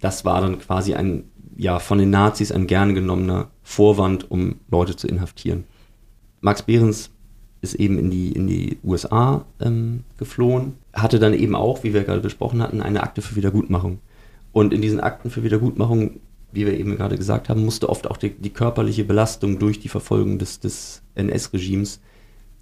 Das 0.00 0.24
war 0.24 0.40
dann 0.40 0.58
quasi 0.58 0.94
ein, 0.94 1.24
ja, 1.56 1.78
von 1.78 1.98
den 1.98 2.10
Nazis 2.10 2.52
ein 2.52 2.66
gern 2.66 2.94
genommener 2.94 3.50
Vorwand, 3.62 4.30
um 4.30 4.56
Leute 4.70 4.96
zu 4.96 5.08
inhaftieren. 5.08 5.64
Max 6.40 6.62
Behrens 6.62 7.10
ist 7.62 7.74
eben 7.74 7.98
in 7.98 8.10
die, 8.10 8.32
in 8.32 8.46
die 8.46 8.78
USA 8.84 9.44
ähm, 9.60 10.04
geflohen, 10.18 10.74
hatte 10.92 11.18
dann 11.18 11.34
eben 11.34 11.54
auch, 11.54 11.82
wie 11.82 11.94
wir 11.94 12.04
gerade 12.04 12.20
besprochen 12.20 12.62
hatten, 12.62 12.82
eine 12.82 13.02
Akte 13.02 13.22
für 13.22 13.36
Wiedergutmachung. 13.36 13.98
Und 14.52 14.72
in 14.72 14.82
diesen 14.82 15.00
Akten 15.00 15.30
für 15.30 15.42
Wiedergutmachung, 15.42 16.20
wie 16.52 16.66
wir 16.66 16.78
eben 16.78 16.96
gerade 16.96 17.16
gesagt 17.16 17.48
haben, 17.48 17.64
musste 17.64 17.88
oft 17.88 18.08
auch 18.08 18.16
die, 18.16 18.30
die 18.30 18.50
körperliche 18.50 19.04
Belastung 19.04 19.58
durch 19.58 19.80
die 19.80 19.88
Verfolgung 19.88 20.38
des, 20.38 20.60
des 20.60 21.02
NS-Regimes 21.14 22.00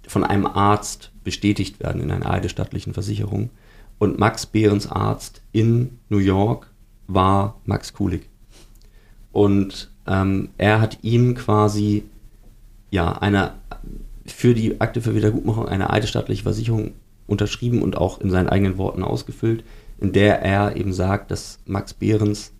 von 0.07 0.23
einem 0.23 0.45
Arzt 0.45 1.11
bestätigt 1.23 1.79
werden 1.79 2.01
in 2.01 2.11
einer 2.11 2.29
eidesstattlichen 2.29 2.93
Versicherung. 2.93 3.49
Und 3.97 4.19
Max 4.19 4.45
Behrens 4.45 4.87
Arzt 4.87 5.41
in 5.51 5.99
New 6.09 6.17
York 6.17 6.71
war 7.07 7.61
Max 7.65 7.93
Kulig. 7.93 8.29
Und 9.35 9.91
ähm, 10.07 10.47
er 10.57 10.79
hat 10.79 10.99
ihm 11.01 11.35
quasi 11.35 12.05
ja 12.89 13.17
eine 13.17 13.55
für 14.25 14.53
die 14.53 14.79
Akte 14.79 15.01
für 15.01 15.13
Wiedergutmachung 15.13 15.67
eine 15.67 15.89
eidesstattliche 15.89 16.43
Versicherung 16.43 16.93
unterschrieben 17.27 17.81
und 17.81 17.97
auch 17.97 18.21
in 18.21 18.31
seinen 18.31 18.47
eigenen 18.47 18.77
Worten 18.77 19.03
ausgefüllt, 19.03 19.65
in 19.99 20.13
der 20.13 20.41
er 20.41 20.77
eben 20.77 20.93
sagt, 20.93 21.31
dass 21.31 21.59
Max 21.65 21.93
Behrens 21.93 22.53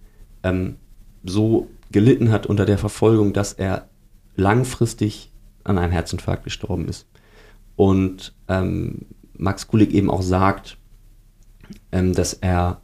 ähm, 0.44 0.76
so 1.24 1.70
gelitten 1.94 2.30
hat 2.30 2.46
unter 2.46 2.66
der 2.66 2.78
Verfolgung, 2.78 3.32
dass 3.32 3.54
er 3.54 3.88
langfristig 4.36 5.32
an 5.64 5.78
einem 5.78 5.94
Herzinfarkt 5.94 6.44
gestorben 6.44 6.90
ist. 6.90 7.08
Und 7.78 8.36
ähm, 8.50 9.06
Max 9.38 9.68
Kulig 9.68 9.94
eben 9.94 10.12
auch 10.12 10.24
sagt, 10.24 10.78
ähm, 11.94 12.12
dass 12.12 12.34
er 12.34 12.82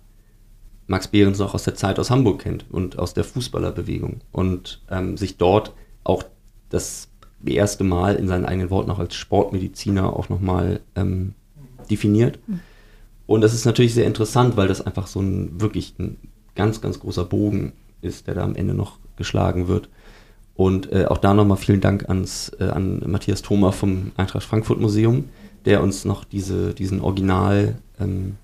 Max 0.92 1.08
Behrens 1.08 1.40
noch 1.40 1.54
aus 1.54 1.64
der 1.64 1.76
Zeit 1.76 1.98
aus 2.00 2.12
Hamburg 2.12 2.42
kennt 2.42 2.66
und 2.70 3.00
aus 3.00 3.14
der 3.14 3.24
Fußballerbewegung 3.24 4.20
und 4.34 4.82
ähm, 4.92 5.16
sich 5.16 5.38
dort 5.38 5.74
auch 6.04 6.24
das 6.70 7.08
erste 7.46 7.86
Mal 7.86 8.16
in 8.16 8.28
seinen 8.28 8.46
eigenen 8.46 8.70
Worten 8.70 8.92
auch 8.92 9.00
als 9.00 9.16
Sportmediziner 9.16 10.14
auch 10.14 10.28
nochmal 10.28 10.82
ähm, 10.96 11.34
definiert. 11.90 12.40
Und 13.26 13.40
das 13.40 13.54
ist 13.54 13.66
natürlich 13.66 13.94
sehr 13.94 14.06
interessant, 14.06 14.58
weil 14.58 14.68
das 14.68 14.86
einfach 14.86 15.08
so 15.08 15.22
ein 15.22 15.62
wirklich 15.62 15.96
ein 15.98 16.18
ganz, 16.56 16.82
ganz 16.82 17.00
großer 17.00 17.24
Bogen 17.24 17.72
ist, 18.02 18.28
der 18.28 18.36
da 18.36 18.44
am 18.44 18.56
Ende 18.56 18.74
noch 18.74 19.00
geschlagen 19.16 19.70
wird. 19.70 19.88
Und 20.56 20.92
äh, 20.92 21.06
auch 21.06 21.18
da 21.18 21.34
nochmal 21.34 21.58
vielen 21.58 21.80
Dank 21.80 22.10
ans, 22.10 22.52
äh, 22.60 22.66
an 22.66 23.02
Matthias 23.08 23.42
Thoma 23.42 23.72
vom 23.72 24.12
Eintracht 24.18 24.44
Frankfurt 24.44 24.82
Museum, 24.82 25.30
der 25.64 25.82
uns 25.82 26.04
noch 26.04 26.26
diese, 26.26 26.74
diesen 26.74 27.00
Original, 27.00 27.78
ähm, 27.98 28.36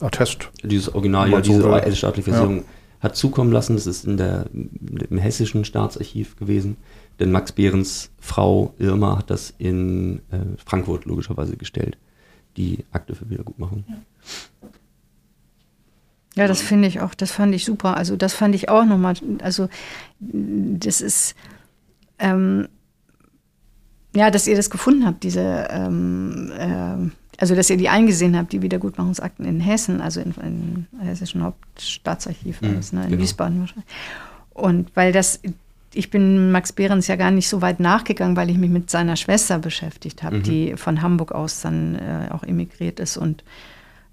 Attest. 0.00 0.50
dieses 0.62 0.94
Original, 0.94 1.30
ja, 1.30 1.36
so 1.36 1.42
diese 1.42 1.64
will. 1.64 1.74
eidesstattliche 1.74 2.30
Ja. 2.30 2.36
Versicherung 2.36 2.64
hat 3.00 3.16
zukommen 3.16 3.52
lassen. 3.52 3.74
Das 3.76 3.86
ist 3.86 4.04
in 4.04 4.16
der, 4.16 4.46
im 4.52 5.18
hessischen 5.18 5.64
Staatsarchiv 5.64 6.36
gewesen. 6.36 6.76
Denn 7.20 7.30
Max 7.30 7.52
Behrens 7.52 8.10
Frau 8.18 8.74
Irma 8.78 9.18
hat 9.18 9.30
das 9.30 9.54
in 9.58 10.18
äh, 10.30 10.38
Frankfurt 10.64 11.04
logischerweise 11.04 11.56
gestellt. 11.56 11.96
Die 12.56 12.84
Akte 12.92 13.14
für 13.14 13.28
Wiedergutmachung. 13.30 13.84
Ja, 16.36 16.48
das 16.48 16.60
finde 16.60 16.88
ich 16.88 17.00
auch, 17.00 17.14
das 17.14 17.30
fand 17.30 17.54
ich 17.54 17.64
super. 17.64 17.96
Also 17.96 18.16
das 18.16 18.34
fand 18.34 18.54
ich 18.54 18.68
auch 18.68 18.84
nochmal, 18.84 19.14
also 19.42 19.68
das 20.18 21.00
ist, 21.00 21.36
ähm, 22.18 22.68
ja, 24.16 24.30
dass 24.30 24.46
ihr 24.48 24.56
das 24.56 24.70
gefunden 24.70 25.06
habt, 25.06 25.22
diese, 25.22 25.68
ähm, 25.70 26.52
ähm, 26.58 27.12
also 27.38 27.54
dass 27.54 27.70
ihr 27.70 27.76
die 27.76 27.88
eingesehen 27.88 28.36
habt, 28.36 28.52
die 28.52 28.62
Wiedergutmachungsakten 28.62 29.44
in 29.44 29.60
Hessen, 29.60 30.00
also 30.00 30.20
in, 30.20 30.34
in 30.42 30.86
Hessischen 31.00 31.42
Hauptstaatsarchiv, 31.42 32.60
Mhm, 32.62 32.68
alles, 32.68 32.92
ne, 32.92 33.04
in 33.04 33.10
genau. 33.10 33.22
Wiesbaden 33.22 33.60
wahrscheinlich. 33.60 33.86
Und 34.52 34.90
weil 34.94 35.12
das, 35.12 35.40
ich 35.92 36.10
bin 36.10 36.52
Max 36.52 36.72
Behrens 36.72 37.06
ja 37.08 37.16
gar 37.16 37.30
nicht 37.30 37.48
so 37.48 37.60
weit 37.62 37.80
nachgegangen, 37.80 38.36
weil 38.36 38.50
ich 38.50 38.58
mich 38.58 38.70
mit 38.70 38.88
seiner 38.90 39.16
Schwester 39.16 39.58
beschäftigt 39.58 40.22
habe, 40.22 40.38
Mhm. 40.38 40.42
die 40.44 40.76
von 40.76 41.02
Hamburg 41.02 41.32
aus 41.32 41.60
dann 41.62 41.96
äh, 41.96 42.28
auch 42.30 42.42
emigriert 42.44 43.00
ist 43.00 43.16
und 43.16 43.42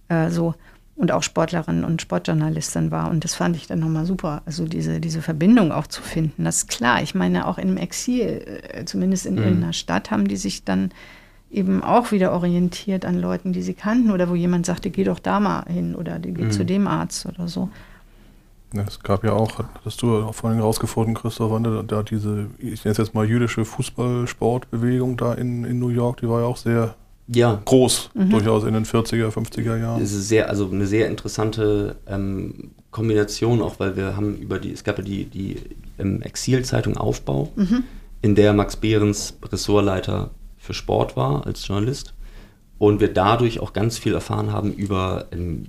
äh, 0.10 0.30
so 0.30 0.56
und 0.98 1.12
auch 1.12 1.24
Sportlerin 1.24 1.84
und 1.84 2.00
Sportjournalistin 2.02 2.92
war. 2.92 3.10
Und 3.10 3.24
das 3.24 3.34
fand 3.34 3.56
ich 3.56 3.66
dann 3.66 3.80
nochmal 3.80 4.06
super, 4.06 4.44
also 4.46 4.66
diese, 4.68 5.00
diese 5.00 5.22
Verbindung 5.24 5.72
auch 5.72 5.88
zu 5.88 6.02
finden. 6.04 6.44
Das 6.44 6.58
ist 6.58 6.68
klar. 6.70 7.02
Ich 7.02 7.16
meine, 7.16 7.48
auch 7.48 7.58
im 7.58 7.78
Exil, 7.78 8.62
äh, 8.72 8.86
zumindest 8.86 9.26
in 9.26 9.36
Mhm. 9.36 9.44
irgendeiner 9.44 9.74
Stadt, 9.74 10.12
haben 10.12 10.28
die 10.28 10.38
sich 10.38 10.64
dann 10.64 10.92
eben 11.52 11.84
auch 11.84 12.12
wieder 12.12 12.32
orientiert 12.32 13.06
an 13.06 13.20
Leuten, 13.20 13.52
die 13.54 13.62
sie 13.62 13.74
kannten 13.74 14.12
oder 14.12 14.30
wo 14.30 14.36
jemand 14.36 14.66
sagte, 14.66 14.90
geh 14.90 15.04
doch 15.04 15.20
da 15.20 15.40
mal 15.40 15.64
hin 15.68 15.96
oder 15.96 16.18
die 16.20 16.34
geh 16.34 16.44
Mhm. 16.46 16.52
zu 16.52 16.66
dem 16.66 16.88
Arzt 16.88 17.26
oder 17.26 17.48
so. 17.48 17.70
Ja, 18.74 18.84
es 18.88 19.02
gab 19.02 19.26
ja 19.26 19.34
auch, 19.34 19.52
hast 19.84 20.02
du 20.02 20.16
auch 20.20 20.34
vorhin 20.34 20.62
rausgefunden, 20.62 21.14
Christoph, 21.14 21.62
da, 21.62 21.84
da 21.84 22.04
diese, 22.04 22.48
ich 22.58 22.86
nenne 22.86 22.92
es 22.94 22.98
jetzt 22.98 23.14
mal 23.14 23.26
jüdische 23.28 23.66
Fußballsportbewegung 23.66 25.18
da 25.18 25.34
in, 25.34 25.66
in 25.66 25.80
New 25.80 25.90
York, 25.90 26.22
die 26.22 26.30
war 26.30 26.40
ja 26.42 26.46
auch 26.48 26.56
sehr 26.58 26.96
Ja, 27.28 27.62
groß, 27.66 28.12
durchaus 28.30 28.64
in 28.64 28.74
den 28.74 28.86
40er, 28.86 29.30
50er 29.30 29.78
Jahren. 29.78 30.02
Es 30.02 30.14
ist 30.14 30.30
sehr, 30.30 30.50
also 30.50 30.70
eine 30.72 30.86
sehr 30.88 31.08
interessante 31.10 31.98
ähm, 32.08 32.72
Kombination, 32.92 33.62
auch 33.62 33.80
weil 33.80 33.98
wir 33.98 34.16
haben 34.16 34.36
über 34.38 34.58
die, 34.60 34.72
es 34.72 34.84
gab 34.86 34.98
ja 35.00 35.04
die, 35.04 35.26
die 35.26 35.58
ähm, 36.00 36.22
Exilzeitung 36.22 36.96
Aufbau, 36.96 37.50
in 38.22 38.36
der 38.36 38.54
Max 38.54 38.76
Behrens 38.78 39.38
Ressortleiter 39.52 40.30
für 40.62 40.74
Sport 40.74 41.18
war 41.18 41.46
als 41.46 41.68
Journalist. 41.68 42.14
Und 42.78 43.00
wir 43.00 43.14
dadurch 43.14 43.60
auch 43.60 43.74
ganz 43.74 43.98
viel 43.98 44.14
erfahren 44.14 44.52
haben 44.52 44.74
über, 44.74 45.28
ähm, 45.32 45.66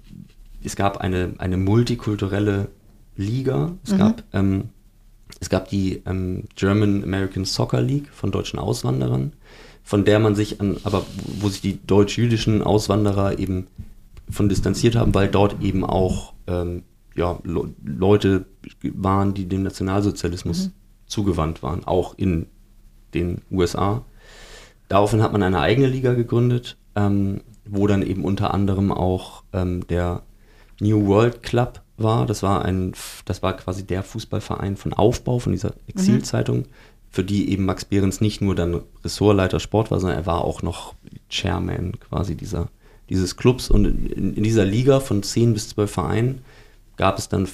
es 0.62 0.76
gab 0.76 0.98
eine, 0.98 1.34
eine 1.38 1.56
multikulturelle 1.56 2.68
Liga, 3.16 3.72
es 3.84 3.96
gab 3.98 4.22
ähm, 4.32 4.70
es 5.40 5.50
gab 5.50 5.68
die 5.68 6.02
ähm, 6.06 6.44
German 6.54 7.02
American 7.02 7.44
Soccer 7.44 7.82
League 7.82 8.08
von 8.12 8.30
deutschen 8.30 8.58
Auswanderern, 8.58 9.32
von 9.82 10.04
der 10.04 10.20
man 10.20 10.34
sich 10.34 10.60
an, 10.60 10.76
aber 10.84 11.04
wo 11.40 11.48
sich 11.48 11.60
die 11.60 11.84
deutsch-jüdischen 11.84 12.62
Auswanderer 12.62 13.38
eben 13.38 13.66
von 14.30 14.48
distanziert 14.48 14.94
haben, 14.94 15.14
weil 15.14 15.28
dort 15.28 15.60
eben 15.60 15.84
auch 15.84 16.34
ähm, 16.46 16.84
ja, 17.16 17.38
Le 17.42 17.70
Leute 17.84 18.46
waren, 18.82 19.34
die 19.34 19.46
dem 19.46 19.64
Nationalsozialismus 19.64 20.70
zugewandt 21.06 21.62
waren, 21.62 21.84
auch 21.84 22.16
in 22.16 22.46
den 23.12 23.42
USA. 23.50 24.04
Daraufhin 24.92 25.22
hat 25.22 25.32
man 25.32 25.42
eine 25.42 25.58
eigene 25.58 25.86
Liga 25.86 26.12
gegründet, 26.12 26.76
ähm, 26.96 27.40
wo 27.64 27.86
dann 27.86 28.02
eben 28.02 28.26
unter 28.26 28.52
anderem 28.52 28.92
auch 28.92 29.42
ähm, 29.54 29.86
der 29.86 30.20
New 30.80 31.06
World 31.06 31.42
Club 31.42 31.80
war. 31.96 32.26
Das 32.26 32.42
war 32.42 32.62
ein, 32.66 32.92
das 33.24 33.42
war 33.42 33.56
quasi 33.56 33.86
der 33.86 34.02
Fußballverein 34.02 34.76
von 34.76 34.92
Aufbau, 34.92 35.38
von 35.38 35.52
dieser 35.52 35.72
Exilzeitung, 35.86 36.66
für 37.08 37.24
die 37.24 37.48
eben 37.50 37.64
Max 37.64 37.86
Behrens 37.86 38.20
nicht 38.20 38.42
nur 38.42 38.54
dann 38.54 38.82
Ressortleiter 39.02 39.60
Sport 39.60 39.90
war, 39.90 39.98
sondern 39.98 40.18
er 40.18 40.26
war 40.26 40.44
auch 40.44 40.60
noch 40.60 40.94
Chairman 41.30 41.98
quasi 41.98 42.34
dieser, 42.34 42.68
dieses 43.08 43.38
Clubs. 43.38 43.70
Und 43.70 43.86
in, 43.86 44.34
in 44.34 44.42
dieser 44.42 44.66
Liga 44.66 45.00
von 45.00 45.22
zehn 45.22 45.54
bis 45.54 45.70
zwölf 45.70 45.92
Vereinen 45.92 46.42
gab 46.98 47.16
es 47.16 47.30
dann, 47.30 47.48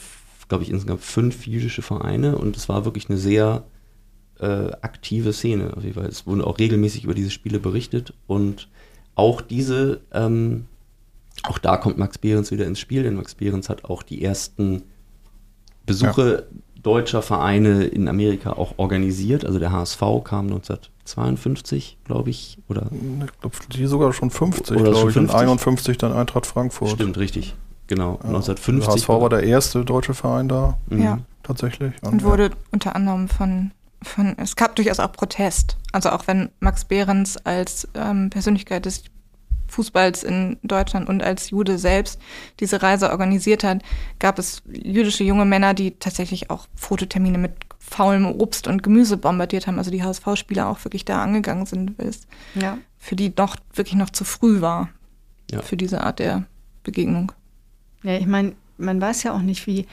glaube 0.48 0.64
ich, 0.64 0.70
insgesamt 0.70 1.02
fünf 1.02 1.46
jüdische 1.46 1.82
Vereine 1.82 2.36
und 2.36 2.56
es 2.56 2.68
war 2.68 2.84
wirklich 2.84 3.08
eine 3.08 3.16
sehr 3.16 3.62
äh, 4.40 4.70
aktive 4.82 5.32
Szene. 5.32 5.72
Auf 5.76 5.82
jeden 5.82 5.94
Fall. 5.94 6.06
Es 6.06 6.26
wurde 6.26 6.46
auch 6.46 6.58
regelmäßig 6.58 7.04
über 7.04 7.14
diese 7.14 7.30
Spiele 7.30 7.58
berichtet 7.58 8.12
und 8.26 8.68
auch 9.14 9.40
diese, 9.40 10.00
ähm, 10.12 10.66
auch 11.44 11.58
da 11.58 11.76
kommt 11.76 11.98
Max 11.98 12.18
Behrens 12.18 12.50
wieder 12.50 12.66
ins 12.66 12.78
Spiel, 12.80 13.02
denn 13.02 13.14
Max 13.16 13.34
Behrens 13.34 13.68
hat 13.68 13.84
auch 13.84 14.02
die 14.02 14.22
ersten 14.24 14.82
Besuche 15.86 16.46
deutscher 16.82 17.22
Vereine 17.22 17.84
in 17.84 18.08
Amerika 18.08 18.52
auch 18.52 18.74
organisiert. 18.76 19.44
Also 19.44 19.58
der 19.58 19.72
HSV 19.72 20.00
kam 20.24 20.46
1952, 20.46 21.98
glaube 22.04 22.30
ich, 22.30 22.58
oder 22.68 22.88
Ich 22.92 23.40
glaube, 23.40 23.56
die 23.72 23.86
sogar 23.86 24.12
schon 24.12 24.30
50, 24.30 24.76
Oder 24.76 24.92
glaube 24.92 25.10
ich. 25.10 25.16
Und 25.16 25.28
50? 25.28 25.36
51 25.40 25.98
dann 25.98 26.12
Eintracht 26.12 26.46
Frankfurt. 26.46 26.90
stimmt 26.90 27.18
richtig, 27.18 27.54
genau, 27.86 28.18
Ja. 28.22 28.28
1950. 28.28 28.86
Der 28.86 28.94
HSV 28.94 29.08
war 29.08 29.28
der 29.30 29.42
erste 29.42 29.84
deutsche 29.84 30.14
Verein 30.14 30.48
da, 30.48 30.78
Mhm. 30.88 31.02
Ja. 31.02 31.18
tatsächlich. 31.42 31.92
Und 32.02 32.22
wurde 32.22 32.50
unter 32.70 32.94
anderem 32.94 33.28
von, 33.28 33.72
von, 34.02 34.34
es 34.38 34.54
gab 34.56 34.76
durchaus 34.76 35.00
auch 35.00 35.12
Protest. 35.12 35.76
Also 35.92 36.10
auch 36.10 36.26
wenn 36.26 36.50
Max 36.60 36.84
Behrens 36.84 37.36
als 37.38 37.88
ähm, 37.94 38.30
Persönlichkeit 38.30 38.84
des 38.86 39.04
Fußballs 39.68 40.22
in 40.22 40.56
Deutschland 40.62 41.08
und 41.08 41.22
als 41.22 41.50
Jude 41.50 41.78
selbst 41.78 42.18
diese 42.60 42.82
Reise 42.82 43.10
organisiert 43.10 43.64
hat, 43.64 43.82
gab 44.18 44.38
es 44.38 44.62
jüdische 44.66 45.24
junge 45.24 45.44
Männer, 45.44 45.74
die 45.74 45.90
tatsächlich 45.92 46.48
auch 46.50 46.66
Fototermine 46.74 47.36
mit 47.38 47.52
faulem 47.78 48.26
Obst 48.26 48.66
und 48.66 48.82
Gemüse 48.82 49.16
bombardiert 49.16 49.66
haben. 49.66 49.78
Also 49.78 49.90
die 49.90 50.02
HSV-Spieler 50.02 50.68
auch 50.68 50.84
wirklich 50.84 51.04
da 51.04 51.22
angegangen 51.22 51.66
sind, 51.66 51.98
weil 51.98 52.08
es 52.08 52.22
Ja. 52.54 52.78
für 52.98 53.16
die 53.16 53.32
noch 53.36 53.56
wirklich 53.74 53.94
noch 53.96 54.10
zu 54.10 54.24
früh 54.24 54.60
war 54.60 54.88
Ja. 55.50 55.60
für 55.62 55.76
diese 55.76 56.02
Art 56.02 56.18
der 56.18 56.44
Begegnung. 56.82 57.32
Ja, 58.02 58.16
ich 58.16 58.26
meine, 58.26 58.54
man 58.78 59.00
weiß 59.00 59.22
ja 59.24 59.32
auch 59.34 59.42
nicht, 59.42 59.66
wie, 59.66 59.86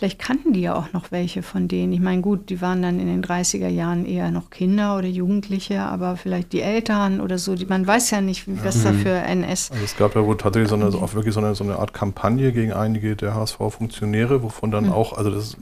vielleicht 0.00 0.18
kannten 0.18 0.54
die 0.54 0.62
ja 0.62 0.74
auch 0.74 0.94
noch 0.94 1.12
welche 1.12 1.42
von 1.42 1.68
denen. 1.68 1.92
Ich 1.92 2.00
meine, 2.00 2.22
gut, 2.22 2.48
die 2.48 2.62
waren 2.62 2.80
dann 2.80 2.98
in 2.98 3.06
den 3.06 3.22
30er 3.22 3.68
Jahren 3.68 4.06
eher 4.06 4.30
noch 4.30 4.48
Kinder 4.48 4.96
oder 4.96 5.06
Jugendliche, 5.06 5.82
aber 5.82 6.16
vielleicht 6.16 6.54
die 6.54 6.62
Eltern 6.62 7.20
oder 7.20 7.36
so, 7.36 7.54
die, 7.54 7.66
man 7.66 7.86
weiß 7.86 8.10
ja 8.10 8.22
nicht, 8.22 8.46
was 8.64 8.82
da 8.82 8.94
für 8.94 9.10
NS. 9.10 9.70
Also 9.70 9.84
es 9.84 9.98
gab 9.98 10.14
ja 10.14 10.24
wohl 10.24 10.38
tatsächlich 10.38 10.70
so 10.70 10.76
eine, 10.76 10.86
auch 10.86 11.12
wirklich 11.12 11.34
so 11.34 11.40
eine, 11.40 11.54
so 11.54 11.64
eine 11.64 11.78
Art 11.78 11.92
Kampagne 11.92 12.50
gegen 12.52 12.72
einige 12.72 13.14
der 13.14 13.34
HSV-Funktionäre, 13.34 14.42
wovon 14.42 14.70
dann 14.70 14.90
auch, 14.90 15.18
also 15.18 15.30
das 15.30 15.48
ist 15.48 15.56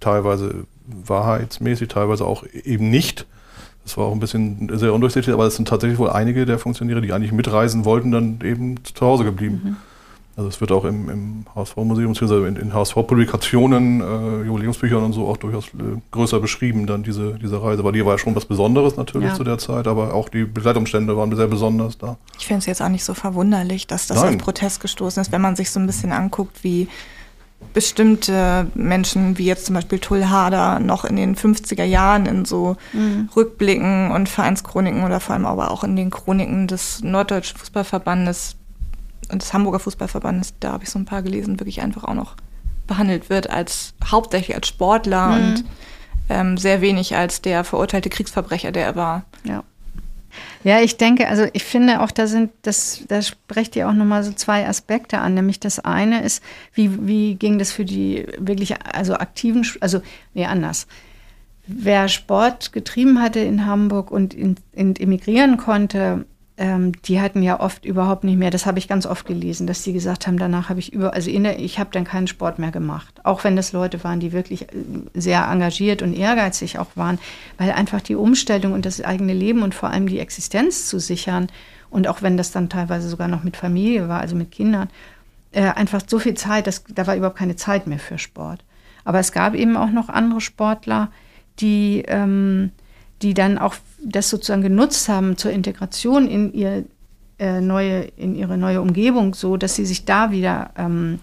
teilweise 0.00 0.64
wahrheitsmäßig, 0.86 1.88
teilweise 1.88 2.24
auch 2.24 2.44
eben 2.64 2.88
nicht. 2.88 3.26
Das 3.84 3.98
war 3.98 4.06
auch 4.06 4.12
ein 4.12 4.20
bisschen 4.20 4.70
sehr 4.78 4.94
undurchsichtig, 4.94 5.34
aber 5.34 5.44
es 5.44 5.56
sind 5.56 5.68
tatsächlich 5.68 5.98
wohl 5.98 6.08
einige 6.08 6.46
der 6.46 6.58
Funktionäre, 6.58 7.02
die 7.02 7.12
eigentlich 7.12 7.32
mitreisen 7.32 7.84
wollten, 7.84 8.12
dann 8.12 8.38
eben 8.42 8.82
zu 8.82 9.04
Hause 9.04 9.24
geblieben. 9.24 9.76
Also 10.36 10.48
es 10.48 10.60
wird 10.60 10.72
auch 10.72 10.84
im, 10.84 11.08
im 11.08 11.44
HSV-Museum 11.54 12.12
bzw. 12.12 12.48
in, 12.48 12.56
in 12.56 12.74
HSV-Publikationen, 12.74 14.00
äh, 14.00 14.46
Jubiläumsbüchern 14.46 15.02
und 15.04 15.12
so 15.12 15.28
auch 15.28 15.36
durchaus 15.36 15.66
äh, 15.68 16.00
größer 16.10 16.40
beschrieben, 16.40 16.86
dann 16.86 17.04
diese, 17.04 17.34
diese 17.34 17.62
Reise. 17.62 17.84
Weil 17.84 17.92
die 17.92 18.04
war 18.04 18.12
ja 18.14 18.18
schon 18.18 18.34
was 18.34 18.44
Besonderes 18.44 18.96
natürlich 18.96 19.28
Ja. 19.28 19.34
zu 19.34 19.44
der 19.44 19.58
Zeit, 19.58 19.86
aber 19.86 20.12
auch 20.12 20.28
die 20.28 20.44
Begleitumstände 20.44 21.16
waren 21.16 21.34
sehr 21.36 21.46
besonders 21.46 21.98
da. 21.98 22.16
Ich 22.38 22.46
finde 22.46 22.58
es 22.58 22.66
jetzt 22.66 22.82
auch 22.82 22.88
nicht 22.88 23.04
so 23.04 23.14
verwunderlich, 23.14 23.86
dass 23.86 24.08
das 24.08 24.20
Nein. 24.22 24.34
auf 24.36 24.38
Protest 24.42 24.80
gestoßen 24.80 25.20
ist, 25.20 25.30
wenn 25.30 25.40
man 25.40 25.54
sich 25.54 25.70
so 25.70 25.78
ein 25.78 25.86
bisschen 25.86 26.10
anguckt, 26.10 26.64
wie 26.64 26.88
bestimmte 27.72 28.66
Menschen, 28.74 29.38
wie 29.38 29.46
jetzt 29.46 29.66
zum 29.66 29.74
Beispiel 29.74 29.98
Tull 29.98 30.24
Hader, 30.26 30.80
noch 30.80 31.04
in 31.04 31.16
den 31.16 31.34
50er 31.34 31.84
Jahren 31.84 32.26
in 32.26 32.44
so 32.44 32.76
Rückblicken 33.34 34.10
und 34.10 34.28
Vereinschroniken 34.28 35.02
oder 35.04 35.18
vor 35.20 35.34
allem 35.34 35.46
aber 35.46 35.70
auch 35.70 35.82
in 35.84 35.96
den 35.96 36.10
Chroniken 36.10 36.66
des 36.66 37.02
Norddeutschen 37.02 37.56
Fußballverbandes 37.58 38.56
des 39.38 39.52
Hamburger 39.52 39.78
Fußballverbandes, 39.80 40.54
da 40.60 40.72
habe 40.72 40.84
ich 40.84 40.90
so 40.90 40.98
ein 40.98 41.04
paar 41.04 41.22
gelesen, 41.22 41.60
wirklich 41.60 41.82
einfach 41.82 42.04
auch 42.04 42.14
noch 42.14 42.36
behandelt 42.86 43.30
wird 43.30 43.48
als 43.50 43.94
hauptsächlich 44.04 44.56
als 44.56 44.68
Sportler 44.68 45.28
Mhm. 45.28 45.34
und 45.34 45.64
ähm, 46.28 46.56
sehr 46.56 46.80
wenig 46.80 47.16
als 47.16 47.42
der 47.42 47.64
verurteilte 47.64 48.10
Kriegsverbrecher, 48.10 48.72
der 48.72 48.84
er 48.84 48.96
war. 48.96 49.24
Ja. 49.44 49.62
Ja, 50.64 50.80
ich 50.80 50.96
denke, 50.96 51.28
also 51.28 51.46
ich 51.52 51.62
finde 51.62 52.00
auch, 52.00 52.10
da 52.10 52.26
sind, 52.26 52.50
das, 52.62 53.04
da 53.06 53.22
sprecht 53.22 53.76
ihr 53.76 53.88
auch 53.88 53.92
nochmal 53.92 54.24
so 54.24 54.32
zwei 54.32 54.66
Aspekte 54.66 55.18
an. 55.18 55.34
Nämlich 55.34 55.60
das 55.60 55.78
eine 55.78 56.22
ist, 56.22 56.42
wie, 56.72 57.06
wie 57.06 57.34
ging 57.36 57.58
das 57.58 57.70
für 57.70 57.84
die 57.84 58.26
wirklich, 58.38 58.74
also 58.84 59.14
aktiven, 59.14 59.64
also, 59.80 60.00
nee, 60.32 60.46
anders. 60.46 60.88
Wer 61.66 62.08
Sport 62.08 62.72
getrieben 62.72 63.22
hatte 63.22 63.38
in 63.40 63.64
Hamburg 63.64 64.10
und, 64.10 64.34
in, 64.34 64.56
und 64.74 65.00
emigrieren 65.00 65.56
konnte, 65.56 66.26
ähm, 66.56 66.92
die 67.02 67.20
hatten 67.20 67.42
ja 67.42 67.58
oft 67.58 67.84
überhaupt 67.84 68.22
nicht 68.22 68.38
mehr, 68.38 68.50
das 68.50 68.64
habe 68.64 68.78
ich 68.78 68.86
ganz 68.86 69.06
oft 69.06 69.26
gelesen, 69.26 69.66
dass 69.66 69.82
die 69.82 69.92
gesagt 69.92 70.26
haben, 70.26 70.38
danach 70.38 70.68
habe 70.68 70.78
ich 70.78 70.92
über, 70.92 71.12
also 71.12 71.28
in 71.28 71.42
der, 71.42 71.58
ich 71.58 71.80
habe 71.80 71.90
dann 71.92 72.04
keinen 72.04 72.28
Sport 72.28 72.60
mehr 72.60 72.70
gemacht. 72.70 73.20
Auch 73.24 73.42
wenn 73.42 73.56
das 73.56 73.72
Leute 73.72 74.04
waren, 74.04 74.20
die 74.20 74.32
wirklich 74.32 74.62
äh, 74.62 74.66
sehr 75.14 75.48
engagiert 75.48 76.00
und 76.00 76.14
ehrgeizig 76.14 76.78
auch 76.78 76.90
waren, 76.94 77.18
weil 77.58 77.72
einfach 77.72 78.00
die 78.00 78.14
Umstellung 78.14 78.72
und 78.72 78.86
das 78.86 79.00
eigene 79.00 79.32
Leben 79.32 79.62
und 79.62 79.74
vor 79.74 79.90
allem 79.90 80.06
die 80.06 80.20
Existenz 80.20 80.86
zu 80.86 81.00
sichern 81.00 81.48
und 81.90 82.06
auch 82.06 82.22
wenn 82.22 82.36
das 82.36 82.52
dann 82.52 82.68
teilweise 82.68 83.08
sogar 83.08 83.26
noch 83.26 83.42
mit 83.42 83.56
Familie 83.56 84.08
war, 84.08 84.20
also 84.20 84.36
mit 84.36 84.52
Kindern, 84.52 84.88
äh, 85.50 85.62
einfach 85.62 86.02
so 86.06 86.20
viel 86.20 86.34
Zeit, 86.34 86.68
das, 86.68 86.84
da 86.88 87.06
war 87.06 87.16
überhaupt 87.16 87.38
keine 87.38 87.56
Zeit 87.56 87.88
mehr 87.88 87.98
für 87.98 88.18
Sport. 88.18 88.64
Aber 89.04 89.18
es 89.18 89.32
gab 89.32 89.54
eben 89.54 89.76
auch 89.76 89.90
noch 89.90 90.08
andere 90.08 90.40
Sportler, 90.40 91.10
die, 91.58 92.04
ähm, 92.06 92.70
die 93.22 93.34
dann 93.34 93.58
auch 93.58 93.74
das 94.04 94.30
sozusagen 94.30 94.62
genutzt 94.62 95.08
haben 95.08 95.36
zur 95.36 95.50
Integration 95.50 96.28
in 96.28 96.52
ihr 96.52 96.84
äh, 97.38 97.60
neue, 97.60 98.02
in 98.16 98.34
ihre 98.34 98.56
neue 98.56 98.80
Umgebung, 98.80 99.34
so 99.34 99.56
dass 99.56 99.74
sie 99.74 99.86
sich 99.86 100.04
da 100.04 100.30
wieder 100.30 100.70
ähm, 100.76 101.18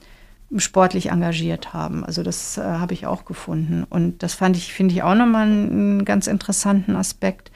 sportlich 0.58 1.10
engagiert 1.10 1.74
haben. 1.74 2.04
Also 2.04 2.24
das 2.24 2.58
äh, 2.58 2.62
habe 2.62 2.94
ich 2.94 3.06
auch 3.06 3.26
gefunden. 3.26 3.86
Und 3.90 4.24
das 4.24 4.34
fand 4.34 4.58
ich, 4.58 4.74
finde 4.74 4.94
ich 4.94 5.04
auch 5.04 5.16
nochmal 5.16 5.48
einen 5.48 6.06
ganz 6.06 6.28
interessanten 6.28 6.96
Aspekt. 6.96 7.52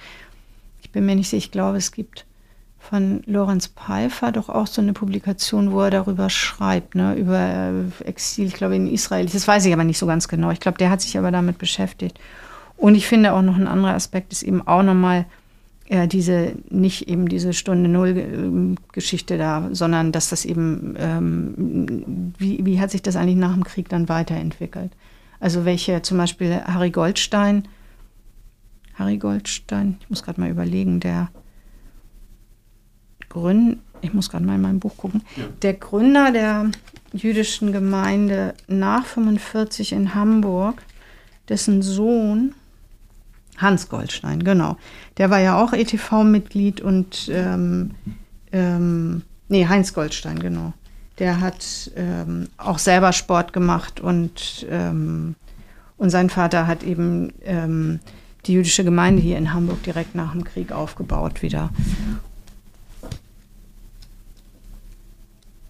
Ich 0.82 0.92
bin 0.92 1.06
mir 1.06 1.16
nicht 1.16 1.30
sicher, 1.30 1.46
ich 1.46 1.52
glaube, 1.52 1.78
es 1.78 1.92
gibt 1.92 2.26
von 2.80 3.24
Lorenz 3.26 3.68
Pfeiffer 3.68 4.32
doch 4.32 4.48
auch 4.48 4.68
so 4.68 4.82
eine 4.82 4.94
Publikation, 4.94 5.72
wo 5.72 5.82
er 5.82 5.90
darüber 5.90 6.30
schreibt, 6.30 6.94
ne, 6.94 7.16
über 7.16 7.40
äh, 7.40 8.04
Exil, 8.06 8.46
ich 8.46 8.54
glaube 8.54 8.76
in 8.76 8.88
Israel. 8.88 9.26
Das 9.26 9.48
weiß 9.48 9.66
ich 9.66 9.74
aber 9.74 9.84
nicht 9.84 9.98
so 9.98 10.06
ganz 10.06 10.28
genau. 10.28 10.52
Ich 10.52 10.60
glaube, 10.60 10.78
der 10.78 10.92
hat 10.92 11.02
sich 11.02 11.18
aber 11.18 11.32
damit 11.32 11.58
beschäftigt. 11.58 12.20
Und 12.78 12.96
ich 12.96 13.08
finde 13.08 13.34
auch 13.34 13.42
noch 13.42 13.56
ein 13.56 13.68
anderer 13.68 13.94
Aspekt 13.94 14.32
ist 14.32 14.44
eben 14.44 14.66
auch 14.68 14.84
nochmal 14.84 15.26
äh, 15.88 16.08
diese, 16.08 16.54
nicht 16.70 17.08
eben 17.08 17.30
diese 17.30 17.54
Stunde 17.54 17.90
Null 17.90 18.18
ähm, 18.18 18.76
Geschichte 18.92 19.38
da, 19.38 19.70
sondern 19.72 20.12
dass 20.12 20.30
das 20.30 20.46
eben, 20.46 20.96
ähm, 20.98 22.34
wie, 22.38 22.66
wie 22.66 22.80
hat 22.80 22.92
sich 22.92 23.02
das 23.02 23.16
eigentlich 23.16 23.38
nach 23.38 23.54
dem 23.54 23.64
Krieg 23.64 23.88
dann 23.90 24.10
weiterentwickelt? 24.10 24.92
Also 25.40 25.66
welche, 25.66 26.02
zum 26.02 26.18
Beispiel 26.18 26.62
Harry 26.66 26.90
Goldstein, 26.90 27.68
Harry 28.96 29.18
Goldstein, 29.18 29.98
ich 30.00 30.10
muss 30.10 30.24
gerade 30.24 30.42
mal 30.42 30.50
überlegen, 30.50 31.00
der 31.00 31.30
Grün, 33.30 33.80
ich 34.02 34.14
muss 34.14 34.30
gerade 34.30 34.46
mal 34.46 34.56
in 34.56 34.62
mein 34.62 34.80
Buch 34.80 34.98
gucken, 34.98 35.22
der 35.62 35.74
Gründer 35.74 36.32
der 36.32 36.72
jüdischen 37.14 37.72
Gemeinde 37.72 38.54
nach 38.68 39.06
45 39.06 39.92
in 39.92 40.16
Hamburg, 40.16 40.82
dessen 41.50 41.82
Sohn, 41.82 42.56
Hans 43.58 43.90
Goldstein, 43.90 44.44
genau, 44.44 44.78
der 45.18 45.30
war 45.30 45.40
ja 45.40 45.62
auch 45.62 45.74
ETV-Mitglied 45.74 46.82
und, 46.82 47.30
ähm, 47.32 47.92
ähm, 48.52 49.22
nee, 49.48 49.68
Heinz 49.68 49.94
Goldstein, 49.94 50.40
genau. 50.40 50.74
Der 51.20 51.40
hat 51.40 51.92
ähm, 51.96 52.50
auch 52.58 52.78
selber 52.78 53.14
Sport 53.14 53.54
gemacht 53.54 54.02
und, 54.02 54.66
ähm, 54.70 55.36
und 55.98 56.10
sein 56.10 56.30
Vater 56.30 56.68
hat 56.68 56.84
eben 56.84 57.32
ähm, 57.46 58.02
die 58.46 58.54
jüdische 58.54 58.84
Gemeinde 58.84 59.22
hier 59.22 59.38
in 59.38 59.54
Hamburg 59.54 59.82
direkt 59.84 60.14
nach 60.16 60.34
dem 60.34 60.44
Krieg 60.44 60.72
aufgebaut 60.72 61.42
wieder. 61.42 61.70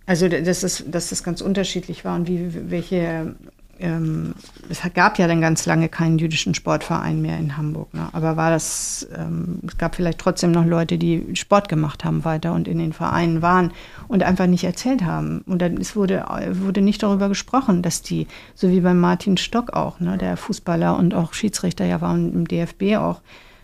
Also 0.06 0.28
dass 0.28 0.62
das, 0.62 0.84
dass 0.88 1.10
das 1.10 1.24
ganz 1.24 1.42
unterschiedlich 1.42 2.06
war 2.06 2.16
und 2.16 2.28
wie 2.28 2.70
welche 2.70 3.36
ähm, 3.80 4.36
es 4.70 4.82
gab 4.94 5.20
ja 5.20 5.28
dann 5.28 5.42
ganz 5.42 5.66
lange 5.66 5.90
keinen 5.90 6.18
jüdischen 6.18 6.54
Sportverein 6.54 7.22
mehr 7.22 7.38
in 7.38 7.58
Hamburg. 7.58 7.94
Ne? 7.94 8.08
Aber 8.14 8.38
war 8.38 8.50
das, 8.50 9.08
ähm, 9.16 9.60
es 9.68 9.78
gab 9.78 9.96
vielleicht 9.96 10.20
trotzdem 10.20 10.52
noch 10.52 10.66
Leute, 10.66 10.98
die 10.98 11.36
Sport 11.36 11.68
gemacht 11.68 12.06
haben 12.06 12.24
weiter 12.24 12.54
und 12.54 12.68
in 12.68 12.80
den 12.80 12.94
Vereinen 12.94 13.42
waren 13.42 13.72
und 14.08 14.24
einfach 14.24 14.48
nicht 14.48 14.64
erzählt 14.64 15.04
haben. 15.04 15.42
Und 15.46 15.62
dann 15.62 15.78
es 15.78 15.96
wurde, 15.96 16.26
wurde 16.54 16.82
nicht 16.82 17.04
darüber 17.04 17.28
gesprochen, 17.28 17.82
dass 17.82 18.02
die, 18.02 18.28
so 18.54 18.70
wie 18.70 18.80
bei 18.80 18.94
Martin 18.94 19.38
Stock 19.38 19.74
auch, 19.74 20.00
ne, 20.00 20.18
der 20.18 20.38
Fußballer 20.38 20.98
und 20.98 21.14
auch 21.14 21.34
Schiedsrichter 21.34 21.86
ja 21.86 22.02
war 22.02 22.14
und 22.14 22.34
im 22.34 22.48
DFB 22.48 22.98
auch, 22.98 23.22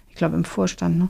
ich 0.09 0.15
glaube 0.15 0.35
im 0.35 0.43
Vorstand, 0.43 0.97
ne, 0.97 1.09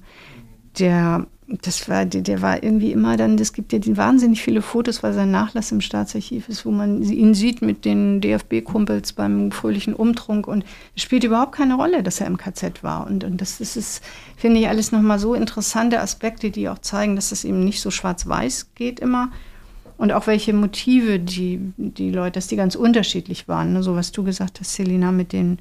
der 0.80 1.26
das 1.62 1.90
war, 1.90 2.06
der, 2.06 2.22
der, 2.22 2.42
war 2.42 2.64
irgendwie 2.64 2.92
immer 2.92 3.18
dann, 3.18 3.38
es 3.38 3.54
gibt 3.54 3.74
ja 3.74 3.80
wahnsinnig 3.98 4.42
viele 4.42 4.62
Fotos, 4.62 5.04
weil 5.04 5.14
sein 5.14 5.32
Nachlass 5.32 5.72
im 5.72 5.82
Staatsarchiv 5.82 6.48
ist, 6.50 6.66
wo 6.66 6.72
man 6.72 7.02
ihn 7.02 7.34
sieht 7.34 7.62
mit 7.62 7.84
den 7.86 8.22
DFB-Kumpels 8.22 9.14
beim 9.14 9.52
fröhlichen 9.52 9.94
Umtrunk 9.94 10.48
und 10.48 10.64
es 10.96 11.04
spielt 11.04 11.24
überhaupt 11.24 11.54
keine 11.54 11.76
Rolle, 11.76 12.04
dass 12.04 12.22
er 12.22 12.28
im 12.28 12.38
KZ 12.38 12.84
war. 12.84 13.08
Und, 13.08 13.24
und 13.24 13.42
das, 13.42 13.58
das 13.58 13.76
ist, 13.76 14.04
finde 14.38 14.60
ich, 14.60 14.68
alles 14.68 14.92
nochmal 14.92 15.20
so 15.20 15.34
interessante 15.34 16.00
Aspekte, 16.00 16.52
die 16.52 16.70
auch 16.70 16.80
zeigen, 16.80 17.16
dass 17.16 17.32
es 17.32 17.44
eben 17.44 17.64
nicht 17.64 17.82
so 17.82 17.92
schwarz-weiß 17.92 18.74
geht 18.76 19.00
immer. 19.00 19.32
Und 19.98 20.12
auch 20.12 20.28
welche 20.28 20.54
Motive 20.54 21.20
die, 21.20 21.60
die 21.78 22.12
Leute, 22.12 22.34
dass 22.34 22.48
die 22.48 22.56
ganz 22.56 22.76
unterschiedlich 22.76 23.48
waren. 23.48 23.74
Ne? 23.74 23.84
So 23.84 23.96
was 23.96 24.12
du 24.12 24.24
gesagt 24.24 24.60
hast, 24.60 24.74
Selina, 24.74 25.12
mit 25.12 25.32
den 25.34 25.60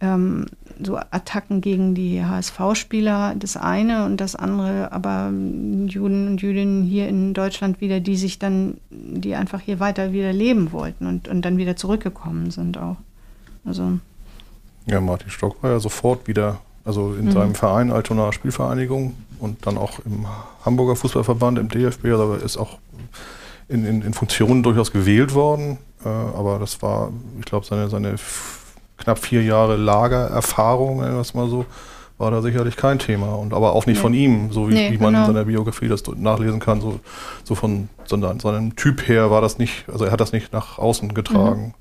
ähm, 0.00 0.46
so 0.80 0.96
Attacken 0.96 1.60
gegen 1.60 1.94
die 1.94 2.24
HSV-Spieler, 2.24 3.34
das 3.36 3.56
eine 3.56 4.04
und 4.04 4.20
das 4.20 4.36
andere, 4.36 4.92
aber 4.92 5.30
Juden 5.30 6.28
und 6.28 6.40
Jüdinnen 6.40 6.84
hier 6.84 7.08
in 7.08 7.34
Deutschland 7.34 7.80
wieder, 7.80 7.98
die 7.98 8.16
sich 8.16 8.38
dann, 8.38 8.78
die 8.90 9.34
einfach 9.34 9.60
hier 9.60 9.80
weiter 9.80 10.12
wieder 10.12 10.32
leben 10.32 10.72
wollten 10.72 11.06
und, 11.06 11.26
und 11.26 11.42
dann 11.42 11.56
wieder 11.56 11.74
zurückgekommen 11.74 12.50
sind 12.50 12.78
auch. 12.78 12.96
Also. 13.64 13.98
Ja, 14.86 15.00
Martin 15.00 15.30
Stock 15.30 15.62
war 15.62 15.72
ja 15.72 15.80
sofort 15.80 16.28
wieder, 16.28 16.60
also 16.84 17.14
in 17.14 17.26
mhm. 17.26 17.32
seinem 17.32 17.54
Verein 17.54 17.90
Altonaer 17.90 18.32
Spielvereinigung 18.32 19.14
und 19.40 19.66
dann 19.66 19.76
auch 19.76 19.98
im 20.04 20.26
Hamburger 20.64 20.94
Fußballverband, 20.94 21.58
im 21.58 21.68
DFB, 21.68 22.06
also 22.06 22.34
ist 22.34 22.56
auch 22.56 22.78
in, 23.68 23.84
in, 23.84 24.02
in 24.02 24.14
Funktionen 24.14 24.62
durchaus 24.62 24.92
gewählt 24.92 25.34
worden. 25.34 25.78
Äh, 26.04 26.08
aber 26.08 26.58
das 26.58 26.80
war, 26.82 27.12
ich 27.38 27.44
glaube, 27.44 27.66
seine, 27.66 27.88
seine 27.88 28.16
knapp 28.98 29.18
vier 29.18 29.42
Jahre 29.42 29.76
Lagererfahrung, 29.76 30.98
mal 30.98 31.48
so, 31.48 31.64
war 32.18 32.30
da 32.30 32.42
sicherlich 32.42 32.76
kein 32.76 32.98
Thema. 32.98 33.34
Und 33.34 33.54
aber 33.54 33.72
auch 33.72 33.86
nicht 33.86 33.96
nee. 33.96 34.02
von 34.02 34.14
ihm, 34.14 34.52
so 34.52 34.68
wie, 34.68 34.74
nee, 34.74 34.92
wie 34.92 34.98
man 34.98 35.14
genau. 35.14 35.26
in 35.26 35.34
seiner 35.34 35.44
Biografie 35.44 35.88
das 35.88 36.02
nachlesen 36.16 36.60
kann, 36.60 36.80
so, 36.80 37.00
so 37.44 37.54
von 37.54 37.88
sondern 38.04 38.40
seinem 38.40 38.76
Typ 38.76 39.08
her 39.08 39.30
war 39.30 39.40
das 39.40 39.58
nicht, 39.58 39.84
also 39.88 40.04
er 40.04 40.12
hat 40.12 40.20
das 40.20 40.32
nicht 40.32 40.52
nach 40.52 40.78
außen 40.78 41.14
getragen. 41.14 41.66
Mhm. 41.66 41.74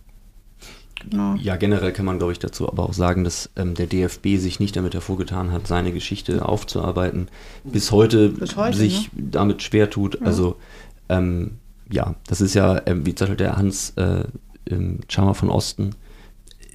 Genau. 1.10 1.36
Ja, 1.36 1.56
generell 1.58 1.94
kann 1.94 2.06
man, 2.06 2.18
glaube 2.18 2.34
ich, 2.34 2.40
dazu 2.40 2.68
aber 2.68 2.84
auch 2.84 2.94
sagen, 2.94 3.24
dass 3.24 3.50
ähm, 3.56 3.76
der 3.76 3.88
DFB 3.88 4.38
sich 4.38 4.60
nicht 4.60 4.76
damit 4.76 4.94
hervorgetan 4.94 5.52
hat, 5.52 5.68
seine 5.68 5.92
Geschichte 5.92 6.44
aufzuarbeiten, 6.44 7.28
bis 7.64 7.92
heute, 7.92 8.30
bis 8.30 8.56
heute 8.56 8.78
sich 8.78 9.14
ne? 9.14 9.24
damit 9.32 9.62
schwer 9.62 9.90
tut. 9.90 10.20
Ja. 10.20 10.26
Also 10.26 10.58
ähm, 11.08 11.60
ja, 11.92 12.16
das 12.28 12.42
ist 12.42 12.56
ja, 12.56 12.82
ähm, 12.86 13.06
wie 13.06 13.16
zum 13.16 13.28
Beispiel 13.28 13.46
der 13.46 13.58
Hans 13.58 13.92
äh, 13.92 14.24
Charmer 15.08 15.36
von 15.36 15.50
Osten, 15.50 15.92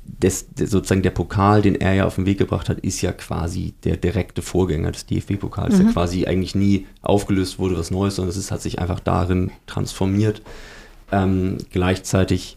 des, 0.04 0.46
sozusagen 0.56 1.02
der 1.02 1.10
Pokal, 1.10 1.62
den 1.62 1.74
er 1.74 1.94
ja 1.94 2.06
auf 2.06 2.16
den 2.16 2.26
Weg 2.26 2.38
gebracht 2.38 2.68
hat, 2.68 2.80
ist 2.80 3.02
ja 3.02 3.12
quasi 3.12 3.74
der 3.84 3.96
direkte 3.96 4.42
Vorgänger 4.42 4.92
des 4.92 5.06
DFB-Pokals, 5.06 5.74
mhm. 5.74 5.84
der 5.84 5.92
quasi 5.92 6.26
eigentlich 6.26 6.54
nie 6.54 6.86
aufgelöst 7.02 7.58
wurde, 7.58 7.78
was 7.78 7.90
Neues, 7.90 8.16
sondern 8.16 8.30
es 8.30 8.36
ist, 8.36 8.50
hat 8.50 8.62
sich 8.62 8.78
einfach 8.78 9.00
darin 9.00 9.50
transformiert. 9.66 10.42
Ähm, 11.10 11.58
gleichzeitig 11.70 12.56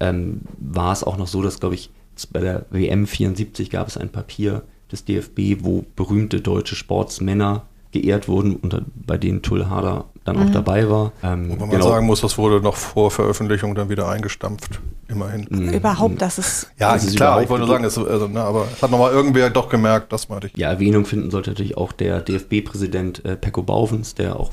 ähm, 0.00 0.40
war 0.58 0.92
es 0.92 1.04
auch 1.04 1.16
noch 1.16 1.28
so, 1.28 1.42
dass, 1.42 1.60
glaube 1.60 1.74
ich, 1.74 1.90
bei 2.32 2.40
der 2.40 2.66
WM 2.70 3.06
74 3.06 3.70
gab 3.70 3.88
es 3.88 3.96
ein 3.96 4.10
Papier 4.10 4.62
des 4.90 5.04
DFB, 5.04 5.64
wo 5.64 5.84
berühmte 5.96 6.40
deutsche 6.40 6.76
Sportsmänner 6.76 7.66
geehrt 7.92 8.28
wurden, 8.28 8.56
unter, 8.56 8.84
bei 8.94 9.18
denen 9.18 9.42
Tull 9.42 9.66
Harder 9.66 10.06
dann 10.24 10.36
mhm. 10.36 10.42
auch 10.42 10.50
dabei 10.50 10.88
war. 10.88 11.12
Ähm, 11.22 11.50
Wobei 11.50 11.60
man 11.60 11.70
genau. 11.70 11.88
sagen 11.88 12.06
muss, 12.06 12.20
das 12.20 12.38
wurde 12.38 12.60
noch 12.60 12.76
vor 12.76 13.10
Veröffentlichung 13.10 13.74
dann 13.74 13.88
wieder 13.88 14.08
eingestampft, 14.08 14.80
immerhin. 15.08 15.46
Mhm. 15.50 15.70
Überhaupt, 15.70 16.22
das 16.22 16.38
ist... 16.38 16.70
Ja, 16.78 16.92
das 16.92 17.04
ist 17.04 17.16
klar, 17.16 17.42
ich 17.42 17.48
wollte 17.48 17.66
nur 17.66 17.74
sagen, 17.74 17.84
es, 17.84 17.98
also, 17.98 18.28
ne, 18.28 18.40
aber 18.40 18.66
hat 18.80 18.90
nochmal 18.90 19.12
irgendwer 19.12 19.50
doch 19.50 19.68
gemerkt, 19.68 20.12
das 20.12 20.28
meinte 20.28 20.48
ich. 20.48 20.56
Ja, 20.56 20.70
Erwähnung 20.70 21.04
finden 21.04 21.30
sollte 21.30 21.50
natürlich 21.50 21.76
auch 21.76 21.92
der 21.92 22.20
DFB-Präsident 22.20 23.24
äh, 23.24 23.36
Pecco 23.36 23.62
Bauvens, 23.62 24.14
der 24.14 24.38
auch, 24.38 24.52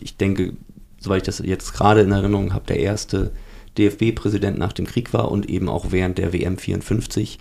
ich 0.00 0.16
denke, 0.16 0.52
soweit 0.98 1.22
ich 1.22 1.26
das 1.26 1.38
jetzt 1.38 1.72
gerade 1.72 2.02
in 2.02 2.12
Erinnerung 2.12 2.52
habe, 2.52 2.66
der 2.66 2.78
erste 2.78 3.32
DFB-Präsident 3.78 4.58
nach 4.58 4.72
dem 4.72 4.86
Krieg 4.86 5.14
war 5.14 5.30
und 5.30 5.48
eben 5.48 5.68
auch 5.68 5.86
während 5.90 6.18
der 6.18 6.32
WM 6.32 6.58
54 6.58 7.38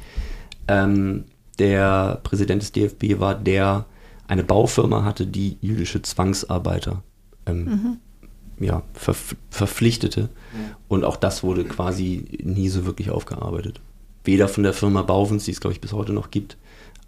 ähm, 0.68 1.26
der 1.58 2.22
Präsident 2.24 2.62
des 2.62 2.72
DFB 2.72 3.20
war, 3.20 3.36
der 3.36 3.86
eine 4.28 4.44
Baufirma 4.44 5.04
hatte, 5.04 5.26
die 5.26 5.58
jüdische 5.60 6.02
Zwangsarbeiter 6.02 7.04
ähm, 7.50 8.00
mhm. 8.60 8.66
ja, 8.66 8.84
ver 8.94 9.16
verpflichtete. 9.50 10.24
Mhm. 10.24 10.76
Und 10.88 11.04
auch 11.04 11.16
das 11.16 11.44
wurde 11.44 11.66
quasi 11.66 12.26
nie 12.44 12.70
so 12.70 12.86
wirklich 12.86 13.10
aufgearbeitet. 13.10 13.82
Weder 14.24 14.48
von 14.48 14.64
der 14.64 14.74
Firma 14.74 15.02
Bauvens, 15.02 15.46
die 15.46 15.52
es 15.52 15.62
glaube 15.62 15.74
ich 15.74 15.82
bis 15.82 15.94
heute 15.94 16.14
noch 16.14 16.32
gibt, 16.32 16.58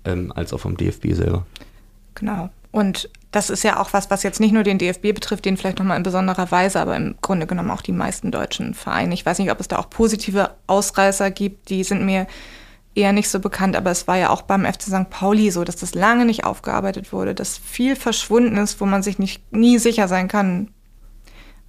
ähm, 0.05 0.31
als 0.35 0.53
auch 0.53 0.59
vom 0.59 0.77
DFB 0.77 1.13
selber. 1.13 1.45
Genau. 2.15 2.49
Und 2.71 3.09
das 3.31 3.49
ist 3.49 3.63
ja 3.63 3.79
auch 3.79 3.93
was, 3.93 4.09
was 4.09 4.23
jetzt 4.23 4.39
nicht 4.39 4.53
nur 4.53 4.63
den 4.63 4.77
DFB 4.77 5.13
betrifft, 5.13 5.45
den 5.45 5.57
vielleicht 5.57 5.79
nochmal 5.79 5.97
in 5.97 6.03
besonderer 6.03 6.51
Weise, 6.51 6.79
aber 6.79 6.95
im 6.95 7.15
Grunde 7.21 7.47
genommen 7.47 7.71
auch 7.71 7.81
die 7.81 7.91
meisten 7.91 8.31
deutschen 8.31 8.73
Vereine. 8.73 9.13
Ich 9.13 9.25
weiß 9.25 9.39
nicht, 9.39 9.51
ob 9.51 9.59
es 9.59 9.67
da 9.67 9.77
auch 9.77 9.89
positive 9.89 10.51
Ausreißer 10.67 11.31
gibt, 11.31 11.69
die 11.69 11.83
sind 11.83 12.05
mir 12.05 12.27
eher 12.93 13.13
nicht 13.13 13.29
so 13.29 13.39
bekannt, 13.39 13.75
aber 13.75 13.91
es 13.91 14.07
war 14.07 14.17
ja 14.17 14.29
auch 14.29 14.41
beim 14.41 14.65
FC 14.65 14.83
St. 14.83 15.09
Pauli 15.09 15.49
so, 15.51 15.63
dass 15.63 15.77
das 15.77 15.95
lange 15.95 16.25
nicht 16.25 16.43
aufgearbeitet 16.43 17.13
wurde, 17.13 17.33
dass 17.33 17.57
viel 17.57 17.95
verschwunden 17.95 18.57
ist, 18.57 18.81
wo 18.81 18.85
man 18.85 19.03
sich 19.03 19.17
nicht, 19.17 19.51
nie 19.53 19.77
sicher 19.77 20.07
sein 20.07 20.27
kann, 20.27 20.71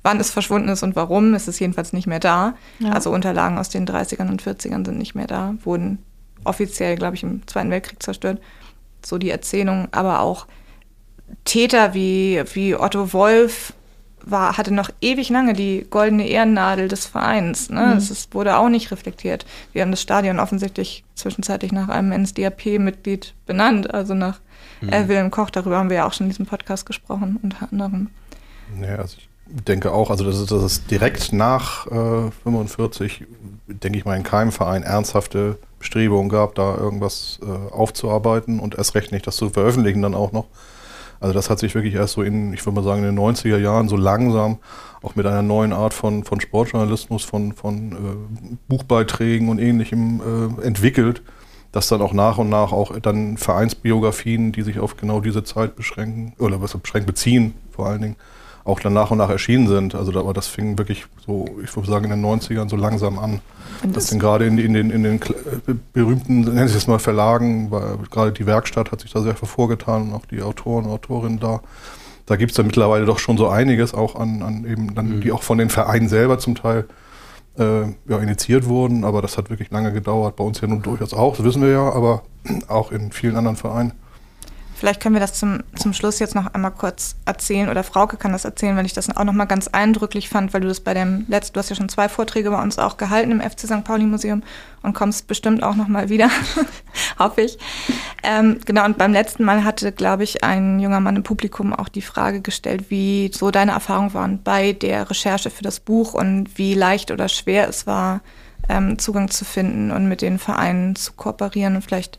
wann 0.03 0.19
es 0.19 0.31
verschwunden 0.31 0.69
ist 0.69 0.83
und 0.83 0.97
warum. 0.97 1.35
Es 1.35 1.47
ist 1.47 1.61
jedenfalls 1.61 1.93
nicht 1.93 2.07
mehr 2.07 2.19
da. 2.19 2.55
Ja. 2.81 2.91
Also 2.91 3.13
Unterlagen 3.13 3.59
aus 3.59 3.69
den 3.69 3.87
30ern 3.87 4.29
und 4.29 4.43
40ern 4.43 4.85
sind 4.85 4.99
nicht 4.99 5.15
mehr 5.15 5.29
da, 5.29 5.55
wurden 5.63 5.99
offiziell, 6.45 6.97
glaube 6.97 7.15
ich, 7.15 7.23
im 7.23 7.47
Zweiten 7.47 7.71
Weltkrieg 7.71 8.03
zerstört. 8.03 8.41
So 9.05 9.19
die 9.19 9.31
Erzählung, 9.31 9.89
aber 9.93 10.21
auch 10.21 10.47
Täter 11.45 11.95
wie, 11.95 12.43
wie 12.55 12.75
Otto 12.75 13.13
Wolf 13.13 13.75
war, 14.25 14.57
hatte 14.57 14.73
noch 14.73 14.91
ewig 15.01 15.29
lange 15.29 15.53
die 15.53 15.87
goldene 15.89 16.27
Ehrennadel 16.27 16.89
des 16.89 17.07
Vereins. 17.07 17.71
Ne? 17.71 17.87
Mhm. 17.87 17.95
Das 17.95 18.11
ist, 18.11 18.35
wurde 18.35 18.57
auch 18.57 18.69
nicht 18.69 18.91
reflektiert. 18.91 19.47
Wir 19.73 19.83
haben 19.83 19.91
das 19.91 20.03
Stadion 20.03 20.39
offensichtlich 20.39 21.05
zwischenzeitlich 21.15 21.73
nach 21.73 21.89
einem 21.89 22.23
NSDAP-Mitglied 22.23 23.35
benannt, 23.47 23.93
also 23.93 24.15
nach 24.15 24.41
mhm. 24.81 24.89
äh, 24.91 25.09
Wilhelm 25.09 25.31
Koch. 25.31 25.51
Darüber 25.51 25.79
haben 25.79 25.91
wir 25.91 25.97
ja 25.99 26.07
auch 26.07 26.13
schon 26.13 26.27
in 26.27 26.31
diesem 26.31 26.47
Podcast 26.47 26.87
gesprochen, 26.87 27.39
unter 27.43 27.69
anderem. 27.71 28.11
Ja, 28.81 28.97
also 28.97 29.17
ich 29.19 29.29
denke 29.65 29.93
auch, 29.93 30.11
also 30.11 30.25
das 30.25 30.39
ist, 30.39 30.51
das 30.51 30.63
ist 30.63 30.91
direkt 30.91 31.33
nach 31.33 31.87
äh, 31.87 32.31
45, 32.43 33.25
denke 33.67 33.99
ich 33.99 34.05
mal, 34.05 34.17
in 34.17 34.23
keinem 34.23 34.53
Verein 34.53 34.83
ernsthafte 34.83 35.59
Bestrebungen 35.79 36.29
gab, 36.29 36.55
da 36.55 36.77
irgendwas 36.77 37.41
äh, 37.43 37.73
aufzuarbeiten 37.73 38.61
und 38.61 38.77
erst 38.77 38.95
recht 38.95 39.13
nicht 39.13 39.27
das 39.27 39.37
zu 39.37 39.51
veröffentlichen 39.51 40.03
dann 40.03 40.15
auch 40.15 40.33
noch. 40.33 40.47
Also 41.23 41.35
das 41.35 41.51
hat 41.51 41.61
sich 41.61 41.77
wirklich 41.77 41.95
erst 41.95 42.15
so 42.15 42.23
in, 42.23 42.53
ich 42.53 42.67
würde 42.67 42.75
mal 42.75 42.85
sagen, 42.85 43.05
in 43.05 43.15
den 43.15 43.25
90er 43.25 43.57
Jahren 43.57 43.89
so 43.89 43.97
langsam 43.97 44.59
auch 45.03 45.15
mit 45.15 45.25
einer 45.25 45.43
neuen 45.43 45.73
Art 45.73 45.95
von, 45.95 46.25
von 46.25 46.41
Sportjournalismus, 46.41 47.23
von, 47.23 47.53
von 47.53 47.93
äh, 47.93 48.57
Buchbeiträgen 48.67 49.49
und 49.49 49.61
ähnlichem 49.61 50.21
äh, 50.21 50.67
entwickelt, 50.67 51.23
dass 51.71 51.87
dann 51.87 52.03
auch 52.03 52.13
nach 52.13 52.39
und 52.39 52.49
nach 52.49 52.73
auch 52.73 52.99
dann 52.99 53.37
Vereinsbiografien, 53.37 54.51
die 54.51 54.63
sich 54.63 54.81
auf 54.81 54.97
genau 54.97 55.21
diese 55.21 55.45
Zeit 55.45 55.77
beschränken, 55.77 56.33
oder 56.41 56.61
was 56.61 56.77
beschränkt 56.77 57.07
beziehen 57.07 57.55
vor 57.71 57.87
allen 57.87 58.03
Dingen, 58.03 58.17
auch 58.65 58.81
dann 58.81 58.93
nach 58.93 59.11
und 59.11 59.19
nach 59.19 59.31
erschienen 59.31 59.67
sind. 59.67 59.95
Also 59.95 60.19
aber 60.19 60.33
das 60.33 60.47
fing 60.47 60.79
wirklich 60.79 61.07
so, 61.27 61.47
ich 61.63 61.75
würde 61.75 61.89
sagen, 61.89 62.05
in 62.05 62.11
den 62.11 62.25
90ern 62.25 62.69
so 62.69 62.77
langsam 62.77 63.19
an. 63.19 63.41
Und 63.83 63.97
das, 63.97 64.07
das 64.07 64.19
gerade 64.19 64.47
in, 64.47 64.59
in, 64.59 64.75
den, 64.75 64.91
in 64.91 65.03
den 65.03 65.17
äh, 65.17 65.75
berühmten, 65.93 66.41
nennen 66.43 66.69
Sie 66.69 66.77
es 66.77 66.87
mal 66.87 66.99
Verlagen, 66.99 67.71
gerade 68.11 68.33
die 68.33 68.47
Werkstatt 68.47 68.93
hat 68.93 69.01
sich 69.01 69.13
da 69.13 69.21
sehr 69.21 69.35
hervorgetan 69.35 70.03
und 70.03 70.15
auch 70.15 70.27
die 70.27 70.43
Autoren 70.43 70.85
und 70.85 70.91
Autorinnen 70.93 71.41
da, 71.41 71.61
da 72.27 72.37
gibt 72.37 72.53
es 72.53 72.57
dann 72.57 72.67
mittlerweile 72.67 73.05
doch 73.05 73.19
schon 73.19 73.37
so 73.37 73.49
einiges 73.49 73.95
auch 73.95 74.15
an, 74.15 74.43
an 74.43 74.65
eben 74.65 74.95
dann, 74.95 75.17
Mhm. 75.17 75.21
die 75.23 75.33
auch 75.33 75.43
von 75.43 75.59
den 75.59 75.71
Vereinen 75.71 76.09
selber 76.09 76.39
zum 76.39 76.55
Teil 76.55 76.87
äh, 77.59 77.83
ja, 78.09 78.19
initiiert 78.19 78.67
wurden, 78.67 79.05
aber 79.05 79.21
das 79.21 79.37
hat 79.37 79.51
wirklich 79.51 79.71
lange 79.71 79.93
gedauert. 79.93 80.37
Bei 80.37 80.45
uns 80.45 80.61
ja 80.61 80.69
nun 80.69 80.83
durchaus 80.83 81.13
auch, 81.13 81.37
das 81.37 81.45
wissen 81.45 81.63
wir 81.63 81.71
ja, 81.71 81.93
aber 81.93 82.23
auch 82.69 82.93
in 82.93 83.13
vielen 83.13 83.37
anderen 83.37 83.57
Vereinen. 83.57 83.93
Vielleicht 84.83 85.01
können 85.01 85.15
wir 85.15 85.21
das 85.21 85.35
zum, 85.35 85.61
zum 85.77 85.93
Schluss 85.93 86.19
jetzt 86.19 86.35
noch 86.35 86.53
einmal 86.55 86.73
kurz 86.73 87.15
erzählen 87.25 87.69
oder 87.69 87.85
Frauke 87.85 88.17
kann 88.17 88.33
das 88.33 88.45
erzählen, 88.45 88.77
weil 88.77 88.85
ich 88.85 88.93
das 88.93 89.17
auch 89.17 89.23
noch 89.23 89.33
mal 89.33 89.45
ganz 89.45 89.69
eindrücklich 89.69 90.29
fand, 90.29 90.53
weil 90.53 90.63
du 90.63 90.67
das 90.67 90.81
bei 90.81 90.93
dem 90.93 91.25
letzten, 91.29 91.53
du 91.53 91.61
hast 91.61 91.71
ja 91.71 91.77
schon 91.77 91.89
zwei 91.89 92.09
Vorträge 92.09 92.51
bei 92.51 92.61
uns 92.61 92.81
auch 92.81 92.97
gehalten 92.97 93.31
im 93.31 93.41
FC 93.41 93.61
St. 93.61 93.85
Pauli 93.85 94.07
Museum 94.07 94.43
und 94.83 94.93
kommst 94.93 95.29
bestimmt 95.29 95.63
auch 95.63 95.77
noch 95.77 95.87
mal 95.87 96.09
wieder, 96.09 96.31
hoffe 97.21 97.43
ich. 97.43 97.59
Ähm, 98.25 98.59
genau, 98.67 98.85
und 98.85 98.99
beim 98.99 99.13
letzten 99.13 99.45
Mal 99.45 99.63
hatte, 99.63 99.93
glaube 99.93 100.25
ich, 100.25 100.43
ein 100.43 100.81
junger 100.81 100.99
Mann 100.99 101.15
im 101.15 101.23
Publikum 101.23 101.73
auch 101.73 101.89
die 101.89 102.03
Frage 102.03 102.41
gestellt, 102.41 102.87
wie 102.91 103.31
so 103.33 103.53
deine 103.53 103.71
Erfahrungen 103.71 104.15
waren 104.15 104.43
bei 104.43 104.73
der 104.73 105.09
Recherche 105.09 105.51
für 105.51 105.63
das 105.63 105.79
Buch 105.79 106.13
und 106.13 106.59
wie 106.59 106.75
leicht 106.75 107.13
oder 107.13 107.29
schwer 107.29 107.69
es 107.69 107.87
war, 107.87 108.21
ähm, 108.69 108.99
Zugang 108.99 109.31
zu 109.31 109.45
finden 109.45 109.93
und 109.93 110.09
mit 110.09 110.23
den 110.23 110.41
Vereinen 110.41 110.97
zu 110.97 111.13
kooperieren 111.13 111.77
und 111.77 111.83
vielleicht 111.83 112.19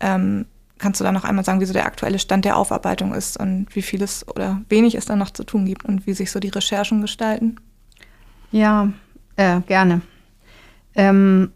ähm, 0.00 0.46
Kannst 0.80 0.98
du 0.98 1.04
da 1.04 1.12
noch 1.12 1.24
einmal 1.24 1.44
sagen, 1.44 1.60
wie 1.60 1.66
so 1.66 1.74
der 1.74 1.84
aktuelle 1.84 2.18
Stand 2.18 2.46
der 2.46 2.56
Aufarbeitung 2.56 3.12
ist 3.12 3.38
und 3.38 3.66
wie 3.74 3.82
viel 3.82 4.02
es 4.02 4.26
oder 4.26 4.62
wenig 4.70 4.94
es 4.94 5.04
da 5.04 5.14
noch 5.14 5.30
zu 5.30 5.44
tun 5.44 5.66
gibt 5.66 5.84
und 5.84 6.06
wie 6.06 6.14
sich 6.14 6.30
so 6.30 6.40
die 6.40 6.48
Recherchen 6.48 7.02
gestalten? 7.02 7.56
Ja, 8.50 8.90
äh, 9.36 9.60
gerne. 9.60 10.00
Ähm, 10.94 11.52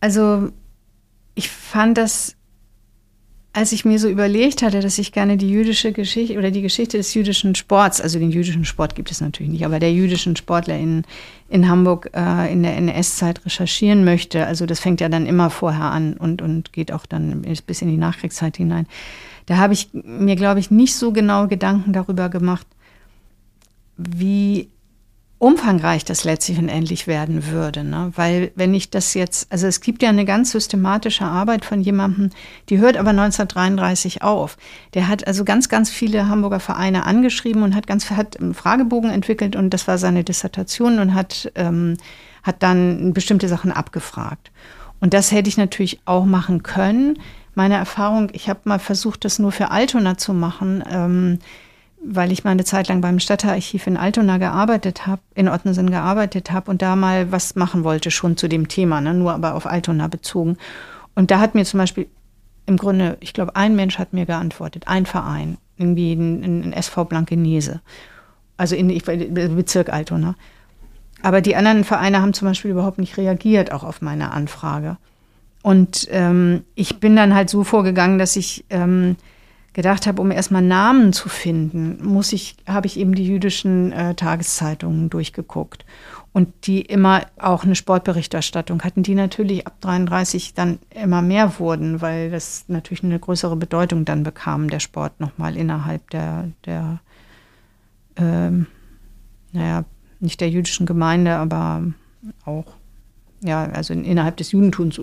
also 0.00 0.50
ich 1.36 1.50
fand 1.50 1.98
das, 1.98 2.34
als 3.52 3.72
ich 3.72 3.84
mir 3.84 3.98
so 3.98 4.08
überlegt 4.08 4.62
hatte, 4.62 4.80
dass 4.80 4.98
ich 4.98 5.10
gerne 5.10 5.36
die 5.36 5.50
jüdische 5.50 5.92
Geschichte 5.92 6.38
oder 6.38 6.52
die 6.52 6.62
Geschichte 6.62 6.96
des 6.96 7.14
jüdischen 7.14 7.56
Sports, 7.56 8.00
also 8.00 8.18
den 8.18 8.30
jüdischen 8.30 8.64
Sport 8.64 8.94
gibt 8.94 9.10
es 9.10 9.20
natürlich 9.20 9.50
nicht, 9.50 9.64
aber 9.64 9.80
der 9.80 9.92
jüdischen 9.92 10.36
Sportler 10.36 10.78
in, 10.78 11.04
in 11.48 11.68
Hamburg 11.68 12.10
äh, 12.14 12.52
in 12.52 12.62
der 12.62 12.76
NS-Zeit 12.76 13.44
recherchieren 13.44 14.04
möchte, 14.04 14.46
also 14.46 14.66
das 14.66 14.78
fängt 14.78 15.00
ja 15.00 15.08
dann 15.08 15.26
immer 15.26 15.50
vorher 15.50 15.90
an 15.90 16.14
und, 16.14 16.42
und 16.42 16.72
geht 16.72 16.92
auch 16.92 17.06
dann 17.06 17.42
bis 17.66 17.82
in 17.82 17.88
die 17.88 17.96
Nachkriegszeit 17.96 18.56
hinein. 18.56 18.86
Da 19.46 19.56
habe 19.56 19.72
ich 19.72 19.88
mir, 19.92 20.36
glaube 20.36 20.60
ich, 20.60 20.70
nicht 20.70 20.94
so 20.94 21.10
genau 21.10 21.48
Gedanken 21.48 21.92
darüber 21.92 22.28
gemacht, 22.28 22.68
wie 23.96 24.68
umfangreich 25.40 26.04
das 26.04 26.24
letztlich 26.24 26.58
und 26.58 26.68
endlich 26.68 27.06
werden 27.06 27.46
würde. 27.46 27.82
Ne? 27.82 28.12
Weil 28.14 28.52
wenn 28.56 28.74
ich 28.74 28.90
das 28.90 29.14
jetzt, 29.14 29.50
also 29.50 29.66
es 29.66 29.80
gibt 29.80 30.02
ja 30.02 30.10
eine 30.10 30.26
ganz 30.26 30.50
systematische 30.50 31.24
Arbeit 31.24 31.64
von 31.64 31.80
jemandem, 31.80 32.28
die 32.68 32.78
hört 32.78 32.98
aber 32.98 33.10
1933 33.10 34.22
auf. 34.22 34.58
Der 34.92 35.08
hat 35.08 35.26
also 35.26 35.46
ganz, 35.46 35.70
ganz 35.70 35.88
viele 35.88 36.28
Hamburger 36.28 36.60
Vereine 36.60 37.06
angeschrieben 37.06 37.62
und 37.62 37.74
hat 37.74 37.86
ganz 37.86 38.10
hat 38.10 38.38
einen 38.38 38.52
Fragebogen 38.52 39.10
entwickelt 39.10 39.56
und 39.56 39.70
das 39.70 39.88
war 39.88 39.96
seine 39.96 40.24
Dissertation 40.24 40.98
und 40.98 41.14
hat, 41.14 41.50
ähm, 41.54 41.96
hat 42.42 42.62
dann 42.62 43.14
bestimmte 43.14 43.48
Sachen 43.48 43.72
abgefragt. 43.72 44.52
Und 45.00 45.14
das 45.14 45.32
hätte 45.32 45.48
ich 45.48 45.56
natürlich 45.56 46.00
auch 46.04 46.26
machen 46.26 46.62
können. 46.62 47.18
Meine 47.54 47.76
Erfahrung, 47.76 48.28
ich 48.34 48.50
habe 48.50 48.60
mal 48.64 48.78
versucht, 48.78 49.24
das 49.24 49.38
nur 49.38 49.52
für 49.52 49.70
Altona 49.70 50.18
zu 50.18 50.34
machen. 50.34 50.84
Ähm, 50.86 51.38
weil 52.02 52.32
ich 52.32 52.44
mal 52.44 52.50
eine 52.50 52.64
Zeit 52.64 52.88
lang 52.88 53.00
beim 53.00 53.18
Stadtarchiv 53.18 53.86
in 53.86 53.96
Altona 53.96 54.38
gearbeitet 54.38 55.06
habe, 55.06 55.20
in 55.34 55.48
Ottensen 55.48 55.90
gearbeitet 55.90 56.50
habe 56.50 56.70
und 56.70 56.82
da 56.82 56.96
mal 56.96 57.30
was 57.30 57.56
machen 57.56 57.84
wollte, 57.84 58.10
schon 58.10 58.36
zu 58.36 58.48
dem 58.48 58.68
Thema, 58.68 59.00
ne, 59.00 59.14
nur 59.14 59.32
aber 59.32 59.54
auf 59.54 59.66
Altona 59.66 60.08
bezogen. 60.08 60.56
Und 61.14 61.30
da 61.30 61.40
hat 61.40 61.54
mir 61.54 61.64
zum 61.64 61.78
Beispiel 61.78 62.08
im 62.66 62.76
Grunde, 62.76 63.18
ich 63.20 63.34
glaube, 63.34 63.56
ein 63.56 63.76
Mensch 63.76 63.98
hat 63.98 64.12
mir 64.12 64.26
geantwortet, 64.26 64.84
ein 64.86 65.04
Verein, 65.04 65.58
irgendwie 65.76 66.14
ein, 66.14 66.68
ein 66.68 66.72
SV 66.72 67.04
Blankenese, 67.04 67.80
also 68.56 68.76
in 68.76 68.88
ich, 68.90 69.04
Bezirk 69.04 69.92
Altona. 69.92 70.36
Aber 71.22 71.42
die 71.42 71.56
anderen 71.56 71.84
Vereine 71.84 72.22
haben 72.22 72.32
zum 72.32 72.48
Beispiel 72.48 72.70
überhaupt 72.70 72.98
nicht 72.98 73.18
reagiert, 73.18 73.72
auch 73.72 73.84
auf 73.84 74.00
meine 74.00 74.32
Anfrage. 74.32 74.96
Und 75.62 76.08
ähm, 76.10 76.64
ich 76.74 77.00
bin 77.00 77.16
dann 77.16 77.34
halt 77.34 77.50
so 77.50 77.64
vorgegangen, 77.64 78.18
dass 78.18 78.36
ich 78.36 78.64
ähm, 78.70 79.16
gedacht 79.72 80.06
habe, 80.06 80.20
um 80.20 80.30
erstmal 80.30 80.62
Namen 80.62 81.12
zu 81.12 81.28
finden, 81.28 82.04
muss 82.04 82.32
ich, 82.32 82.56
habe 82.66 82.86
ich 82.86 82.98
eben 82.98 83.14
die 83.14 83.26
jüdischen 83.26 83.92
äh, 83.92 84.14
Tageszeitungen 84.14 85.10
durchgeguckt. 85.10 85.84
Und 86.32 86.66
die 86.66 86.80
immer 86.80 87.22
auch 87.38 87.64
eine 87.64 87.74
Sportberichterstattung 87.74 88.82
hatten, 88.82 89.02
die 89.02 89.16
natürlich 89.16 89.66
ab 89.66 89.80
33 89.80 90.54
dann 90.54 90.78
immer 90.90 91.22
mehr 91.22 91.58
wurden, 91.58 92.00
weil 92.00 92.30
das 92.30 92.66
natürlich 92.68 93.02
eine 93.02 93.18
größere 93.18 93.56
Bedeutung 93.56 94.04
dann 94.04 94.22
bekam, 94.22 94.70
der 94.70 94.78
Sport 94.78 95.18
nochmal 95.18 95.56
innerhalb 95.56 96.08
der, 96.10 96.48
der 96.66 97.00
ähm, 98.16 98.66
naja, 99.52 99.84
nicht 100.20 100.40
der 100.40 100.50
jüdischen 100.50 100.86
Gemeinde, 100.86 101.36
aber 101.36 101.82
auch, 102.44 102.66
ja, 103.42 103.64
also 103.64 103.94
innerhalb 103.94 104.36
des 104.36 104.52
Judentums 104.52 105.00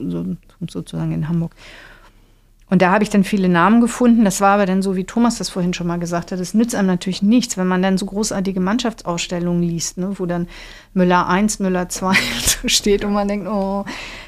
sozusagen 0.69 1.11
in 1.11 1.27
Hamburg. 1.27 1.55
Und 2.69 2.81
da 2.81 2.91
habe 2.91 3.03
ich 3.03 3.09
dann 3.09 3.23
viele 3.23 3.47
Namen 3.47 3.79
gefunden. 3.79 4.25
Das 4.25 4.41
war 4.41 4.55
aber 4.55 4.65
dann 4.65 4.81
so, 4.81 4.97
wie 4.97 5.05
Thomas 5.05 5.37
das 5.37 5.49
vorhin 5.49 5.73
schon 5.73 5.87
mal 5.87 5.99
gesagt 5.99 6.31
hat, 6.31 6.39
das 6.39 6.53
nützt 6.53 6.75
einem 6.75 6.87
natürlich 6.87 7.21
nichts, 7.21 7.57
wenn 7.57 7.67
man 7.67 7.81
dann 7.81 7.97
so 7.97 8.05
großartige 8.05 8.59
Mannschaftsausstellungen 8.59 9.63
liest, 9.63 9.97
ne, 9.97 10.11
wo 10.15 10.25
dann 10.25 10.47
Müller 10.93 11.27
1, 11.27 11.59
Müller 11.59 11.87
2 11.87 12.13
steht 12.65 13.05
und 13.05 13.13
man 13.13 13.27
denkt, 13.29 13.47
oh, 13.47 13.85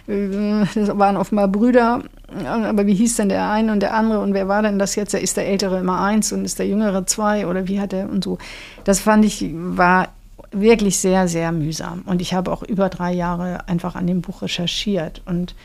das 0.07 0.98
waren 0.98 1.18
offenbar 1.18 1.49
Brüder, 1.49 2.02
aber 2.45 2.88
wie 2.88 2.95
hieß 2.95 3.18
denn 3.18 3.30
der 3.30 3.49
eine 3.49 3.74
und 3.74 3.82
der 3.82 3.94
andere 3.94 4.22
und 4.22 4.34
wer 4.34 4.48
war 4.48 4.61
denn 4.61 4.80
das 4.80 4.95
jetzt? 4.95 5.14
Ist 5.14 5.38
der 5.38 5.48
Ältere 5.48 5.80
immer 5.80 5.99
1 5.99 6.32
und 6.32 6.45
ist 6.45 6.60
der 6.60 6.68
Jüngere 6.68 7.06
2 7.06 7.45
oder 7.48 7.68
wie 7.68 7.82
hat 7.82 7.91
er 7.91 8.10
und 8.10 8.24
so. 8.24 8.38
Das 8.86 9.02
fand 9.02 9.26
ich, 9.26 9.52
war 9.53 10.10
wirklich 10.52 10.99
sehr, 10.99 11.28
sehr 11.28 11.52
mühsam. 11.52 12.03
Und 12.06 12.22
ich 12.22 12.34
habe 12.34 12.52
auch 12.52 12.64
über 12.64 12.90
drei 12.90 13.14
Jahre 13.14 13.68
einfach 13.68 13.95
an 13.95 14.07
dem 14.07 14.22
Buch 14.22 14.41
recherchiert 14.41 15.22
und 15.26 15.56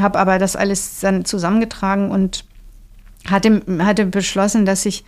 habe 0.00 0.18
aber 0.18 0.38
das 0.38 0.56
alles 0.56 1.00
dann 1.00 1.24
zusammengetragen 1.24 2.10
und 2.10 2.44
hatte, 3.26 3.62
hatte 3.80 4.06
beschlossen, 4.06 4.64
dass 4.64 4.86
ich 4.86 5.04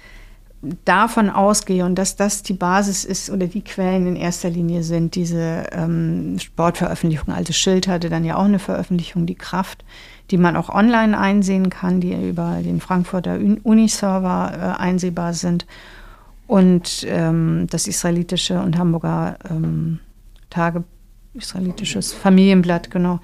davon 0.84 1.30
ausgehe 1.30 1.84
und 1.84 1.96
dass 1.96 2.16
das 2.16 2.42
die 2.42 2.54
Basis 2.54 3.04
ist 3.04 3.30
oder 3.30 3.46
die 3.46 3.62
Quellen 3.62 4.06
in 4.06 4.16
erster 4.16 4.48
Linie 4.48 4.82
sind, 4.82 5.14
diese 5.14 5.66
ähm, 5.72 6.38
Sportveröffentlichung. 6.38 7.34
Also 7.34 7.52
Schild 7.52 7.86
hatte 7.86 8.08
dann 8.08 8.24
ja 8.24 8.36
auch 8.36 8.44
eine 8.44 8.58
Veröffentlichung, 8.58 9.26
die 9.26 9.34
Kraft, 9.34 9.84
die 10.30 10.38
man 10.38 10.56
auch 10.56 10.70
online 10.70 11.18
einsehen 11.18 11.70
kann, 11.70 12.00
die 12.00 12.14
über 12.14 12.60
den 12.62 12.80
Frankfurter 12.80 13.38
Uniserver 13.62 14.52
äh, 14.78 14.80
einsehbar 14.80 15.34
sind. 15.34 15.66
Und 16.46 17.06
ähm, 17.08 17.66
das 17.70 17.86
israelitische 17.86 18.60
und 18.60 18.78
Hamburger 18.78 19.38
ähm, 19.50 20.00
Tage, 20.50 20.84
israelitisches 21.34 22.12
Familienblatt, 22.12 22.90
genau 22.90 23.20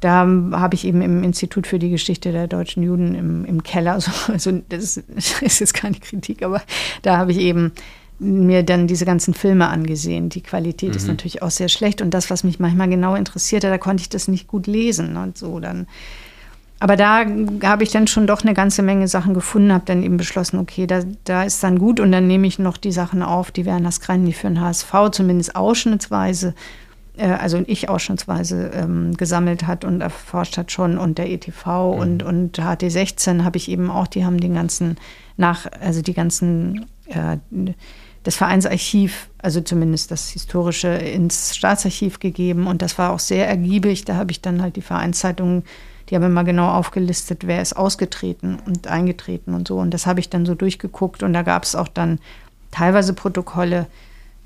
da 0.00 0.26
habe 0.52 0.74
ich 0.74 0.84
eben 0.84 1.02
im 1.02 1.24
Institut 1.24 1.66
für 1.66 1.78
die 1.78 1.90
Geschichte 1.90 2.30
der 2.32 2.46
deutschen 2.46 2.82
Juden 2.82 3.14
im, 3.14 3.44
im 3.44 3.62
Keller, 3.62 3.94
also, 3.94 4.10
also 4.32 4.62
das 4.68 4.96
ist 4.96 5.40
jetzt 5.60 5.74
keine 5.74 5.96
Kritik, 5.96 6.42
aber 6.42 6.62
da 7.02 7.16
habe 7.16 7.32
ich 7.32 7.38
eben 7.38 7.72
mir 8.20 8.62
dann 8.62 8.86
diese 8.86 9.04
ganzen 9.04 9.32
Filme 9.34 9.68
angesehen. 9.68 10.28
Die 10.28 10.40
Qualität 10.40 10.90
mhm. 10.90 10.96
ist 10.96 11.06
natürlich 11.06 11.42
auch 11.42 11.50
sehr 11.50 11.68
schlecht 11.68 12.02
und 12.02 12.10
das, 12.10 12.30
was 12.30 12.44
mich 12.44 12.58
manchmal 12.58 12.88
genau 12.88 13.14
interessierte, 13.14 13.68
da 13.68 13.78
konnte 13.78 14.02
ich 14.02 14.08
das 14.08 14.28
nicht 14.28 14.48
gut 14.48 14.66
lesen 14.66 15.16
und 15.16 15.38
so 15.38 15.60
dann. 15.60 15.86
Aber 16.80 16.94
da 16.94 17.24
habe 17.64 17.82
ich 17.82 17.90
dann 17.90 18.06
schon 18.06 18.28
doch 18.28 18.42
eine 18.42 18.54
ganze 18.54 18.82
Menge 18.82 19.08
Sachen 19.08 19.34
gefunden, 19.34 19.72
habe 19.72 19.84
dann 19.84 20.04
eben 20.04 20.16
beschlossen, 20.16 20.60
okay, 20.60 20.86
da, 20.86 21.02
da 21.24 21.42
ist 21.42 21.62
dann 21.64 21.78
gut 21.78 21.98
und 21.98 22.12
dann 22.12 22.28
nehme 22.28 22.46
ich 22.46 22.60
noch 22.60 22.76
die 22.76 22.92
Sachen 22.92 23.22
auf, 23.22 23.50
die 23.50 23.66
Werner 23.66 23.90
Skrein, 23.90 24.32
für 24.32 24.46
den 24.46 24.60
HSV 24.60 24.92
zumindest 25.10 25.56
ausschnittsweise 25.56 26.54
also 27.24 27.62
ich 27.66 27.88
ausschnittsweise 27.88 28.70
ähm, 28.74 29.16
gesammelt 29.16 29.66
hat 29.66 29.84
und 29.84 30.00
erforscht 30.00 30.56
hat 30.56 30.70
schon 30.70 30.98
und 30.98 31.18
der 31.18 31.30
ETV 31.30 31.66
mhm. 31.66 32.00
und, 32.00 32.22
und 32.22 32.58
HT16 32.60 33.44
habe 33.44 33.56
ich 33.56 33.70
eben 33.70 33.90
auch, 33.90 34.06
die 34.06 34.24
haben 34.24 34.38
den 34.38 34.54
ganzen 34.54 34.96
nach, 35.36 35.66
also 35.80 36.02
die 36.02 36.14
ganzen, 36.14 36.86
äh, 37.06 37.38
das 38.22 38.36
Vereinsarchiv, 38.36 39.30
also 39.38 39.60
zumindest 39.60 40.10
das 40.10 40.28
historische 40.30 40.88
ins 40.88 41.56
Staatsarchiv 41.56 42.20
gegeben 42.20 42.66
und 42.66 42.82
das 42.82 42.98
war 42.98 43.12
auch 43.12 43.20
sehr 43.20 43.48
ergiebig. 43.48 44.04
Da 44.04 44.16
habe 44.16 44.30
ich 44.32 44.42
dann 44.42 44.60
halt 44.60 44.76
die 44.76 44.82
Vereinszeitungen, 44.82 45.62
die 46.08 46.16
haben 46.16 46.24
immer 46.24 46.44
genau 46.44 46.70
aufgelistet, 46.70 47.46
wer 47.46 47.62
ist 47.62 47.76
ausgetreten 47.76 48.58
und 48.66 48.86
eingetreten 48.86 49.54
und 49.54 49.68
so 49.68 49.78
und 49.78 49.92
das 49.92 50.06
habe 50.06 50.20
ich 50.20 50.28
dann 50.28 50.46
so 50.46 50.54
durchgeguckt 50.54 51.22
und 51.22 51.32
da 51.32 51.42
gab 51.42 51.62
es 51.62 51.74
auch 51.74 51.88
dann 51.88 52.18
teilweise 52.70 53.14
Protokolle, 53.14 53.86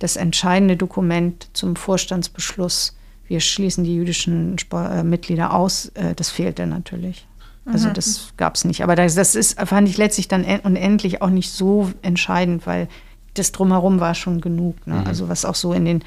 das 0.03 0.17
entscheidende 0.17 0.77
Dokument 0.77 1.49
zum 1.53 1.77
Vorstandsbeschluss, 1.77 2.97
wir 3.29 3.39
schließen 3.41 3.85
die 3.85 3.95
jüdischen 3.95 4.57
äh, 4.73 5.05
Mitglieder 5.05 5.55
aus, 5.55 5.87
äh, 5.95 6.15
das 6.15 6.31
fehlte 6.31 6.67
natürlich. 6.67 7.27
Also 7.65 7.89
mhm. 7.89 7.95
das 7.95 8.33
gab 8.37 8.57
es 8.57 8.65
nicht. 8.65 8.83
Aber 8.83 8.97
das, 8.97 9.15
das 9.15 9.37
ist, 9.37 9.61
fand 9.61 9.89
ich 9.89 9.97
letztlich 9.97 10.27
dann 10.27 10.43
en 10.43 10.61
und 10.61 10.75
endlich 10.75 11.23
auch 11.23 11.31
nicht 11.31 11.53
so 11.53 11.93
entscheidend, 12.03 12.67
weil 12.67 12.89
das 13.35 13.53
drumherum 13.53 14.01
war 14.01 14.17
schon 14.17 14.41
genug. 14.41 14.85
Ne? 14.87 14.97
Mhm. 14.97 15.07
Also 15.07 15.29
was 15.29 15.45
auch 15.45 15.55
so 15.55 15.73
in 15.73 15.85
den 15.85 16.03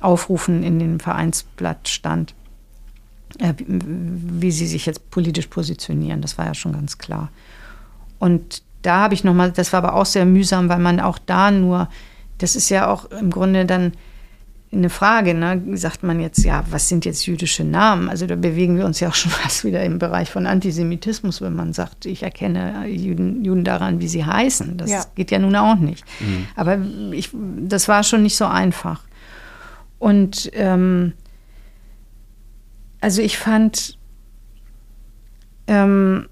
Aufrufen 0.00 0.64
in 0.64 0.80
dem 0.80 0.98
Vereinsblatt 0.98 1.88
stand, 1.88 2.34
äh, 3.38 3.54
wie, 3.56 3.68
wie 4.42 4.50
sie 4.50 4.66
sich 4.66 4.86
jetzt 4.86 5.08
politisch 5.10 5.46
positionieren, 5.46 6.20
das 6.20 6.36
war 6.36 6.46
ja 6.46 6.54
schon 6.54 6.72
ganz 6.72 6.98
klar. 6.98 7.30
Und 8.18 8.62
da 8.82 9.02
habe 9.02 9.14
ich 9.14 9.22
nochmal, 9.22 9.52
das 9.52 9.72
war 9.72 9.84
aber 9.84 9.94
auch 9.94 10.06
sehr 10.06 10.26
mühsam, 10.26 10.68
weil 10.68 10.80
man 10.80 10.98
auch 10.98 11.18
da 11.24 11.52
nur, 11.52 11.88
das 12.38 12.56
ist 12.56 12.68
ja 12.68 12.88
auch 12.88 13.06
im 13.10 13.30
Grunde 13.30 13.64
dann 13.64 13.92
eine 14.72 14.90
Frage, 14.90 15.32
ne? 15.32 15.62
sagt 15.76 16.02
man 16.02 16.20
jetzt, 16.20 16.44
ja, 16.44 16.64
was 16.70 16.88
sind 16.88 17.04
jetzt 17.04 17.24
jüdische 17.26 17.64
Namen? 17.64 18.08
Also 18.10 18.26
da 18.26 18.34
bewegen 18.34 18.76
wir 18.76 18.84
uns 18.84 19.00
ja 19.00 19.08
auch 19.08 19.14
schon 19.22 19.30
fast 19.30 19.64
wieder 19.64 19.82
im 19.84 19.98
Bereich 19.98 20.30
von 20.30 20.46
Antisemitismus, 20.46 21.40
wenn 21.40 21.54
man 21.54 21.72
sagt, 21.72 22.04
ich 22.04 22.22
erkenne 22.22 22.86
Juden, 22.88 23.44
Juden 23.44 23.64
daran, 23.64 24.00
wie 24.00 24.08
sie 24.08 24.24
heißen. 24.24 24.76
Das 24.76 24.90
Ja. 24.90 25.04
geht 25.14 25.30
ja 25.30 25.38
nun 25.38 25.56
auch 25.56 25.76
nicht. 25.76 26.04
Aber 26.56 26.78
ich, 27.12 27.30
das 27.32 27.88
war 27.88 28.02
schon 28.02 28.22
nicht 28.22 28.36
so 28.36 28.44
einfach. 28.46 29.02
Und 29.98 30.50
ähm, 30.52 31.12
also 33.00 33.22
ich 33.22 33.38
fand, 33.38 33.96
ähm, 35.68 36.26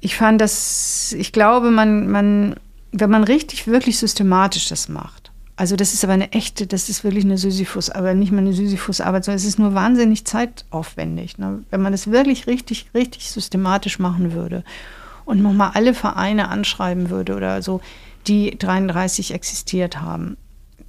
ich 0.00 0.16
fand 0.16 0.40
das, 0.40 1.14
ich 1.18 1.32
glaube, 1.32 1.70
man, 1.70 2.08
man, 2.08 2.56
wenn 2.92 3.10
man 3.10 3.24
richtig, 3.24 3.66
wirklich 3.66 3.98
systematisch 3.98 4.68
das 4.68 4.88
macht, 4.88 5.30
also 5.60 5.76
das 5.76 5.92
ist 5.92 6.04
aber 6.04 6.14
eine 6.14 6.32
echte, 6.32 6.66
das 6.66 6.88
ist 6.88 7.04
wirklich 7.04 7.26
eine 7.26 7.36
Sisyphus, 7.36 7.90
aber 7.90 8.14
nicht 8.14 8.32
mal 8.32 8.38
eine 8.38 8.54
Sisyphus-Arbeit, 8.54 9.26
sondern 9.26 9.36
es 9.36 9.44
ist 9.44 9.58
nur 9.58 9.74
wahnsinnig 9.74 10.24
zeitaufwendig. 10.24 11.36
Ne? 11.36 11.62
Wenn 11.68 11.82
man 11.82 11.92
das 11.92 12.10
wirklich 12.10 12.46
richtig, 12.46 12.88
richtig 12.94 13.30
systematisch 13.30 13.98
machen 13.98 14.32
würde 14.32 14.64
und 15.26 15.42
nochmal 15.42 15.72
alle 15.74 15.92
Vereine 15.92 16.48
anschreiben 16.48 17.10
würde 17.10 17.36
oder 17.36 17.60
so, 17.60 17.82
die 18.26 18.56
33 18.56 19.34
existiert 19.34 20.00
haben, 20.00 20.38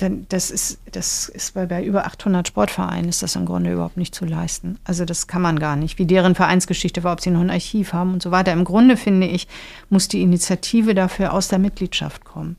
dann 0.02 0.26
das 0.30 0.52
ist, 0.52 0.80
das 0.92 1.30
ist 1.30 1.54
bei, 1.54 1.66
bei 1.66 1.84
über 1.84 2.06
800 2.06 2.48
Sportvereinen 2.48 3.10
ist 3.10 3.24
das 3.24 3.36
im 3.36 3.46
Grunde 3.46 3.74
überhaupt 3.74 3.98
nicht 3.98 4.16
zu 4.16 4.26
leisten. 4.26 4.78
Also 4.84 5.06
das 5.06 5.28
kann 5.28 5.42
man 5.42 5.60
gar 5.60 5.76
nicht. 5.76 6.00
Wie 6.00 6.06
deren 6.06 6.36
Vereinsgeschichte 6.36 7.04
war, 7.04 7.14
ob 7.14 7.22
sie 7.22 7.30
noch 7.30 7.42
ein 7.42 7.50
Archiv 7.50 7.94
haben 7.94 8.14
und 8.14 8.22
so 8.22 8.32
weiter. 8.32 8.52
Im 8.54 8.64
Grunde 8.64 8.98
finde 8.98 9.28
ich, 9.28 9.48
muss 9.90 10.08
die 10.08 10.22
Initiative 10.22 10.94
dafür 10.96 11.34
aus 11.34 11.48
der 11.48 11.60
Mitgliedschaft 11.60 12.26
kommen. 12.26 12.58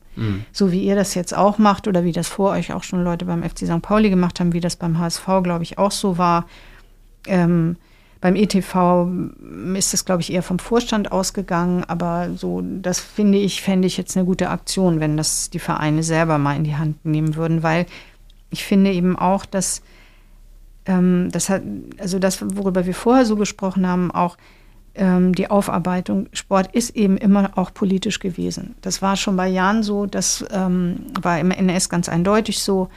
So 0.51 0.71
wie 0.71 0.83
ihr 0.83 0.95
das 0.95 1.15
jetzt 1.15 1.35
auch 1.35 1.57
macht 1.57 1.87
oder 1.87 2.03
wie 2.03 2.11
das 2.11 2.27
vor 2.27 2.51
euch 2.51 2.73
auch 2.73 2.83
schon 2.83 3.03
Leute 3.03 3.25
beim 3.25 3.43
FC 3.43 3.59
St. 3.59 3.81
Pauli 3.81 4.09
gemacht 4.09 4.39
haben, 4.39 4.53
wie 4.53 4.59
das 4.59 4.75
beim 4.75 4.99
HSV, 4.99 5.25
glaube 5.43 5.63
ich, 5.63 5.77
auch 5.77 5.91
so 5.91 6.17
war. 6.17 6.45
Ähm, 7.27 7.77
beim 8.23 8.37
ETV 8.37 9.09
ist 9.75 9.91
das, 9.91 10.05
glaube 10.05 10.21
ich, 10.21 10.31
eher 10.31 10.43
vom 10.43 10.57
Vorstand 10.57 11.11
ausgegangen, 11.11 11.83
aber 11.83 12.29
so, 12.37 12.63
das 12.63 13.01
finde 13.01 13.37
ich, 13.37 13.61
fände 13.61 13.85
ich 13.85 13.97
jetzt 13.97 14.15
eine 14.15 14.25
gute 14.25 14.49
Aktion, 14.49 15.01
wenn 15.01 15.17
das 15.17 15.49
die 15.49 15.59
Vereine 15.59 16.03
selber 16.03 16.37
mal 16.37 16.55
in 16.55 16.63
die 16.63 16.77
Hand 16.77 17.03
nehmen 17.03 17.35
würden, 17.35 17.63
weil 17.63 17.85
ich 18.49 18.63
finde 18.63 18.93
eben 18.93 19.19
auch, 19.19 19.45
dass 19.45 19.81
ähm, 20.85 21.31
das 21.33 21.49
hat, 21.49 21.63
also 21.97 22.17
das, 22.17 22.41
worüber 22.55 22.85
wir 22.85 22.93
vorher 22.93 23.25
so 23.25 23.35
gesprochen 23.35 23.85
haben, 23.85 24.09
auch 24.09 24.37
ähm, 24.95 25.35
die 25.35 25.49
Aufarbeitung, 25.49 26.29
Sport 26.31 26.73
ist 26.73 26.95
eben 26.95 27.17
immer 27.17 27.57
auch 27.57 27.73
politisch 27.73 28.19
gewesen. 28.21 28.75
Das 28.79 29.01
war 29.01 29.17
schon 29.17 29.35
bei 29.35 29.49
Jahren 29.49 29.83
so, 29.83 30.05
das 30.05 30.45
ähm, 30.49 31.07
war 31.21 31.41
im 31.41 31.51
NS 31.51 31.89
ganz 31.89 32.07
eindeutig 32.07 32.59
so. 32.59 32.87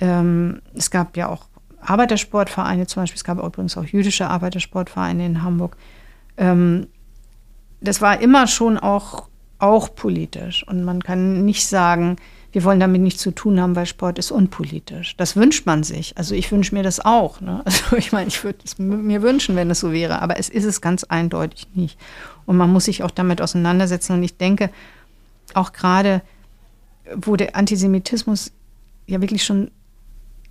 Ähm, 0.00 0.62
es 0.72 0.90
gab 0.90 1.18
ja 1.18 1.28
auch 1.28 1.49
Arbeitersportvereine 1.80 2.86
zum 2.86 3.02
Beispiel, 3.02 3.16
es 3.16 3.24
gab 3.24 3.38
übrigens 3.38 3.76
auch 3.76 3.84
jüdische 3.84 4.28
Arbeitersportvereine 4.28 5.24
in 5.24 5.42
Hamburg. 5.42 5.76
Ähm, 6.36 6.86
das 7.80 8.00
war 8.00 8.20
immer 8.20 8.46
schon 8.46 8.78
auch, 8.78 9.28
auch 9.58 9.94
politisch. 9.94 10.66
Und 10.66 10.84
man 10.84 11.02
kann 11.02 11.44
nicht 11.44 11.66
sagen, 11.66 12.16
wir 12.52 12.64
wollen 12.64 12.80
damit 12.80 13.00
nichts 13.00 13.22
zu 13.22 13.30
tun 13.30 13.60
haben, 13.60 13.76
weil 13.76 13.86
Sport 13.86 14.18
ist 14.18 14.30
unpolitisch. 14.30 15.16
Das 15.16 15.36
wünscht 15.36 15.66
man 15.66 15.84
sich. 15.84 16.18
Also 16.18 16.34
ich 16.34 16.50
wünsche 16.50 16.74
mir 16.74 16.82
das 16.82 17.00
auch. 17.00 17.40
Ne? 17.40 17.62
Also 17.64 17.96
ich 17.96 18.12
meine, 18.12 18.28
ich 18.28 18.42
würde 18.42 18.58
es 18.64 18.78
mir 18.78 19.22
wünschen, 19.22 19.56
wenn 19.56 19.70
es 19.70 19.80
so 19.80 19.92
wäre, 19.92 20.20
aber 20.20 20.38
es 20.38 20.48
ist 20.48 20.64
es 20.64 20.80
ganz 20.80 21.04
eindeutig 21.04 21.68
nicht. 21.74 21.98
Und 22.46 22.56
man 22.56 22.72
muss 22.72 22.86
sich 22.86 23.02
auch 23.02 23.10
damit 23.10 23.40
auseinandersetzen. 23.40 24.14
Und 24.14 24.22
ich 24.22 24.36
denke, 24.36 24.70
auch 25.54 25.72
gerade, 25.72 26.22
wo 27.14 27.36
der 27.36 27.56
Antisemitismus 27.56 28.52
ja 29.06 29.20
wirklich 29.20 29.44
schon, 29.44 29.70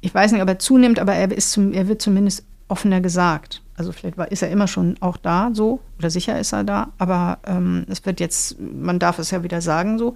ich 0.01 0.13
weiß 0.13 0.31
nicht, 0.31 0.41
ob 0.41 0.47
er 0.47 0.59
zunimmt, 0.59 0.99
aber 0.99 1.13
er, 1.13 1.31
ist 1.31 1.51
zum, 1.51 1.73
er 1.73 1.87
wird 1.87 2.01
zumindest 2.01 2.45
offener 2.67 3.01
gesagt. 3.01 3.61
Also 3.75 3.91
vielleicht 3.91 4.17
war, 4.17 4.31
ist 4.31 4.41
er 4.41 4.49
immer 4.49 4.67
schon 4.67 4.95
auch 4.99 5.17
da 5.17 5.51
so, 5.53 5.79
oder 5.97 6.09
sicher 6.09 6.39
ist 6.39 6.53
er 6.53 6.63
da, 6.63 6.89
aber 6.97 7.39
ähm, 7.45 7.85
es 7.89 8.05
wird 8.05 8.19
jetzt, 8.19 8.57
man 8.59 8.99
darf 8.99 9.19
es 9.19 9.31
ja 9.31 9.43
wieder 9.43 9.61
sagen 9.61 9.97
so, 9.97 10.15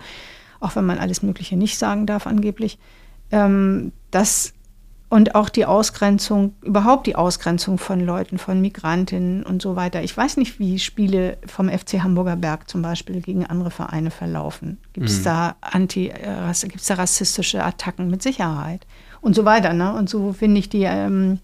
auch 0.59 0.75
wenn 0.75 0.85
man 0.85 0.99
alles 0.99 1.23
Mögliche 1.23 1.57
nicht 1.57 1.77
sagen 1.77 2.05
darf 2.05 2.27
angeblich. 2.27 2.77
Ähm, 3.31 3.91
das 4.11 4.53
und 5.09 5.35
auch 5.35 5.49
die 5.49 5.65
Ausgrenzung, 5.65 6.55
überhaupt 6.63 7.05
die 7.05 7.15
Ausgrenzung 7.15 7.77
von 7.77 7.99
Leuten, 7.99 8.39
von 8.39 8.59
Migrantinnen 8.61 9.43
und 9.43 9.61
so 9.61 9.75
weiter. 9.75 10.01
Ich 10.01 10.17
weiß 10.17 10.37
nicht, 10.37 10.57
wie 10.57 10.79
Spiele 10.79 11.37
vom 11.45 11.69
FC 11.69 12.01
Hamburger 12.01 12.35
Berg 12.35 12.67
zum 12.67 12.81
Beispiel 12.81 13.21
gegen 13.21 13.45
andere 13.45 13.69
Vereine 13.69 14.09
verlaufen. 14.09 14.79
Gibt 14.93 15.09
es 15.09 15.21
da 15.21 15.55
anti, 15.61 16.07
äh, 16.07 16.51
gibt's 16.63 16.87
da 16.87 16.95
rassistische 16.95 17.63
Attacken 17.63 18.09
mit 18.09 18.23
Sicherheit 18.23 18.87
und 19.23 19.35
so 19.35 19.45
weiter. 19.45 19.73
Ne? 19.73 19.93
Und 19.93 20.09
so 20.09 20.33
finde 20.33 20.59
ich 20.59 20.69
die, 20.69 20.83
ähm, 20.83 21.39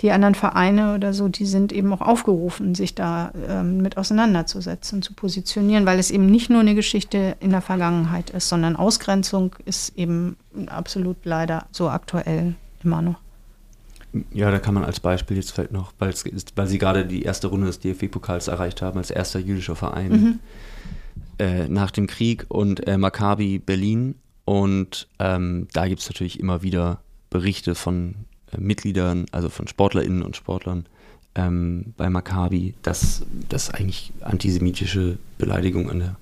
die 0.00 0.10
anderen 0.10 0.34
Vereine 0.34 0.94
oder 0.94 1.12
so, 1.12 1.28
die 1.28 1.44
sind 1.44 1.72
eben 1.72 1.92
auch 1.92 2.00
aufgerufen, 2.00 2.74
sich 2.74 2.94
da 2.94 3.32
ähm, 3.48 3.78
mit 3.78 3.98
auseinanderzusetzen, 3.98 5.02
zu 5.02 5.12
positionieren, 5.12 5.86
weil 5.86 5.98
es 5.98 6.10
eben 6.10 6.26
nicht 6.26 6.50
nur 6.50 6.60
eine 6.60 6.74
Geschichte 6.74 7.36
in 7.40 7.50
der 7.50 7.60
Vergangenheit 7.60 8.30
ist, 8.30 8.48
sondern 8.48 8.76
Ausgrenzung 8.76 9.54
ist 9.66 9.96
eben 9.96 10.36
absolut 10.66 11.18
leider 11.24 11.66
so 11.70 11.90
aktuell 11.90 12.54
immer 12.82 13.02
noch. 13.02 13.20
Ja, 14.32 14.50
da 14.50 14.58
kann 14.58 14.74
man 14.74 14.84
als 14.84 14.98
Beispiel 14.98 15.36
jetzt 15.36 15.52
vielleicht 15.52 15.70
noch, 15.70 15.92
weil, 15.98 16.12
weil 16.56 16.66
sie 16.66 16.78
gerade 16.78 17.06
die 17.06 17.22
erste 17.22 17.46
Runde 17.46 17.66
des 17.66 17.78
DFB-Pokals 17.78 18.48
erreicht 18.48 18.82
haben, 18.82 18.98
als 18.98 19.10
erster 19.10 19.38
jüdischer 19.38 19.76
Verein 19.76 20.40
äh, 21.38 21.68
nach 21.68 21.92
dem 21.92 22.08
Krieg 22.08 22.46
und 22.48 22.88
äh, 22.88 22.98
Maccabi 22.98 23.60
Berlin. 23.60 24.16
Und 24.46 25.06
ähm, 25.20 25.68
da 25.74 25.86
gibt 25.86 26.00
es 26.00 26.08
natürlich 26.08 26.40
immer 26.40 26.62
wieder 26.62 27.02
Berichte 27.30 27.74
von 27.74 28.14
äh, 28.52 28.60
Mitgliedern, 28.60 29.26
also 29.32 29.48
von 29.48 29.66
SportlerInnen 29.68 30.22
und 30.22 30.36
Sportlern 30.36 30.86
ähm, 31.34 31.94
bei 31.96 32.10
Maccabi, 32.10 32.74
dass 32.82 33.22
das 33.48 33.70
eigentlich 33.70 34.12
antisemitische 34.20 35.16
Beleidigungen 35.38 35.90
an 35.90 35.98
der 36.00 36.16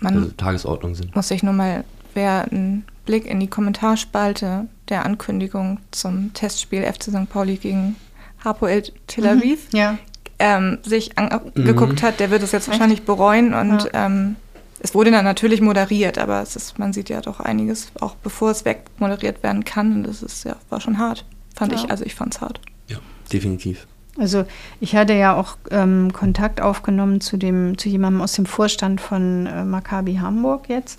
Man 0.00 0.16
also 0.16 0.30
Tagesordnung 0.36 0.94
sind. 0.94 1.14
muss 1.14 1.28
sich 1.28 1.42
nur 1.42 1.52
mal, 1.52 1.84
wer 2.14 2.50
einen 2.50 2.84
Blick 3.04 3.26
in 3.26 3.38
die 3.40 3.48
Kommentarspalte 3.48 4.66
der 4.88 5.04
Ankündigung 5.04 5.78
zum 5.90 6.32
Testspiel 6.32 6.82
FC 6.82 7.04
St. 7.04 7.28
Pauli 7.30 7.56
gegen 7.56 7.96
Hapoel 8.44 8.82
Tel 9.06 9.26
Aviv 9.26 9.68
Ja. 9.72 9.98
ähm, 10.38 10.78
sich 10.82 11.18
angeguckt 11.18 12.02
hat, 12.02 12.18
der 12.20 12.30
wird 12.30 12.42
es 12.42 12.52
jetzt 12.52 12.68
wahrscheinlich 12.68 13.02
bereuen 13.02 13.52
und 13.52 13.84
Ja. 13.92 14.06
ähm, 14.06 14.36
es 14.80 14.94
wurde 14.94 15.10
dann 15.10 15.24
natürlich 15.24 15.60
moderiert, 15.60 16.18
aber 16.18 16.42
es 16.42 16.56
ist, 16.56 16.78
man 16.78 16.92
sieht 16.92 17.08
ja 17.08 17.20
doch 17.20 17.40
einiges, 17.40 17.92
auch 18.00 18.14
bevor 18.16 18.50
es 18.50 18.64
wegmoderiert 18.64 19.42
werden 19.42 19.64
kann 19.64 19.92
und 19.92 20.02
das 20.06 20.22
ist 20.22 20.44
ja, 20.44 20.56
war 20.68 20.80
schon 20.80 20.98
hart, 20.98 21.24
fand 21.54 21.72
Ja. 21.72 21.78
ich, 21.78 21.90
also 21.90 22.04
ich 22.04 22.14
fand's 22.14 22.40
hart. 22.40 22.60
Ja, 22.88 22.98
definitiv. 23.32 23.86
Also 24.18 24.44
ich 24.80 24.96
hatte 24.96 25.14
ja 25.14 25.34
auch 25.36 25.56
ähm, 25.70 26.12
Kontakt 26.12 26.60
aufgenommen 26.60 27.20
zu 27.20 27.36
dem 27.36 27.78
zu 27.78 27.88
jemandem 27.88 28.20
aus 28.22 28.32
dem 28.32 28.44
Vorstand 28.44 29.00
von 29.00 29.46
äh, 29.46 29.64
Maccabi 29.64 30.16
Hamburg 30.16 30.68
jetzt. 30.68 30.98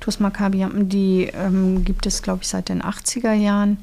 TuS 0.00 0.20
Maccabi, 0.20 0.66
die 0.84 1.30
ähm, 1.32 1.84
gibt 1.84 2.06
es, 2.06 2.22
glaube 2.22 2.40
ich, 2.42 2.48
seit 2.48 2.68
den 2.68 2.82
80er 2.82 3.32
Jahren. 3.32 3.78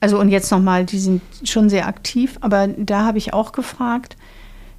Also 0.00 0.18
und 0.18 0.30
jetzt 0.30 0.50
nochmal, 0.50 0.84
die 0.84 0.98
sind 0.98 1.20
schon 1.44 1.68
sehr 1.68 1.86
aktiv, 1.86 2.38
aber 2.40 2.68
da 2.68 3.04
habe 3.04 3.18
ich 3.18 3.34
auch 3.34 3.52
gefragt, 3.52 4.16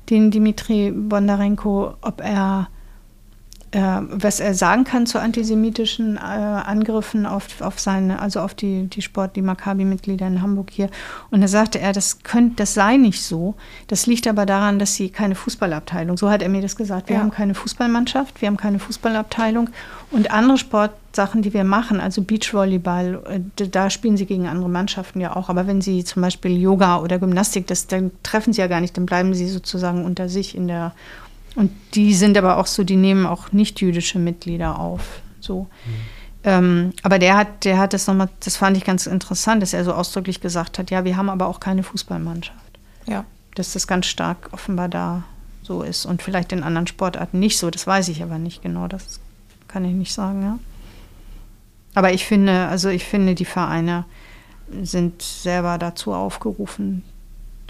den 0.10 0.31
Dimitri 0.31 0.91
Bondarenko, 0.91 1.94
ob 2.02 2.22
er 2.22 2.69
was 3.72 4.40
er 4.40 4.56
sagen 4.56 4.84
kann 4.84 5.06
zu 5.06 5.20
antisemitischen 5.20 6.18
äh, 6.18 6.20
Angriffen 6.20 7.26
auf, 7.26 7.62
auf 7.62 7.80
seine, 7.80 8.20
also 8.20 8.40
auf 8.40 8.54
die, 8.56 8.88
die 8.88 9.02
Sport, 9.02 9.36
die 9.36 9.41
Maccabi-Mitglieder 9.44 10.26
in 10.26 10.41
Hamburg 10.41 10.70
hier. 10.72 10.90
Und 11.30 11.41
da 11.41 11.48
sagte 11.48 11.80
er, 11.80 11.94
das 11.94 12.24
könnte, 12.24 12.56
das 12.56 12.74
sei 12.74 12.98
nicht 12.98 13.22
so. 13.22 13.56
Das 13.88 14.08
liegt 14.08 14.28
aber 14.28 14.46
daran, 14.46 14.80
dass 14.80 14.96
sie 14.96 15.10
keine 15.10 15.36
Fußballabteilung, 15.36 16.18
so 16.18 16.30
hat 16.32 16.41
er 16.41 16.50
mir 16.50 16.62
das 16.62 16.76
gesagt, 16.76 17.10
wir 17.10 17.18
Ja. 17.18 17.22
haben 17.22 17.32
keine 17.32 17.54
Fußballmannschaft, 17.54 18.41
wir 18.41 18.48
haben 18.48 18.58
keine 18.58 18.80
Fußballabteilung 18.80 19.70
und 20.12 20.32
andere 20.32 20.58
Sportsachen, 20.58 21.44
die 21.44 21.54
wir 21.54 21.64
machen, 21.64 22.00
also 22.00 22.24
Beachvolleyball, 22.24 23.22
äh, 23.30 23.68
da 23.68 23.90
spielen 23.91 24.18
sie 24.18 24.26
gegen 24.26 24.48
andere 24.48 24.70
Mannschaften 24.70 25.22
ja 25.22 25.36
auch. 25.36 25.50
Aber 25.50 25.68
wenn 25.68 25.82
sie 25.82 26.04
zum 26.04 26.22
Beispiel 26.24 26.58
Yoga 26.60 27.00
oder 27.02 27.20
Gymnastik, 27.20 27.68
das, 27.68 27.86
dann 27.88 28.10
treffen 28.24 28.52
sie 28.54 28.62
ja 28.62 28.68
gar 28.68 28.82
nicht, 28.82 28.98
dann 28.98 29.06
bleiben 29.06 29.34
sie 29.36 29.48
sozusagen 29.48 30.06
unter 30.06 30.28
sich 30.28 30.56
in 30.56 30.68
der 30.68 30.94
und 31.55 31.71
die 31.93 32.13
sind 32.13 32.38
aber 32.38 32.57
auch 32.57 32.67
so, 32.67 32.84
die 32.84 32.95
nehmen 32.95 33.26
auch 33.26 33.51
nicht-jüdische 33.51 34.19
Mitglieder 34.19 34.80
auf. 34.80 35.21
So. 35.39 35.67
Ähm, 36.43 36.93
aber 37.03 37.19
der 37.19 37.35
hat, 37.35 37.65
der 37.65 37.77
hat 37.77 37.93
das 37.93 38.07
nochmal, 38.07 38.30
das 38.39 38.55
fand 38.55 38.77
ich 38.77 38.85
ganz 38.85 39.07
interessant, 39.07 39.61
dass 39.61 39.73
er 39.73 39.84
so 39.84 39.93
ausdrücklich 39.93 40.41
gesagt 40.41 40.80
hat, 40.80 40.89
ja, 40.91 41.03
wir 41.03 41.17
haben 41.17 41.30
aber 41.30 41.47
auch 41.47 41.59
keine 41.59 41.84
Fußballmannschaft. 41.84 42.80
Ja. 43.07 43.26
Dass 43.55 43.73
das 43.73 43.88
ganz 43.88 44.05
stark 44.05 44.49
offenbar 44.51 44.88
da 44.88 45.23
so 45.63 45.84
ist. 45.84 46.05
Und 46.05 46.21
vielleicht 46.21 46.51
in 46.51 46.63
anderen 46.63 46.88
Sportarten 46.88 47.39
nicht 47.39 47.57
so, 47.57 47.69
das 47.69 47.85
weiß 47.85 48.07
ich 48.09 48.23
aber 48.23 48.38
nicht 48.38 48.61
genau, 48.61 48.88
das 48.88 49.19
kann 49.67 49.85
ich 49.85 49.93
nicht 49.93 50.13
sagen, 50.13 50.41
ja. 50.41 50.59
Aber 51.95 52.13
ich 52.13 52.26
finde, 52.26 52.67
also 52.67 52.89
ich 52.89 53.03
finde, 53.03 53.35
die 53.35 53.45
Vereine 53.45 54.05
sind 54.81 55.21
selber 55.21 55.77
dazu 55.77 56.13
aufgerufen, 56.13 57.03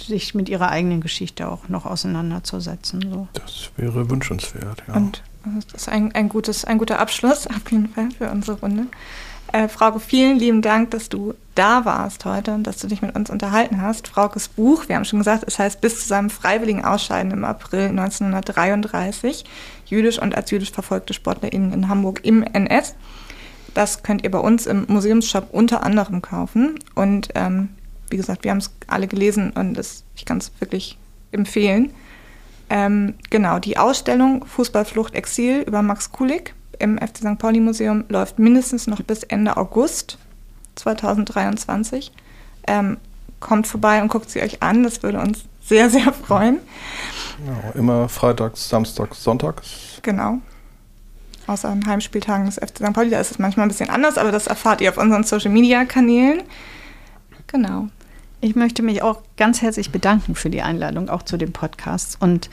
sich 0.01 0.35
mit 0.35 0.49
ihrer 0.49 0.69
eigenen 0.69 1.01
Geschichte 1.01 1.47
auch 1.47 1.69
noch 1.69 1.85
auseinanderzusetzen. 1.85 3.01
So. 3.09 3.27
Das 3.33 3.71
wäre 3.77 4.09
wünschenswert, 4.09 4.83
ja. 4.87 4.93
Und 4.95 5.23
das 5.45 5.73
ist 5.73 5.89
ein, 5.89 6.13
ein, 6.13 6.29
gutes, 6.29 6.65
ein 6.65 6.77
guter 6.77 6.99
Abschluss 6.99 7.47
auf 7.47 7.71
jeden 7.71 7.89
Fall 7.89 8.09
für 8.11 8.29
unsere 8.29 8.59
Runde. 8.59 8.87
Äh, 9.51 9.67
Frauke, 9.67 9.99
vielen 9.99 10.37
lieben 10.37 10.61
Dank, 10.61 10.91
dass 10.91 11.09
du 11.09 11.33
da 11.55 11.83
warst 11.83 12.25
heute 12.25 12.53
und 12.53 12.63
dass 12.63 12.77
du 12.77 12.87
dich 12.87 13.01
mit 13.01 13.15
uns 13.15 13.29
unterhalten 13.29 13.81
hast. 13.81 14.07
Fraukes 14.07 14.47
Buch, 14.47 14.87
wir 14.87 14.95
haben 14.95 15.05
schon 15.05 15.19
gesagt, 15.19 15.43
es 15.47 15.57
heißt 15.57 15.81
bis 15.81 16.01
zu 16.01 16.07
seinem 16.07 16.29
freiwilligen 16.29 16.85
Ausscheiden 16.85 17.31
im 17.31 17.43
April 17.43 17.89
1933, 17.89 19.45
jüdisch 19.85 20.21
und 20.21 20.35
als 20.35 20.51
jüdisch 20.51 20.71
verfolgte 20.71 21.13
SportlerInnen 21.13 21.73
in 21.73 21.87
Hamburg 21.87 22.21
im 22.23 22.43
NS. 22.43 22.95
Das 23.73 24.03
könnt 24.03 24.23
ihr 24.23 24.31
bei 24.31 24.39
uns 24.39 24.67
im 24.67 24.85
Museumsshop 24.87 25.47
unter 25.51 25.83
anderem 25.83 26.21
kaufen. 26.21 26.77
Und 26.95 27.29
ähm, 27.35 27.69
wie 28.09 28.17
gesagt, 28.17 28.43
wir 28.43 28.51
haben 28.51 28.59
es 28.59 28.71
alle 28.87 29.07
gelesen 29.07 29.51
und 29.51 29.73
das, 29.75 30.03
ich 30.15 30.25
kann 30.25 30.37
es 30.37 30.51
wirklich 30.59 30.97
empfehlen. 31.31 31.91
Ähm, 32.69 33.15
genau, 33.29 33.59
die 33.59 33.77
Ausstellung 33.77 34.45
Fußballflucht 34.45 35.15
Exil 35.15 35.63
über 35.65 35.81
Max 35.81 36.11
Kulik 36.11 36.53
im 36.77 36.97
FC 36.97 37.17
St. 37.17 37.39
Pauli 37.39 37.59
Museum 37.59 38.05
läuft 38.09 38.39
mindestens 38.39 38.87
noch 38.87 39.01
bis 39.01 39.23
Ende 39.23 39.57
August 39.57 40.17
2023. 40.75 42.11
Ähm, 42.67 42.97
kommt 43.39 43.67
vorbei 43.67 44.01
und 44.01 44.09
guckt 44.09 44.29
sie 44.29 44.41
euch 44.41 44.61
an, 44.61 44.83
das 44.83 45.01
würde 45.01 45.19
uns 45.19 45.45
sehr, 45.63 45.89
sehr 45.89 46.13
freuen. 46.13 46.59
Genau, 47.37 47.71
immer 47.75 48.09
freitags, 48.09 48.69
samstags, 48.69 49.23
sonntags. 49.23 49.99
Genau. 50.01 50.39
Außer 51.47 51.69
an 51.69 51.85
Heimspieltagen 51.85 52.45
des 52.45 52.55
FC 52.55 52.77
St. 52.77 52.93
Pauli, 52.93 53.09
da 53.09 53.19
ist 53.19 53.31
es 53.31 53.39
manchmal 53.39 53.65
ein 53.65 53.69
bisschen 53.69 53.89
anders, 53.89 54.17
aber 54.17 54.31
das 54.31 54.47
erfahrt 54.47 54.81
ihr 54.81 54.89
auf 54.89 54.97
unseren 54.97 55.23
Social 55.23 55.51
Media 55.51 55.85
Kanälen. 55.85 56.43
Genau. 57.47 57.87
Ich 58.41 58.55
möchte 58.55 58.83
mich 58.83 59.01
auch 59.01 59.21
ganz 59.37 59.61
herzlich 59.61 59.91
bedanken 59.91 60.35
für 60.35 60.49
die 60.49 60.61
Einladung, 60.61 61.09
auch 61.09 61.23
zu 61.23 61.37
dem 61.37 61.51
Podcast. 61.51 62.17
Und 62.21 62.49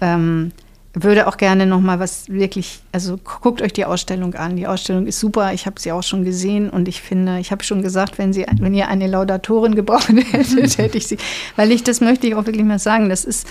ähm, 0.00 0.52
würde 0.98 1.26
auch 1.26 1.36
gerne 1.36 1.66
noch 1.66 1.80
mal 1.80 2.00
was 2.00 2.30
wirklich, 2.30 2.80
also 2.90 3.18
guckt 3.18 3.60
euch 3.60 3.74
die 3.74 3.84
Ausstellung 3.84 4.32
an. 4.34 4.56
Die 4.56 4.66
Ausstellung 4.66 5.06
ist 5.06 5.20
super. 5.20 5.52
Ich 5.52 5.66
habe 5.66 5.78
sie 5.78 5.92
auch 5.92 6.02
schon 6.02 6.24
gesehen 6.24 6.70
und 6.70 6.88
ich 6.88 7.02
finde, 7.02 7.38
ich 7.38 7.50
habe 7.50 7.62
schon 7.64 7.82
gesagt, 7.82 8.16
wenn 8.16 8.32
sie, 8.32 8.46
wenn 8.60 8.72
ihr 8.72 8.88
eine 8.88 9.06
Laudatorin 9.06 9.74
gebraucht 9.74 10.08
hättet, 10.32 10.78
hätte 10.78 10.96
ich 10.96 11.06
sie, 11.06 11.18
weil 11.54 11.70
ich 11.70 11.84
das 11.84 12.00
möchte 12.00 12.26
ich 12.26 12.34
auch 12.34 12.46
wirklich 12.46 12.64
mal 12.64 12.78
sagen. 12.78 13.10
Das 13.10 13.26
ist, 13.26 13.46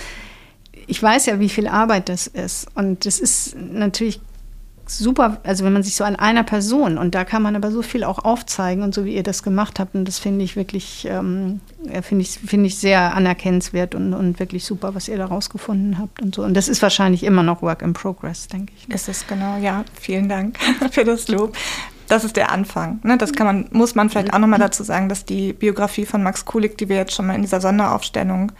ich 0.88 1.00
weiß 1.00 1.26
ja, 1.26 1.38
wie 1.38 1.48
viel 1.48 1.68
Arbeit 1.68 2.08
das 2.08 2.26
ist 2.26 2.66
und 2.74 3.06
das 3.06 3.20
ist 3.20 3.54
natürlich 3.56 4.20
super, 4.88 5.38
also 5.42 5.64
wenn 5.64 5.72
man 5.72 5.82
sich 5.82 5.96
so 5.96 6.04
an 6.04 6.16
einer 6.16 6.44
Person 6.44 6.98
und 6.98 7.14
da 7.14 7.24
kann 7.24 7.42
man 7.42 7.56
aber 7.56 7.70
so 7.70 7.82
viel 7.82 8.04
auch 8.04 8.24
aufzeigen 8.24 8.82
und 8.82 8.94
so 8.94 9.04
wie 9.04 9.14
ihr 9.14 9.22
das 9.22 9.42
gemacht 9.42 9.80
habt 9.80 9.94
und 9.94 10.06
das 10.06 10.18
finde 10.18 10.44
ich 10.44 10.56
wirklich, 10.56 11.06
ähm, 11.10 11.60
finde 12.02 12.22
ich, 12.22 12.30
finde 12.30 12.66
ich 12.66 12.78
sehr 12.78 13.14
anerkennenswert 13.14 13.94
und, 13.94 14.14
und 14.14 14.38
wirklich 14.38 14.64
super, 14.64 14.94
was 14.94 15.08
ihr 15.08 15.18
da 15.18 15.26
rausgefunden 15.26 15.98
habt 15.98 16.22
und 16.22 16.34
so. 16.34 16.42
Und 16.42 16.54
das 16.54 16.68
ist 16.68 16.82
wahrscheinlich 16.82 17.24
immer 17.24 17.42
noch 17.42 17.62
Work 17.62 17.82
in 17.82 17.92
Progress, 17.92 18.48
denke 18.48 18.72
ich. 18.76 18.88
Ist 18.88 19.08
es 19.08 19.26
genau, 19.26 19.56
ja. 19.58 19.84
Vielen 20.00 20.28
Dank 20.28 20.58
für 20.90 21.04
das 21.04 21.28
Lob. 21.28 21.56
Das 22.08 22.22
ist 22.22 22.36
der 22.36 22.52
Anfang. 22.52 23.00
Ne? 23.02 23.18
Das 23.18 23.32
kann 23.32 23.46
man, 23.46 23.68
muss 23.72 23.96
man 23.96 24.08
vielleicht 24.08 24.32
auch 24.32 24.38
nochmal 24.38 24.60
dazu 24.60 24.84
sagen, 24.84 25.08
dass 25.08 25.24
die 25.24 25.52
Biografie 25.52 26.06
von 26.06 26.22
Max 26.22 26.44
Kulik, 26.44 26.78
die 26.78 26.88
wir 26.88 26.96
jetzt 26.96 27.14
schon 27.14 27.26
mal 27.26 27.34
in 27.34 27.42
dieser 27.42 27.60
Sonderaufstellung 27.60 28.52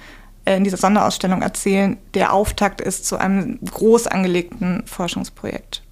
äh, 0.44 0.56
in 0.56 0.64
dieser 0.64 0.76
Sonderausstellung 0.76 1.42
erzählen, 1.42 1.96
der 2.14 2.32
Auftakt 2.32 2.80
ist 2.80 3.06
zu 3.06 3.16
einem 3.16 3.60
groß 3.64 4.08
angelegten 4.08 4.82
Forschungsprojekt 4.86 5.82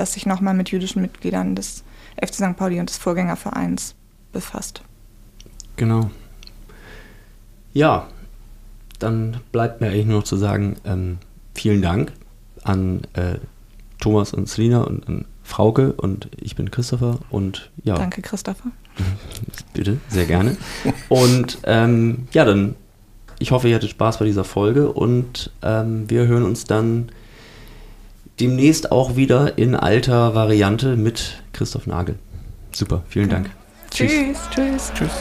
das 0.00 0.14
sich 0.14 0.26
nochmal 0.26 0.54
mit 0.54 0.70
jüdischen 0.70 1.02
Mitgliedern 1.02 1.54
des 1.54 1.84
FC 2.16 2.34
St. 2.34 2.56
Pauli 2.56 2.80
und 2.80 2.88
des 2.88 2.96
Vorgängervereins 2.96 3.94
befasst. 4.32 4.82
Genau. 5.76 6.10
Ja, 7.72 8.08
dann 8.98 9.40
bleibt 9.52 9.80
mir 9.80 9.88
eigentlich 9.88 10.06
nur 10.06 10.18
noch 10.18 10.24
zu 10.24 10.36
sagen, 10.36 10.76
ähm, 10.84 11.18
vielen 11.54 11.82
Dank 11.82 12.12
an 12.62 13.02
äh, 13.12 13.36
Thomas 14.00 14.32
und 14.32 14.48
Selina 14.48 14.82
und 14.82 15.06
an 15.06 15.24
Frauke 15.42 15.92
und 15.92 16.28
ich 16.36 16.56
bin 16.56 16.70
Christopher 16.70 17.18
und 17.28 17.70
ja. 17.84 17.94
Danke, 17.94 18.22
Christopher. 18.22 18.70
Bitte, 19.74 19.98
sehr 20.08 20.26
gerne. 20.26 20.56
Und 21.08 21.58
ähm, 21.64 22.28
ja, 22.32 22.44
dann, 22.44 22.76
ich 23.38 23.50
hoffe, 23.50 23.68
ihr 23.68 23.74
hattet 23.74 23.90
Spaß 23.90 24.18
bei 24.18 24.24
dieser 24.24 24.44
Folge 24.44 24.90
und 24.92 25.50
ähm, 25.62 26.08
wir 26.08 26.26
hören 26.26 26.44
uns 26.44 26.64
dann 26.64 27.10
demnächst 28.40 28.90
auch 28.90 29.16
wieder 29.16 29.58
in 29.58 29.74
alter 29.74 30.34
Variante 30.34 30.96
mit 30.96 31.42
Christoph 31.52 31.86
Nagel. 31.86 32.18
Super, 32.72 33.02
vielen 33.08 33.28
Dank. 33.28 33.50
Tschüss. 33.90 34.38
Tschüss. 34.54 34.92
Tschüss. 34.94 35.12